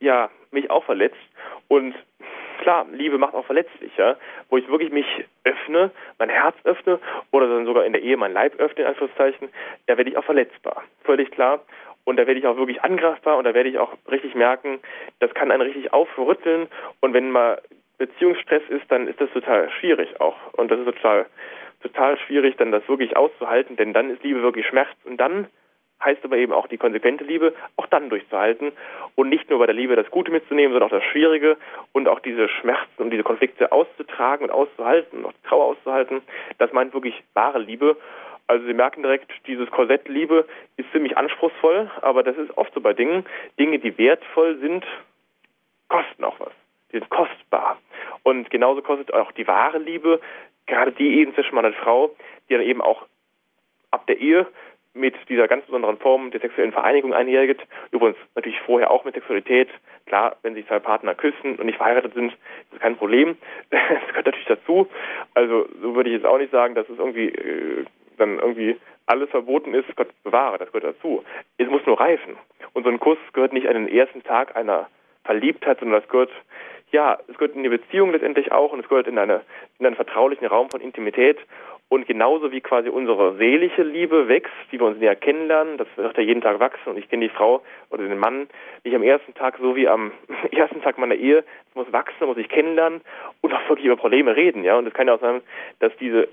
ja, 0.00 0.30
mich 0.50 0.70
auch 0.70 0.84
verletzt. 0.84 1.16
Und 1.68 1.94
klar, 2.60 2.86
Liebe 2.92 3.18
macht 3.18 3.34
auch 3.34 3.46
verletzlich, 3.46 3.96
ja, 3.96 4.16
wo 4.48 4.58
ich 4.58 4.68
wirklich 4.68 4.92
mich 4.92 5.06
öffne, 5.44 5.90
mein 6.18 6.28
Herz 6.28 6.56
öffne 6.64 7.00
oder 7.32 7.48
dann 7.48 7.66
sogar 7.66 7.84
in 7.84 7.92
der 7.92 8.02
Ehe 8.02 8.16
mein 8.16 8.32
Leib 8.32 8.54
öffne, 8.60 8.82
in 8.82 8.88
Anführungszeichen, 8.88 9.48
da 9.86 9.96
werde 9.96 10.10
ich 10.10 10.16
auch 10.16 10.24
verletzbar. 10.24 10.82
Völlig 11.04 11.30
klar. 11.30 11.60
Und 12.08 12.16
da 12.16 12.26
werde 12.26 12.40
ich 12.40 12.46
auch 12.46 12.56
wirklich 12.56 12.82
angreifbar 12.82 13.36
und 13.36 13.44
da 13.44 13.52
werde 13.52 13.68
ich 13.68 13.78
auch 13.78 13.92
richtig 14.10 14.34
merken, 14.34 14.80
das 15.18 15.34
kann 15.34 15.50
einen 15.50 15.60
richtig 15.60 15.92
aufrütteln. 15.92 16.66
Und 17.00 17.12
wenn 17.12 17.30
mal 17.30 17.60
Beziehungsstress 17.98 18.62
ist, 18.70 18.90
dann 18.90 19.08
ist 19.08 19.20
das 19.20 19.30
total 19.32 19.68
schwierig 19.72 20.18
auch. 20.18 20.54
Und 20.54 20.70
das 20.70 20.78
ist 20.78 20.86
total, 20.86 21.26
total 21.82 22.16
schwierig, 22.20 22.56
dann 22.56 22.72
das 22.72 22.88
wirklich 22.88 23.14
auszuhalten, 23.14 23.76
denn 23.76 23.92
dann 23.92 24.08
ist 24.08 24.22
Liebe 24.22 24.40
wirklich 24.40 24.66
Schmerz. 24.66 24.88
Und 25.04 25.18
dann 25.18 25.48
heißt 26.02 26.24
aber 26.24 26.38
eben 26.38 26.54
auch 26.54 26.66
die 26.66 26.78
konsequente 26.78 27.24
Liebe, 27.24 27.52
auch 27.76 27.86
dann 27.88 28.08
durchzuhalten 28.08 28.72
und 29.14 29.28
nicht 29.28 29.50
nur 29.50 29.58
bei 29.58 29.66
der 29.66 29.74
Liebe 29.74 29.94
das 29.94 30.10
Gute 30.10 30.30
mitzunehmen, 30.30 30.72
sondern 30.72 30.88
auch 30.88 30.98
das 30.98 31.04
Schwierige 31.04 31.58
und 31.92 32.08
auch 32.08 32.20
diese 32.20 32.48
Schmerzen 32.48 33.02
und 33.02 33.10
diese 33.10 33.22
Konflikte 33.22 33.70
auszutragen 33.70 34.44
und 34.44 34.50
auszuhalten, 34.50 35.26
auch 35.26 35.32
die 35.32 35.46
Trauer 35.46 35.66
auszuhalten. 35.66 36.22
Das 36.56 36.72
meint 36.72 36.94
wirklich 36.94 37.22
wahre 37.34 37.58
Liebe. 37.58 37.98
Also 38.48 38.66
Sie 38.66 38.72
merken 38.72 39.02
direkt, 39.02 39.30
dieses 39.46 39.70
Korsett 39.70 40.08
Liebe 40.08 40.46
ist 40.78 40.90
ziemlich 40.90 41.16
anspruchsvoll, 41.16 41.90
aber 42.00 42.22
das 42.22 42.36
ist 42.38 42.56
oft 42.56 42.72
so 42.72 42.80
bei 42.80 42.94
Dingen. 42.94 43.26
Dinge, 43.58 43.78
die 43.78 43.96
wertvoll 43.98 44.58
sind, 44.58 44.84
kosten 45.88 46.24
auch 46.24 46.40
was. 46.40 46.52
Die 46.90 46.98
sind 46.98 47.10
kostbar. 47.10 47.78
Und 48.22 48.50
genauso 48.50 48.80
kostet 48.80 49.12
auch 49.12 49.32
die 49.32 49.46
wahre 49.46 49.78
Liebe, 49.78 50.20
gerade 50.66 50.92
die 50.92 51.18
eben 51.18 51.34
zwischen 51.34 51.54
Mann 51.54 51.66
und 51.66 51.76
Frau, 51.76 52.16
die 52.48 52.54
dann 52.54 52.62
eben 52.62 52.80
auch 52.80 53.06
ab 53.90 54.06
der 54.06 54.18
Ehe 54.18 54.46
mit 54.94 55.14
dieser 55.28 55.46
ganz 55.46 55.64
besonderen 55.66 55.98
Form 55.98 56.30
der 56.30 56.40
sexuellen 56.40 56.72
Vereinigung 56.72 57.12
einhergeht. 57.12 57.60
Übrigens 57.90 58.18
natürlich 58.34 58.60
vorher 58.62 58.90
auch 58.90 59.04
mit 59.04 59.14
Sexualität. 59.14 59.68
Klar, 60.06 60.36
wenn 60.42 60.54
sich 60.54 60.66
zwei 60.66 60.78
Partner 60.78 61.14
küssen 61.14 61.56
und 61.56 61.66
nicht 61.66 61.76
verheiratet 61.76 62.14
sind, 62.14 62.32
ist 62.32 62.72
das 62.72 62.80
kein 62.80 62.96
Problem. 62.96 63.36
Das 63.70 64.08
gehört 64.08 64.26
natürlich 64.26 64.46
dazu. 64.46 64.88
Also 65.34 65.68
so 65.82 65.94
würde 65.94 66.08
ich 66.08 66.16
jetzt 66.16 66.26
auch 66.26 66.38
nicht 66.38 66.50
sagen, 66.50 66.74
dass 66.74 66.88
es 66.88 66.98
irgendwie 66.98 67.28
äh, 67.28 67.84
dann 68.18 68.38
irgendwie 68.38 68.76
alles 69.06 69.30
verboten 69.30 69.74
ist, 69.74 69.94
Gott 69.96 70.08
bewahre, 70.22 70.58
das 70.58 70.70
gehört 70.72 70.96
dazu. 70.96 71.24
Es 71.56 71.68
muss 71.68 71.84
nur 71.86 71.98
reifen. 71.98 72.36
Und 72.74 72.84
so 72.84 72.90
ein 72.90 73.00
Kuss 73.00 73.18
gehört 73.32 73.52
nicht 73.52 73.66
an 73.66 73.74
den 73.74 73.88
ersten 73.88 74.22
Tag 74.22 74.54
einer 74.56 74.88
Verliebtheit, 75.24 75.80
sondern 75.80 76.00
das 76.00 76.08
gehört, 76.10 76.30
ja, 76.90 77.18
es 77.28 77.36
gehört 77.36 77.54
in 77.54 77.62
die 77.62 77.68
Beziehung 77.68 78.12
letztendlich 78.12 78.52
auch 78.52 78.72
und 78.72 78.80
es 78.80 78.88
gehört 78.88 79.06
in, 79.06 79.18
eine, 79.18 79.42
in 79.78 79.86
einen 79.86 79.96
vertraulichen 79.96 80.46
Raum 80.46 80.70
von 80.70 80.80
Intimität. 80.80 81.38
Und 81.90 82.06
genauso 82.06 82.52
wie 82.52 82.60
quasi 82.60 82.90
unsere 82.90 83.36
seelische 83.36 83.82
Liebe 83.82 84.28
wächst, 84.28 84.52
die 84.70 84.78
wir 84.78 84.86
uns 84.86 84.98
näher 84.98 85.16
kennenlernen, 85.16 85.78
das 85.78 85.88
wird 85.96 86.18
ja 86.18 86.22
jeden 86.22 86.42
Tag 86.42 86.60
wachsen 86.60 86.90
und 86.90 86.98
ich 86.98 87.08
kenne 87.08 87.26
die 87.26 87.34
Frau 87.34 87.62
oder 87.88 88.06
den 88.06 88.18
Mann 88.18 88.46
nicht 88.84 88.94
am 88.94 89.02
ersten 89.02 89.32
Tag 89.32 89.56
so 89.58 89.74
wie 89.74 89.88
am 89.88 90.12
ersten 90.50 90.82
Tag 90.82 90.98
meiner 90.98 91.14
Ehe. 91.14 91.38
Es 91.38 91.74
muss 91.74 91.90
wachsen, 91.90 92.26
muss 92.26 92.36
ich 92.36 92.50
kennenlernen 92.50 93.00
und 93.40 93.54
auch 93.54 93.68
wirklich 93.70 93.86
über 93.86 93.96
Probleme 93.96 94.36
reden, 94.36 94.64
ja. 94.64 94.76
Und 94.76 94.86
es 94.86 94.92
kann 94.92 95.06
ja 95.06 95.14
auch 95.14 95.20
sein, 95.20 95.40
dass 95.78 95.96
diese 95.96 96.28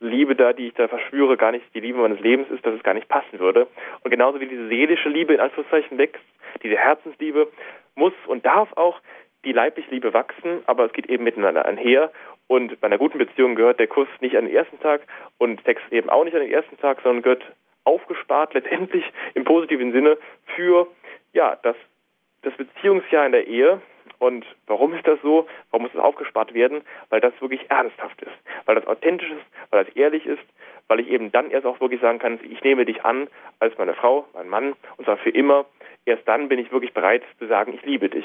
Liebe 0.00 0.34
da, 0.34 0.52
die 0.52 0.68
ich 0.68 0.74
da 0.74 0.88
verspüre, 0.88 1.36
gar 1.36 1.52
nicht 1.52 1.64
die 1.74 1.80
Liebe 1.80 1.98
meines 1.98 2.20
Lebens 2.20 2.50
ist, 2.50 2.64
dass 2.64 2.74
es 2.74 2.82
gar 2.82 2.94
nicht 2.94 3.08
passen 3.08 3.38
würde. 3.38 3.66
Und 4.02 4.10
genauso 4.10 4.40
wie 4.40 4.46
diese 4.46 4.68
seelische 4.68 5.10
Liebe 5.10 5.34
in 5.34 5.40
Anführungszeichen 5.40 5.98
wächst, 5.98 6.22
diese 6.62 6.76
Herzensliebe, 6.76 7.48
muss 7.94 8.14
und 8.26 8.46
darf 8.46 8.72
auch 8.76 9.00
die 9.44 9.52
leibliche 9.52 9.90
Liebe 9.90 10.12
wachsen, 10.14 10.62
aber 10.66 10.86
es 10.86 10.92
geht 10.92 11.08
eben 11.08 11.24
miteinander 11.24 11.66
einher. 11.66 12.10
Und 12.46 12.80
bei 12.80 12.86
einer 12.86 12.98
guten 12.98 13.18
Beziehung 13.18 13.54
gehört 13.54 13.78
der 13.78 13.86
Kuss 13.86 14.08
nicht 14.20 14.36
an 14.36 14.46
den 14.46 14.54
ersten 14.54 14.80
Tag 14.80 15.02
und 15.38 15.62
Sex 15.64 15.80
eben 15.90 16.10
auch 16.10 16.24
nicht 16.24 16.34
an 16.34 16.42
den 16.42 16.52
ersten 16.52 16.76
Tag, 16.78 17.00
sondern 17.02 17.22
gehört 17.22 17.44
aufgespart 17.84 18.54
letztendlich 18.54 19.04
im 19.34 19.44
positiven 19.44 19.92
Sinne 19.92 20.18
für 20.56 20.88
ja 21.32 21.58
das, 21.62 21.76
das 22.42 22.54
Beziehungsjahr 22.54 23.26
in 23.26 23.32
der 23.32 23.46
Ehe, 23.46 23.80
und 24.20 24.44
warum 24.66 24.94
ist 24.94 25.06
das 25.06 25.18
so? 25.22 25.48
Warum 25.70 25.84
muss 25.84 25.94
es 25.94 25.98
aufgespart 25.98 26.54
werden? 26.54 26.82
Weil 27.08 27.20
das 27.20 27.32
wirklich 27.40 27.68
ernsthaft 27.70 28.20
ist, 28.22 28.36
weil 28.66 28.76
das 28.76 28.86
authentisch 28.86 29.30
ist, 29.30 29.44
weil 29.70 29.84
das 29.84 29.96
ehrlich 29.96 30.26
ist, 30.26 30.42
weil 30.88 31.00
ich 31.00 31.08
eben 31.08 31.32
dann 31.32 31.50
erst 31.50 31.66
auch 31.66 31.80
wirklich 31.80 32.00
sagen 32.00 32.18
kann, 32.18 32.38
ich 32.42 32.62
nehme 32.62 32.84
dich 32.84 33.02
an 33.04 33.28
als 33.60 33.76
meine 33.78 33.94
Frau, 33.94 34.26
mein 34.34 34.48
Mann, 34.48 34.74
und 34.98 35.04
zwar 35.06 35.16
für 35.16 35.30
immer. 35.30 35.64
Erst 36.04 36.28
dann 36.28 36.48
bin 36.48 36.58
ich 36.58 36.70
wirklich 36.70 36.92
bereit 36.92 37.22
zu 37.38 37.46
sagen, 37.46 37.72
ich 37.74 37.82
liebe 37.82 38.08
dich. 38.08 38.24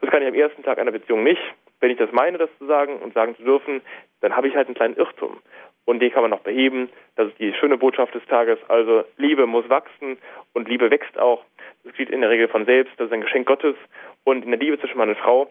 Das 0.00 0.10
kann 0.10 0.22
ich 0.22 0.28
am 0.28 0.34
ersten 0.34 0.62
Tag 0.62 0.78
einer 0.78 0.92
Beziehung 0.92 1.22
nicht. 1.22 1.42
Wenn 1.78 1.90
ich 1.90 1.98
das 1.98 2.10
meine, 2.10 2.38
das 2.38 2.50
zu 2.58 2.66
sagen 2.66 2.96
und 2.98 3.14
sagen 3.14 3.36
zu 3.36 3.44
dürfen, 3.44 3.82
dann 4.22 4.34
habe 4.34 4.48
ich 4.48 4.56
halt 4.56 4.66
einen 4.66 4.74
kleinen 4.74 4.96
Irrtum. 4.96 5.38
Und 5.86 6.00
den 6.00 6.12
kann 6.12 6.22
man 6.22 6.30
noch 6.30 6.40
beheben. 6.40 6.90
Das 7.14 7.28
ist 7.28 7.38
die 7.38 7.54
schöne 7.54 7.78
Botschaft 7.78 8.14
des 8.14 8.24
Tages. 8.26 8.58
Also 8.68 9.04
Liebe 9.16 9.46
muss 9.46 9.68
wachsen 9.70 10.18
und 10.52 10.68
Liebe 10.68 10.90
wächst 10.90 11.18
auch. 11.18 11.44
Das 11.84 11.92
geschieht 11.92 12.10
in 12.10 12.20
der 12.20 12.30
Regel 12.30 12.48
von 12.48 12.66
selbst. 12.66 12.92
Das 12.98 13.06
ist 13.06 13.12
ein 13.12 13.22
Geschenk 13.22 13.46
Gottes. 13.46 13.76
Und 14.24 14.44
in 14.44 14.50
der 14.50 14.60
Liebe 14.60 14.78
zwischen 14.78 14.98
Mann 14.98 15.08
und 15.08 15.18
Frau 15.18 15.48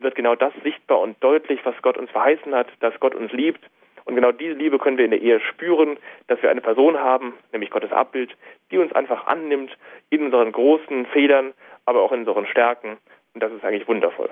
wird 0.00 0.16
genau 0.16 0.34
das 0.34 0.52
sichtbar 0.62 1.00
und 1.00 1.16
deutlich, 1.22 1.60
was 1.64 1.74
Gott 1.82 1.96
uns 1.96 2.10
verheißen 2.10 2.54
hat, 2.54 2.68
dass 2.80 2.98
Gott 3.00 3.14
uns 3.14 3.32
liebt. 3.32 3.64
Und 4.04 4.14
genau 4.14 4.32
diese 4.32 4.54
Liebe 4.54 4.78
können 4.78 4.98
wir 4.98 5.04
in 5.04 5.10
der 5.10 5.22
Ehe 5.22 5.40
spüren, 5.40 5.96
dass 6.26 6.40
wir 6.42 6.50
eine 6.50 6.60
Person 6.60 6.98
haben, 6.98 7.34
nämlich 7.52 7.70
Gottes 7.70 7.92
Abbild, 7.92 8.36
die 8.70 8.78
uns 8.78 8.92
einfach 8.92 9.26
annimmt 9.26 9.76
in 10.10 10.24
unseren 10.24 10.52
großen 10.52 11.06
Federn, 11.06 11.54
aber 11.86 12.02
auch 12.02 12.12
in 12.12 12.20
unseren 12.20 12.46
Stärken. 12.46 12.98
Und 13.34 13.42
das 13.42 13.52
ist 13.52 13.64
eigentlich 13.64 13.88
wundervoll. 13.88 14.30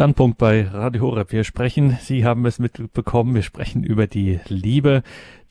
Standpunkt 0.00 0.38
bei 0.38 0.66
Radio 0.66 1.02
Horeb. 1.02 1.30
Wir 1.30 1.44
sprechen, 1.44 1.98
Sie 2.00 2.24
haben 2.24 2.46
es 2.46 2.58
mitbekommen, 2.58 3.34
wir 3.34 3.42
sprechen 3.42 3.84
über 3.84 4.06
die 4.06 4.40
Liebe, 4.48 5.02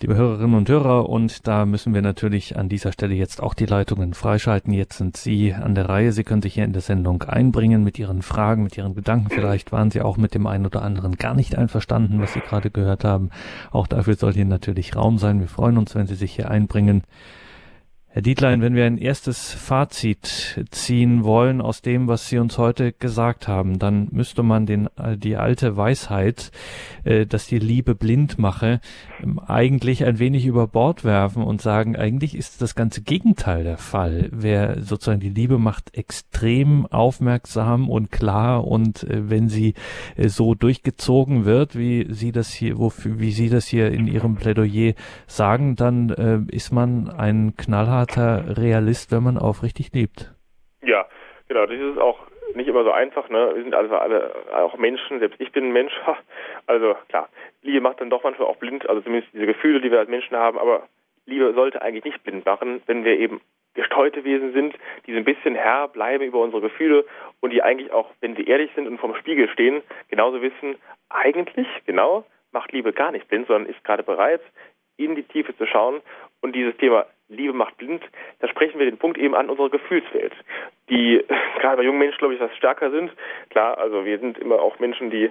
liebe 0.02 0.16
Hörerinnen 0.16 0.56
und 0.56 0.68
Hörer, 0.68 1.08
und 1.08 1.46
da 1.46 1.68
müssen 1.68 1.94
wir 1.94 2.02
natürlich 2.02 2.58
an 2.58 2.68
dieser 2.68 2.92
Stelle 2.92 3.14
jetzt 3.14 3.44
auch 3.44 3.54
die 3.54 3.68
Leitungen 3.68 4.16
freischalten. 4.16 4.74
Jetzt 4.74 4.98
sind 4.98 5.18
Sie 5.18 5.54
an 5.54 5.76
der 5.76 5.88
Reihe. 5.88 6.14
Sie 6.14 6.24
können 6.24 6.42
sich 6.42 6.56
hier 6.56 6.64
in 6.64 6.74
der 6.74 6.82
Sendung 6.82 7.22
einbringen 7.22 7.84
mit 7.84 8.00
Ihren 8.00 8.24
Fragen, 8.24 8.64
mit 8.64 8.76
Ihren 8.76 8.96
Gedanken. 8.96 9.30
Vielleicht 9.30 9.72
waren 9.72 9.92
Sie 9.92 10.02
auch 10.02 10.18
mit 10.18 10.34
dem 10.34 10.48
einen 10.48 10.66
oder 10.66 10.82
anderen 10.82 11.18
gar 11.18 11.36
nicht 11.36 11.56
einverstanden, 11.56 12.20
was 12.20 12.34
Sie 12.34 12.40
gerade 12.40 12.72
gehört 12.72 13.04
haben. 13.04 13.30
Auch 13.70 13.86
dafür 13.86 14.16
soll 14.16 14.34
hier 14.34 14.46
natürlich 14.46 14.96
Raum 14.96 15.20
sein. 15.20 15.42
Wir 15.42 15.48
freuen 15.48 15.78
uns, 15.78 15.94
wenn 15.94 16.08
Sie 16.08 16.16
sich 16.16 16.32
hier 16.34 16.50
einbringen. 16.50 17.04
Herr 18.12 18.24
Dietlein, 18.24 18.64
wenn 18.64 18.74
wir 18.74 18.86
ein 18.86 18.98
erstes 18.98 19.54
Fazit 19.54 20.66
ziehen 20.72 21.24
wollen 21.24 21.62
aus 21.62 21.84
dem, 21.84 22.08
was 22.08 22.28
Sie 22.28 22.40
uns 22.40 22.58
heute 22.58 22.92
gesagt 22.92 23.48
haben, 23.48 23.78
dann 23.78 24.08
müsste 24.10 24.42
man 24.42 24.66
den, 24.66 24.90
äh, 24.98 25.16
die 25.16 25.36
alte 25.36 25.78
Weisheit, 25.78 26.52
äh, 27.04 27.28
dass 27.28 27.46
die 27.46 27.60
Liebe 27.60 27.94
blind 27.94 28.40
mache, 28.40 28.82
ähm, 29.22 29.38
eigentlich 29.38 30.06
ein 30.06 30.18
wenig 30.18 30.48
über 30.48 30.66
Bord 30.66 31.06
werfen 31.06 31.44
und 31.44 31.62
sagen, 31.62 31.96
eigentlich 31.96 32.36
ist 32.36 32.64
das 32.64 32.74
ganze 32.74 33.04
Gegenteil 33.04 33.64
der 33.64 33.78
Fall. 33.78 34.30
Wer 34.32 34.82
sozusagen 34.82 35.20
die 35.20 35.30
Liebe 35.30 35.60
macht 35.60 35.96
extrem 35.96 36.88
aufmerksam 36.88 37.92
und 37.92 38.12
klar 38.12 38.66
und 38.66 39.04
äh, 39.04 39.30
wenn 39.30 39.50
sie 39.50 39.76
so 40.18 40.56
durchgezogen 40.56 41.46
wird, 41.46 41.78
wie 41.78 42.08
Sie 42.10 42.32
das 42.32 42.52
hier, 42.52 42.80
wofür, 42.80 43.20
wie 43.20 43.32
Sie 43.32 43.50
das 43.50 43.68
hier 43.68 43.92
in 43.92 44.08
Ihrem 44.08 44.36
Plädoyer 44.36 44.94
sagen, 45.28 45.76
dann 45.76 46.10
ist 46.50 46.72
man 46.72 47.10
ein 47.10 47.56
knallharter 47.56 47.99
knallharter 48.06 48.58
Realist, 48.58 49.12
wenn 49.12 49.24
man 49.24 49.38
aufrichtig 49.38 49.92
liebt. 49.94 50.34
Ja, 50.82 51.06
genau. 51.48 51.66
Das 51.66 51.80
ist 51.80 51.98
auch 51.98 52.20
nicht 52.56 52.68
immer 52.68 52.84
so 52.84 52.92
einfach. 52.92 53.30
Ne? 53.30 53.52
Wir 53.56 53.64
sind 53.64 53.76
also 53.76 53.96
alle 53.96 54.34
auch 54.56 54.78
Menschen. 54.78 55.20
Selbst 55.20 55.40
ich 55.40 55.52
bin 55.52 55.66
ein 55.66 55.74
Mensch. 55.74 55.94
Also 56.68 56.96
klar, 57.08 57.30
Liebe 57.64 57.82
macht 57.82 58.00
dann 58.00 58.12
doch 58.12 58.24
manchmal 58.24 58.48
auch 58.48 58.58
blind. 58.58 58.88
Also 58.88 59.02
zumindest 59.02 59.34
diese 59.34 59.48
Gefühle, 59.48 59.82
die 59.82 59.90
wir 59.90 59.98
als 59.98 60.10
Menschen 60.10 60.38
haben. 60.38 60.60
Aber 60.60 60.88
Liebe 61.26 61.52
sollte 61.54 61.82
eigentlich 61.82 62.04
nicht 62.04 62.24
blind 62.24 62.46
machen, 62.46 62.84
wenn 62.86 63.04
wir 63.04 63.18
eben 63.18 63.42
gesteuerte 63.74 64.24
Wesen 64.24 64.54
sind, 64.54 64.76
die 65.08 65.14
so 65.14 65.18
ein 65.18 65.26
bisschen 65.26 65.56
Herr 65.56 65.88
bleiben 65.88 66.24
über 66.24 66.40
unsere 66.40 66.62
Gefühle 66.62 67.06
und 67.40 67.52
die 67.52 67.64
eigentlich 67.64 67.92
auch, 67.92 68.12
wenn 68.20 68.36
sie 68.36 68.44
ehrlich 68.44 68.70
sind 68.76 68.88
und 68.88 69.00
vorm 69.00 69.16
Spiegel 69.16 69.50
stehen, 69.50 69.82
genauso 70.10 70.42
wissen, 70.42 70.76
eigentlich, 71.10 71.68
genau, 71.86 72.24
macht 72.52 72.72
Liebe 72.72 72.94
gar 72.94 73.12
nicht 73.12 73.28
blind, 73.28 73.48
sondern 73.48 73.72
ist 73.72 73.84
gerade 73.84 74.04
bereit, 74.04 74.42
in 74.98 75.16
die 75.16 75.24
Tiefe 75.24 75.56
zu 75.58 75.66
schauen 75.66 76.02
und 76.42 76.56
dieses 76.56 76.78
Thema 76.78 77.08
Liebe 77.30 77.54
macht 77.54 77.78
blind, 77.78 78.04
da 78.40 78.48
sprechen 78.48 78.80
wir 78.80 78.86
den 78.86 78.98
Punkt 78.98 79.18
eben 79.18 79.36
an 79.36 79.50
unserer 79.50 79.70
Gefühlswelt, 79.70 80.34
die 80.90 81.24
gerade 81.60 81.78
bei 81.78 81.84
jungen 81.84 82.00
Menschen, 82.00 82.18
glaube 82.18 82.34
ich, 82.34 82.40
was 82.40 82.56
stärker 82.58 82.92
sind. 82.92 83.12
Klar, 83.50 83.78
also 83.78 84.04
wir 84.04 84.20
sind 84.20 84.38
immer 84.40 84.60
auch 84.62 84.80
Menschen, 84.80 85.12
die, 85.12 85.30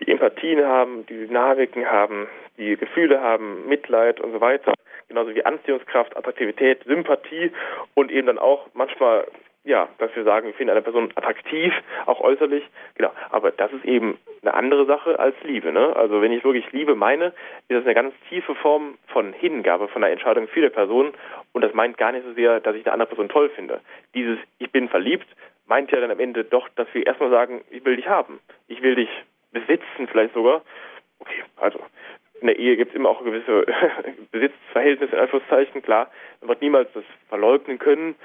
die 0.00 0.10
Empathien 0.10 0.64
haben, 0.64 1.06
die 1.06 1.26
Dynamiken 1.26 1.86
haben, 1.86 2.28
die 2.58 2.76
Gefühle 2.76 3.20
haben, 3.20 3.66
Mitleid 3.68 4.20
und 4.20 4.32
so 4.32 4.40
weiter. 4.40 4.74
Genauso 5.08 5.34
wie 5.34 5.44
Anziehungskraft, 5.44 6.16
Attraktivität, 6.16 6.84
Sympathie 6.84 7.50
und 7.94 8.10
eben 8.10 8.26
dann 8.26 8.38
auch 8.38 8.66
manchmal 8.74 9.26
ja, 9.64 9.88
dass 9.98 10.14
wir 10.16 10.24
sagen, 10.24 10.46
wir 10.46 10.54
finden 10.54 10.70
eine 10.70 10.82
Person 10.82 11.12
attraktiv, 11.14 11.72
auch 12.06 12.20
äußerlich, 12.20 12.64
genau. 12.94 13.12
Aber 13.30 13.50
das 13.50 13.70
ist 13.72 13.84
eben 13.84 14.18
eine 14.42 14.54
andere 14.54 14.86
Sache 14.86 15.18
als 15.18 15.36
Liebe. 15.42 15.70
Ne? 15.70 15.94
Also 15.94 16.22
wenn 16.22 16.32
ich 16.32 16.44
wirklich 16.44 16.70
Liebe 16.72 16.94
meine, 16.94 17.26
ist 17.68 17.76
das 17.76 17.84
eine 17.84 17.94
ganz 17.94 18.14
tiefe 18.28 18.54
Form 18.54 18.96
von 19.08 19.32
Hingabe, 19.34 19.88
von 19.88 20.02
einer 20.02 20.12
Entscheidung 20.12 20.48
für 20.48 20.62
die 20.62 20.70
Person. 20.70 21.12
Und 21.52 21.62
das 21.62 21.74
meint 21.74 21.98
gar 21.98 22.12
nicht 22.12 22.24
so 22.24 22.32
sehr, 22.32 22.60
dass 22.60 22.74
ich 22.74 22.86
eine 22.86 22.94
andere 22.94 23.08
Person 23.08 23.28
toll 23.28 23.50
finde. 23.50 23.80
Dieses 24.14 24.38
Ich 24.58 24.70
bin 24.72 24.88
verliebt 24.88 25.26
meint 25.70 25.90
ja 25.92 26.00
dann 26.00 26.10
am 26.10 26.20
Ende 26.20 26.44
doch, 26.44 26.68
dass 26.70 26.88
wir 26.92 27.06
erstmal 27.06 27.30
sagen, 27.30 27.62
ich 27.70 27.84
will 27.84 27.96
dich 27.96 28.08
haben. 28.08 28.40
Ich 28.66 28.82
will 28.82 28.96
dich 28.96 29.08
besitzen 29.52 30.08
vielleicht 30.10 30.34
sogar. 30.34 30.62
Okay, 31.20 31.44
also 31.56 31.80
in 32.40 32.48
der 32.48 32.58
Ehe 32.58 32.76
gibt 32.76 32.90
es 32.90 32.96
immer 32.96 33.08
auch 33.08 33.22
gewisse 33.22 33.66
Besitzverhältnisse, 34.32 35.14
in 35.14 35.22
Anführungszeichen, 35.22 35.82
klar. 35.82 36.10
Man 36.40 36.48
wird 36.48 36.62
niemals 36.62 36.92
das 36.92 37.04
verleugnen 37.28 37.78
können 37.78 38.16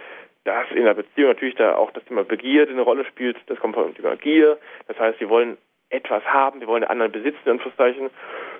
dass 0.45 0.71
in 0.71 0.85
der 0.85 0.93
Beziehung 0.93 1.29
natürlich 1.29 1.55
da 1.55 1.75
auch 1.75 1.91
das 1.91 2.05
Thema 2.05 2.23
Begierde 2.23 2.71
eine 2.71 2.81
Rolle 2.81 3.03
spielt. 3.05 3.37
Das 3.47 3.59
kommt 3.59 3.75
von 3.75 3.93
Thema 3.93 4.15
Gier. 4.15 4.57
Das 4.87 4.97
heißt, 4.97 5.19
wir 5.19 5.29
wollen 5.29 5.57
etwas 5.89 6.23
haben, 6.23 6.61
wir 6.61 6.67
wollen 6.67 6.81
den 6.81 6.89
anderen 6.89 7.11
besitzen, 7.11 7.39
in 7.45 7.51
Anführungszeichen. 7.53 8.09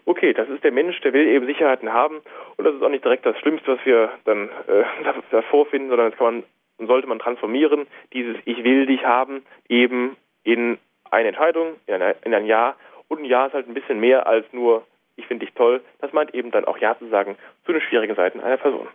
Okay, 0.06 0.34
das 0.34 0.50
ist 0.50 0.64
der 0.64 0.72
Mensch, 0.72 1.00
der 1.02 1.14
will 1.14 1.28
eben 1.28 1.46
Sicherheiten 1.46 1.94
haben. 1.94 2.22
Und 2.58 2.66
das 2.66 2.76
ist 2.76 2.84
auch 2.84 2.90
nicht 2.90 3.04
direkt 3.04 3.26
das 3.26 3.38
Schlimmste, 3.40 3.78
was 3.78 3.86
wir 3.86 4.12
dann 4.26 4.50
äh, 4.68 4.84
davor 5.32 5.66
finden, 5.68 5.90
sondern 5.90 6.10
das 6.10 6.18
kann 6.18 6.26
man 6.26 6.44
sollte 6.88 7.08
man 7.08 7.20
transformieren, 7.20 7.88
dieses 8.12 8.36
Ich 8.44 8.64
will 8.64 8.86
dich 8.86 9.06
haben, 9.06 9.46
eben 9.70 10.18
in 10.44 10.78
eine 11.10 11.30
Entscheidung, 11.30 11.76
in, 11.88 11.94
eine, 11.94 12.16
in 12.26 12.34
ein 12.34 12.46
Ja. 12.46 12.76
Und 13.08 13.20
ein 13.20 13.26
Ja 13.26 13.46
ist 13.46 13.54
halt 13.54 13.68
ein 13.68 13.74
bisschen 13.74 14.00
mehr 14.00 14.28
als 14.28 14.46
nur 14.52 14.86
Ich 15.16 15.28
finde 15.28 15.46
dich 15.46 15.56
toll. 15.56 15.82
Das 16.02 16.12
meint 16.12 16.34
eben 16.34 16.52
dann 16.52 16.66
auch 16.66 16.78
Ja 16.78 16.98
zu 16.98 17.08
sagen 17.08 17.38
zu 17.66 17.72
den 17.72 17.82
schwierigen 17.82 18.16
Seiten 18.16 18.42
einer 18.42 18.58
Person. 18.58 18.88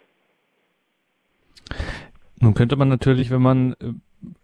Nun 2.40 2.54
könnte 2.54 2.76
man 2.76 2.88
natürlich, 2.88 3.30
wenn 3.30 3.42
man 3.42 3.72
äh, 3.74 3.92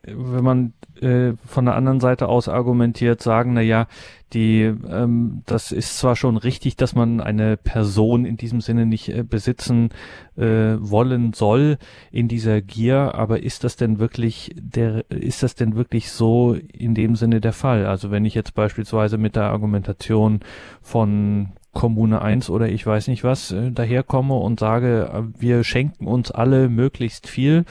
wenn 0.02 0.44
man 0.44 0.72
äh, 1.00 1.32
von 1.44 1.66
der 1.66 1.74
anderen 1.74 2.00
Seite 2.00 2.28
aus 2.28 2.48
argumentiert, 2.48 3.22
sagen, 3.22 3.54
na 3.54 3.60
ja, 3.60 3.86
die, 4.32 4.62
ähm, 4.62 5.42
das 5.46 5.72
ist 5.72 5.98
zwar 5.98 6.16
schon 6.16 6.36
richtig, 6.36 6.76
dass 6.76 6.94
man 6.94 7.20
eine 7.20 7.56
Person 7.56 8.24
in 8.24 8.36
diesem 8.36 8.60
Sinne 8.60 8.86
nicht 8.86 9.08
äh, 9.08 9.22
besitzen 9.22 9.90
äh, 10.36 10.76
wollen 10.78 11.32
soll 11.32 11.78
in 12.10 12.28
dieser 12.28 12.62
Gier, 12.62 13.14
aber 13.14 13.42
ist 13.42 13.64
das 13.64 13.76
denn 13.76 13.98
wirklich 13.98 14.54
der, 14.58 15.04
ist 15.10 15.42
das 15.42 15.54
denn 15.54 15.76
wirklich 15.76 16.10
so 16.10 16.54
in 16.54 16.94
dem 16.94 17.16
Sinne 17.16 17.40
der 17.40 17.52
Fall? 17.52 17.86
Also 17.86 18.10
wenn 18.10 18.24
ich 18.24 18.34
jetzt 18.34 18.54
beispielsweise 18.54 19.18
mit 19.18 19.36
der 19.36 19.44
Argumentation 19.44 20.40
von 20.80 21.50
Kommune 21.76 22.22
1 22.22 22.48
oder 22.48 22.68
ich 22.68 22.86
weiß 22.86 23.08
nicht 23.08 23.22
was 23.22 23.52
äh, 23.52 23.70
daherkomme 23.70 24.34
und 24.34 24.58
sage, 24.58 25.10
äh, 25.12 25.40
wir 25.40 25.62
schenken 25.62 26.06
uns 26.06 26.30
alle 26.30 26.70
möglichst 26.70 27.28
viel 27.28 27.66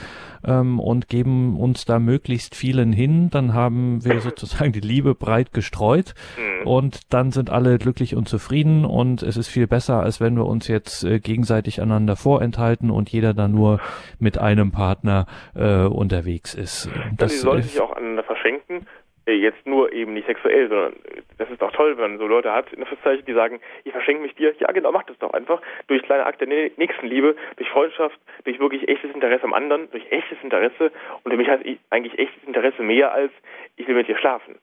ähm, 0.45 0.79
und 0.79 1.09
geben 1.09 1.59
uns 1.59 1.85
da 1.85 1.97
möglichst 1.97 2.55
vielen 2.55 2.93
hin, 2.93 3.31
dann 3.31 3.55
haben 3.55 4.05
wir 4.05 4.21
sozusagen 4.21 4.71
die 4.73 4.79
Liebe 4.79 5.15
breit 5.15 5.53
gestreut 5.53 6.13
mhm. 6.37 6.67
und 6.67 7.11
dann 7.11 7.31
sind 7.31 7.49
alle 7.49 7.79
glücklich 7.79 8.15
und 8.15 8.29
zufrieden 8.29 8.85
und 8.85 9.23
es 9.23 9.37
ist 9.37 9.47
viel 9.47 9.65
besser, 9.65 10.01
als 10.01 10.21
wenn 10.21 10.35
wir 10.35 10.45
uns 10.45 10.67
jetzt 10.67 11.03
äh, 11.03 11.19
gegenseitig 11.19 11.81
einander 11.81 12.15
vorenthalten 12.15 12.91
und 12.91 13.09
jeder 13.09 13.33
dann 13.33 13.53
nur 13.53 13.79
mit 14.19 14.37
einem 14.37 14.71
Partner 14.71 15.25
äh, 15.55 15.85
unterwegs 15.85 16.53
ist. 16.53 16.91
Das, 17.17 17.31
ja, 17.31 17.37
die 17.37 17.41
sollen 17.41 17.63
sich 17.63 17.81
auch 17.81 17.91
aneinander 17.91 18.23
verschenken 18.23 18.85
jetzt 19.33 19.65
nur 19.65 19.91
eben 19.91 20.13
nicht 20.13 20.27
sexuell, 20.27 20.69
sondern 20.69 20.93
äh, 20.93 21.21
das 21.37 21.49
ist 21.49 21.61
doch 21.61 21.71
toll, 21.71 21.97
wenn 21.97 22.11
man 22.11 22.19
so 22.19 22.27
Leute 22.27 22.51
hat, 22.51 22.71
in 22.73 22.85
Verzeichnis, 22.85 23.25
die 23.25 23.33
sagen, 23.33 23.59
ich 23.83 23.91
verschenke 23.91 24.21
mich 24.21 24.35
dir. 24.35 24.53
Ja, 24.59 24.71
genau, 24.71 24.91
mach 24.91 25.03
das 25.03 25.17
doch 25.19 25.33
einfach. 25.33 25.61
Durch 25.87 26.03
kleine 26.03 26.25
Akte 26.25 26.45
der 26.45 26.71
Nächstenliebe, 26.77 27.35
durch 27.57 27.69
Freundschaft, 27.69 28.19
durch 28.43 28.59
wirklich 28.59 28.87
echtes 28.87 29.11
Interesse 29.13 29.43
am 29.43 29.53
anderen, 29.53 29.89
durch 29.91 30.05
echtes 30.11 30.37
Interesse. 30.43 30.91
Und 31.23 31.31
für 31.31 31.37
mich 31.37 31.47
heißt 31.47 31.63
eigentlich 31.89 32.19
echtes 32.19 32.43
Interesse 32.43 32.83
mehr 32.83 33.11
als, 33.11 33.31
ich 33.75 33.87
will 33.87 33.95
mit 33.95 34.07
dir 34.07 34.17
schlafen. 34.17 34.59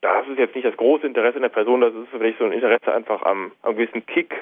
Das 0.00 0.28
ist 0.28 0.38
jetzt 0.38 0.54
nicht 0.54 0.66
das 0.66 0.76
große 0.76 1.06
Interesse 1.06 1.36
in 1.36 1.42
der 1.42 1.48
Person, 1.48 1.80
das 1.80 1.94
ist 1.94 2.08
vielleicht 2.10 2.38
so 2.38 2.44
ein 2.44 2.52
Interesse 2.52 2.92
einfach 2.92 3.22
am, 3.22 3.52
am 3.62 3.76
gewissen 3.76 4.04
Kick. 4.06 4.34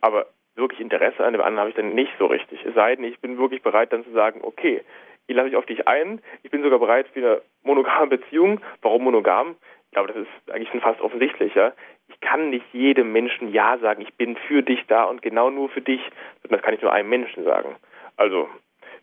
aber 0.00 0.26
wirklich 0.56 0.80
Interesse 0.80 1.24
an 1.24 1.32
dem 1.32 1.42
anderen 1.42 1.60
habe 1.60 1.70
ich 1.70 1.76
dann 1.76 1.94
nicht 1.94 2.12
so 2.18 2.26
richtig. 2.26 2.64
Es 2.64 2.74
sei 2.74 2.96
denn, 2.96 3.04
ich 3.04 3.20
bin 3.20 3.38
wirklich 3.38 3.62
bereit 3.62 3.92
dann 3.92 4.04
zu 4.04 4.10
sagen, 4.12 4.40
okay, 4.42 4.82
ich 5.26 5.36
lasse 5.36 5.48
mich 5.48 5.56
auf 5.56 5.66
dich 5.66 5.86
ein. 5.88 6.20
Ich 6.42 6.50
bin 6.50 6.62
sogar 6.62 6.78
bereit 6.78 7.06
eine 7.14 7.40
monogame 7.66 8.06
Beziehung. 8.08 8.60
Warum 8.82 9.04
monogam? 9.04 9.56
Ich 9.86 9.90
glaube, 9.92 10.12
das 10.12 10.16
ist 10.22 10.52
eigentlich 10.52 10.70
schon 10.70 10.80
fast 10.80 11.00
offensichtlich. 11.00 11.54
Ja? 11.54 11.72
Ich 12.08 12.20
kann 12.20 12.50
nicht 12.50 12.66
jedem 12.72 13.12
Menschen 13.12 13.52
Ja 13.52 13.78
sagen, 13.78 14.02
ich 14.02 14.14
bin 14.14 14.36
für 14.36 14.62
dich 14.62 14.84
da 14.86 15.04
und 15.04 15.22
genau 15.22 15.50
nur 15.50 15.68
für 15.68 15.80
dich. 15.80 16.00
Das 16.48 16.62
kann 16.62 16.74
ich 16.74 16.82
nur 16.82 16.92
einem 16.92 17.08
Menschen 17.08 17.44
sagen. 17.44 17.76
Also 18.16 18.48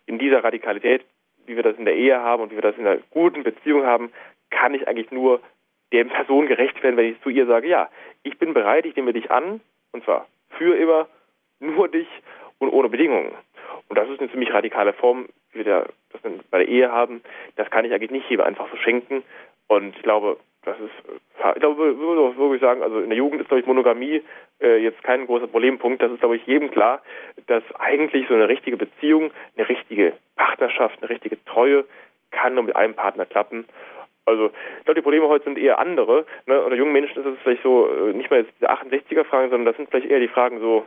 in 0.06 0.18
dieser 0.18 0.42
Radikalität, 0.42 1.04
wie 1.46 1.56
wir 1.56 1.62
das 1.62 1.76
in 1.76 1.84
der 1.84 1.96
Ehe 1.96 2.18
haben 2.18 2.42
und 2.42 2.50
wie 2.50 2.56
wir 2.56 2.62
das 2.62 2.76
in 2.76 2.86
einer 2.86 3.00
guten 3.10 3.42
Beziehung 3.42 3.84
haben, 3.84 4.12
kann 4.50 4.74
ich 4.74 4.88
eigentlich 4.88 5.10
nur 5.10 5.40
der 5.92 6.04
Person 6.04 6.46
gerecht 6.46 6.82
werden, 6.82 6.96
wenn 6.96 7.12
ich 7.12 7.20
zu 7.22 7.30
ihr 7.30 7.46
sage, 7.46 7.68
ja, 7.68 7.88
ich 8.22 8.38
bin 8.38 8.54
bereit, 8.54 8.86
ich 8.86 8.96
nehme 8.96 9.12
dich 9.12 9.30
an, 9.30 9.60
und 9.92 10.04
zwar 10.04 10.26
für 10.58 10.76
immer, 10.76 11.08
nur 11.60 11.88
dich 11.88 12.08
und 12.58 12.70
ohne 12.70 12.88
Bedingungen. 12.88 13.32
Und 13.88 13.98
das 13.98 14.08
ist 14.08 14.20
eine 14.20 14.30
ziemlich 14.30 14.52
radikale 14.52 14.92
Form, 14.92 15.28
wie 15.54 15.64
wir 15.64 15.86
das 16.12 16.20
bei 16.50 16.58
der 16.58 16.68
Ehe 16.68 16.90
haben. 16.90 17.22
Das 17.56 17.70
kann 17.70 17.84
ich 17.84 17.92
eigentlich 17.92 18.10
nicht 18.10 18.28
jedem 18.28 18.44
einfach 18.44 18.70
so 18.70 18.76
schenken. 18.76 19.22
Und 19.68 19.96
ich 19.96 20.02
glaube, 20.02 20.38
das 20.64 20.76
ist, 20.78 21.18
ich 21.54 21.60
glaube, 21.60 21.98
würde 21.98 22.36
wirklich 22.36 22.60
sagen, 22.60 22.82
also 22.82 23.00
in 23.00 23.10
der 23.10 23.18
Jugend 23.18 23.40
ist, 23.40 23.48
glaube 23.48 23.60
ich, 23.60 23.66
Monogamie 23.66 24.22
äh, 24.60 24.78
jetzt 24.78 25.02
kein 25.02 25.26
großer 25.26 25.46
Problempunkt. 25.46 26.02
Das 26.02 26.10
ist, 26.10 26.20
glaube 26.20 26.36
ich, 26.36 26.46
jedem 26.46 26.70
klar, 26.70 27.02
dass 27.46 27.62
eigentlich 27.78 28.28
so 28.28 28.34
eine 28.34 28.48
richtige 28.48 28.76
Beziehung, 28.76 29.30
eine 29.56 29.68
richtige 29.68 30.14
Partnerschaft, 30.36 30.98
eine 31.00 31.10
richtige 31.10 31.42
Treue 31.44 31.84
kann 32.30 32.54
nur 32.54 32.64
mit 32.64 32.76
einem 32.76 32.94
Partner 32.94 33.26
klappen. 33.26 33.66
Also 34.26 34.46
ich 34.78 34.84
glaube, 34.84 35.00
die 35.00 35.02
Probleme 35.02 35.28
heute 35.28 35.44
sind 35.44 35.58
eher 35.58 35.78
andere. 35.78 36.24
Ne? 36.46 36.60
Unter 36.62 36.76
jungen 36.76 36.92
Menschen 36.92 37.20
ist 37.20 37.26
es 37.26 37.38
vielleicht 37.42 37.62
so, 37.62 37.88
äh, 37.88 38.12
nicht 38.14 38.30
mehr 38.30 38.40
jetzt 38.40 38.52
diese 38.56 38.70
68er-Fragen, 38.70 39.50
sondern 39.50 39.66
das 39.66 39.76
sind 39.76 39.90
vielleicht 39.90 40.10
eher 40.10 40.20
die 40.20 40.28
Fragen 40.28 40.60
so, 40.60 40.86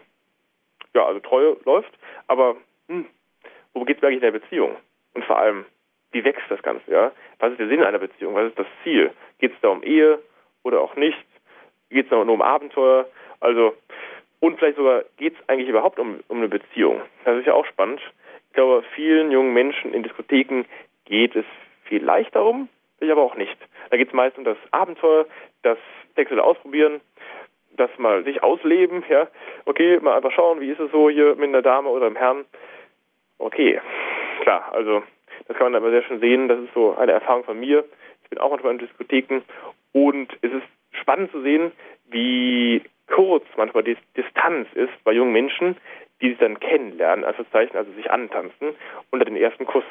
ja, 0.95 1.05
also 1.05 1.19
Treue 1.19 1.57
läuft, 1.65 1.91
aber 2.27 2.55
hm, 2.87 3.05
wo 3.79 3.85
geht 3.85 3.97
es 3.97 4.01
wirklich 4.01 4.17
in 4.17 4.21
der 4.21 4.39
Beziehung? 4.39 4.75
Und 5.13 5.25
vor 5.25 5.39
allem, 5.39 5.65
wie 6.11 6.23
wächst 6.23 6.49
das 6.49 6.61
Ganze? 6.61 6.91
Ja? 6.91 7.11
Was 7.39 7.51
ist 7.51 7.59
der 7.59 7.67
Sinn 7.67 7.83
einer 7.83 7.99
Beziehung? 7.99 8.35
Was 8.35 8.47
ist 8.47 8.59
das 8.59 8.67
Ziel? 8.83 9.11
Geht 9.39 9.53
es 9.53 9.61
da 9.61 9.69
um 9.69 9.83
Ehe 9.83 10.19
oder 10.63 10.81
auch 10.81 10.95
nicht? 10.95 11.17
Geht 11.89 12.05
es 12.05 12.11
nur 12.11 12.27
um 12.27 12.41
Abenteuer? 12.41 13.07
Also, 13.39 13.73
und 14.39 14.57
vielleicht 14.57 14.77
sogar, 14.77 15.03
geht 15.17 15.35
es 15.35 15.49
eigentlich 15.49 15.69
überhaupt 15.69 15.99
um, 15.99 16.19
um 16.27 16.37
eine 16.37 16.49
Beziehung? 16.49 17.01
Das 17.25 17.37
ist 17.37 17.47
ja 17.47 17.53
auch 17.53 17.65
spannend. 17.65 18.01
Ich 18.47 18.53
glaube, 18.53 18.83
vielen 18.95 19.31
jungen 19.31 19.53
Menschen 19.53 19.93
in 19.93 20.03
Diskotheken 20.03 20.65
geht 21.05 21.35
es 21.35 21.45
vielleicht 21.83 22.35
darum, 22.35 22.69
ich 22.99 23.11
aber 23.11 23.21
auch 23.21 23.35
nicht. 23.35 23.57
Da 23.89 23.97
geht 23.97 24.09
es 24.09 24.13
meist 24.13 24.37
um 24.37 24.43
das 24.43 24.57
Abenteuer, 24.71 25.25
das 25.61 25.77
sexuelle 26.15 26.43
Ausprobieren, 26.43 26.99
das 27.77 27.89
mal 27.97 28.23
sich 28.23 28.43
ausleben, 28.43 29.03
ja. 29.09 29.27
Okay, 29.65 29.99
mal 29.99 30.15
einfach 30.15 30.31
schauen, 30.31 30.59
wie 30.59 30.71
ist 30.71 30.79
es 30.79 30.91
so 30.91 31.09
hier 31.09 31.35
mit 31.35 31.49
einer 31.49 31.61
Dame 31.61 31.89
oder 31.89 32.07
einem 32.07 32.15
Herrn. 32.15 32.45
Okay, 33.39 33.79
klar, 34.41 34.71
also 34.73 35.03
das 35.47 35.57
kann 35.57 35.71
man 35.71 35.75
aber 35.75 35.91
sehr 35.91 36.03
schön 36.03 36.19
sehen. 36.19 36.47
Das 36.47 36.59
ist 36.59 36.73
so 36.73 36.95
eine 36.95 37.11
Erfahrung 37.11 37.43
von 37.43 37.59
mir. 37.59 37.85
Ich 38.23 38.29
bin 38.29 38.39
auch 38.39 38.49
manchmal 38.49 38.73
in 38.73 38.79
Diskotheken 38.79 39.41
und 39.93 40.31
es 40.41 40.51
ist 40.51 40.67
spannend 40.91 41.31
zu 41.31 41.41
sehen, 41.41 41.71
wie 42.09 42.81
kurz 43.07 43.45
manchmal 43.55 43.83
die 43.83 43.97
Distanz 44.15 44.67
ist 44.73 44.91
bei 45.03 45.13
jungen 45.13 45.31
Menschen, 45.31 45.77
die 46.21 46.29
sich 46.29 46.37
dann 46.39 46.59
kennenlernen, 46.59 47.25
also 47.25 47.43
Zeichen, 47.51 47.77
also 47.77 47.91
sich 47.93 48.09
antanzen 48.09 48.75
unter 49.11 49.25
den 49.25 49.35
ersten 49.35 49.65
Kuss. 49.65 49.83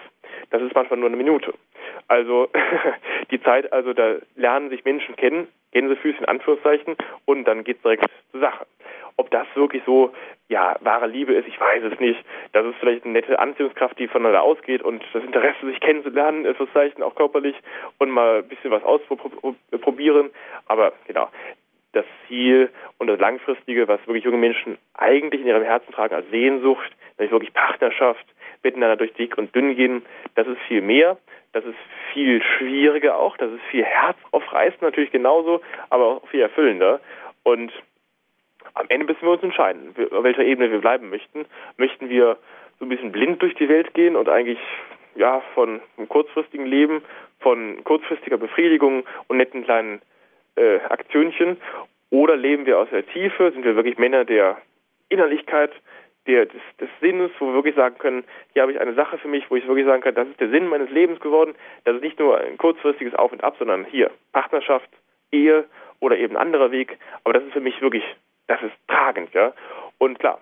Das 0.51 0.63
ist 0.63 0.75
manchmal 0.75 0.99
nur 0.99 1.09
eine 1.09 1.17
Minute. 1.17 1.55
Also 2.09 2.49
die 3.31 3.41
Zeit, 3.43 3.73
also 3.73 3.93
da 3.93 4.17
lernen 4.35 4.71
sich 4.71 4.85
Menschen 4.85 5.17
kennen, 5.17 5.49
Gänsefüßchen 5.73 6.25
in 6.25 6.29
Anführungszeichen, 6.29 6.97
und 7.25 7.45
dann 7.45 7.65
geht 7.65 7.77
es 7.77 7.83
direkt 7.83 8.05
zur 8.33 8.41
Sache. 8.41 8.67
Ob 9.19 9.31
das 9.31 9.47
wirklich 9.55 9.83
so, 9.87 10.13
ja, 10.49 10.77
wahre 10.81 11.07
Liebe 11.07 11.33
ist, 11.33 11.49
ich 11.49 11.59
weiß 11.59 11.83
es 11.85 11.99
nicht. 12.01 12.23
Das 12.53 12.67
ist 12.67 12.77
vielleicht 12.81 13.05
eine 13.05 13.15
nette 13.15 13.39
Anziehungskraft, 13.39 13.99
die 13.99 14.09
voneinander 14.09 14.43
ausgeht 14.43 14.83
und 14.83 15.03
das 15.13 15.25
Interesse, 15.25 15.67
sich 15.67 15.81
kennenzulernen, 15.81 16.45
ist 16.45 16.61
das 16.61 16.69
Zeichen 16.75 17.03
auch 17.03 17.15
körperlich 17.15 17.57
und 17.99 18.11
mal 18.11 18.39
ein 18.39 18.49
bisschen 18.49 18.71
was 18.71 18.83
ausprobieren. 18.85 20.31
Aber 20.67 20.93
genau, 21.07 21.29
das 21.97 22.05
Ziel 22.29 22.71
und 22.99 23.07
das 23.07 23.19
Langfristige, 23.19 23.89
was 23.89 24.01
wirklich 24.07 24.25
junge 24.25 24.37
Menschen 24.37 24.79
eigentlich 24.95 25.41
in 25.41 25.47
ihrem 25.47 25.63
Herzen 25.63 25.93
tragen 25.93 26.15
als 26.15 26.29
Sehnsucht, 26.31 26.91
nämlich 27.19 27.33
wirklich 27.33 27.55
Partnerschaft, 27.55 28.25
miteinander 28.63 28.97
durch 28.97 29.13
dick 29.15 29.39
und 29.39 29.55
dünn 29.55 29.77
gehen, 29.77 30.03
das 30.35 30.47
ist 30.47 30.61
viel 30.69 30.83
mehr, 30.83 31.17
das 31.53 31.65
ist 31.65 31.79
viel 32.13 32.43
schwieriger 32.43 33.17
auch, 33.17 33.37
das 33.37 33.51
ist 33.53 33.63
viel 33.71 33.85
herzaufreißend 33.85 34.83
natürlich 34.83 35.11
genauso, 35.11 35.61
aber 35.91 36.05
auch 36.05 36.29
viel 36.29 36.41
erfüllender. 36.41 37.01
Und 37.43 37.73
am 38.75 38.87
Ende 38.89 39.07
müssen 39.07 39.23
wir 39.23 39.31
uns 39.31 39.43
entscheiden, 39.43 39.95
auf 40.11 40.25
welcher 40.25 40.45
Ebene 40.45 40.71
wir 40.71 40.81
bleiben 40.81 41.09
möchten. 41.09 41.47
Möchten 41.77 42.11
wir 42.11 42.37
so 42.79 42.85
ein 42.85 42.89
bisschen 42.89 43.13
blind 43.13 43.41
durch 43.41 43.55
die 43.55 43.69
Welt 43.69 43.95
gehen 43.95 44.17
und 44.17 44.29
eigentlich 44.29 44.59
ja 45.15 45.41
von 45.55 45.81
einem 45.97 46.09
kurzfristigen 46.09 46.67
Leben, 46.67 47.03
von 47.41 47.83
kurzfristiger 47.85 48.37
Befriedigung 48.37 49.05
und 49.29 49.39
netten 49.39 49.65
kleinen 49.65 50.03
äh, 50.57 50.79
Aktionchen? 50.89 51.59
Oder 52.11 52.37
leben 52.37 52.67
wir 52.67 52.79
aus 52.79 52.89
der 52.91 53.07
Tiefe? 53.07 53.53
Sind 53.53 53.65
wir 53.65 53.77
wirklich 53.77 53.99
Männer 53.99 54.25
der 54.25 54.59
Innerlichkeit, 55.09 55.73
der, 56.27 56.47
des, 56.47 56.61
des 56.81 56.89
Sinnes, 57.01 57.31
wo 57.39 57.47
wir 57.47 57.55
wirklich 57.55 57.77
sagen 57.77 57.99
können, 57.99 58.25
hier 58.53 58.63
habe 58.63 58.73
ich 58.73 58.81
eine 58.81 58.95
Sache 58.95 59.19
für 59.19 59.29
mich, 59.29 59.49
wo 59.51 59.57
ich 59.57 59.67
wirklich 59.67 59.87
sagen 59.87 60.03
kann, 60.03 60.15
das 60.15 60.29
ist 60.29 60.41
der 60.41 60.51
Sinn 60.51 60.69
meines 60.69 60.91
Lebens 60.91 61.21
geworden. 61.21 61.55
Das 61.85 61.97
ist 61.97 62.03
nicht 62.03 62.19
nur 62.19 62.39
ein 62.39 62.59
kurzfristiges 62.59 63.15
Auf 63.15 63.33
und 63.33 63.45
Ab, 63.45 63.57
sondern 63.59 63.85
hier 63.85 64.11
Partnerschaft, 64.33 64.89
Ehe 65.31 65.65
oder 66.01 66.17
eben 66.17 66.37
anderer 66.37 66.71
Weg. 66.71 66.99
Aber 67.25 67.35
das 67.35 67.45
ist 67.45 67.53
für 67.53 67.61
mich 67.61 67.81
wirklich, 67.81 68.05
das 68.49 68.61
ist 68.63 68.75
tragend, 68.89 69.33
ja. 69.35 69.53
Und 69.99 70.19
klar, 70.19 70.41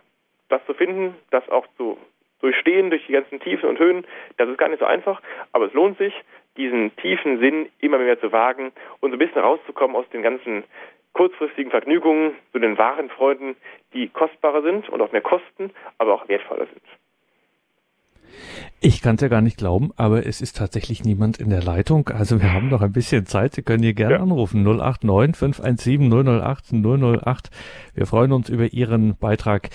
das 0.48 0.64
zu 0.66 0.74
finden, 0.74 1.14
das 1.30 1.48
auch 1.48 1.66
zu 1.76 1.98
durchstehen 2.40 2.90
durch 2.90 3.06
die 3.06 3.12
ganzen 3.12 3.40
Tiefen 3.40 3.68
und 3.68 3.78
Höhen, 3.78 4.06
das 4.36 4.48
ist 4.48 4.58
gar 4.58 4.68
nicht 4.68 4.80
so 4.80 4.84
einfach, 4.84 5.22
aber 5.52 5.66
es 5.66 5.72
lohnt 5.72 5.96
sich, 5.96 6.12
diesen 6.56 6.94
tiefen 6.96 7.40
Sinn 7.40 7.68
immer 7.80 7.98
mehr 7.98 8.20
zu 8.20 8.32
wagen 8.32 8.72
und 9.00 9.10
so 9.10 9.16
ein 9.16 9.18
bisschen 9.18 9.42
rauszukommen 9.42 9.96
aus 9.96 10.08
den 10.10 10.22
ganzen 10.22 10.64
kurzfristigen 11.12 11.70
Vergnügungen 11.70 12.32
zu 12.52 12.58
den 12.58 12.76
wahren 12.76 13.08
Freunden, 13.08 13.56
die 13.92 14.08
kostbarer 14.08 14.62
sind 14.62 14.88
und 14.88 15.00
auch 15.00 15.12
mehr 15.12 15.22
kosten, 15.22 15.70
aber 15.98 16.14
auch 16.14 16.28
wertvoller 16.28 16.66
sind. 16.66 16.82
Ich 18.80 19.00
kann 19.00 19.14
es 19.14 19.22
ja 19.22 19.28
gar 19.28 19.40
nicht 19.40 19.56
glauben, 19.56 19.92
aber 19.96 20.26
es 20.26 20.40
ist 20.40 20.58
tatsächlich 20.58 21.04
niemand 21.04 21.38
in 21.40 21.48
der 21.48 21.62
Leitung. 21.62 22.08
Also 22.08 22.42
wir 22.42 22.52
haben 22.52 22.68
noch 22.68 22.82
ein 22.82 22.92
bisschen 22.92 23.24
Zeit. 23.24 23.54
Sie 23.54 23.62
können 23.62 23.82
hier 23.82 23.94
gerne 23.94 24.16
ja. 24.16 24.20
anrufen. 24.20 24.62
089 24.62 25.36
517 25.36 26.10
008 26.10 26.72
008. 26.72 27.50
Wir 27.94 28.06
freuen 28.06 28.32
uns 28.32 28.50
über 28.50 28.66
Ihren 28.66 29.16
Beitrag. 29.16 29.70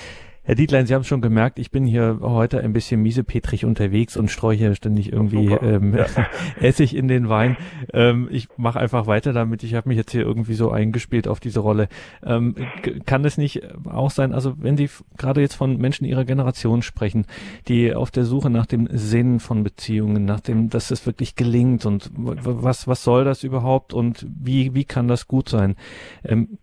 Herr 0.50 0.56
Dietlein, 0.56 0.88
Sie 0.88 0.96
haben 0.96 1.04
schon 1.04 1.22
gemerkt, 1.22 1.60
ich 1.60 1.70
bin 1.70 1.86
hier 1.86 2.22
heute 2.24 2.62
ein 2.62 2.74
bisschen 2.74 3.04
miesepetrig 3.04 3.66
unterwegs 3.66 4.18
und 4.18 4.32
streue 4.32 4.58
hier 4.58 4.74
ständig 4.74 5.14
irgendwie 5.14 5.54
ähm, 5.54 5.96
ja. 5.96 6.08
Essig 6.60 6.96
in 6.96 7.08
den 7.08 7.30
Wein. 7.30 7.56
Ähm, 7.94 8.28
ich 8.32 8.48
mache 8.58 8.80
einfach 8.80 9.06
weiter 9.06 9.32
damit. 9.32 9.62
Ich 9.62 9.76
habe 9.76 9.88
mich 9.88 9.98
jetzt 10.00 10.12
hier 10.12 10.24
irgendwie 10.24 10.56
so 10.56 10.72
eingespielt 10.72 11.28
auf 11.28 11.40
diese 11.40 11.60
Rolle. 11.60 11.88
Ähm, 12.24 12.56
kann 13.06 13.24
es 13.26 13.38
nicht 13.38 13.62
auch 13.86 14.10
sein, 14.10 14.34
also 14.34 14.56
wenn 14.58 14.76
Sie 14.76 14.90
gerade 15.20 15.40
jetzt 15.40 15.54
von 15.54 15.78
Menschen 15.78 16.06
Ihrer 16.06 16.26
Generation 16.26 16.82
sprechen, 16.82 17.28
die 17.68 17.94
auf 17.94 18.10
der 18.10 18.26
Suche 18.26 18.50
nach 18.50 18.66
dem 18.66 18.90
Sinn 18.92 19.40
von 19.40 19.64
Beziehungen, 19.64 20.26
nach 20.26 20.40
dem, 20.40 20.72
dass 20.72 20.90
es 20.90 21.06
wirklich 21.06 21.36
gelingt 21.36 21.86
und 21.86 22.10
was, 22.16 22.88
was 22.88 23.04
soll 23.04 23.24
das 23.24 23.44
überhaupt 23.44 23.94
und 23.94 24.26
wie, 24.28 24.74
wie 24.74 24.86
kann 24.86 25.08
das 25.08 25.28
gut 25.28 25.48
sein? 25.48 25.76
Ähm, 26.24 26.58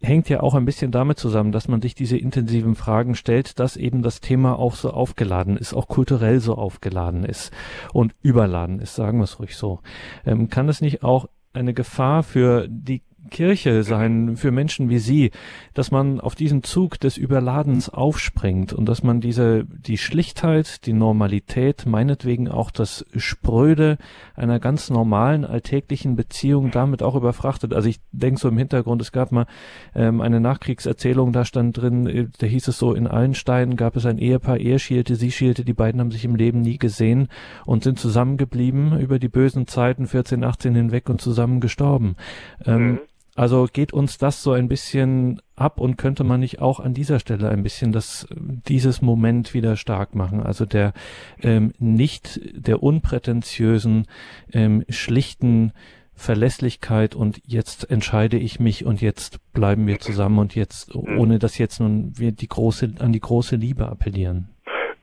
hängt 0.00 0.28
ja 0.28 0.40
auch 0.40 0.54
ein 0.54 0.64
bisschen 0.64 0.92
damit 0.92 1.18
zusammen, 1.18 1.52
dass 1.52 1.68
man 1.68 1.82
sich 1.82 1.94
diese 1.94 2.16
intensiven 2.16 2.74
Fragen 2.74 3.14
stellt, 3.14 3.58
dass 3.58 3.76
eben 3.76 4.02
das 4.02 4.20
Thema 4.20 4.58
auch 4.58 4.74
so 4.74 4.90
aufgeladen 4.90 5.56
ist, 5.56 5.74
auch 5.74 5.88
kulturell 5.88 6.40
so 6.40 6.54
aufgeladen 6.54 7.24
ist 7.24 7.52
und 7.92 8.14
überladen 8.22 8.80
ist, 8.80 8.94
sagen 8.94 9.18
wir 9.18 9.24
es 9.24 9.40
ruhig 9.40 9.56
so. 9.56 9.80
Ähm, 10.24 10.48
kann 10.48 10.68
es 10.68 10.80
nicht 10.80 11.02
auch 11.02 11.28
eine 11.52 11.74
Gefahr 11.74 12.22
für 12.22 12.68
die 12.68 13.02
Kirche 13.28 13.82
sein 13.82 14.36
für 14.36 14.50
Menschen 14.50 14.88
wie 14.88 14.98
Sie, 14.98 15.30
dass 15.74 15.90
man 15.90 16.20
auf 16.20 16.34
diesen 16.34 16.62
Zug 16.62 16.98
des 17.00 17.16
Überladens 17.16 17.88
aufspringt 17.88 18.72
und 18.72 18.86
dass 18.86 19.02
man 19.02 19.20
diese, 19.20 19.64
die 19.64 19.98
Schlichtheit, 19.98 20.86
die 20.86 20.92
Normalität, 20.92 21.86
meinetwegen 21.86 22.48
auch 22.48 22.70
das 22.70 23.06
Spröde 23.16 23.98
einer 24.34 24.58
ganz 24.58 24.90
normalen 24.90 25.44
alltäglichen 25.44 26.16
Beziehung 26.16 26.70
damit 26.70 27.02
auch 27.02 27.14
überfrachtet. 27.14 27.74
Also 27.74 27.88
ich 27.88 28.00
denke 28.12 28.40
so 28.40 28.48
im 28.48 28.58
Hintergrund, 28.58 29.02
es 29.02 29.12
gab 29.12 29.32
mal 29.32 29.46
ähm, 29.94 30.20
eine 30.20 30.40
Nachkriegserzählung, 30.40 31.32
da 31.32 31.44
stand 31.44 31.76
drin, 31.76 32.06
äh, 32.06 32.26
da 32.38 32.46
hieß 32.46 32.68
es 32.68 32.78
so, 32.78 32.94
in 32.94 33.06
allen 33.06 33.34
Steinen 33.34 33.76
gab 33.76 33.96
es 33.96 34.06
ein 34.06 34.18
Ehepaar, 34.18 34.58
er 34.58 34.78
schielte, 34.78 35.16
sie 35.16 35.30
schielte, 35.30 35.64
die 35.64 35.74
beiden 35.74 36.00
haben 36.00 36.10
sich 36.10 36.24
im 36.24 36.34
Leben 36.34 36.60
nie 36.60 36.78
gesehen 36.78 37.28
und 37.66 37.84
sind 37.84 37.98
zusammengeblieben 37.98 38.98
über 38.98 39.18
die 39.18 39.28
bösen 39.28 39.66
Zeiten 39.66 40.06
14, 40.06 40.44
18 40.44 40.74
hinweg 40.74 41.08
und 41.08 41.20
zusammen 41.20 41.60
gestorben. 41.60 42.16
Ähm, 42.64 42.82
mhm. 42.82 42.98
Also 43.38 43.66
geht 43.72 43.92
uns 43.92 44.18
das 44.18 44.42
so 44.42 44.50
ein 44.50 44.66
bisschen 44.66 45.40
ab 45.54 45.78
und 45.78 45.96
könnte 45.96 46.24
man 46.24 46.40
nicht 46.40 46.60
auch 46.60 46.80
an 46.80 46.92
dieser 46.92 47.20
Stelle 47.20 47.48
ein 47.50 47.62
bisschen 47.62 47.92
das, 47.92 48.26
dieses 48.34 49.00
Moment 49.00 49.54
wieder 49.54 49.76
stark 49.76 50.16
machen? 50.16 50.42
Also 50.42 50.66
der 50.66 50.92
ähm, 51.40 51.72
nicht 51.78 52.40
der 52.52 52.82
unprätentiösen, 52.82 54.08
ähm, 54.52 54.84
schlichten 54.88 55.72
Verlässlichkeit 56.16 57.14
und 57.14 57.38
jetzt 57.46 57.88
entscheide 57.88 58.38
ich 58.38 58.58
mich 58.58 58.84
und 58.84 59.00
jetzt 59.00 59.38
bleiben 59.54 59.86
wir 59.86 60.00
zusammen 60.00 60.40
und 60.40 60.56
jetzt, 60.56 60.92
ohne 60.96 61.38
dass 61.38 61.58
jetzt 61.58 61.78
nun 61.78 62.14
wir 62.18 62.32
die 62.32 62.48
große, 62.48 62.96
an 62.98 63.12
die 63.12 63.20
große 63.20 63.54
Liebe 63.54 63.86
appellieren. 63.86 64.48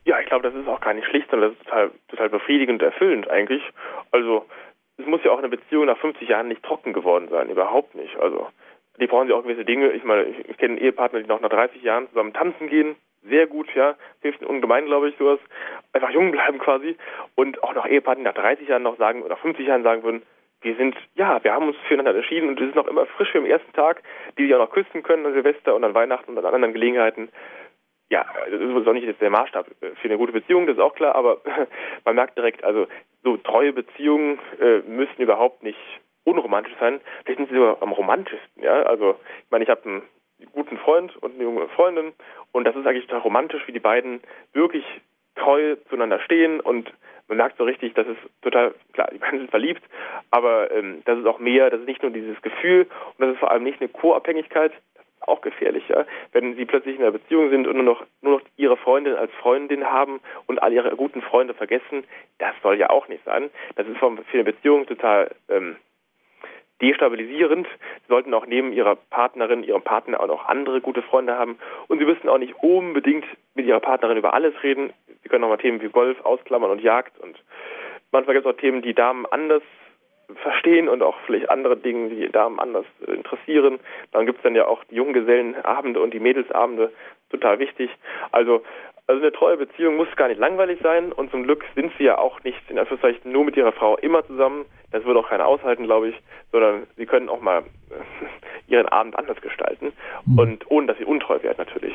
Ja, 0.04 0.20
ich 0.20 0.26
glaube, 0.26 0.46
das 0.46 0.54
ist 0.54 0.68
auch 0.68 0.82
gar 0.82 0.92
nicht 0.92 1.08
schlicht, 1.08 1.30
sondern 1.30 1.52
das 1.52 1.58
ist 1.58 1.64
total, 1.64 1.90
total 2.08 2.28
befriedigend 2.28 2.82
erfüllend 2.82 3.30
eigentlich. 3.30 3.62
Also 4.12 4.44
es 4.98 5.06
muss 5.06 5.22
ja 5.24 5.30
auch 5.30 5.38
eine 5.38 5.48
Beziehung 5.48 5.86
nach 5.86 5.98
50 5.98 6.28
Jahren 6.28 6.48
nicht 6.48 6.62
trocken 6.62 6.92
geworden 6.92 7.28
sein, 7.28 7.50
überhaupt 7.50 7.94
nicht. 7.94 8.16
Also 8.18 8.48
die 8.98 9.06
brauchen 9.06 9.28
ja 9.28 9.34
auch 9.34 9.42
gewisse 9.42 9.64
Dinge. 9.64 9.90
Ich 9.92 10.04
meine, 10.04 10.24
ich 10.24 10.56
kenne 10.56 10.80
Ehepartner, 10.80 11.20
die 11.20 11.28
noch 11.28 11.40
nach 11.40 11.50
30 11.50 11.82
Jahren 11.82 12.08
zusammen 12.08 12.32
tanzen 12.32 12.68
gehen. 12.68 12.96
Sehr 13.28 13.46
gut, 13.46 13.68
ja. 13.74 13.96
Hilft 14.22 14.42
ungemein, 14.42 14.86
glaube 14.86 15.08
ich, 15.08 15.16
sowas. 15.16 15.40
Einfach 15.92 16.10
jung 16.10 16.30
bleiben 16.30 16.58
quasi. 16.58 16.96
Und 17.34 17.62
auch 17.62 17.74
noch 17.74 17.86
Ehepartner, 17.86 18.32
die 18.32 18.36
nach 18.36 18.42
30 18.42 18.68
Jahren 18.68 18.84
noch 18.84 18.96
sagen, 18.96 19.22
oder 19.22 19.36
50 19.36 19.66
Jahren 19.66 19.82
sagen 19.82 20.02
würden, 20.02 20.22
wir 20.62 20.74
sind, 20.76 20.96
ja, 21.14 21.42
wir 21.44 21.52
haben 21.52 21.68
uns 21.68 21.76
füreinander 21.86 22.14
entschieden 22.14 22.48
und 22.48 22.58
wir 22.58 22.66
sind 22.66 22.76
noch 22.76 22.88
immer 22.88 23.04
frisch 23.06 23.34
wie 23.34 23.38
am 23.38 23.46
ersten 23.46 23.72
Tag, 23.72 24.02
die 24.38 24.44
sich 24.46 24.54
auch 24.54 24.58
noch 24.58 24.72
küssen 24.72 25.02
können 25.02 25.26
an 25.26 25.34
Silvester 25.34 25.74
und 25.74 25.84
an 25.84 25.94
Weihnachten 25.94 26.30
und 26.30 26.38
an 26.38 26.54
anderen 26.54 26.72
Gelegenheiten 26.72 27.28
ja, 28.10 28.24
das 28.50 28.60
ist 28.60 28.86
auch 28.86 28.92
nicht 28.92 29.20
der 29.20 29.30
Maßstab 29.30 29.66
für 29.80 30.08
eine 30.08 30.18
gute 30.18 30.32
Beziehung, 30.32 30.66
das 30.66 30.76
ist 30.76 30.82
auch 30.82 30.94
klar, 30.94 31.14
aber 31.14 31.40
man 32.04 32.14
merkt 32.14 32.38
direkt, 32.38 32.62
also 32.62 32.86
so 33.22 33.36
treue 33.36 33.72
Beziehungen 33.72 34.38
äh, 34.60 34.78
müssen 34.80 35.20
überhaupt 35.20 35.62
nicht 35.62 35.78
unromantisch 36.24 36.74
sein. 36.78 37.00
Vielleicht 37.24 37.38
sind 37.38 37.48
sie 37.48 37.56
sogar 37.56 37.82
am 37.82 37.92
romantischsten, 37.92 38.62
ja. 38.62 38.82
Also 38.82 39.16
ich 39.44 39.50
meine, 39.50 39.64
ich 39.64 39.70
habe 39.70 39.84
einen 39.84 40.02
guten 40.52 40.76
Freund 40.78 41.16
und 41.16 41.34
eine 41.34 41.44
junge 41.44 41.68
Freundin 41.68 42.12
und 42.52 42.64
das 42.64 42.76
ist 42.76 42.86
eigentlich 42.86 43.06
total 43.06 43.22
romantisch, 43.22 43.66
wie 43.66 43.72
die 43.72 43.80
beiden 43.80 44.20
wirklich 44.52 44.84
treu 45.34 45.76
zueinander 45.88 46.20
stehen 46.20 46.60
und 46.60 46.92
man 47.28 47.38
merkt 47.38 47.58
so 47.58 47.64
richtig, 47.64 47.94
das 47.94 48.06
ist 48.06 48.18
total, 48.42 48.74
klar, 48.92 49.08
die 49.12 49.18
beiden 49.18 49.40
sind 49.40 49.50
verliebt, 49.50 49.82
aber 50.30 50.70
ähm, 50.70 51.02
das 51.04 51.18
ist 51.18 51.26
auch 51.26 51.38
mehr, 51.38 51.70
das 51.70 51.80
ist 51.80 51.86
nicht 51.86 52.02
nur 52.02 52.12
dieses 52.12 52.40
Gefühl 52.42 52.86
und 53.18 53.26
das 53.26 53.32
ist 53.32 53.40
vor 53.40 53.50
allem 53.50 53.64
nicht 53.64 53.80
eine 53.80 53.88
Co-Abhängigkeit, 53.88 54.72
auch 55.26 55.40
gefährlicher, 55.40 56.06
wenn 56.32 56.56
sie 56.56 56.64
plötzlich 56.64 56.96
in 56.96 57.02
einer 57.02 57.12
Beziehung 57.12 57.50
sind 57.50 57.66
und 57.66 57.74
nur 57.76 57.84
noch, 57.84 58.04
nur 58.22 58.38
noch 58.38 58.46
ihre 58.56 58.76
Freundin 58.76 59.14
als 59.14 59.32
Freundin 59.34 59.84
haben 59.84 60.20
und 60.46 60.62
all 60.62 60.72
ihre 60.72 60.94
guten 60.96 61.22
Freunde 61.22 61.54
vergessen. 61.54 62.04
Das 62.38 62.54
soll 62.62 62.78
ja 62.78 62.90
auch 62.90 63.08
nicht 63.08 63.24
sein. 63.24 63.50
Das 63.76 63.86
ist 63.86 63.98
für 63.98 64.06
eine 64.32 64.44
Beziehung 64.44 64.86
total 64.86 65.30
ähm, 65.48 65.76
destabilisierend. 66.80 67.66
Sie 67.66 68.08
sollten 68.08 68.34
auch 68.34 68.46
neben 68.46 68.72
ihrer 68.72 68.96
Partnerin, 68.96 69.64
ihrem 69.64 69.82
Partner 69.82 70.20
auch 70.20 70.26
noch 70.26 70.46
andere 70.46 70.80
gute 70.80 71.02
Freunde 71.02 71.36
haben. 71.36 71.58
Und 71.88 71.98
sie 71.98 72.04
müssen 72.04 72.28
auch 72.28 72.38
nicht 72.38 72.54
unbedingt 72.62 73.24
mit 73.54 73.66
ihrer 73.66 73.80
Partnerin 73.80 74.18
über 74.18 74.34
alles 74.34 74.54
reden. 74.62 74.92
Sie 75.22 75.28
können 75.28 75.44
auch 75.44 75.48
mal 75.48 75.56
Themen 75.56 75.80
wie 75.80 75.88
Golf 75.88 76.20
ausklammern 76.24 76.70
und 76.70 76.82
Jagd. 76.82 77.18
Und 77.18 77.42
manchmal 78.12 78.34
gibt 78.34 78.46
es 78.46 78.52
auch 78.52 78.60
Themen, 78.60 78.82
die 78.82 78.94
Damen 78.94 79.26
anders 79.26 79.62
verstehen 80.42 80.88
und 80.88 81.02
auch 81.02 81.16
vielleicht 81.26 81.50
andere 81.50 81.76
Dinge, 81.76 82.08
die 82.08 82.28
Damen 82.30 82.58
anders 82.58 82.86
interessieren. 83.06 83.78
Dann 84.12 84.26
gibt 84.26 84.38
es 84.38 84.42
dann 84.42 84.54
ja 84.54 84.66
auch 84.66 84.82
die 84.84 84.96
Junggesellenabende 84.96 86.00
und 86.00 86.12
die 86.12 86.20
Mädelsabende, 86.20 86.92
total 87.30 87.58
wichtig. 87.58 87.90
Also 88.32 88.62
Also 89.08 89.22
eine 89.22 89.30
treue 89.30 89.56
Beziehung 89.56 89.96
muss 89.96 90.08
gar 90.16 90.26
nicht 90.26 90.40
langweilig 90.40 90.80
sein 90.82 91.12
und 91.12 91.30
zum 91.30 91.44
Glück 91.44 91.64
sind 91.76 91.92
sie 91.96 92.04
ja 92.04 92.18
auch 92.18 92.42
nicht 92.42 92.58
in 92.68 92.76
Anführungszeichen 92.76 93.30
nur 93.30 93.44
mit 93.44 93.56
ihrer 93.56 93.70
Frau 93.70 93.96
immer 93.98 94.26
zusammen. 94.26 94.64
Das 94.90 95.04
würde 95.04 95.20
auch 95.20 95.28
keiner 95.28 95.46
aushalten, 95.46 95.84
glaube 95.84 96.08
ich, 96.08 96.16
sondern 96.50 96.88
sie 96.96 97.06
können 97.06 97.28
auch 97.28 97.40
mal 97.40 97.62
ihren 98.66 98.88
Abend 98.88 99.16
anders 99.16 99.40
gestalten 99.40 99.92
mhm. 100.26 100.38
und 100.38 100.70
ohne 100.70 100.88
dass 100.88 100.98
sie 100.98 101.04
untreu 101.04 101.40
werden 101.40 101.58
natürlich. 101.58 101.94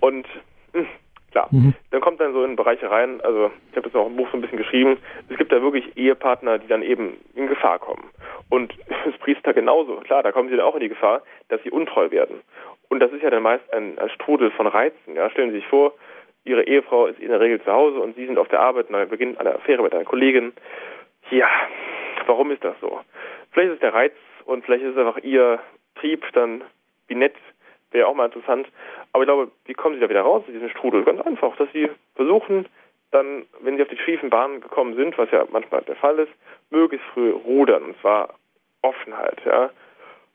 Und 0.00 0.24
hm, 0.72 0.86
klar, 1.32 1.48
mhm. 1.50 1.74
dann 1.90 2.00
kommt 2.00 2.20
dann 2.20 2.32
so 2.32 2.44
in 2.44 2.56
Bereiche 2.56 2.90
rein, 2.90 3.20
also 3.22 3.50
ich 3.70 3.76
habe 3.76 3.88
das 3.88 4.00
auch 4.00 4.06
im 4.06 4.16
Buch 4.16 4.28
so 4.30 4.38
ein 4.38 4.42
bisschen 4.42 4.58
geschrieben, 4.58 4.98
es 5.28 5.36
gibt 5.36 5.50
da 5.50 5.60
wirklich 5.60 5.96
Ehepartner, 5.96 6.58
die 6.58 6.68
dann 6.68 6.82
eben 6.82 7.16
in 7.34 7.48
Gefahr 7.48 7.78
kommen. 7.78 8.04
Und 8.48 8.72
das 9.04 9.16
Priester 9.18 9.52
genauso, 9.52 9.96
klar, 9.96 10.22
da 10.22 10.32
kommen 10.32 10.48
sie 10.48 10.56
dann 10.56 10.64
auch 10.64 10.74
in 10.74 10.82
die 10.82 10.88
Gefahr, 10.88 11.22
dass 11.48 11.62
sie 11.62 11.70
untreu 11.70 12.10
werden. 12.10 12.42
Und 12.88 13.00
das 13.00 13.10
ist 13.12 13.22
ja 13.22 13.30
dann 13.30 13.42
meist 13.42 13.72
ein, 13.72 13.98
ein 13.98 14.10
Strudel 14.10 14.50
von 14.50 14.66
Reizen. 14.66 15.14
Ja? 15.14 15.30
Stellen 15.30 15.50
Sie 15.50 15.56
sich 15.56 15.66
vor, 15.66 15.94
Ihre 16.44 16.64
Ehefrau 16.64 17.06
ist 17.06 17.18
in 17.20 17.28
der 17.28 17.40
Regel 17.40 17.62
zu 17.62 17.72
Hause 17.72 18.00
und 18.00 18.16
Sie 18.16 18.26
sind 18.26 18.38
auf 18.38 18.48
der 18.48 18.60
Arbeit 18.60 18.88
und 18.88 18.92
dann 18.92 19.08
beginnt 19.08 19.38
eine 19.38 19.54
Affäre 19.54 19.82
mit 19.82 19.94
einer 19.94 20.04
Kollegin. 20.04 20.52
Ja, 21.30 21.48
warum 22.26 22.50
ist 22.50 22.62
das 22.62 22.74
so? 22.80 23.00
Vielleicht 23.52 23.70
ist 23.70 23.74
es 23.76 23.80
der 23.80 23.94
Reiz 23.94 24.12
und 24.44 24.64
vielleicht 24.64 24.84
ist 24.84 24.90
es 24.90 24.98
einfach 24.98 25.22
Ihr 25.22 25.60
Trieb, 25.94 26.24
dann 26.34 26.64
wie 27.08 27.14
nett, 27.14 27.34
wäre 27.92 28.06
auch 28.06 28.14
mal 28.14 28.26
interessant. 28.26 28.68
Aber 29.12 29.22
ich 29.22 29.26
glaube, 29.26 29.50
wie 29.66 29.74
kommen 29.74 29.94
Sie 29.94 30.00
da 30.00 30.08
wieder 30.08 30.22
raus 30.22 30.42
aus 30.46 30.52
diesem 30.52 30.68
Strudel? 30.70 31.04
Ganz 31.04 31.20
einfach, 31.20 31.56
dass 31.56 31.70
Sie 31.72 31.90
versuchen, 32.14 32.66
dann, 33.10 33.44
wenn 33.60 33.76
Sie 33.76 33.82
auf 33.82 33.88
die 33.88 33.98
schiefen 33.98 34.30
Bahnen 34.30 34.60
gekommen 34.60 34.94
sind, 34.94 35.16
was 35.18 35.30
ja 35.30 35.44
manchmal 35.50 35.82
der 35.82 35.96
Fall 35.96 36.18
ist, 36.18 36.32
möglichst 36.70 37.06
früh 37.08 37.30
rudern. 37.30 37.82
Und 37.82 38.00
zwar 38.00 38.34
Offenheit. 38.82 39.40
Ja? 39.44 39.70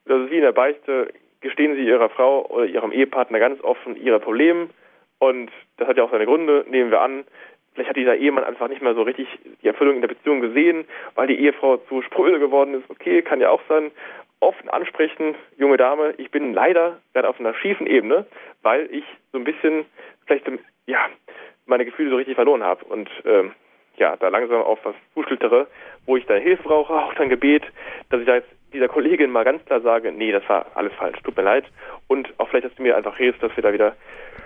Das 0.06 0.22
ist 0.22 0.32
wie 0.32 0.38
in 0.38 0.44
der 0.44 0.52
Beichte, 0.52 1.12
gestehen 1.42 1.76
Sie 1.76 1.86
Ihrer 1.86 2.10
Frau 2.10 2.46
oder 2.46 2.66
Ihrem 2.66 2.92
Ehepartner 2.92 3.40
ganz 3.40 3.62
offen 3.64 3.96
Ihre 3.96 4.20
Probleme 4.20 4.70
und 5.20 5.52
das 5.78 5.88
hat 5.88 5.98
ja 5.98 6.04
auch 6.04 6.12
seine 6.12 6.26
Gründe, 6.26 6.66
nehmen 6.70 6.92
wir 6.92 7.02
an. 7.02 7.26
Vielleicht 7.74 7.90
hat 7.90 7.98
dieser 7.98 8.16
Ehemann 8.16 8.44
einfach 8.44 8.68
nicht 8.70 8.82
mehr 8.82 8.96
so 8.96 9.04
richtig 9.04 9.28
die 9.62 9.68
Erfüllung 9.68 9.96
in 9.96 10.02
der 10.02 10.08
Beziehung 10.08 10.42
gesehen, 10.42 10.86
weil 11.16 11.28
die 11.28 11.40
Ehefrau 11.40 11.78
zu 11.78 12.02
spröde 12.02 12.40
geworden 12.40 12.74
ist. 12.74 12.90
Okay, 12.90 13.22
kann 13.22 13.40
ja 13.40 13.50
auch 13.50 13.62
sein. 13.70 13.92
Offen 14.40 14.70
ansprechen, 14.70 15.36
junge 15.58 15.78
Dame, 15.78 16.14
ich 16.18 16.32
bin 16.32 16.54
leider 16.54 17.00
gerade 17.14 17.30
auf 17.30 17.40
einer 17.40 17.54
schiefen 17.56 17.88
Ebene, 17.88 18.26
weil 18.62 18.88
ich 18.92 19.04
so 19.32 19.38
ein 19.38 19.44
bisschen 19.44 19.86
vielleicht 20.26 20.46
ja 20.86 21.00
meine 21.66 21.86
Gefühle 21.86 22.12
so 22.12 22.16
richtig 22.18 22.36
verloren 22.36 22.64
habe 22.64 22.86
und 22.86 23.10
ähm, 23.26 23.54
ja, 23.98 24.16
da 24.16 24.30
langsam 24.30 24.62
auf 24.62 24.80
was 24.84 24.96
zuschlittere, 25.14 25.68
wo 26.06 26.18
ich 26.18 26.26
da 26.26 26.36
Hilfe 26.36 26.64
brauche, 26.64 26.94
auch 26.94 27.14
dann 27.16 27.30
Gebet, 27.30 27.64
dass 28.10 28.20
ich 28.20 28.28
da 28.28 28.36
jetzt 28.36 28.50
dieser 28.74 28.88
Kollegin 28.88 29.32
mal 29.32 29.44
ganz 29.44 29.64
klar 29.66 29.82
sage, 29.82 30.12
nee, 30.12 30.32
das 30.32 30.48
war 30.48 30.68
alles 30.76 30.94
falsch, 30.94 31.18
tut 31.24 31.36
mir 31.36 31.44
leid. 31.44 31.66
Und 32.08 32.34
auch 32.38 32.48
vielleicht, 32.50 32.66
dass 32.66 32.76
du 32.76 32.84
mir 32.84 32.96
einfach 32.96 33.18
hilfst, 33.18 33.42
dass 33.42 33.56
wir 33.56 33.64
da 33.64 33.74
wieder 33.74 33.96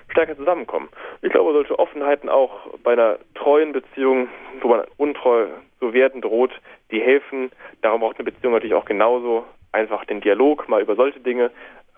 stärker 0.09 0.37
zusammenkommen. 0.37 0.89
Ich 1.21 1.31
glaube, 1.31 1.53
solche 1.53 1.77
Offenheiten 1.79 2.29
auch 2.29 2.67
bei 2.83 2.93
einer 2.93 3.17
treuen 3.35 3.71
Beziehung, 3.71 4.29
wo 4.61 4.69
man 4.69 4.85
untreu 4.97 5.47
zu 5.79 5.93
werden 5.93 6.21
droht, 6.21 6.51
die 6.91 7.01
helfen. 7.01 7.51
Darum 7.81 8.01
braucht 8.01 8.17
eine 8.17 8.25
Beziehung 8.25 8.53
natürlich 8.53 8.75
auch 8.75 8.85
genauso 8.85 9.45
einfach 9.71 10.05
den 10.05 10.21
Dialog 10.21 10.67
mal 10.67 10.81
über 10.81 10.95
solche 10.95 11.19
Dinge. 11.19 11.51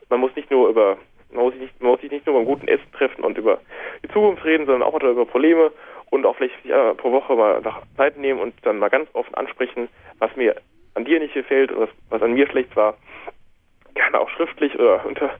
Man 0.09 0.19
muss 0.19 0.35
nicht 0.35 0.51
nur 0.51 0.69
über 0.69 0.97
man 1.31 1.45
muss, 1.45 1.55
nicht, 1.55 1.81
man 1.81 1.91
muss 1.91 2.01
sich 2.01 2.11
nicht 2.11 2.27
nur 2.27 2.35
beim 2.35 2.45
guten 2.45 2.67
Essen 2.67 2.91
treffen 2.91 3.23
und 3.23 3.39
über 3.39 3.59
die 4.03 4.07
Zukunft 4.09 4.45
reden, 4.45 4.67
sondern 4.67 4.83
auch 4.83 4.93
mal 4.93 5.09
über 5.09 5.25
Probleme 5.25 5.71
und 6.11 6.27
auch 6.27 6.35
vielleicht 6.35 6.63
ja, 6.63 6.93
pro 6.93 7.11
Woche 7.11 7.35
mal 7.35 7.59
nach 7.61 7.81
Zeit 7.97 8.17
nehmen 8.17 8.39
und 8.39 8.53
dann 8.61 8.77
mal 8.77 8.89
ganz 8.89 9.09
offen 9.13 9.33
ansprechen, 9.33 9.89
was 10.19 10.35
mir 10.35 10.55
an 10.93 11.05
dir 11.05 11.19
nicht 11.19 11.33
gefällt 11.33 11.71
und 11.71 11.81
was, 11.81 11.89
was 12.09 12.21
an 12.21 12.33
mir 12.33 12.47
schlecht 12.47 12.75
war 12.75 12.95
gerne 13.93 14.19
auch 14.19 14.29
schriftlich 14.29 14.77
oder 14.79 15.05
unter 15.05 15.31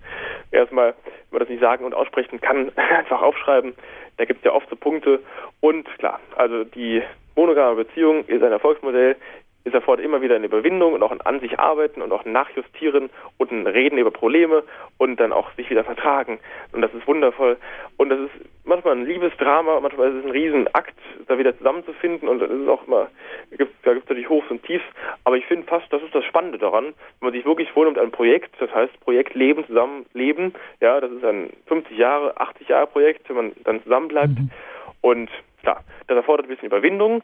erstmal, 0.52 0.94
wenn 1.06 1.32
man 1.32 1.40
das 1.40 1.50
nicht 1.50 1.62
sagen 1.62 1.86
und 1.86 1.94
aussprechen 1.94 2.42
kann, 2.42 2.72
einfach 2.76 3.22
aufschreiben. 3.22 3.74
Da 4.18 4.26
gibt 4.26 4.40
es 4.40 4.46
ja 4.46 4.54
oft 4.54 4.70
so 4.70 4.76
Punkte. 4.76 5.20
Und 5.60 5.86
klar, 5.98 6.20
also 6.36 6.64
die 6.64 7.02
monogame 7.36 7.84
Beziehung 7.84 8.26
ist 8.26 8.44
ein 8.44 8.52
Erfolgsmodell, 8.52 9.16
ist 9.64 9.74
erfordert 9.74 10.06
immer 10.06 10.22
wieder 10.22 10.36
eine 10.36 10.48
Überwindung 10.48 10.94
und 10.94 11.04
auch 11.04 11.12
ein 11.12 11.22
an 11.22 11.40
sich 11.40 11.60
arbeiten 11.60 12.02
und 12.02 12.12
auch 12.12 12.26
ein 12.26 12.32
Nachjustieren 12.32 13.10
und 13.38 13.52
ein 13.52 13.66
Reden 13.68 13.98
über 13.98 14.12
Probleme 14.12 14.64
und 14.98 15.20
dann 15.20 15.32
auch 15.32 15.52
sich 15.54 15.70
wieder 15.70 15.84
vertragen. 15.84 16.40
Und 16.74 16.82
das 16.82 16.94
ist 16.94 17.08
wundervoll. 17.08 17.58
Und 17.98 18.10
das 18.10 18.20
ist 18.20 18.32
manchmal 18.66 18.96
ein 18.96 19.06
Liebesdrama, 19.06 19.80
manchmal 19.80 20.10
ist 20.10 20.20
es 20.20 20.26
ein 20.26 20.32
Riesenakt, 20.32 20.96
da 21.28 21.38
wieder 21.38 21.58
zusammenzufinden 21.58 22.28
und 22.28 22.40
das 22.40 22.50
ist 22.50 22.68
auch 22.68 22.88
immer, 22.88 23.10
da 23.52 23.58
gibt 23.58 23.74
es 23.82 23.86
natürlich 24.10 24.30
Hochs 24.30 24.50
und 24.50 24.64
Tiefs, 24.64 24.86
aber 25.24 25.38
ich 25.38 25.46
finde 25.46 25.68
fast, 25.68 25.92
das 25.92 26.02
ist 26.02 26.16
das 26.16 26.26
Spannende 26.26 26.58
daran, 26.58 26.86
wenn 26.86 26.94
man 27.22 27.34
sich 27.34 27.46
wirklich 27.46 27.70
vornimmt, 27.72 27.98
ein 27.98 28.12
Projekt, 28.12 28.56
das 28.60 28.74
heißt 28.74 29.00
Projekt 29.02 29.34
Leben, 29.36 29.66
Zusammenleben, 29.68 30.54
ja, 30.82 31.00
das 31.00 31.12
ist 31.12 31.24
ein 31.24 31.50
50 31.68 31.98
Jahre, 31.98 32.40
80 32.40 32.70
Jahre 32.70 32.88
Projekt, 32.88 33.28
wenn 33.30 33.36
man 33.36 33.52
dann 33.64 33.84
zusammenbleibt 33.84 34.40
mhm. 34.40 34.52
und 35.02 35.30
klar, 35.62 35.84
das 36.08 36.18
erfordert 36.18 36.46
ein 36.46 36.50
bisschen 36.50 36.68
Überwindung 36.68 37.24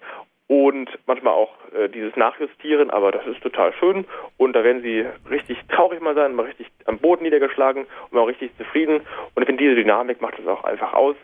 und 0.50 0.90
manchmal 1.06 1.36
auch 1.36 1.54
äh, 1.74 1.90
dieses 1.90 2.16
Nachjustieren, 2.16 2.90
aber 2.90 3.12
das 3.12 3.26
ist 3.28 3.40
total 3.42 3.72
schön. 3.74 4.06
Und 4.38 4.54
da 4.54 4.64
werden 4.64 4.82
sie 4.82 5.06
richtig 5.30 5.60
traurig 5.70 6.02
mal 6.02 6.16
sein, 6.16 6.34
mal 6.34 6.48
richtig 6.48 6.66
am 6.86 6.98
Boden 6.98 7.22
niedergeschlagen 7.22 7.84
und 7.84 8.14
mal 8.14 8.24
richtig 8.24 8.58
zufrieden. 8.58 9.02
Und 9.36 9.44
ich 9.44 9.46
finde 9.46 9.64
diese 9.64 9.76
Dynamik 9.76 10.22
macht 10.22 10.40
es 10.40 10.48
auch 10.48 10.64
einfach 10.64 10.94
aus. 10.94 11.16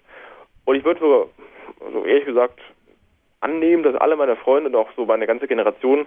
Und 0.66 0.76
ich 0.76 0.86
würde 0.86 1.00
sogar, 1.00 1.26
also 1.84 2.06
ehrlich 2.06 2.26
gesagt, 2.26 2.60
annehmen, 3.40 3.82
dass 3.82 3.96
alle 3.96 4.16
meine 4.16 4.36
Freunde 4.36 4.70
und 4.70 4.76
auch 4.76 4.92
so 4.96 5.06
meine 5.06 5.26
ganze 5.26 5.48
Generation 5.48 6.06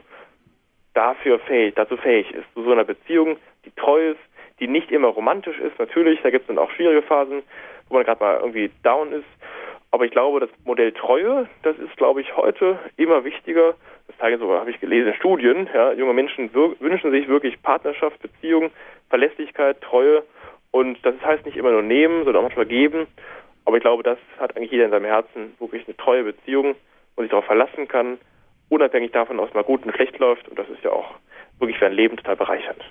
dafür 0.95 1.41
fähig, 1.41 1.75
dazu 1.75 1.97
fähig 1.97 2.31
ist, 2.33 2.47
zu 2.55 2.63
so 2.63 2.71
einer 2.71 2.85
Beziehung, 2.85 3.37
die 3.65 3.73
treu 3.73 4.11
ist, 4.11 4.21
die 4.61 4.69
nicht 4.69 4.93
immer 4.93 5.09
romantisch 5.09 5.59
ist, 5.59 5.77
natürlich, 5.81 6.21
da 6.23 6.31
gibt 6.31 6.43
es 6.43 6.55
dann 6.55 6.59
auch 6.59 6.71
schwierige 6.71 7.03
Phasen, 7.03 7.43
wo 7.89 7.97
man 7.97 8.05
gerade 8.05 8.23
mal 8.23 8.37
irgendwie 8.37 8.71
down 8.85 9.13
ist, 9.13 9.27
aber 9.91 10.05
ich 10.05 10.11
glaube, 10.11 10.41
das 10.41 10.51
Modell 10.65 10.93
Treue, 10.93 11.49
das 11.63 11.79
ist, 11.79 11.97
glaube 11.97 12.21
ich, 12.21 12.37
heute 12.37 12.79
immer 12.97 13.25
wichtiger. 13.25 13.75
Das 14.07 14.17
zeigen 14.19 14.39
sogar, 14.39 14.61
habe 14.61 14.71
ich 14.71 14.81
gelesen, 14.81 15.15
Studien. 15.15 15.69
Ja, 15.73 15.93
junge 15.93 16.13
Menschen 16.13 16.53
wünschen 16.55 17.11
sich 17.11 17.29
wirklich 17.29 17.61
Partnerschaft, 17.63 18.21
Beziehung, 18.21 18.71
Verlässlichkeit, 19.09 19.81
Treue. 19.81 20.23
Und 20.71 20.99
das 21.05 21.15
heißt 21.25 21.47
nicht 21.47 21.57
immer 21.57 21.71
nur 21.71 21.83
nehmen, 21.83 22.25
sondern 22.25 22.37
auch 22.37 22.49
manchmal 22.49 22.67
geben. 22.67 23.07
Aber 23.65 23.77
ich 23.77 23.83
glaube, 23.83 24.03
das 24.03 24.19
hat 24.39 24.57
eigentlich 24.57 24.71
jeder 24.71 24.87
in 24.87 24.91
seinem 24.91 25.07
Herzen, 25.07 25.55
wirklich 25.59 25.87
eine 25.87 25.97
treue 25.97 26.25
Beziehung, 26.25 26.75
wo 27.17 27.23
sich 27.23 27.31
darauf 27.31 27.47
verlassen 27.47 27.89
kann, 27.89 28.19
unabhängig 28.69 29.13
davon, 29.13 29.41
ob 29.41 29.49
es 29.49 29.55
mal 29.55 29.65
gut 29.65 29.85
und 29.85 29.95
schlecht 29.95 30.19
läuft. 30.19 30.49
Und 30.49 30.59
das 30.59 30.69
ist 30.69 30.83
ja 30.85 30.91
auch 30.91 31.15
wirklich 31.59 31.79
für 31.79 31.87
ein 31.87 31.93
Leben 31.93 32.17
total 32.17 32.37
bereichernd. 32.37 32.83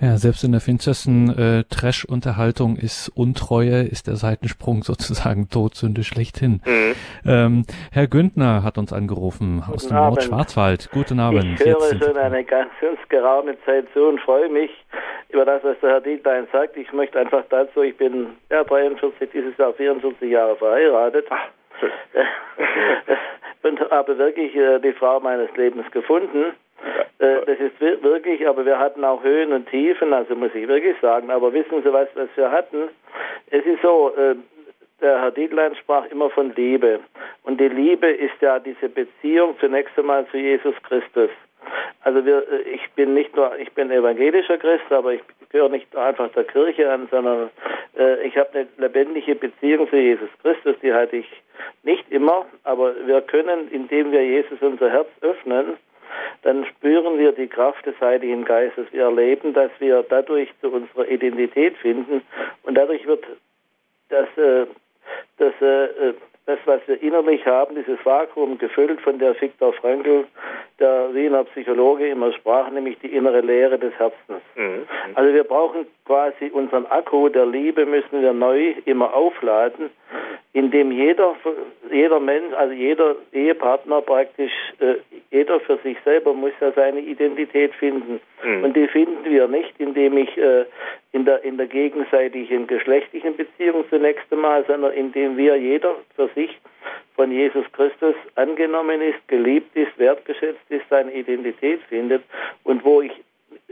Ja, 0.00 0.16
selbst 0.16 0.44
in 0.44 0.52
der 0.52 0.60
finstersten 0.60 1.28
äh, 1.36 1.64
Trash-Unterhaltung 1.64 2.76
ist 2.76 3.10
Untreue, 3.14 3.82
ist 3.82 4.06
der 4.06 4.16
Seitensprung 4.16 4.82
sozusagen 4.82 5.48
Todsünde 5.48 6.04
schlechthin. 6.04 6.60
Mhm. 6.64 6.94
Ähm, 7.26 7.64
Herr 7.92 8.06
Güntner 8.06 8.62
hat 8.62 8.78
uns 8.78 8.92
angerufen 8.92 9.60
Guten 9.60 9.72
aus 9.72 9.88
dem 9.88 9.96
Abend. 9.96 10.16
Nordschwarzwald. 10.16 10.90
Guten 10.92 11.20
Abend. 11.20 11.60
Ich 11.60 11.66
höre 11.66 11.98
schon 11.98 12.16
eine 12.16 12.44
ganz, 12.44 12.70
ganz 12.80 12.98
geraume 13.08 13.56
Zeit 13.64 13.86
zu 13.92 14.06
und 14.06 14.20
freue 14.20 14.48
mich 14.48 14.70
über 15.30 15.44
das, 15.44 15.62
was 15.64 15.78
der 15.80 15.90
Herr 15.90 16.00
Dietlein 16.00 16.46
sagt. 16.52 16.76
Ich 16.76 16.92
möchte 16.92 17.18
einfach 17.18 17.44
dazu, 17.50 17.82
ich 17.82 17.96
bin 17.96 18.28
ja 18.50 18.64
43, 18.64 19.30
dieses 19.32 19.56
Jahr 19.58 19.72
44 19.74 20.30
Jahre 20.30 20.56
verheiratet. 20.56 21.26
Ach, 21.30 21.48
und 23.62 23.80
habe 23.90 24.18
wirklich 24.18 24.54
äh, 24.54 24.78
die 24.80 24.92
Frau 24.92 25.20
meines 25.20 25.54
Lebens 25.56 25.90
gefunden. 25.90 26.54
Äh, 27.18 27.46
das 27.46 27.58
ist 27.58 27.80
wirklich, 27.80 28.46
aber 28.46 28.64
wir 28.64 28.78
hatten 28.78 29.04
auch 29.04 29.22
Höhen 29.22 29.52
und 29.52 29.68
Tiefen, 29.68 30.12
also 30.12 30.34
muss 30.34 30.54
ich 30.54 30.68
wirklich 30.68 30.96
sagen. 31.00 31.30
Aber 31.30 31.52
wissen 31.52 31.82
Sie, 31.82 31.92
was, 31.92 32.08
was 32.14 32.28
wir 32.36 32.50
hatten? 32.50 32.88
Es 33.50 33.64
ist 33.64 33.82
so, 33.82 34.12
äh, 34.16 34.36
der 35.00 35.20
Herr 35.20 35.30
Dietlein 35.30 35.74
sprach 35.76 36.06
immer 36.06 36.30
von 36.30 36.54
Liebe. 36.54 37.00
Und 37.44 37.60
die 37.60 37.68
Liebe 37.68 38.08
ist 38.08 38.40
ja 38.40 38.58
diese 38.58 38.88
Beziehung 38.88 39.56
zunächst 39.60 39.98
einmal 39.98 40.26
zu 40.28 40.36
Jesus 40.36 40.74
Christus. 40.82 41.30
Also 42.02 42.24
wir, 42.24 42.38
äh, 42.50 42.62
ich 42.62 42.90
bin 42.92 43.14
nicht 43.14 43.34
nur, 43.36 43.56
ich 43.58 43.72
bin 43.72 43.90
evangelischer 43.90 44.58
Christ, 44.58 44.90
aber 44.90 45.14
ich 45.14 45.22
gehöre 45.50 45.68
nicht 45.68 45.94
einfach 45.96 46.30
der 46.32 46.44
Kirche 46.44 46.90
an, 46.90 47.08
sondern 47.10 47.50
äh, 47.98 48.26
ich 48.26 48.36
habe 48.36 48.50
eine 48.52 48.68
lebendige 48.76 49.34
Beziehung 49.34 49.88
zu 49.88 49.96
Jesus 49.96 50.28
Christus, 50.42 50.76
die 50.82 50.92
halte 50.92 51.16
ich 51.16 51.42
nicht 51.82 52.04
immer, 52.10 52.46
aber 52.64 52.94
wir 53.06 53.20
können, 53.22 53.68
indem 53.70 54.12
wir 54.12 54.24
Jesus 54.24 54.60
unser 54.60 54.90
Herz 54.90 55.08
öffnen, 55.20 55.76
dann 56.42 56.64
spüren 56.66 57.18
wir 57.18 57.32
die 57.32 57.48
Kraft 57.48 57.84
des 57.86 58.00
Heiligen 58.00 58.44
Geistes. 58.44 58.86
Wir 58.92 59.04
erleben, 59.04 59.52
dass 59.54 59.70
wir 59.78 60.04
dadurch 60.08 60.48
zu 60.60 60.70
unserer 60.70 61.08
Identität 61.08 61.76
finden 61.78 62.22
und 62.62 62.74
dadurch 62.74 63.06
wird 63.06 63.24
das, 64.08 64.28
äh, 64.36 64.66
das, 65.38 65.52
äh, 65.60 66.14
das, 66.46 66.58
was 66.64 66.80
wir 66.86 67.02
innerlich 67.02 67.44
haben, 67.44 67.74
dieses 67.74 67.98
Vakuum 68.04 68.56
gefüllt, 68.56 69.02
von 69.02 69.18
der 69.18 69.38
Viktor 69.38 69.74
Frankl, 69.74 70.24
der 70.78 71.12
Wiener 71.12 71.44
Psychologe, 71.44 72.08
immer 72.08 72.32
sprach, 72.32 72.70
nämlich 72.70 72.98
die 73.00 73.14
innere 73.14 73.42
Leere 73.42 73.78
des 73.78 73.92
Herzens. 73.98 74.40
Mhm. 74.56 74.86
Also 75.14 75.34
wir 75.34 75.44
brauchen 75.44 75.86
quasi 76.06 76.46
unseren 76.46 76.86
Akku 76.86 77.28
der 77.28 77.44
Liebe, 77.44 77.84
müssen 77.84 78.22
wir 78.22 78.32
neu 78.32 78.74
immer 78.86 79.12
aufladen, 79.12 79.90
indem 80.54 80.90
jeder, 80.90 81.36
jeder 81.92 82.18
Mensch, 82.18 82.54
also 82.54 82.72
jeder 82.72 83.16
Ehepartner 83.32 84.00
praktisch 84.00 84.52
äh, 84.80 84.94
jeder 85.30 85.60
für 85.60 85.78
sich 85.78 85.96
selber 86.04 86.32
muss 86.32 86.52
ja 86.60 86.72
seine 86.72 87.00
Identität 87.00 87.74
finden. 87.74 88.20
Mhm. 88.42 88.64
Und 88.64 88.76
die 88.76 88.88
finden 88.88 89.24
wir 89.24 89.46
nicht, 89.48 89.72
indem 89.78 90.16
ich 90.16 90.36
äh, 90.38 90.64
in, 91.12 91.24
der, 91.24 91.44
in 91.44 91.56
der 91.56 91.66
gegenseitigen 91.66 92.66
geschlechtlichen 92.66 93.36
Beziehung 93.36 93.84
zunächst 93.90 94.24
einmal, 94.30 94.64
sondern 94.66 94.92
indem 94.92 95.36
wir 95.36 95.56
jeder 95.56 95.96
für 96.16 96.28
sich 96.34 96.58
von 97.14 97.30
Jesus 97.30 97.64
Christus 97.72 98.14
angenommen 98.36 99.00
ist, 99.02 99.26
geliebt 99.28 99.76
ist, 99.76 99.98
wertgeschätzt 99.98 100.70
ist, 100.70 100.84
seine 100.88 101.12
Identität 101.12 101.80
findet 101.88 102.22
und 102.64 102.84
wo 102.84 103.02
ich 103.02 103.12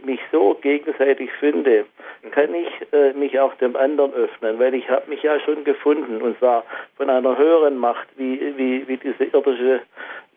mich 0.05 0.21
so 0.31 0.55
gegenseitig 0.61 1.31
finde, 1.41 1.85
kann 2.33 2.55
ich 2.55 2.69
äh, 2.93 3.13
mich 3.13 3.39
auch 3.39 3.55
dem 3.57 3.77
anderen 3.77 4.13
öffnen, 4.15 4.59
weil 4.59 4.75
ich 4.75 4.89
habe 4.89 5.09
mich 5.09 5.23
ja 5.23 5.39
schon 5.41 5.65
gefunden 5.65 6.23
und 6.23 6.39
zwar 6.39 6.65
von 6.97 7.11
einer 7.11 7.37
höheren 7.37 7.77
Macht 7.79 8.09
wie, 8.17 8.55
wie, 8.57 8.87
wie 8.89 8.97
diese 8.97 9.25
irdische 9.25 9.81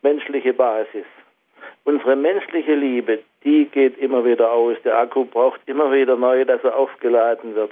menschliche 0.01 0.53
Basis. 0.53 1.05
Unsere 1.83 2.15
menschliche 2.15 2.75
Liebe, 2.75 3.19
die 3.43 3.65
geht 3.65 3.97
immer 3.97 4.23
wieder 4.25 4.51
aus. 4.51 4.77
Der 4.83 4.97
Akku 4.97 5.25
braucht 5.25 5.61
immer 5.65 5.91
wieder 5.91 6.15
neu, 6.15 6.45
dass 6.45 6.63
er 6.63 6.75
aufgeladen 6.75 7.55
wird. 7.55 7.71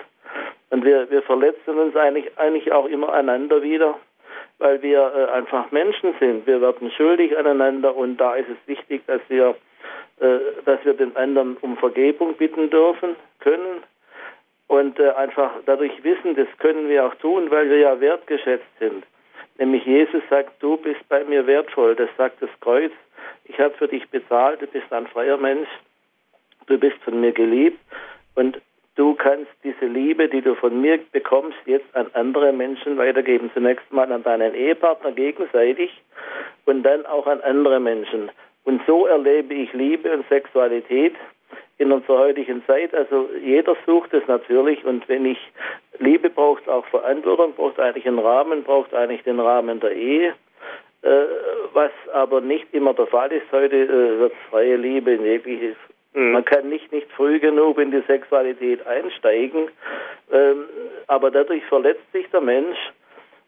Und 0.69 0.83
wir, 0.83 1.09
wir 1.09 1.21
verletzen 1.21 1.77
uns 1.77 1.95
eigentlich, 1.95 2.37
eigentlich 2.37 2.71
auch 2.71 2.85
immer 2.85 3.13
einander 3.13 3.61
wieder, 3.61 3.97
weil 4.59 4.81
wir 4.81 4.99
äh, 5.15 5.31
einfach 5.31 5.71
Menschen 5.71 6.15
sind. 6.19 6.47
Wir 6.47 6.61
werden 6.61 6.91
schuldig 6.91 7.37
aneinander 7.37 7.95
und 7.95 8.17
da 8.17 8.35
ist 8.35 8.49
es 8.49 8.67
wichtig, 8.67 9.03
dass 9.07 9.21
wir 9.29 9.55
äh, 10.19 10.39
dass 10.65 10.83
wir 10.83 10.95
den 10.95 11.15
anderen 11.15 11.57
um 11.57 11.77
Vergebung 11.77 12.33
bitten 12.33 12.71
dürfen, 12.71 13.15
können 13.39 13.83
und 14.65 14.99
äh, 14.99 15.11
einfach 15.11 15.51
dadurch 15.67 16.03
wissen, 16.03 16.35
das 16.35 16.47
können 16.57 16.89
wir 16.89 17.05
auch 17.05 17.13
tun, 17.15 17.51
weil 17.51 17.69
wir 17.69 17.77
ja 17.77 17.99
wertgeschätzt 17.99 18.65
sind. 18.79 19.05
Nämlich 19.57 19.85
Jesus 19.85 20.21
sagt, 20.29 20.61
du 20.61 20.77
bist 20.77 21.07
bei 21.09 21.23
mir 21.23 21.47
wertvoll, 21.47 21.95
das 21.95 22.09
sagt 22.17 22.41
das 22.41 22.49
Kreuz. 22.61 22.91
Ich 23.45 23.59
habe 23.59 23.73
für 23.75 23.87
dich 23.87 24.07
bezahlt, 24.09 24.61
du 24.61 24.67
bist 24.67 24.91
ein 24.91 25.07
freier 25.07 25.37
Mensch, 25.37 25.69
du 26.67 26.77
bist 26.77 26.97
von 27.03 27.19
mir 27.19 27.31
geliebt 27.31 27.79
und 28.35 28.61
du 28.95 29.15
kannst 29.15 29.51
diese 29.63 29.85
Liebe, 29.85 30.27
die 30.27 30.41
du 30.41 30.55
von 30.55 30.79
mir 30.79 30.99
bekommst, 31.11 31.57
jetzt 31.65 31.95
an 31.95 32.07
andere 32.13 32.51
Menschen 32.51 32.97
weitergeben. 32.97 33.49
Zunächst 33.53 33.91
mal 33.91 34.11
an 34.11 34.23
deinen 34.23 34.53
Ehepartner 34.53 35.11
gegenseitig 35.11 35.91
und 36.65 36.83
dann 36.83 37.05
auch 37.05 37.25
an 37.25 37.41
andere 37.41 37.79
Menschen. 37.79 38.29
Und 38.63 38.81
so 38.85 39.07
erlebe 39.07 39.53
ich 39.53 39.71
Liebe 39.73 40.11
und 40.11 40.27
Sexualität 40.27 41.15
in 41.77 41.91
unserer 41.91 42.19
heutigen 42.19 42.63
Zeit. 42.65 42.93
Also 42.93 43.29
jeder 43.43 43.75
sucht 43.85 44.13
es 44.13 44.27
natürlich 44.27 44.83
und 44.85 45.07
wenn 45.07 45.25
ich 45.25 45.39
Liebe 45.99 46.29
braucht 46.29 46.67
auch 46.67 46.85
Verantwortung, 46.87 47.53
braucht 47.53 47.79
eigentlich 47.79 48.07
einen 48.07 48.19
Rahmen, 48.19 48.63
braucht 48.63 48.93
eigentlich 48.93 49.23
den 49.23 49.39
Rahmen 49.39 49.79
der 49.79 49.91
Ehe. 49.91 50.33
Äh, 51.03 51.25
was 51.73 51.91
aber 52.13 52.41
nicht 52.41 52.73
immer 52.73 52.93
der 52.93 53.07
Fall 53.07 53.31
ist. 53.31 53.51
Heute 53.51 53.75
äh, 53.75 54.19
wird 54.19 54.33
freie 54.49 54.77
Liebe 54.77 55.11
in 55.11 55.23
jegliches. 55.23 55.75
Mhm. 56.13 56.31
Man 56.31 56.45
kann 56.45 56.69
nicht, 56.69 56.91
nicht 56.91 57.11
früh 57.11 57.39
genug 57.39 57.77
in 57.77 57.91
die 57.91 58.01
Sexualität 58.07 58.85
einsteigen, 58.87 59.69
ähm, 60.31 60.65
aber 61.05 61.29
dadurch 61.29 61.63
verletzt 61.65 62.11
sich 62.13 62.27
der 62.31 62.41
Mensch 62.41 62.77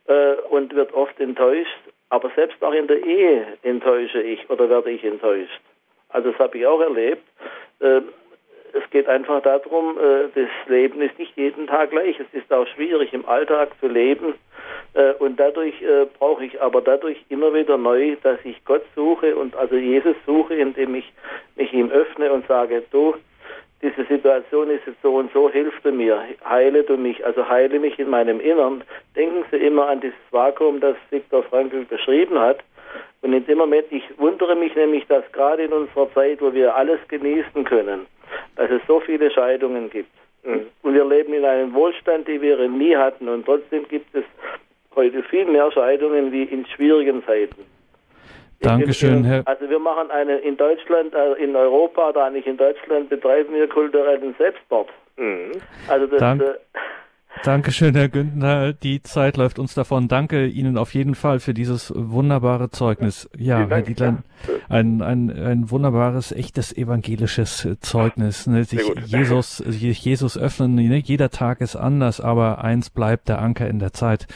äh, 0.08 0.34
und 0.50 0.76
wird 0.76 0.94
oft 0.94 1.20
enttäuscht 1.20 1.80
aber 2.10 2.32
selbst 2.36 2.62
auch 2.64 2.74
in 2.74 2.88
der 2.88 3.04
Ehe 3.04 3.58
enttäusche 3.64 4.22
ich 4.22 4.50
oder 4.50 4.70
werde 4.70 4.92
ich 4.92 5.04
enttäuscht. 5.04 5.62
Also 6.10 6.32
das 6.32 6.40
habe 6.40 6.58
ich 6.58 6.66
auch 6.66 6.82
erlebt. 6.82 7.24
Ähm, 7.82 8.04
es 8.74 8.90
geht 8.92 9.08
einfach 9.08 9.42
darum, 9.42 9.98
äh, 9.98 10.28
das 10.36 10.50
Leben 10.68 11.02
ist 11.02 11.18
nicht 11.18 11.36
jeden 11.36 11.68
Tag 11.68 11.92
gleich. 11.92 12.20
Es 12.20 12.28
ist 12.34 12.52
auch 12.52 12.68
schwierig 12.68 13.14
im 13.14 13.28
Alltag 13.28 13.70
zu 13.80 13.88
leben. 13.88 14.36
Äh, 14.94 15.14
und 15.14 15.40
dadurch 15.40 15.82
äh, 15.82 16.06
brauche 16.18 16.46
ich 16.46 16.62
aber 16.62 16.82
dadurch 16.82 17.18
immer 17.30 17.54
wieder 17.54 17.78
neu, 17.78 18.16
dass 18.24 18.40
ich 18.44 18.64
Gott 18.66 18.84
suche 18.96 19.36
und 19.36 19.56
also 19.56 19.76
Jesus 19.76 20.16
suche, 20.26 20.56
indem 20.56 20.96
ich 20.96 21.12
mich 21.56 21.74
ihm 21.74 21.90
öffne 21.92 22.32
und 22.32 22.48
sage, 22.48 22.84
du, 22.92 23.16
diese 23.82 24.04
Situation 24.06 24.70
ist 24.70 24.86
jetzt 24.86 25.02
so 25.02 25.16
und 25.16 25.32
so, 25.32 25.50
hilf 25.50 25.74
du 25.84 25.92
mir, 25.92 26.22
heile 26.44 26.84
du 26.84 26.98
mich, 26.98 27.26
also 27.26 27.48
heile 27.48 27.80
mich 27.80 27.98
in 27.98 28.10
meinem 28.10 28.40
Innern. 28.40 28.84
Denken 29.16 29.46
Sie 29.52 29.58
immer 29.58 29.88
an 29.88 30.02
dieses 30.02 30.18
Vakuum, 30.32 30.82
das 30.82 30.98
Viktor 31.10 31.44
Frankl 31.44 31.86
beschrieben 31.86 32.38
hat. 32.40 32.60
Und 33.22 33.34
in 33.34 33.46
dem 33.46 33.58
Moment, 33.58 33.86
ich 33.92 34.04
wundere 34.18 34.56
mich 34.56 34.76
nämlich, 34.76 35.06
dass 35.08 35.30
gerade 35.32 35.64
in 35.64 35.74
unserer 35.74 36.12
Zeit, 36.14 36.42
wo 36.42 36.54
wir 36.54 36.76
alles 36.76 37.00
genießen 37.10 37.64
können, 37.66 38.06
dass 38.56 38.72
es 38.72 38.82
so 38.88 39.00
viele 39.02 39.30
Scheidungen 39.30 39.90
gibt. 39.90 40.12
Mhm. 40.44 40.68
Und 40.84 40.94
wir 40.94 41.06
leben 41.06 41.34
in 41.34 41.44
einem 41.44 41.74
Wohlstand, 41.74 42.28
den 42.28 42.42
wir 42.42 42.68
nie 42.70 42.96
hatten. 42.96 43.28
Und 43.28 43.46
trotzdem 43.46 43.88
gibt 43.88 44.16
es 44.16 44.24
heute 44.96 45.22
viel 45.24 45.46
mehr 45.46 45.72
Scheidungen 45.72 46.32
wie 46.32 46.44
in 46.44 46.66
schwierigen 46.66 47.24
Zeiten. 47.26 47.66
Dankeschön, 48.62 49.24
Herr. 49.24 49.44
Also 49.46 49.70
wir 49.70 49.80
machen 49.80 50.12
eine 50.12 50.38
in 50.40 50.58
Deutschland, 50.58 51.14
äh, 51.14 51.34
in 51.42 51.56
Europa 51.56 52.10
oder 52.10 52.26
eigentlich 52.26 52.46
in 52.46 52.58
Deutschland 52.58 53.10
betreiben 53.10 53.54
wir 53.54 53.68
kulturellen 53.70 54.36
Selbstmord. 54.38 54.90
Mhm. 55.18 55.52
Also 55.88 56.08
das. 56.08 56.20
Dank, 56.20 56.42
äh, 56.42 56.56
Dankeschön, 57.44 57.96
Herr 57.96 58.10
Günther. 58.10 58.74
Die 58.74 59.02
Zeit 59.02 59.38
läuft 59.38 59.60
uns 59.60 59.74
davon. 59.74 60.10
Danke 60.10 60.48
Ihnen 60.48 60.78
auf 60.78 60.94
jeden 60.94 61.16
Fall 61.16 61.40
für 61.40 61.54
dieses 61.54 61.92
wunderbare 61.96 62.70
Zeugnis. 62.70 63.30
Ja, 63.38 63.66
Herr 63.68 63.82
Dietlein, 63.82 64.24
ein, 64.68 65.02
ein, 65.02 65.32
ein 65.32 65.72
wunderbares, 65.72 66.34
echtes 66.34 66.76
evangelisches 66.76 67.68
Zeugnis. 67.80 68.46
Ne? 68.46 68.66
Sich 68.66 68.82
Jesus, 69.06 69.64
Jesus 69.66 70.38
öffnen, 70.38 70.76
ne? 70.76 70.98
jeder 70.98 71.30
Tag 71.30 71.62
ist 71.62 71.78
anders, 71.78 72.20
aber 72.20 72.64
eins 72.64 72.90
bleibt 72.90 73.30
der 73.30 73.42
Anker 73.42 73.70
in 73.70 73.80
der 73.80 73.94
Zeit. 73.94 74.28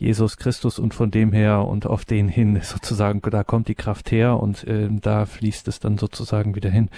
Jesus 0.00 0.38
Christus 0.38 0.78
und 0.78 0.94
von 0.94 1.10
dem 1.10 1.32
her 1.32 1.66
und 1.68 1.86
auf 1.86 2.04
den 2.04 2.28
hin 2.28 2.56
sozusagen, 2.62 3.20
da 3.20 3.44
kommt 3.44 3.68
die 3.68 3.74
Kraft 3.74 4.10
her 4.10 4.38
und 4.42 4.66
äh, 4.66 4.88
da 4.90 5.26
fließt 5.26 5.68
es 5.68 5.78
dann 5.78 5.98
sozusagen 5.98 6.56
wieder 6.56 6.70
hin. 6.70 6.88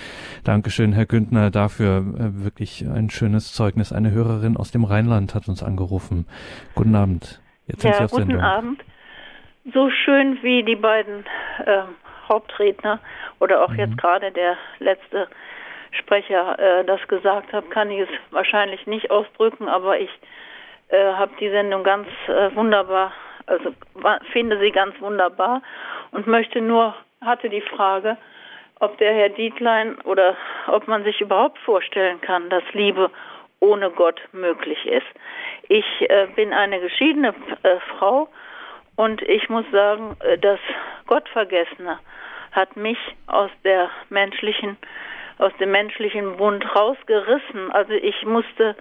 Dankeschön, 0.44 0.92
Herr 0.92 1.06
Güntner, 1.06 1.50
dafür 1.50 1.98
äh, 1.98 2.44
wirklich 2.44 2.86
ein 2.86 3.10
schönes 3.10 3.52
Zeugnis. 3.52 3.92
Eine 3.92 4.12
Hörerin 4.12 4.56
aus 4.56 4.70
dem 4.70 4.84
Rheinland 4.84 5.34
hat 5.34 5.48
uns 5.48 5.62
angerufen. 5.62 6.26
Guten 6.74 6.94
Abend. 6.94 7.40
Jetzt 7.66 7.82
ja, 7.82 7.92
sind 7.92 7.98
Sie 7.98 8.04
auf 8.04 8.10
guten 8.12 8.26
Sendung. 8.26 8.40
Abend. 8.42 8.84
So 9.74 9.90
schön 9.90 10.38
wie 10.42 10.62
die 10.62 10.76
beiden 10.76 11.24
äh, 11.64 11.82
Hauptredner 12.28 13.00
oder 13.40 13.64
auch 13.64 13.70
mhm. 13.70 13.78
jetzt 13.78 13.98
gerade 13.98 14.30
der 14.30 14.56
letzte 14.78 15.28
Sprecher 15.92 16.58
äh, 16.58 16.84
das 16.84 17.00
gesagt 17.08 17.52
hat, 17.52 17.70
kann 17.70 17.90
ich 17.90 18.00
es 18.00 18.08
wahrscheinlich 18.30 18.86
nicht 18.86 19.10
ausdrücken, 19.10 19.68
aber 19.68 19.98
ich 19.98 20.10
äh, 20.92 21.14
habe 21.14 21.32
die 21.40 21.50
Sendung 21.50 21.82
ganz 21.82 22.06
äh, 22.28 22.54
wunderbar, 22.54 23.12
also 23.46 23.74
finde 24.32 24.58
sie 24.60 24.70
ganz 24.70 25.00
wunderbar 25.00 25.62
und 26.12 26.26
möchte 26.26 26.60
nur, 26.60 26.94
hatte 27.20 27.48
die 27.48 27.62
Frage, 27.62 28.16
ob 28.78 28.98
der 28.98 29.14
Herr 29.14 29.28
Dietlein 29.30 29.98
oder 30.02 30.36
ob 30.66 30.88
man 30.88 31.04
sich 31.04 31.20
überhaupt 31.20 31.58
vorstellen 31.58 32.20
kann, 32.20 32.50
dass 32.50 32.62
Liebe 32.72 33.10
ohne 33.60 33.90
Gott 33.90 34.20
möglich 34.32 34.84
ist. 34.86 35.06
Ich 35.68 35.86
äh, 36.10 36.26
bin 36.34 36.52
eine 36.52 36.80
geschiedene 36.80 37.34
äh, 37.62 37.76
Frau 37.96 38.28
und 38.96 39.22
ich 39.22 39.48
muss 39.48 39.64
sagen, 39.70 40.16
äh, 40.20 40.36
das 40.36 40.58
Gottvergessene 41.06 41.98
hat 42.50 42.76
mich 42.76 42.98
aus 43.28 43.50
der 43.64 43.88
menschlichen, 44.10 44.76
aus 45.38 45.52
dem 45.58 45.70
menschlichen 45.70 46.36
Bund 46.36 46.64
rausgerissen. 46.74 47.70
Also 47.72 47.92
ich 47.92 48.26
musste 48.26 48.76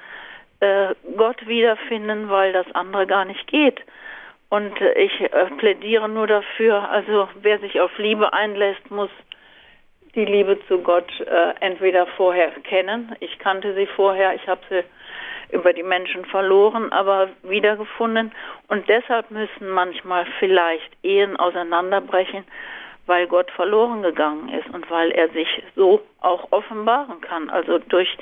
äh, 0.62 0.96
Gott 1.18 1.46
wiederfinden, 1.48 2.30
weil 2.30 2.54
das 2.54 2.66
andere 2.74 3.06
gar 3.08 3.26
nicht 3.26 3.48
geht. 3.48 3.82
Und 4.50 4.80
äh, 4.80 4.94
ich 4.94 5.22
äh, 5.22 5.46
plädiere 5.58 6.08
nur 6.08 6.28
dafür, 6.28 6.90
also 6.90 7.28
wer 7.42 7.60
sich 7.60 7.80
auf 7.82 7.98
Liebe 7.98 8.32
einlässt, 8.34 8.90
muss 8.90 9.10
die 10.16 10.26
Liebe 10.26 10.60
zu 10.68 10.80
Gott 10.80 11.10
äh, 11.22 11.54
entweder 11.62 12.06
vorher 12.18 12.52
kennen. 12.64 13.16
Ich 13.20 13.40
kannte 13.40 13.74
sie 13.76 13.88
vorher, 13.88 14.36
ich 14.36 14.48
habe 14.48 14.62
sie 14.70 14.84
über 15.52 15.74
die 15.74 15.84
Menschen 15.84 16.26
verloren, 16.26 16.92
aber 16.92 17.30
wiedergefunden. 17.44 18.32
Und 18.68 18.88
deshalb 18.88 19.32
müssen 19.32 19.70
manchmal 19.70 20.26
vielleicht 20.40 20.92
Ehen 21.04 21.38
auseinanderbrechen, 21.38 22.44
weil 23.06 23.28
Gott 23.28 23.52
verloren 23.52 24.02
gegangen 24.02 24.50
ist 24.50 24.70
und 24.74 24.90
weil 24.90 25.12
er 25.12 25.30
sich 25.30 25.64
so 25.76 26.02
auch 26.22 26.52
offenbaren 26.52 27.20
kann. 27.22 27.50
Also 27.50 27.80
durch 27.80 28.18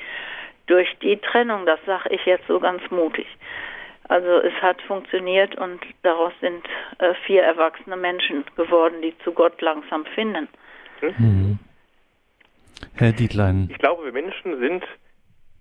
durch 0.70 0.88
die 1.02 1.16
Trennung, 1.16 1.66
das 1.66 1.80
sage 1.84 2.14
ich 2.14 2.24
jetzt 2.24 2.46
so 2.46 2.60
ganz 2.60 2.82
mutig. 2.90 3.26
Also 4.08 4.38
es 4.40 4.54
hat 4.62 4.80
funktioniert 4.82 5.56
und 5.56 5.80
daraus 6.02 6.32
sind 6.40 6.64
äh, 6.98 7.14
vier 7.26 7.42
erwachsene 7.42 7.96
Menschen 7.96 8.44
geworden, 8.56 9.02
die 9.02 9.16
zu 9.24 9.32
Gott 9.32 9.60
langsam 9.60 10.04
finden. 10.06 10.48
Mhm. 11.00 11.58
Herr 12.94 13.12
Dietlein. 13.12 13.68
Ich 13.70 13.78
glaube, 13.78 14.04
wir 14.04 14.12
Menschen 14.12 14.58
sind, 14.58 14.84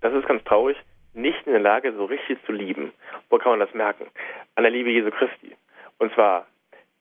das 0.02 0.14
ist 0.14 0.28
ganz 0.28 0.44
traurig, 0.46 0.78
nicht 1.14 1.46
in 1.46 1.54
der 1.54 1.62
Lage, 1.62 1.94
so 1.94 2.06
richtig 2.06 2.38
zu 2.46 2.52
lieben. 2.52 2.92
Wo 3.30 3.38
kann 3.38 3.52
man 3.52 3.60
das 3.60 3.74
merken? 3.74 4.08
An 4.56 4.64
der 4.64 4.72
Liebe 4.72 4.90
Jesu 4.90 5.10
Christi. 5.12 5.56
Und 5.98 6.14
zwar 6.14 6.48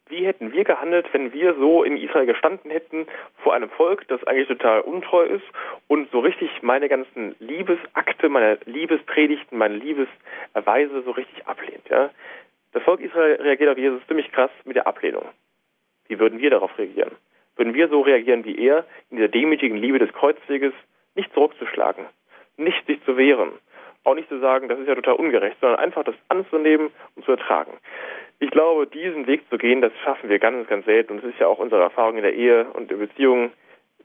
wie 0.09 0.27
hätten 0.27 0.53
wir 0.53 0.65
gehandelt, 0.65 1.07
wenn 1.13 1.33
wir 1.33 1.55
so 1.55 1.83
in 1.83 1.97
Israel 1.97 2.27
gestanden 2.27 2.71
hätten 2.71 3.07
vor 3.43 3.55
einem 3.55 3.71
Volk, 3.71 4.07
das 4.09 4.23
eigentlich 4.25 4.49
total 4.49 4.81
untreu 4.81 5.25
ist 5.25 5.45
und 5.87 6.11
so 6.11 6.21
richtig 6.21 6.51
meine 6.63 6.89
ganzen 6.89 7.35
Liebesakte, 7.41 8.29
meine 8.29 8.59
Liebespredigten, 8.65 9.59
meine 9.59 9.77
Liebeserweise 9.77 11.03
so 11.03 11.11
richtig 11.13 11.47
ablehnt. 11.47 11.89
Ja? 11.89 12.11
Das 12.73 12.83
Volk 12.83 13.01
Israel 13.01 13.41
reagiert 13.41 13.71
auf 13.71 13.79
Jesus 13.79 14.07
ziemlich 14.07 14.31
krass 14.33 14.51
mit 14.65 14.77
der 14.77 14.87
Ablehnung. 14.87 15.25
Wie 16.09 16.19
würden 16.19 16.41
wir 16.41 16.51
darauf 16.51 16.77
reagieren? 16.79 17.13
würden 17.59 17.75
wir 17.75 17.89
so 17.89 18.01
reagieren 18.01 18.45
wie 18.45 18.57
er, 18.57 18.87
in 19.11 19.19
dieser 19.19 19.29
demütigen 19.29 19.77
Liebe 19.77 19.99
des 19.99 20.13
Kreuzweges, 20.13 20.73
nicht 21.15 21.33
zurückzuschlagen, 21.35 22.07
nicht 22.57 22.87
sich 22.87 23.03
zu 23.05 23.17
wehren, 23.17 23.51
auch 24.09 24.15
nicht 24.15 24.29
zu 24.29 24.39
sagen, 24.39 24.69
das 24.69 24.79
ist 24.79 24.89
ja 24.89 24.95
total 24.95 25.15
ungerecht, 25.15 25.59
sondern 25.61 25.79
einfach 25.79 26.03
das 26.03 26.15
anzunehmen 26.29 26.91
und 27.15 27.25
zu 27.25 27.33
ertragen. 27.33 27.73
Ich 28.41 28.51
glaube, 28.51 28.87
diesen 28.87 29.27
Weg 29.27 29.49
zu 29.51 29.59
gehen, 29.59 29.83
das 29.83 29.93
schaffen 30.03 30.31
wir 30.31 30.39
ganz, 30.39 30.67
ganz 30.69 30.87
selten. 30.87 31.13
Und 31.13 31.19
es 31.25 31.31
ist 31.31 31.41
ja 31.41 31.47
auch 31.47 31.59
unsere 31.59 31.83
Erfahrung 31.83 32.17
in 32.17 32.23
der 32.23 32.35
Ehe 32.35 32.65
und 32.73 32.91
in 32.91 32.99
Beziehungen, 32.99 33.53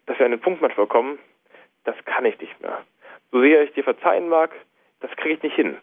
dass 0.06 0.20
wir 0.20 0.26
an 0.26 0.32
den 0.32 0.42
Punkt 0.42 0.62
manchmal 0.62 0.88
kommen, 0.88 1.20
das 1.86 1.96
kann 2.06 2.26
ich 2.26 2.40
nicht 2.42 2.62
mehr. 2.62 2.84
So 3.32 3.42
sehr 3.42 3.64
ich 3.64 3.74
dir 3.74 3.84
verzeihen 3.84 4.28
mag, 4.28 4.52
das 5.00 5.12
kriege 5.16 5.36
ich 5.36 5.44
nicht 5.44 5.56
hin. 5.56 5.78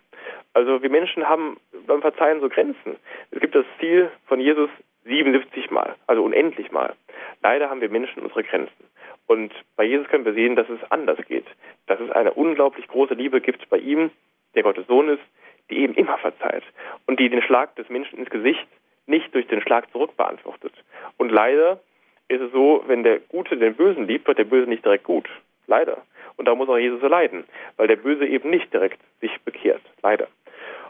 Also 0.52 0.82
wir 0.82 0.90
Menschen 0.90 1.28
haben 1.28 1.58
beim 1.86 2.00
Verzeihen 2.00 2.40
so 2.40 2.48
Grenzen. 2.48 2.96
Es 3.30 3.40
gibt 3.40 3.54
das 3.54 3.64
Ziel 3.78 4.10
von 4.26 4.40
Jesus 4.40 4.68
77 5.04 5.70
Mal, 5.70 5.94
also 6.06 6.22
unendlich 6.24 6.70
Mal. 6.72 6.94
Leider 7.42 7.70
haben 7.70 7.80
wir 7.80 7.88
Menschen 7.88 8.22
unsere 8.22 8.44
Grenzen. 8.44 8.84
Und 9.30 9.52
bei 9.76 9.84
Jesus 9.84 10.08
können 10.08 10.24
wir 10.24 10.34
sehen, 10.34 10.56
dass 10.56 10.68
es 10.68 10.90
anders 10.90 11.20
geht. 11.28 11.46
Dass 11.86 12.00
es 12.00 12.10
eine 12.10 12.32
unglaublich 12.32 12.88
große 12.88 13.14
Liebe 13.14 13.40
gibt 13.40 13.68
bei 13.68 13.78
ihm, 13.78 14.10
der 14.56 14.64
Gottes 14.64 14.88
Sohn 14.88 15.08
ist, 15.08 15.22
die 15.70 15.78
eben 15.84 15.94
immer 15.94 16.18
verzeiht 16.18 16.64
und 17.06 17.20
die 17.20 17.28
den 17.28 17.40
Schlag 17.40 17.76
des 17.76 17.88
Menschen 17.90 18.18
ins 18.18 18.28
Gesicht 18.28 18.66
nicht 19.06 19.32
durch 19.32 19.46
den 19.46 19.62
Schlag 19.62 19.88
zurück 19.92 20.16
beantwortet. 20.16 20.72
Und 21.16 21.30
leider 21.30 21.78
ist 22.26 22.40
es 22.40 22.50
so, 22.50 22.82
wenn 22.88 23.04
der 23.04 23.20
Gute 23.20 23.56
den 23.56 23.76
Bösen 23.76 24.08
liebt, 24.08 24.26
wird 24.26 24.38
der 24.38 24.44
Böse 24.44 24.68
nicht 24.68 24.84
direkt 24.84 25.04
gut. 25.04 25.28
Leider. 25.68 25.98
Und 26.36 26.48
da 26.48 26.56
muss 26.56 26.68
auch 26.68 26.78
Jesus 26.78 27.00
leiden, 27.00 27.44
weil 27.76 27.86
der 27.86 28.02
Böse 28.02 28.26
eben 28.26 28.50
nicht 28.50 28.72
direkt 28.72 28.98
sich 29.20 29.30
bekehrt. 29.42 29.82
Leider. 30.02 30.26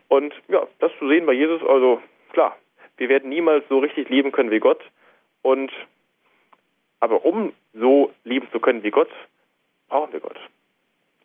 Und 0.08 0.32
ja, 0.48 0.66
das 0.78 0.92
zu 0.98 1.06
sehen 1.10 1.26
bei 1.26 1.34
Jesus, 1.34 1.62
also 1.68 2.00
klar, 2.32 2.56
wir 2.96 3.10
werden 3.10 3.28
niemals 3.28 3.68
so 3.68 3.80
richtig 3.80 4.08
lieben 4.08 4.32
können 4.32 4.50
wie 4.50 4.60
Gott. 4.60 4.80
Und 5.42 5.70
aber 7.00 7.24
um 7.24 7.52
so 7.72 8.12
lieben 8.24 8.48
zu 8.52 8.60
können 8.60 8.82
wie 8.82 8.90
Gott, 8.90 9.10
brauchen 9.88 10.12
wir 10.12 10.20
Gott. 10.20 10.38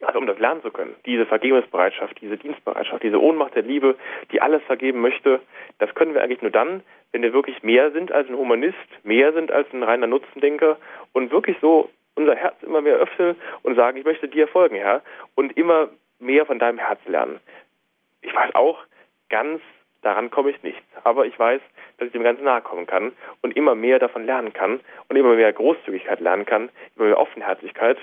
Also 0.02 0.20
um 0.20 0.28
das 0.28 0.38
lernen 0.40 0.62
zu 0.62 0.72
können, 0.72 0.96
diese 1.06 1.26
Vergebungsbereitschaft, 1.26 2.20
diese 2.22 2.38
Dienstbereitschaft, 2.38 3.02
diese 3.02 3.22
Ohnmacht 3.22 3.56
der 3.56 3.64
Liebe, 3.64 3.96
die 4.32 4.42
alles 4.42 4.62
vergeben 4.64 5.02
möchte, 5.02 5.40
das 5.80 5.94
können 5.96 6.14
wir 6.14 6.22
eigentlich 6.22 6.42
nur 6.42 6.52
dann, 6.52 6.84
wenn 7.12 7.22
wir 7.22 7.34
wirklich 7.34 7.64
mehr 7.64 7.92
sind 7.92 8.12
als 8.12 8.28
ein 8.28 8.36
Humanist, 8.36 8.78
mehr 9.04 9.32
sind 9.32 9.52
als 9.52 9.72
ein 9.74 9.84
reiner 9.84 10.08
Nutzendenker 10.08 10.78
und 11.14 11.32
wirklich 11.32 11.58
so 11.62 11.90
unser 12.16 12.36
Herz 12.36 12.62
immer 12.62 12.82
mehr 12.82 12.96
öffnen 12.96 13.36
und 13.64 13.76
sagen, 13.76 13.98
ich 13.98 14.06
möchte 14.06 14.28
dir 14.28 14.48
folgen, 14.48 14.76
Herr, 14.76 15.02
und 15.36 15.56
immer 15.58 15.90
mehr 16.20 16.46
von 16.46 16.60
deinem 16.60 16.78
Herz 16.78 17.00
lernen. 17.06 17.40
Ich 18.22 18.34
weiß 18.34 18.54
auch, 18.56 18.80
ganz 19.30 19.62
daran 20.06 20.30
komme 20.30 20.52
ich 20.52 20.62
nicht. 20.64 20.82
Aber 21.04 21.26
ich 21.26 21.38
weiß, 21.38 21.62
dass 21.98 22.08
ich 22.08 22.14
dem 22.14 22.24
ganz 22.24 22.42
nahe 22.42 22.62
kommen 22.62 22.86
kann 22.86 23.12
und 23.42 23.56
immer 23.56 23.76
mehr 23.76 24.00
davon 24.00 24.26
lernen 24.26 24.54
kann 24.54 24.80
und 25.10 25.16
immer 25.16 25.36
mehr 25.36 25.52
Großzügigkeit 25.52 26.20
lernen 26.20 26.46
kann, 26.46 26.70
immer 26.96 27.08
mehr 27.08 27.20
Offenherzigkeit. 27.20 27.98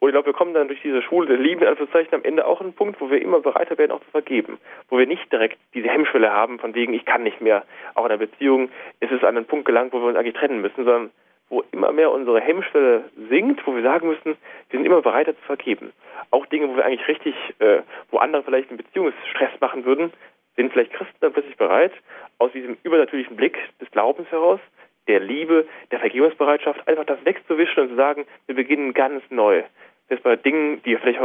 Und 0.00 0.08
ich 0.08 0.12
glaube, 0.12 0.26
wir 0.26 0.34
kommen 0.34 0.54
dann 0.54 0.68
durch 0.68 0.82
diese 0.82 1.02
Schule 1.02 1.28
der 1.28 1.38
Liebe, 1.38 1.68
Anführungszeichen, 1.68 2.14
am 2.14 2.24
Ende 2.24 2.46
auch 2.46 2.60
einen 2.60 2.74
Punkt, 2.74 3.00
wo 3.00 3.10
wir 3.10 3.22
immer 3.22 3.40
bereiter 3.40 3.78
werden, 3.78 3.92
auch 3.92 4.00
zu 4.00 4.10
vergeben. 4.10 4.58
Wo 4.88 4.98
wir 4.98 5.06
nicht 5.06 5.32
direkt 5.32 5.58
diese 5.72 5.88
Hemmschwelle 5.88 6.30
haben, 6.30 6.58
von 6.58 6.74
wegen, 6.74 6.92
ich 6.92 7.04
kann 7.04 7.22
nicht 7.22 7.40
mehr. 7.40 7.64
Auch 7.94 8.04
in 8.04 8.10
der 8.10 8.18
Beziehung 8.18 8.68
ist 9.00 9.12
es 9.12 9.22
an 9.22 9.36
einen 9.36 9.46
Punkt 9.46 9.64
gelangt, 9.64 9.92
wo 9.92 10.00
wir 10.00 10.08
uns 10.08 10.16
eigentlich 10.16 10.34
trennen 10.34 10.60
müssen, 10.60 10.84
sondern 10.84 11.10
wo 11.48 11.62
immer 11.72 11.92
mehr 11.92 12.10
unsere 12.10 12.40
Hemmschwelle 12.40 13.04
sinkt, 13.30 13.66
wo 13.66 13.74
wir 13.74 13.82
sagen 13.82 14.08
müssen, 14.08 14.36
wir 14.70 14.78
sind 14.78 14.84
immer 14.84 15.02
bereiter 15.02 15.34
zu 15.36 15.42
vergeben. 15.42 15.92
Auch 16.30 16.46
Dinge, 16.46 16.68
wo 16.68 16.76
wir 16.76 16.84
eigentlich 16.84 17.06
richtig, 17.06 17.34
äh, 17.58 17.82
wo 18.10 18.18
andere 18.18 18.42
vielleicht 18.42 18.70
einen 18.70 18.78
Beziehungsstress 18.78 19.60
machen 19.60 19.84
würden, 19.84 20.12
sind 20.56 20.72
vielleicht 20.72 20.92
Christen 20.92 21.16
dann 21.20 21.32
plötzlich 21.32 21.56
bereit, 21.56 21.92
aus 22.38 22.52
diesem 22.52 22.76
übernatürlichen 22.82 23.36
Blick 23.36 23.58
des 23.80 23.90
Glaubens 23.90 24.30
heraus, 24.30 24.60
der 25.06 25.20
Liebe, 25.20 25.66
der 25.90 26.00
Vergebungsbereitschaft, 26.00 26.86
einfach 26.88 27.04
das 27.04 27.24
wegzuwischen 27.24 27.82
und 27.82 27.88
zu 27.90 27.96
sagen, 27.96 28.26
wir 28.46 28.54
beginnen 28.54 28.94
ganz 28.94 29.22
neu. 29.30 29.62
Das 30.08 30.18
ist 30.18 30.22
bei 30.22 30.36
Dingen, 30.36 30.82
die 30.82 30.96
vielleicht 30.96 31.20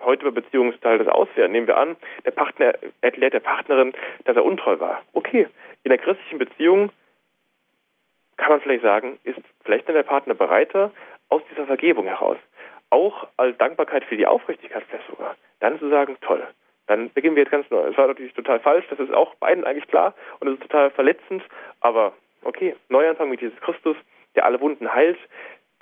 heute 0.00 0.24
bei 0.24 0.30
Beziehungsteil 0.30 0.98
das 0.98 1.08
auswerten. 1.08 1.52
Nehmen 1.52 1.66
wir 1.66 1.76
an, 1.76 1.96
der 2.24 2.30
Partner 2.30 2.74
erklärt 3.00 3.34
der 3.34 3.40
Partnerin, 3.40 3.92
dass 4.24 4.36
er 4.36 4.44
untreu 4.44 4.78
war. 4.78 5.02
Okay, 5.12 5.48
in 5.82 5.90
der 5.90 5.98
christlichen 5.98 6.38
Beziehung 6.38 6.90
kann 8.36 8.50
man 8.50 8.60
vielleicht 8.60 8.82
sagen, 8.82 9.18
ist 9.24 9.40
vielleicht 9.64 9.88
dann 9.88 9.94
der 9.94 10.02
Partner 10.02 10.34
bereiter 10.34 10.92
aus 11.28 11.42
dieser 11.50 11.66
Vergebung 11.66 12.06
heraus. 12.06 12.38
Auch 12.90 13.28
als 13.36 13.56
Dankbarkeit 13.58 14.04
für 14.04 14.16
die 14.16 14.26
Aufrichtigkeit 14.26 14.84
vielleicht 14.88 15.08
sogar. 15.08 15.36
Dann 15.60 15.78
zu 15.78 15.88
sagen, 15.90 16.16
toll, 16.20 16.46
dann 16.90 17.08
beginnen 17.12 17.36
wir 17.36 17.44
jetzt 17.44 17.52
ganz 17.52 17.70
neu. 17.70 17.86
Das 17.86 17.96
war 17.96 18.08
natürlich 18.08 18.34
total 18.34 18.58
falsch, 18.58 18.84
das 18.90 18.98
ist 18.98 19.14
auch 19.14 19.36
beiden 19.36 19.62
eigentlich 19.64 19.86
klar 19.86 20.12
und 20.40 20.48
es 20.48 20.54
ist 20.54 20.62
total 20.62 20.90
verletzend, 20.90 21.40
aber 21.80 22.12
okay, 22.42 22.74
Neuanfang 22.88 23.30
mit 23.30 23.40
Jesus 23.40 23.60
Christus, 23.60 23.96
der 24.34 24.44
alle 24.44 24.60
Wunden 24.60 24.92
heilt, 24.92 25.18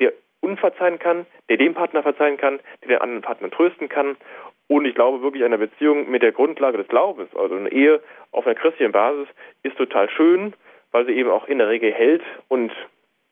der 0.01 0.13
unverzeihen 0.41 0.99
kann, 0.99 1.25
der 1.49 1.57
dem 1.57 1.73
Partner 1.73 2.03
verzeihen 2.03 2.37
kann, 2.37 2.61
der 2.83 2.89
den 2.89 3.01
anderen 3.01 3.23
Partner 3.23 3.51
trösten 3.51 3.89
kann. 3.89 4.19
Und 4.67 4.85
ich 4.85 4.95
glaube 4.95 5.23
wirklich, 5.23 5.43
eine 5.45 5.57
Beziehung 5.57 6.11
mit 6.11 6.23
der 6.23 6.33
Grundlage 6.33 6.77
des 6.77 6.89
Glaubens, 6.89 7.35
also 7.35 7.55
eine 7.55 7.73
Ehe 7.73 8.03
auf 8.33 8.47
einer 8.47 8.55
christlichen 8.55 8.93
Basis, 8.93 9.29
ist 9.63 9.79
total 9.79 10.11
schön, 10.11 10.53
weil 10.93 11.07
sie 11.07 11.13
eben 11.13 11.31
auch 11.31 11.49
in 11.49 11.57
der 11.57 11.71
Regel 11.71 11.91
hält 11.91 12.23
und 12.49 12.71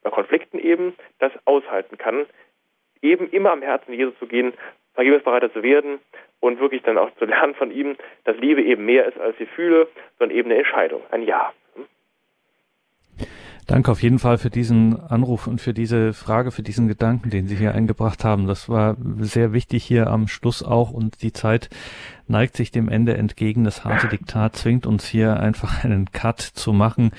bei 0.02 0.08
Konflikten 0.08 0.58
eben 0.58 0.94
das 1.18 1.32
aushalten 1.44 1.98
kann, 1.98 2.24
eben 3.02 3.28
immer 3.28 3.52
am 3.52 3.60
Herzen 3.60 3.92
Jesu 3.92 4.12
zu 4.12 4.26
gehen, 4.26 4.54
vergebungsbereiter 4.96 5.52
zu 5.52 5.62
werden 5.62 6.00
und 6.40 6.58
wirklich 6.60 6.82
dann 6.82 6.98
auch 6.98 7.10
zu 7.18 7.24
lernen 7.24 7.54
von 7.54 7.70
ihm, 7.70 7.96
dass 8.24 8.36
Liebe 8.38 8.62
eben 8.62 8.84
mehr 8.84 9.06
ist 9.06 9.18
als 9.18 9.36
Gefühle, 9.36 9.88
sondern 10.18 10.36
eben 10.36 10.50
eine 10.50 10.58
Entscheidung, 10.58 11.02
ein 11.10 11.22
Ja. 11.22 11.52
Danke 13.68 13.90
auf 13.90 14.00
jeden 14.00 14.20
Fall 14.20 14.38
für 14.38 14.48
diesen 14.48 15.00
Anruf 15.00 15.48
und 15.48 15.60
für 15.60 15.74
diese 15.74 16.12
Frage, 16.12 16.52
für 16.52 16.62
diesen 16.62 16.86
Gedanken, 16.86 17.30
den 17.30 17.48
Sie 17.48 17.56
hier 17.56 17.74
eingebracht 17.74 18.22
haben. 18.22 18.46
Das 18.46 18.68
war 18.68 18.96
sehr 19.18 19.52
wichtig 19.52 19.82
hier 19.82 20.06
am 20.06 20.28
Schluss 20.28 20.62
auch 20.62 20.92
und 20.92 21.20
die 21.22 21.32
Zeit 21.32 21.68
neigt 22.28 22.56
sich 22.56 22.70
dem 22.70 22.88
Ende 22.88 23.16
entgegen. 23.16 23.64
Das 23.64 23.84
harte 23.84 24.08
Diktat 24.08 24.56
zwingt 24.56 24.86
uns 24.86 25.06
hier 25.06 25.38
einfach 25.40 25.84
einen 25.84 26.10
Cut 26.12 26.40
zu 26.40 26.72
machen. 26.72 27.10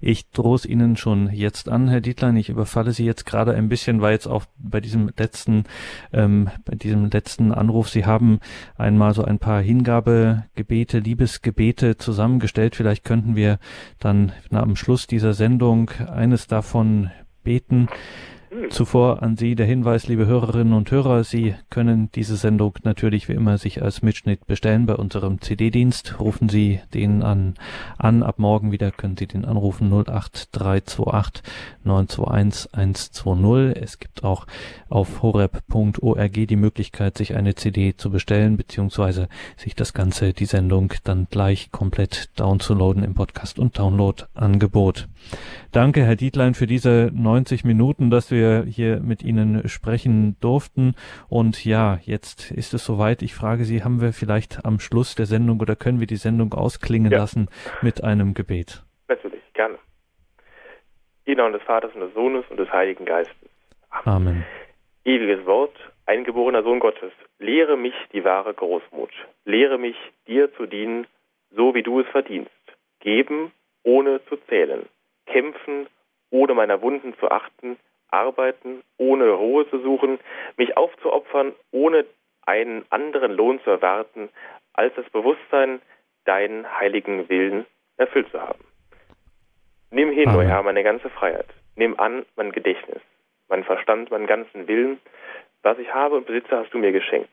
Ich 0.00 0.30
drohe 0.30 0.56
es 0.56 0.66
Ihnen 0.66 0.96
schon 0.96 1.30
jetzt 1.32 1.68
an, 1.68 1.88
Herr 1.88 2.00
Dietlein. 2.00 2.36
Ich 2.36 2.48
überfalle 2.48 2.92
Sie 2.92 3.04
jetzt 3.04 3.26
gerade 3.26 3.54
ein 3.54 3.68
bisschen, 3.68 4.00
weil 4.00 4.12
jetzt 4.12 4.26
auch 4.26 4.44
bei 4.58 4.80
diesem 4.80 5.10
letzten, 5.16 5.64
ähm, 6.12 6.50
bei 6.64 6.74
diesem 6.74 7.10
letzten 7.10 7.52
Anruf, 7.52 7.88
Sie 7.88 8.04
haben 8.04 8.40
einmal 8.76 9.14
so 9.14 9.24
ein 9.24 9.38
paar 9.38 9.60
Hingabegebete, 9.60 10.98
Liebesgebete 10.98 11.96
zusammengestellt. 11.96 12.76
Vielleicht 12.76 13.04
könnten 13.04 13.36
wir 13.36 13.58
dann 13.98 14.32
am 14.50 14.76
Schluss 14.76 15.06
dieser 15.06 15.32
Sendung 15.32 15.90
eines 15.90 16.46
davon 16.46 17.10
beten. 17.42 17.88
Zuvor 18.70 19.22
an 19.22 19.36
Sie 19.36 19.54
der 19.54 19.66
Hinweis, 19.66 20.08
liebe 20.08 20.26
Hörerinnen 20.26 20.72
und 20.72 20.90
Hörer, 20.90 21.24
Sie 21.24 21.54
können 21.68 22.10
diese 22.14 22.36
Sendung 22.36 22.74
natürlich 22.84 23.28
wie 23.28 23.34
immer 23.34 23.58
sich 23.58 23.82
als 23.82 24.02
Mitschnitt 24.02 24.46
bestellen 24.46 24.86
bei 24.86 24.94
unserem 24.94 25.40
CD-Dienst. 25.40 26.18
Rufen 26.20 26.48
Sie 26.48 26.80
den 26.94 27.22
an, 27.22 27.54
an. 27.98 28.22
Ab 28.22 28.38
morgen 28.38 28.72
wieder 28.72 28.90
können 28.90 29.16
Sie 29.16 29.26
den 29.26 29.44
anrufen 29.44 29.92
08328 29.92 31.42
921 31.84 32.70
120. 32.72 33.82
Es 33.82 33.98
gibt 33.98 34.24
auch 34.24 34.46
auf 34.88 35.22
horeb.org 35.22 36.32
die 36.32 36.56
Möglichkeit, 36.56 37.18
sich 37.18 37.36
eine 37.36 37.54
CD 37.54 37.96
zu 37.96 38.10
bestellen, 38.10 38.56
beziehungsweise 38.56 39.28
sich 39.56 39.74
das 39.74 39.92
Ganze, 39.92 40.32
die 40.32 40.46
Sendung 40.46 40.94
dann 41.04 41.26
gleich 41.30 41.70
komplett 41.72 42.30
downzuladen 42.38 43.02
im 43.04 43.14
Podcast- 43.14 43.58
und 43.58 43.78
Download-Angebot. 43.78 45.08
Danke, 45.76 46.00
Herr 46.04 46.16
Dietlein, 46.16 46.54
für 46.54 46.66
diese 46.66 47.10
90 47.12 47.66
Minuten, 47.66 48.08
dass 48.08 48.30
wir 48.30 48.62
hier 48.62 48.98
mit 49.00 49.22
Ihnen 49.22 49.68
sprechen 49.68 50.34
durften. 50.40 50.94
Und 51.28 51.66
ja, 51.66 51.98
jetzt 52.00 52.50
ist 52.50 52.72
es 52.72 52.82
soweit. 52.82 53.20
Ich 53.20 53.34
frage 53.34 53.64
Sie, 53.64 53.84
haben 53.84 54.00
wir 54.00 54.14
vielleicht 54.14 54.64
am 54.64 54.80
Schluss 54.80 55.16
der 55.16 55.26
Sendung 55.26 55.60
oder 55.60 55.76
können 55.76 56.00
wir 56.00 56.06
die 56.06 56.16
Sendung 56.16 56.54
ausklingen 56.54 57.12
ja. 57.12 57.18
lassen 57.18 57.50
mit 57.82 58.02
einem 58.02 58.32
Gebet? 58.32 58.84
Natürlich, 59.06 59.42
gerne. 59.52 59.76
In 61.26 61.36
Namen 61.36 61.52
des 61.52 61.62
Vaters 61.64 61.92
und 61.94 62.00
des 62.00 62.14
Sohnes 62.14 62.46
und 62.48 62.56
des 62.56 62.72
Heiligen 62.72 63.04
Geistes. 63.04 63.36
Amen. 63.90 64.46
Ewiges 65.04 65.44
Wort, 65.44 65.76
eingeborener 66.06 66.62
Sohn 66.62 66.80
Gottes, 66.80 67.12
lehre 67.38 67.76
mich 67.76 67.92
die 68.14 68.24
wahre 68.24 68.54
Großmut. 68.54 69.10
Lehre 69.44 69.76
mich, 69.76 69.96
dir 70.26 70.50
zu 70.54 70.64
dienen, 70.64 71.06
so 71.54 71.74
wie 71.74 71.82
du 71.82 72.00
es 72.00 72.06
verdienst. 72.06 72.50
Geben, 73.00 73.52
ohne 73.82 74.24
zu 74.24 74.38
zählen 74.48 74.86
kämpfen, 75.26 75.88
ohne 76.30 76.54
meiner 76.54 76.80
Wunden 76.82 77.14
zu 77.18 77.30
achten, 77.30 77.78
arbeiten, 78.10 78.82
ohne 78.96 79.30
Ruhe 79.30 79.68
zu 79.68 79.78
suchen, 79.80 80.18
mich 80.56 80.76
aufzuopfern, 80.76 81.54
ohne 81.70 82.06
einen 82.42 82.84
anderen 82.90 83.32
Lohn 83.32 83.60
zu 83.62 83.70
erwarten, 83.70 84.28
als 84.72 84.94
das 84.94 85.08
Bewusstsein, 85.10 85.80
deinen 86.24 86.66
heiligen 86.78 87.28
Willen 87.28 87.66
erfüllt 87.96 88.30
zu 88.30 88.40
haben. 88.40 88.64
Nimm 89.90 90.10
hin, 90.10 90.28
o 90.30 90.42
Herr, 90.42 90.62
meine 90.62 90.82
ganze 90.82 91.08
Freiheit. 91.10 91.46
Nimm 91.76 91.98
an 91.98 92.26
mein 92.36 92.52
Gedächtnis, 92.52 93.00
mein 93.48 93.64
Verstand, 93.64 94.10
meinen 94.10 94.26
ganzen 94.26 94.66
Willen. 94.66 95.00
Was 95.62 95.78
ich 95.78 95.92
habe 95.92 96.16
und 96.16 96.26
besitze, 96.26 96.56
hast 96.56 96.72
du 96.72 96.78
mir 96.78 96.92
geschenkt. 96.92 97.32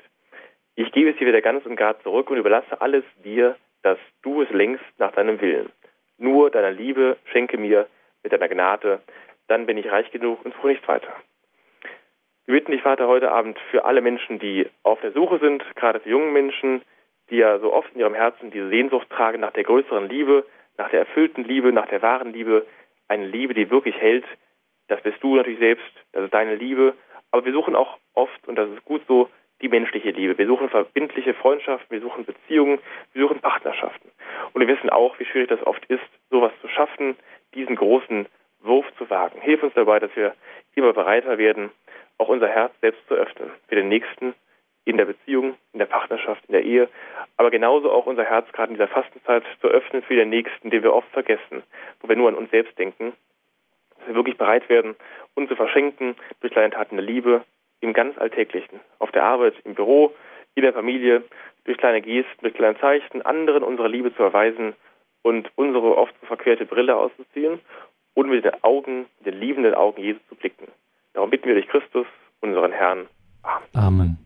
Ich 0.75 0.91
gebe 0.91 1.11
es 1.11 1.17
dir 1.17 1.27
wieder 1.27 1.41
ganz 1.41 1.65
und 1.65 1.75
gar 1.75 1.99
zurück 2.01 2.29
und 2.29 2.37
überlasse 2.37 2.81
alles 2.81 3.03
dir, 3.23 3.57
dass 3.81 3.97
du 4.21 4.41
es 4.41 4.49
längst 4.49 4.83
nach 4.97 5.11
deinem 5.11 5.39
Willen. 5.41 5.71
Nur 6.23 6.51
deiner 6.51 6.71
Liebe 6.71 7.17
schenke 7.25 7.57
mir 7.57 7.85
mit 8.23 8.31
deiner 8.31 8.47
Gnade, 8.47 9.01
dann 9.49 9.65
bin 9.65 9.77
ich 9.77 9.91
reich 9.91 10.09
genug 10.09 10.45
und 10.45 10.55
nichts 10.63 10.87
weiter. 10.87 11.13
Wir 12.45 12.55
bitten 12.55 12.71
dich, 12.71 12.81
Vater, 12.81 13.09
heute 13.09 13.29
Abend 13.29 13.59
für 13.71 13.83
alle 13.83 13.99
Menschen, 13.99 14.39
die 14.39 14.69
auf 14.83 15.01
der 15.01 15.11
Suche 15.11 15.39
sind, 15.39 15.65
gerade 15.75 15.99
für 15.99 16.09
junge 16.09 16.31
Menschen, 16.31 16.81
die 17.29 17.35
ja 17.35 17.59
so 17.59 17.73
oft 17.73 17.93
in 17.93 17.99
ihrem 17.99 18.13
Herzen 18.13 18.51
diese 18.51 18.69
Sehnsucht 18.69 19.09
tragen 19.09 19.41
nach 19.41 19.51
der 19.51 19.65
größeren 19.65 20.07
Liebe, 20.07 20.45
nach 20.77 20.89
der 20.91 21.01
erfüllten 21.01 21.43
Liebe, 21.43 21.73
nach 21.73 21.87
der 21.87 22.01
wahren 22.01 22.31
Liebe, 22.31 22.65
eine 23.09 23.27
Liebe, 23.27 23.53
die 23.53 23.69
wirklich 23.69 23.97
hält. 23.97 24.23
Das 24.87 25.01
bist 25.01 25.21
du 25.21 25.35
natürlich 25.35 25.59
selbst, 25.59 25.91
das 26.13 26.23
ist 26.23 26.33
deine 26.33 26.55
Liebe. 26.55 26.93
Aber 27.31 27.43
wir 27.43 27.51
suchen 27.51 27.75
auch 27.75 27.97
oft, 28.13 28.47
und 28.47 28.55
das 28.55 28.69
ist 28.69 28.85
gut 28.85 29.01
so, 29.09 29.27
die 29.63 29.69
menschliche 29.69 30.11
Liebe. 30.11 30.37
Wir 30.37 30.45
suchen 30.45 30.69
verbindliche 30.69 31.33
Freundschaften, 31.33 31.89
wir 31.89 32.01
suchen 32.01 32.25
Beziehungen, 32.25 32.79
wir 33.13 33.23
suchen 33.23 33.39
Partnerschaften. 33.39 34.11
Und 34.51 34.61
wir 34.61 34.67
wissen 34.67 34.89
auch, 34.89 35.17
wie 35.19 35.25
schwierig 35.25 35.49
das 35.49 35.65
oft 35.65 35.83
ist, 35.85 36.03
sowas 36.29 36.51
zu 36.61 36.67
schaffen, 36.67 37.15
diesen 37.55 37.77
großen 37.77 38.27
Wurf 38.61 38.85
zu 38.97 39.09
wagen. 39.09 39.39
Hilf 39.41 39.63
uns 39.63 39.73
dabei, 39.73 39.99
dass 39.99 40.15
wir 40.15 40.35
immer 40.75 40.93
bereiter 40.93 41.37
werden, 41.37 41.71
auch 42.17 42.27
unser 42.27 42.49
Herz 42.49 42.73
selbst 42.81 43.07
zu 43.07 43.15
öffnen 43.15 43.51
für 43.67 43.75
den 43.75 43.87
Nächsten 43.87 44.35
in 44.85 44.97
der 44.97 45.05
Beziehung, 45.05 45.55
in 45.71 45.79
der 45.79 45.85
Partnerschaft, 45.85 46.43
in 46.47 46.53
der 46.53 46.63
Ehe, 46.63 46.89
aber 47.37 47.49
genauso 47.49 47.89
auch 47.89 48.05
unser 48.05 48.25
Herz 48.25 48.51
gerade 48.51 48.69
in 48.69 48.75
dieser 48.75 48.89
Fastenzeit 48.89 49.43
zu 49.61 49.67
öffnen 49.67 50.03
für 50.03 50.15
den 50.15 50.29
Nächsten, 50.29 50.69
den 50.69 50.83
wir 50.83 50.93
oft 50.93 51.09
vergessen, 51.11 51.63
wo 52.01 52.09
wir 52.09 52.17
nur 52.17 52.27
an 52.27 52.35
uns 52.35 52.51
selbst 52.51 52.77
denken, 52.77 53.13
dass 53.97 54.07
wir 54.07 54.15
wirklich 54.15 54.37
bereit 54.37 54.67
werden, 54.67 54.95
uns 55.35 55.47
zu 55.47 55.55
verschenken 55.55 56.15
durch 56.41 56.51
kleine 56.51 56.71
Taten 56.71 56.97
der 56.97 57.05
Liebe 57.05 57.45
im 57.83 57.93
ganz 57.93 58.17
Alltäglichen, 58.17 58.79
auf 58.99 59.11
der 59.11 59.23
Arbeit, 59.23 59.53
im 59.65 59.75
Büro, 59.75 60.13
in 60.55 60.63
der 60.63 60.73
Familie, 60.73 61.23
durch 61.65 61.77
kleine 61.77 62.01
Gesten, 62.01 62.41
durch 62.41 62.53
kleine 62.53 62.79
Zeichen, 62.79 63.21
anderen 63.21 63.63
unsere 63.63 63.87
Liebe 63.87 64.13
zu 64.15 64.23
erweisen 64.23 64.73
und 65.21 65.49
unsere 65.55 65.97
oft 65.97 66.13
verquerte 66.23 66.65
Brille 66.65 66.95
auszuziehen 66.95 67.59
und 68.13 68.29
mit 68.29 68.45
den 68.45 68.63
Augen, 68.63 69.05
den 69.25 69.39
liebenden 69.39 69.73
Augen 69.73 70.01
Jesu 70.01 70.19
zu 70.29 70.35
blicken. 70.35 70.67
Darum 71.13 71.29
bitten 71.29 71.45
wir 71.45 71.55
durch 71.55 71.67
Christus, 71.67 72.07
unseren 72.41 72.71
Herrn. 72.71 73.07
Amen. 73.43 73.67
Amen. 73.73 74.17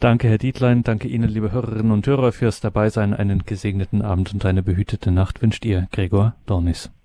Danke, 0.00 0.28
Herr 0.28 0.38
Dietlein. 0.38 0.82
Danke 0.82 1.08
Ihnen, 1.08 1.28
liebe 1.28 1.52
Hörerinnen 1.52 1.92
und 1.92 2.06
Hörer, 2.06 2.32
fürs 2.32 2.60
Dabeisein. 2.60 3.14
Einen 3.14 3.44
gesegneten 3.46 4.02
Abend 4.02 4.34
und 4.34 4.44
eine 4.44 4.62
behütete 4.62 5.10
Nacht 5.10 5.40
wünscht 5.40 5.64
ihr, 5.64 5.88
Gregor 5.90 6.34
Dornis. 6.46 6.95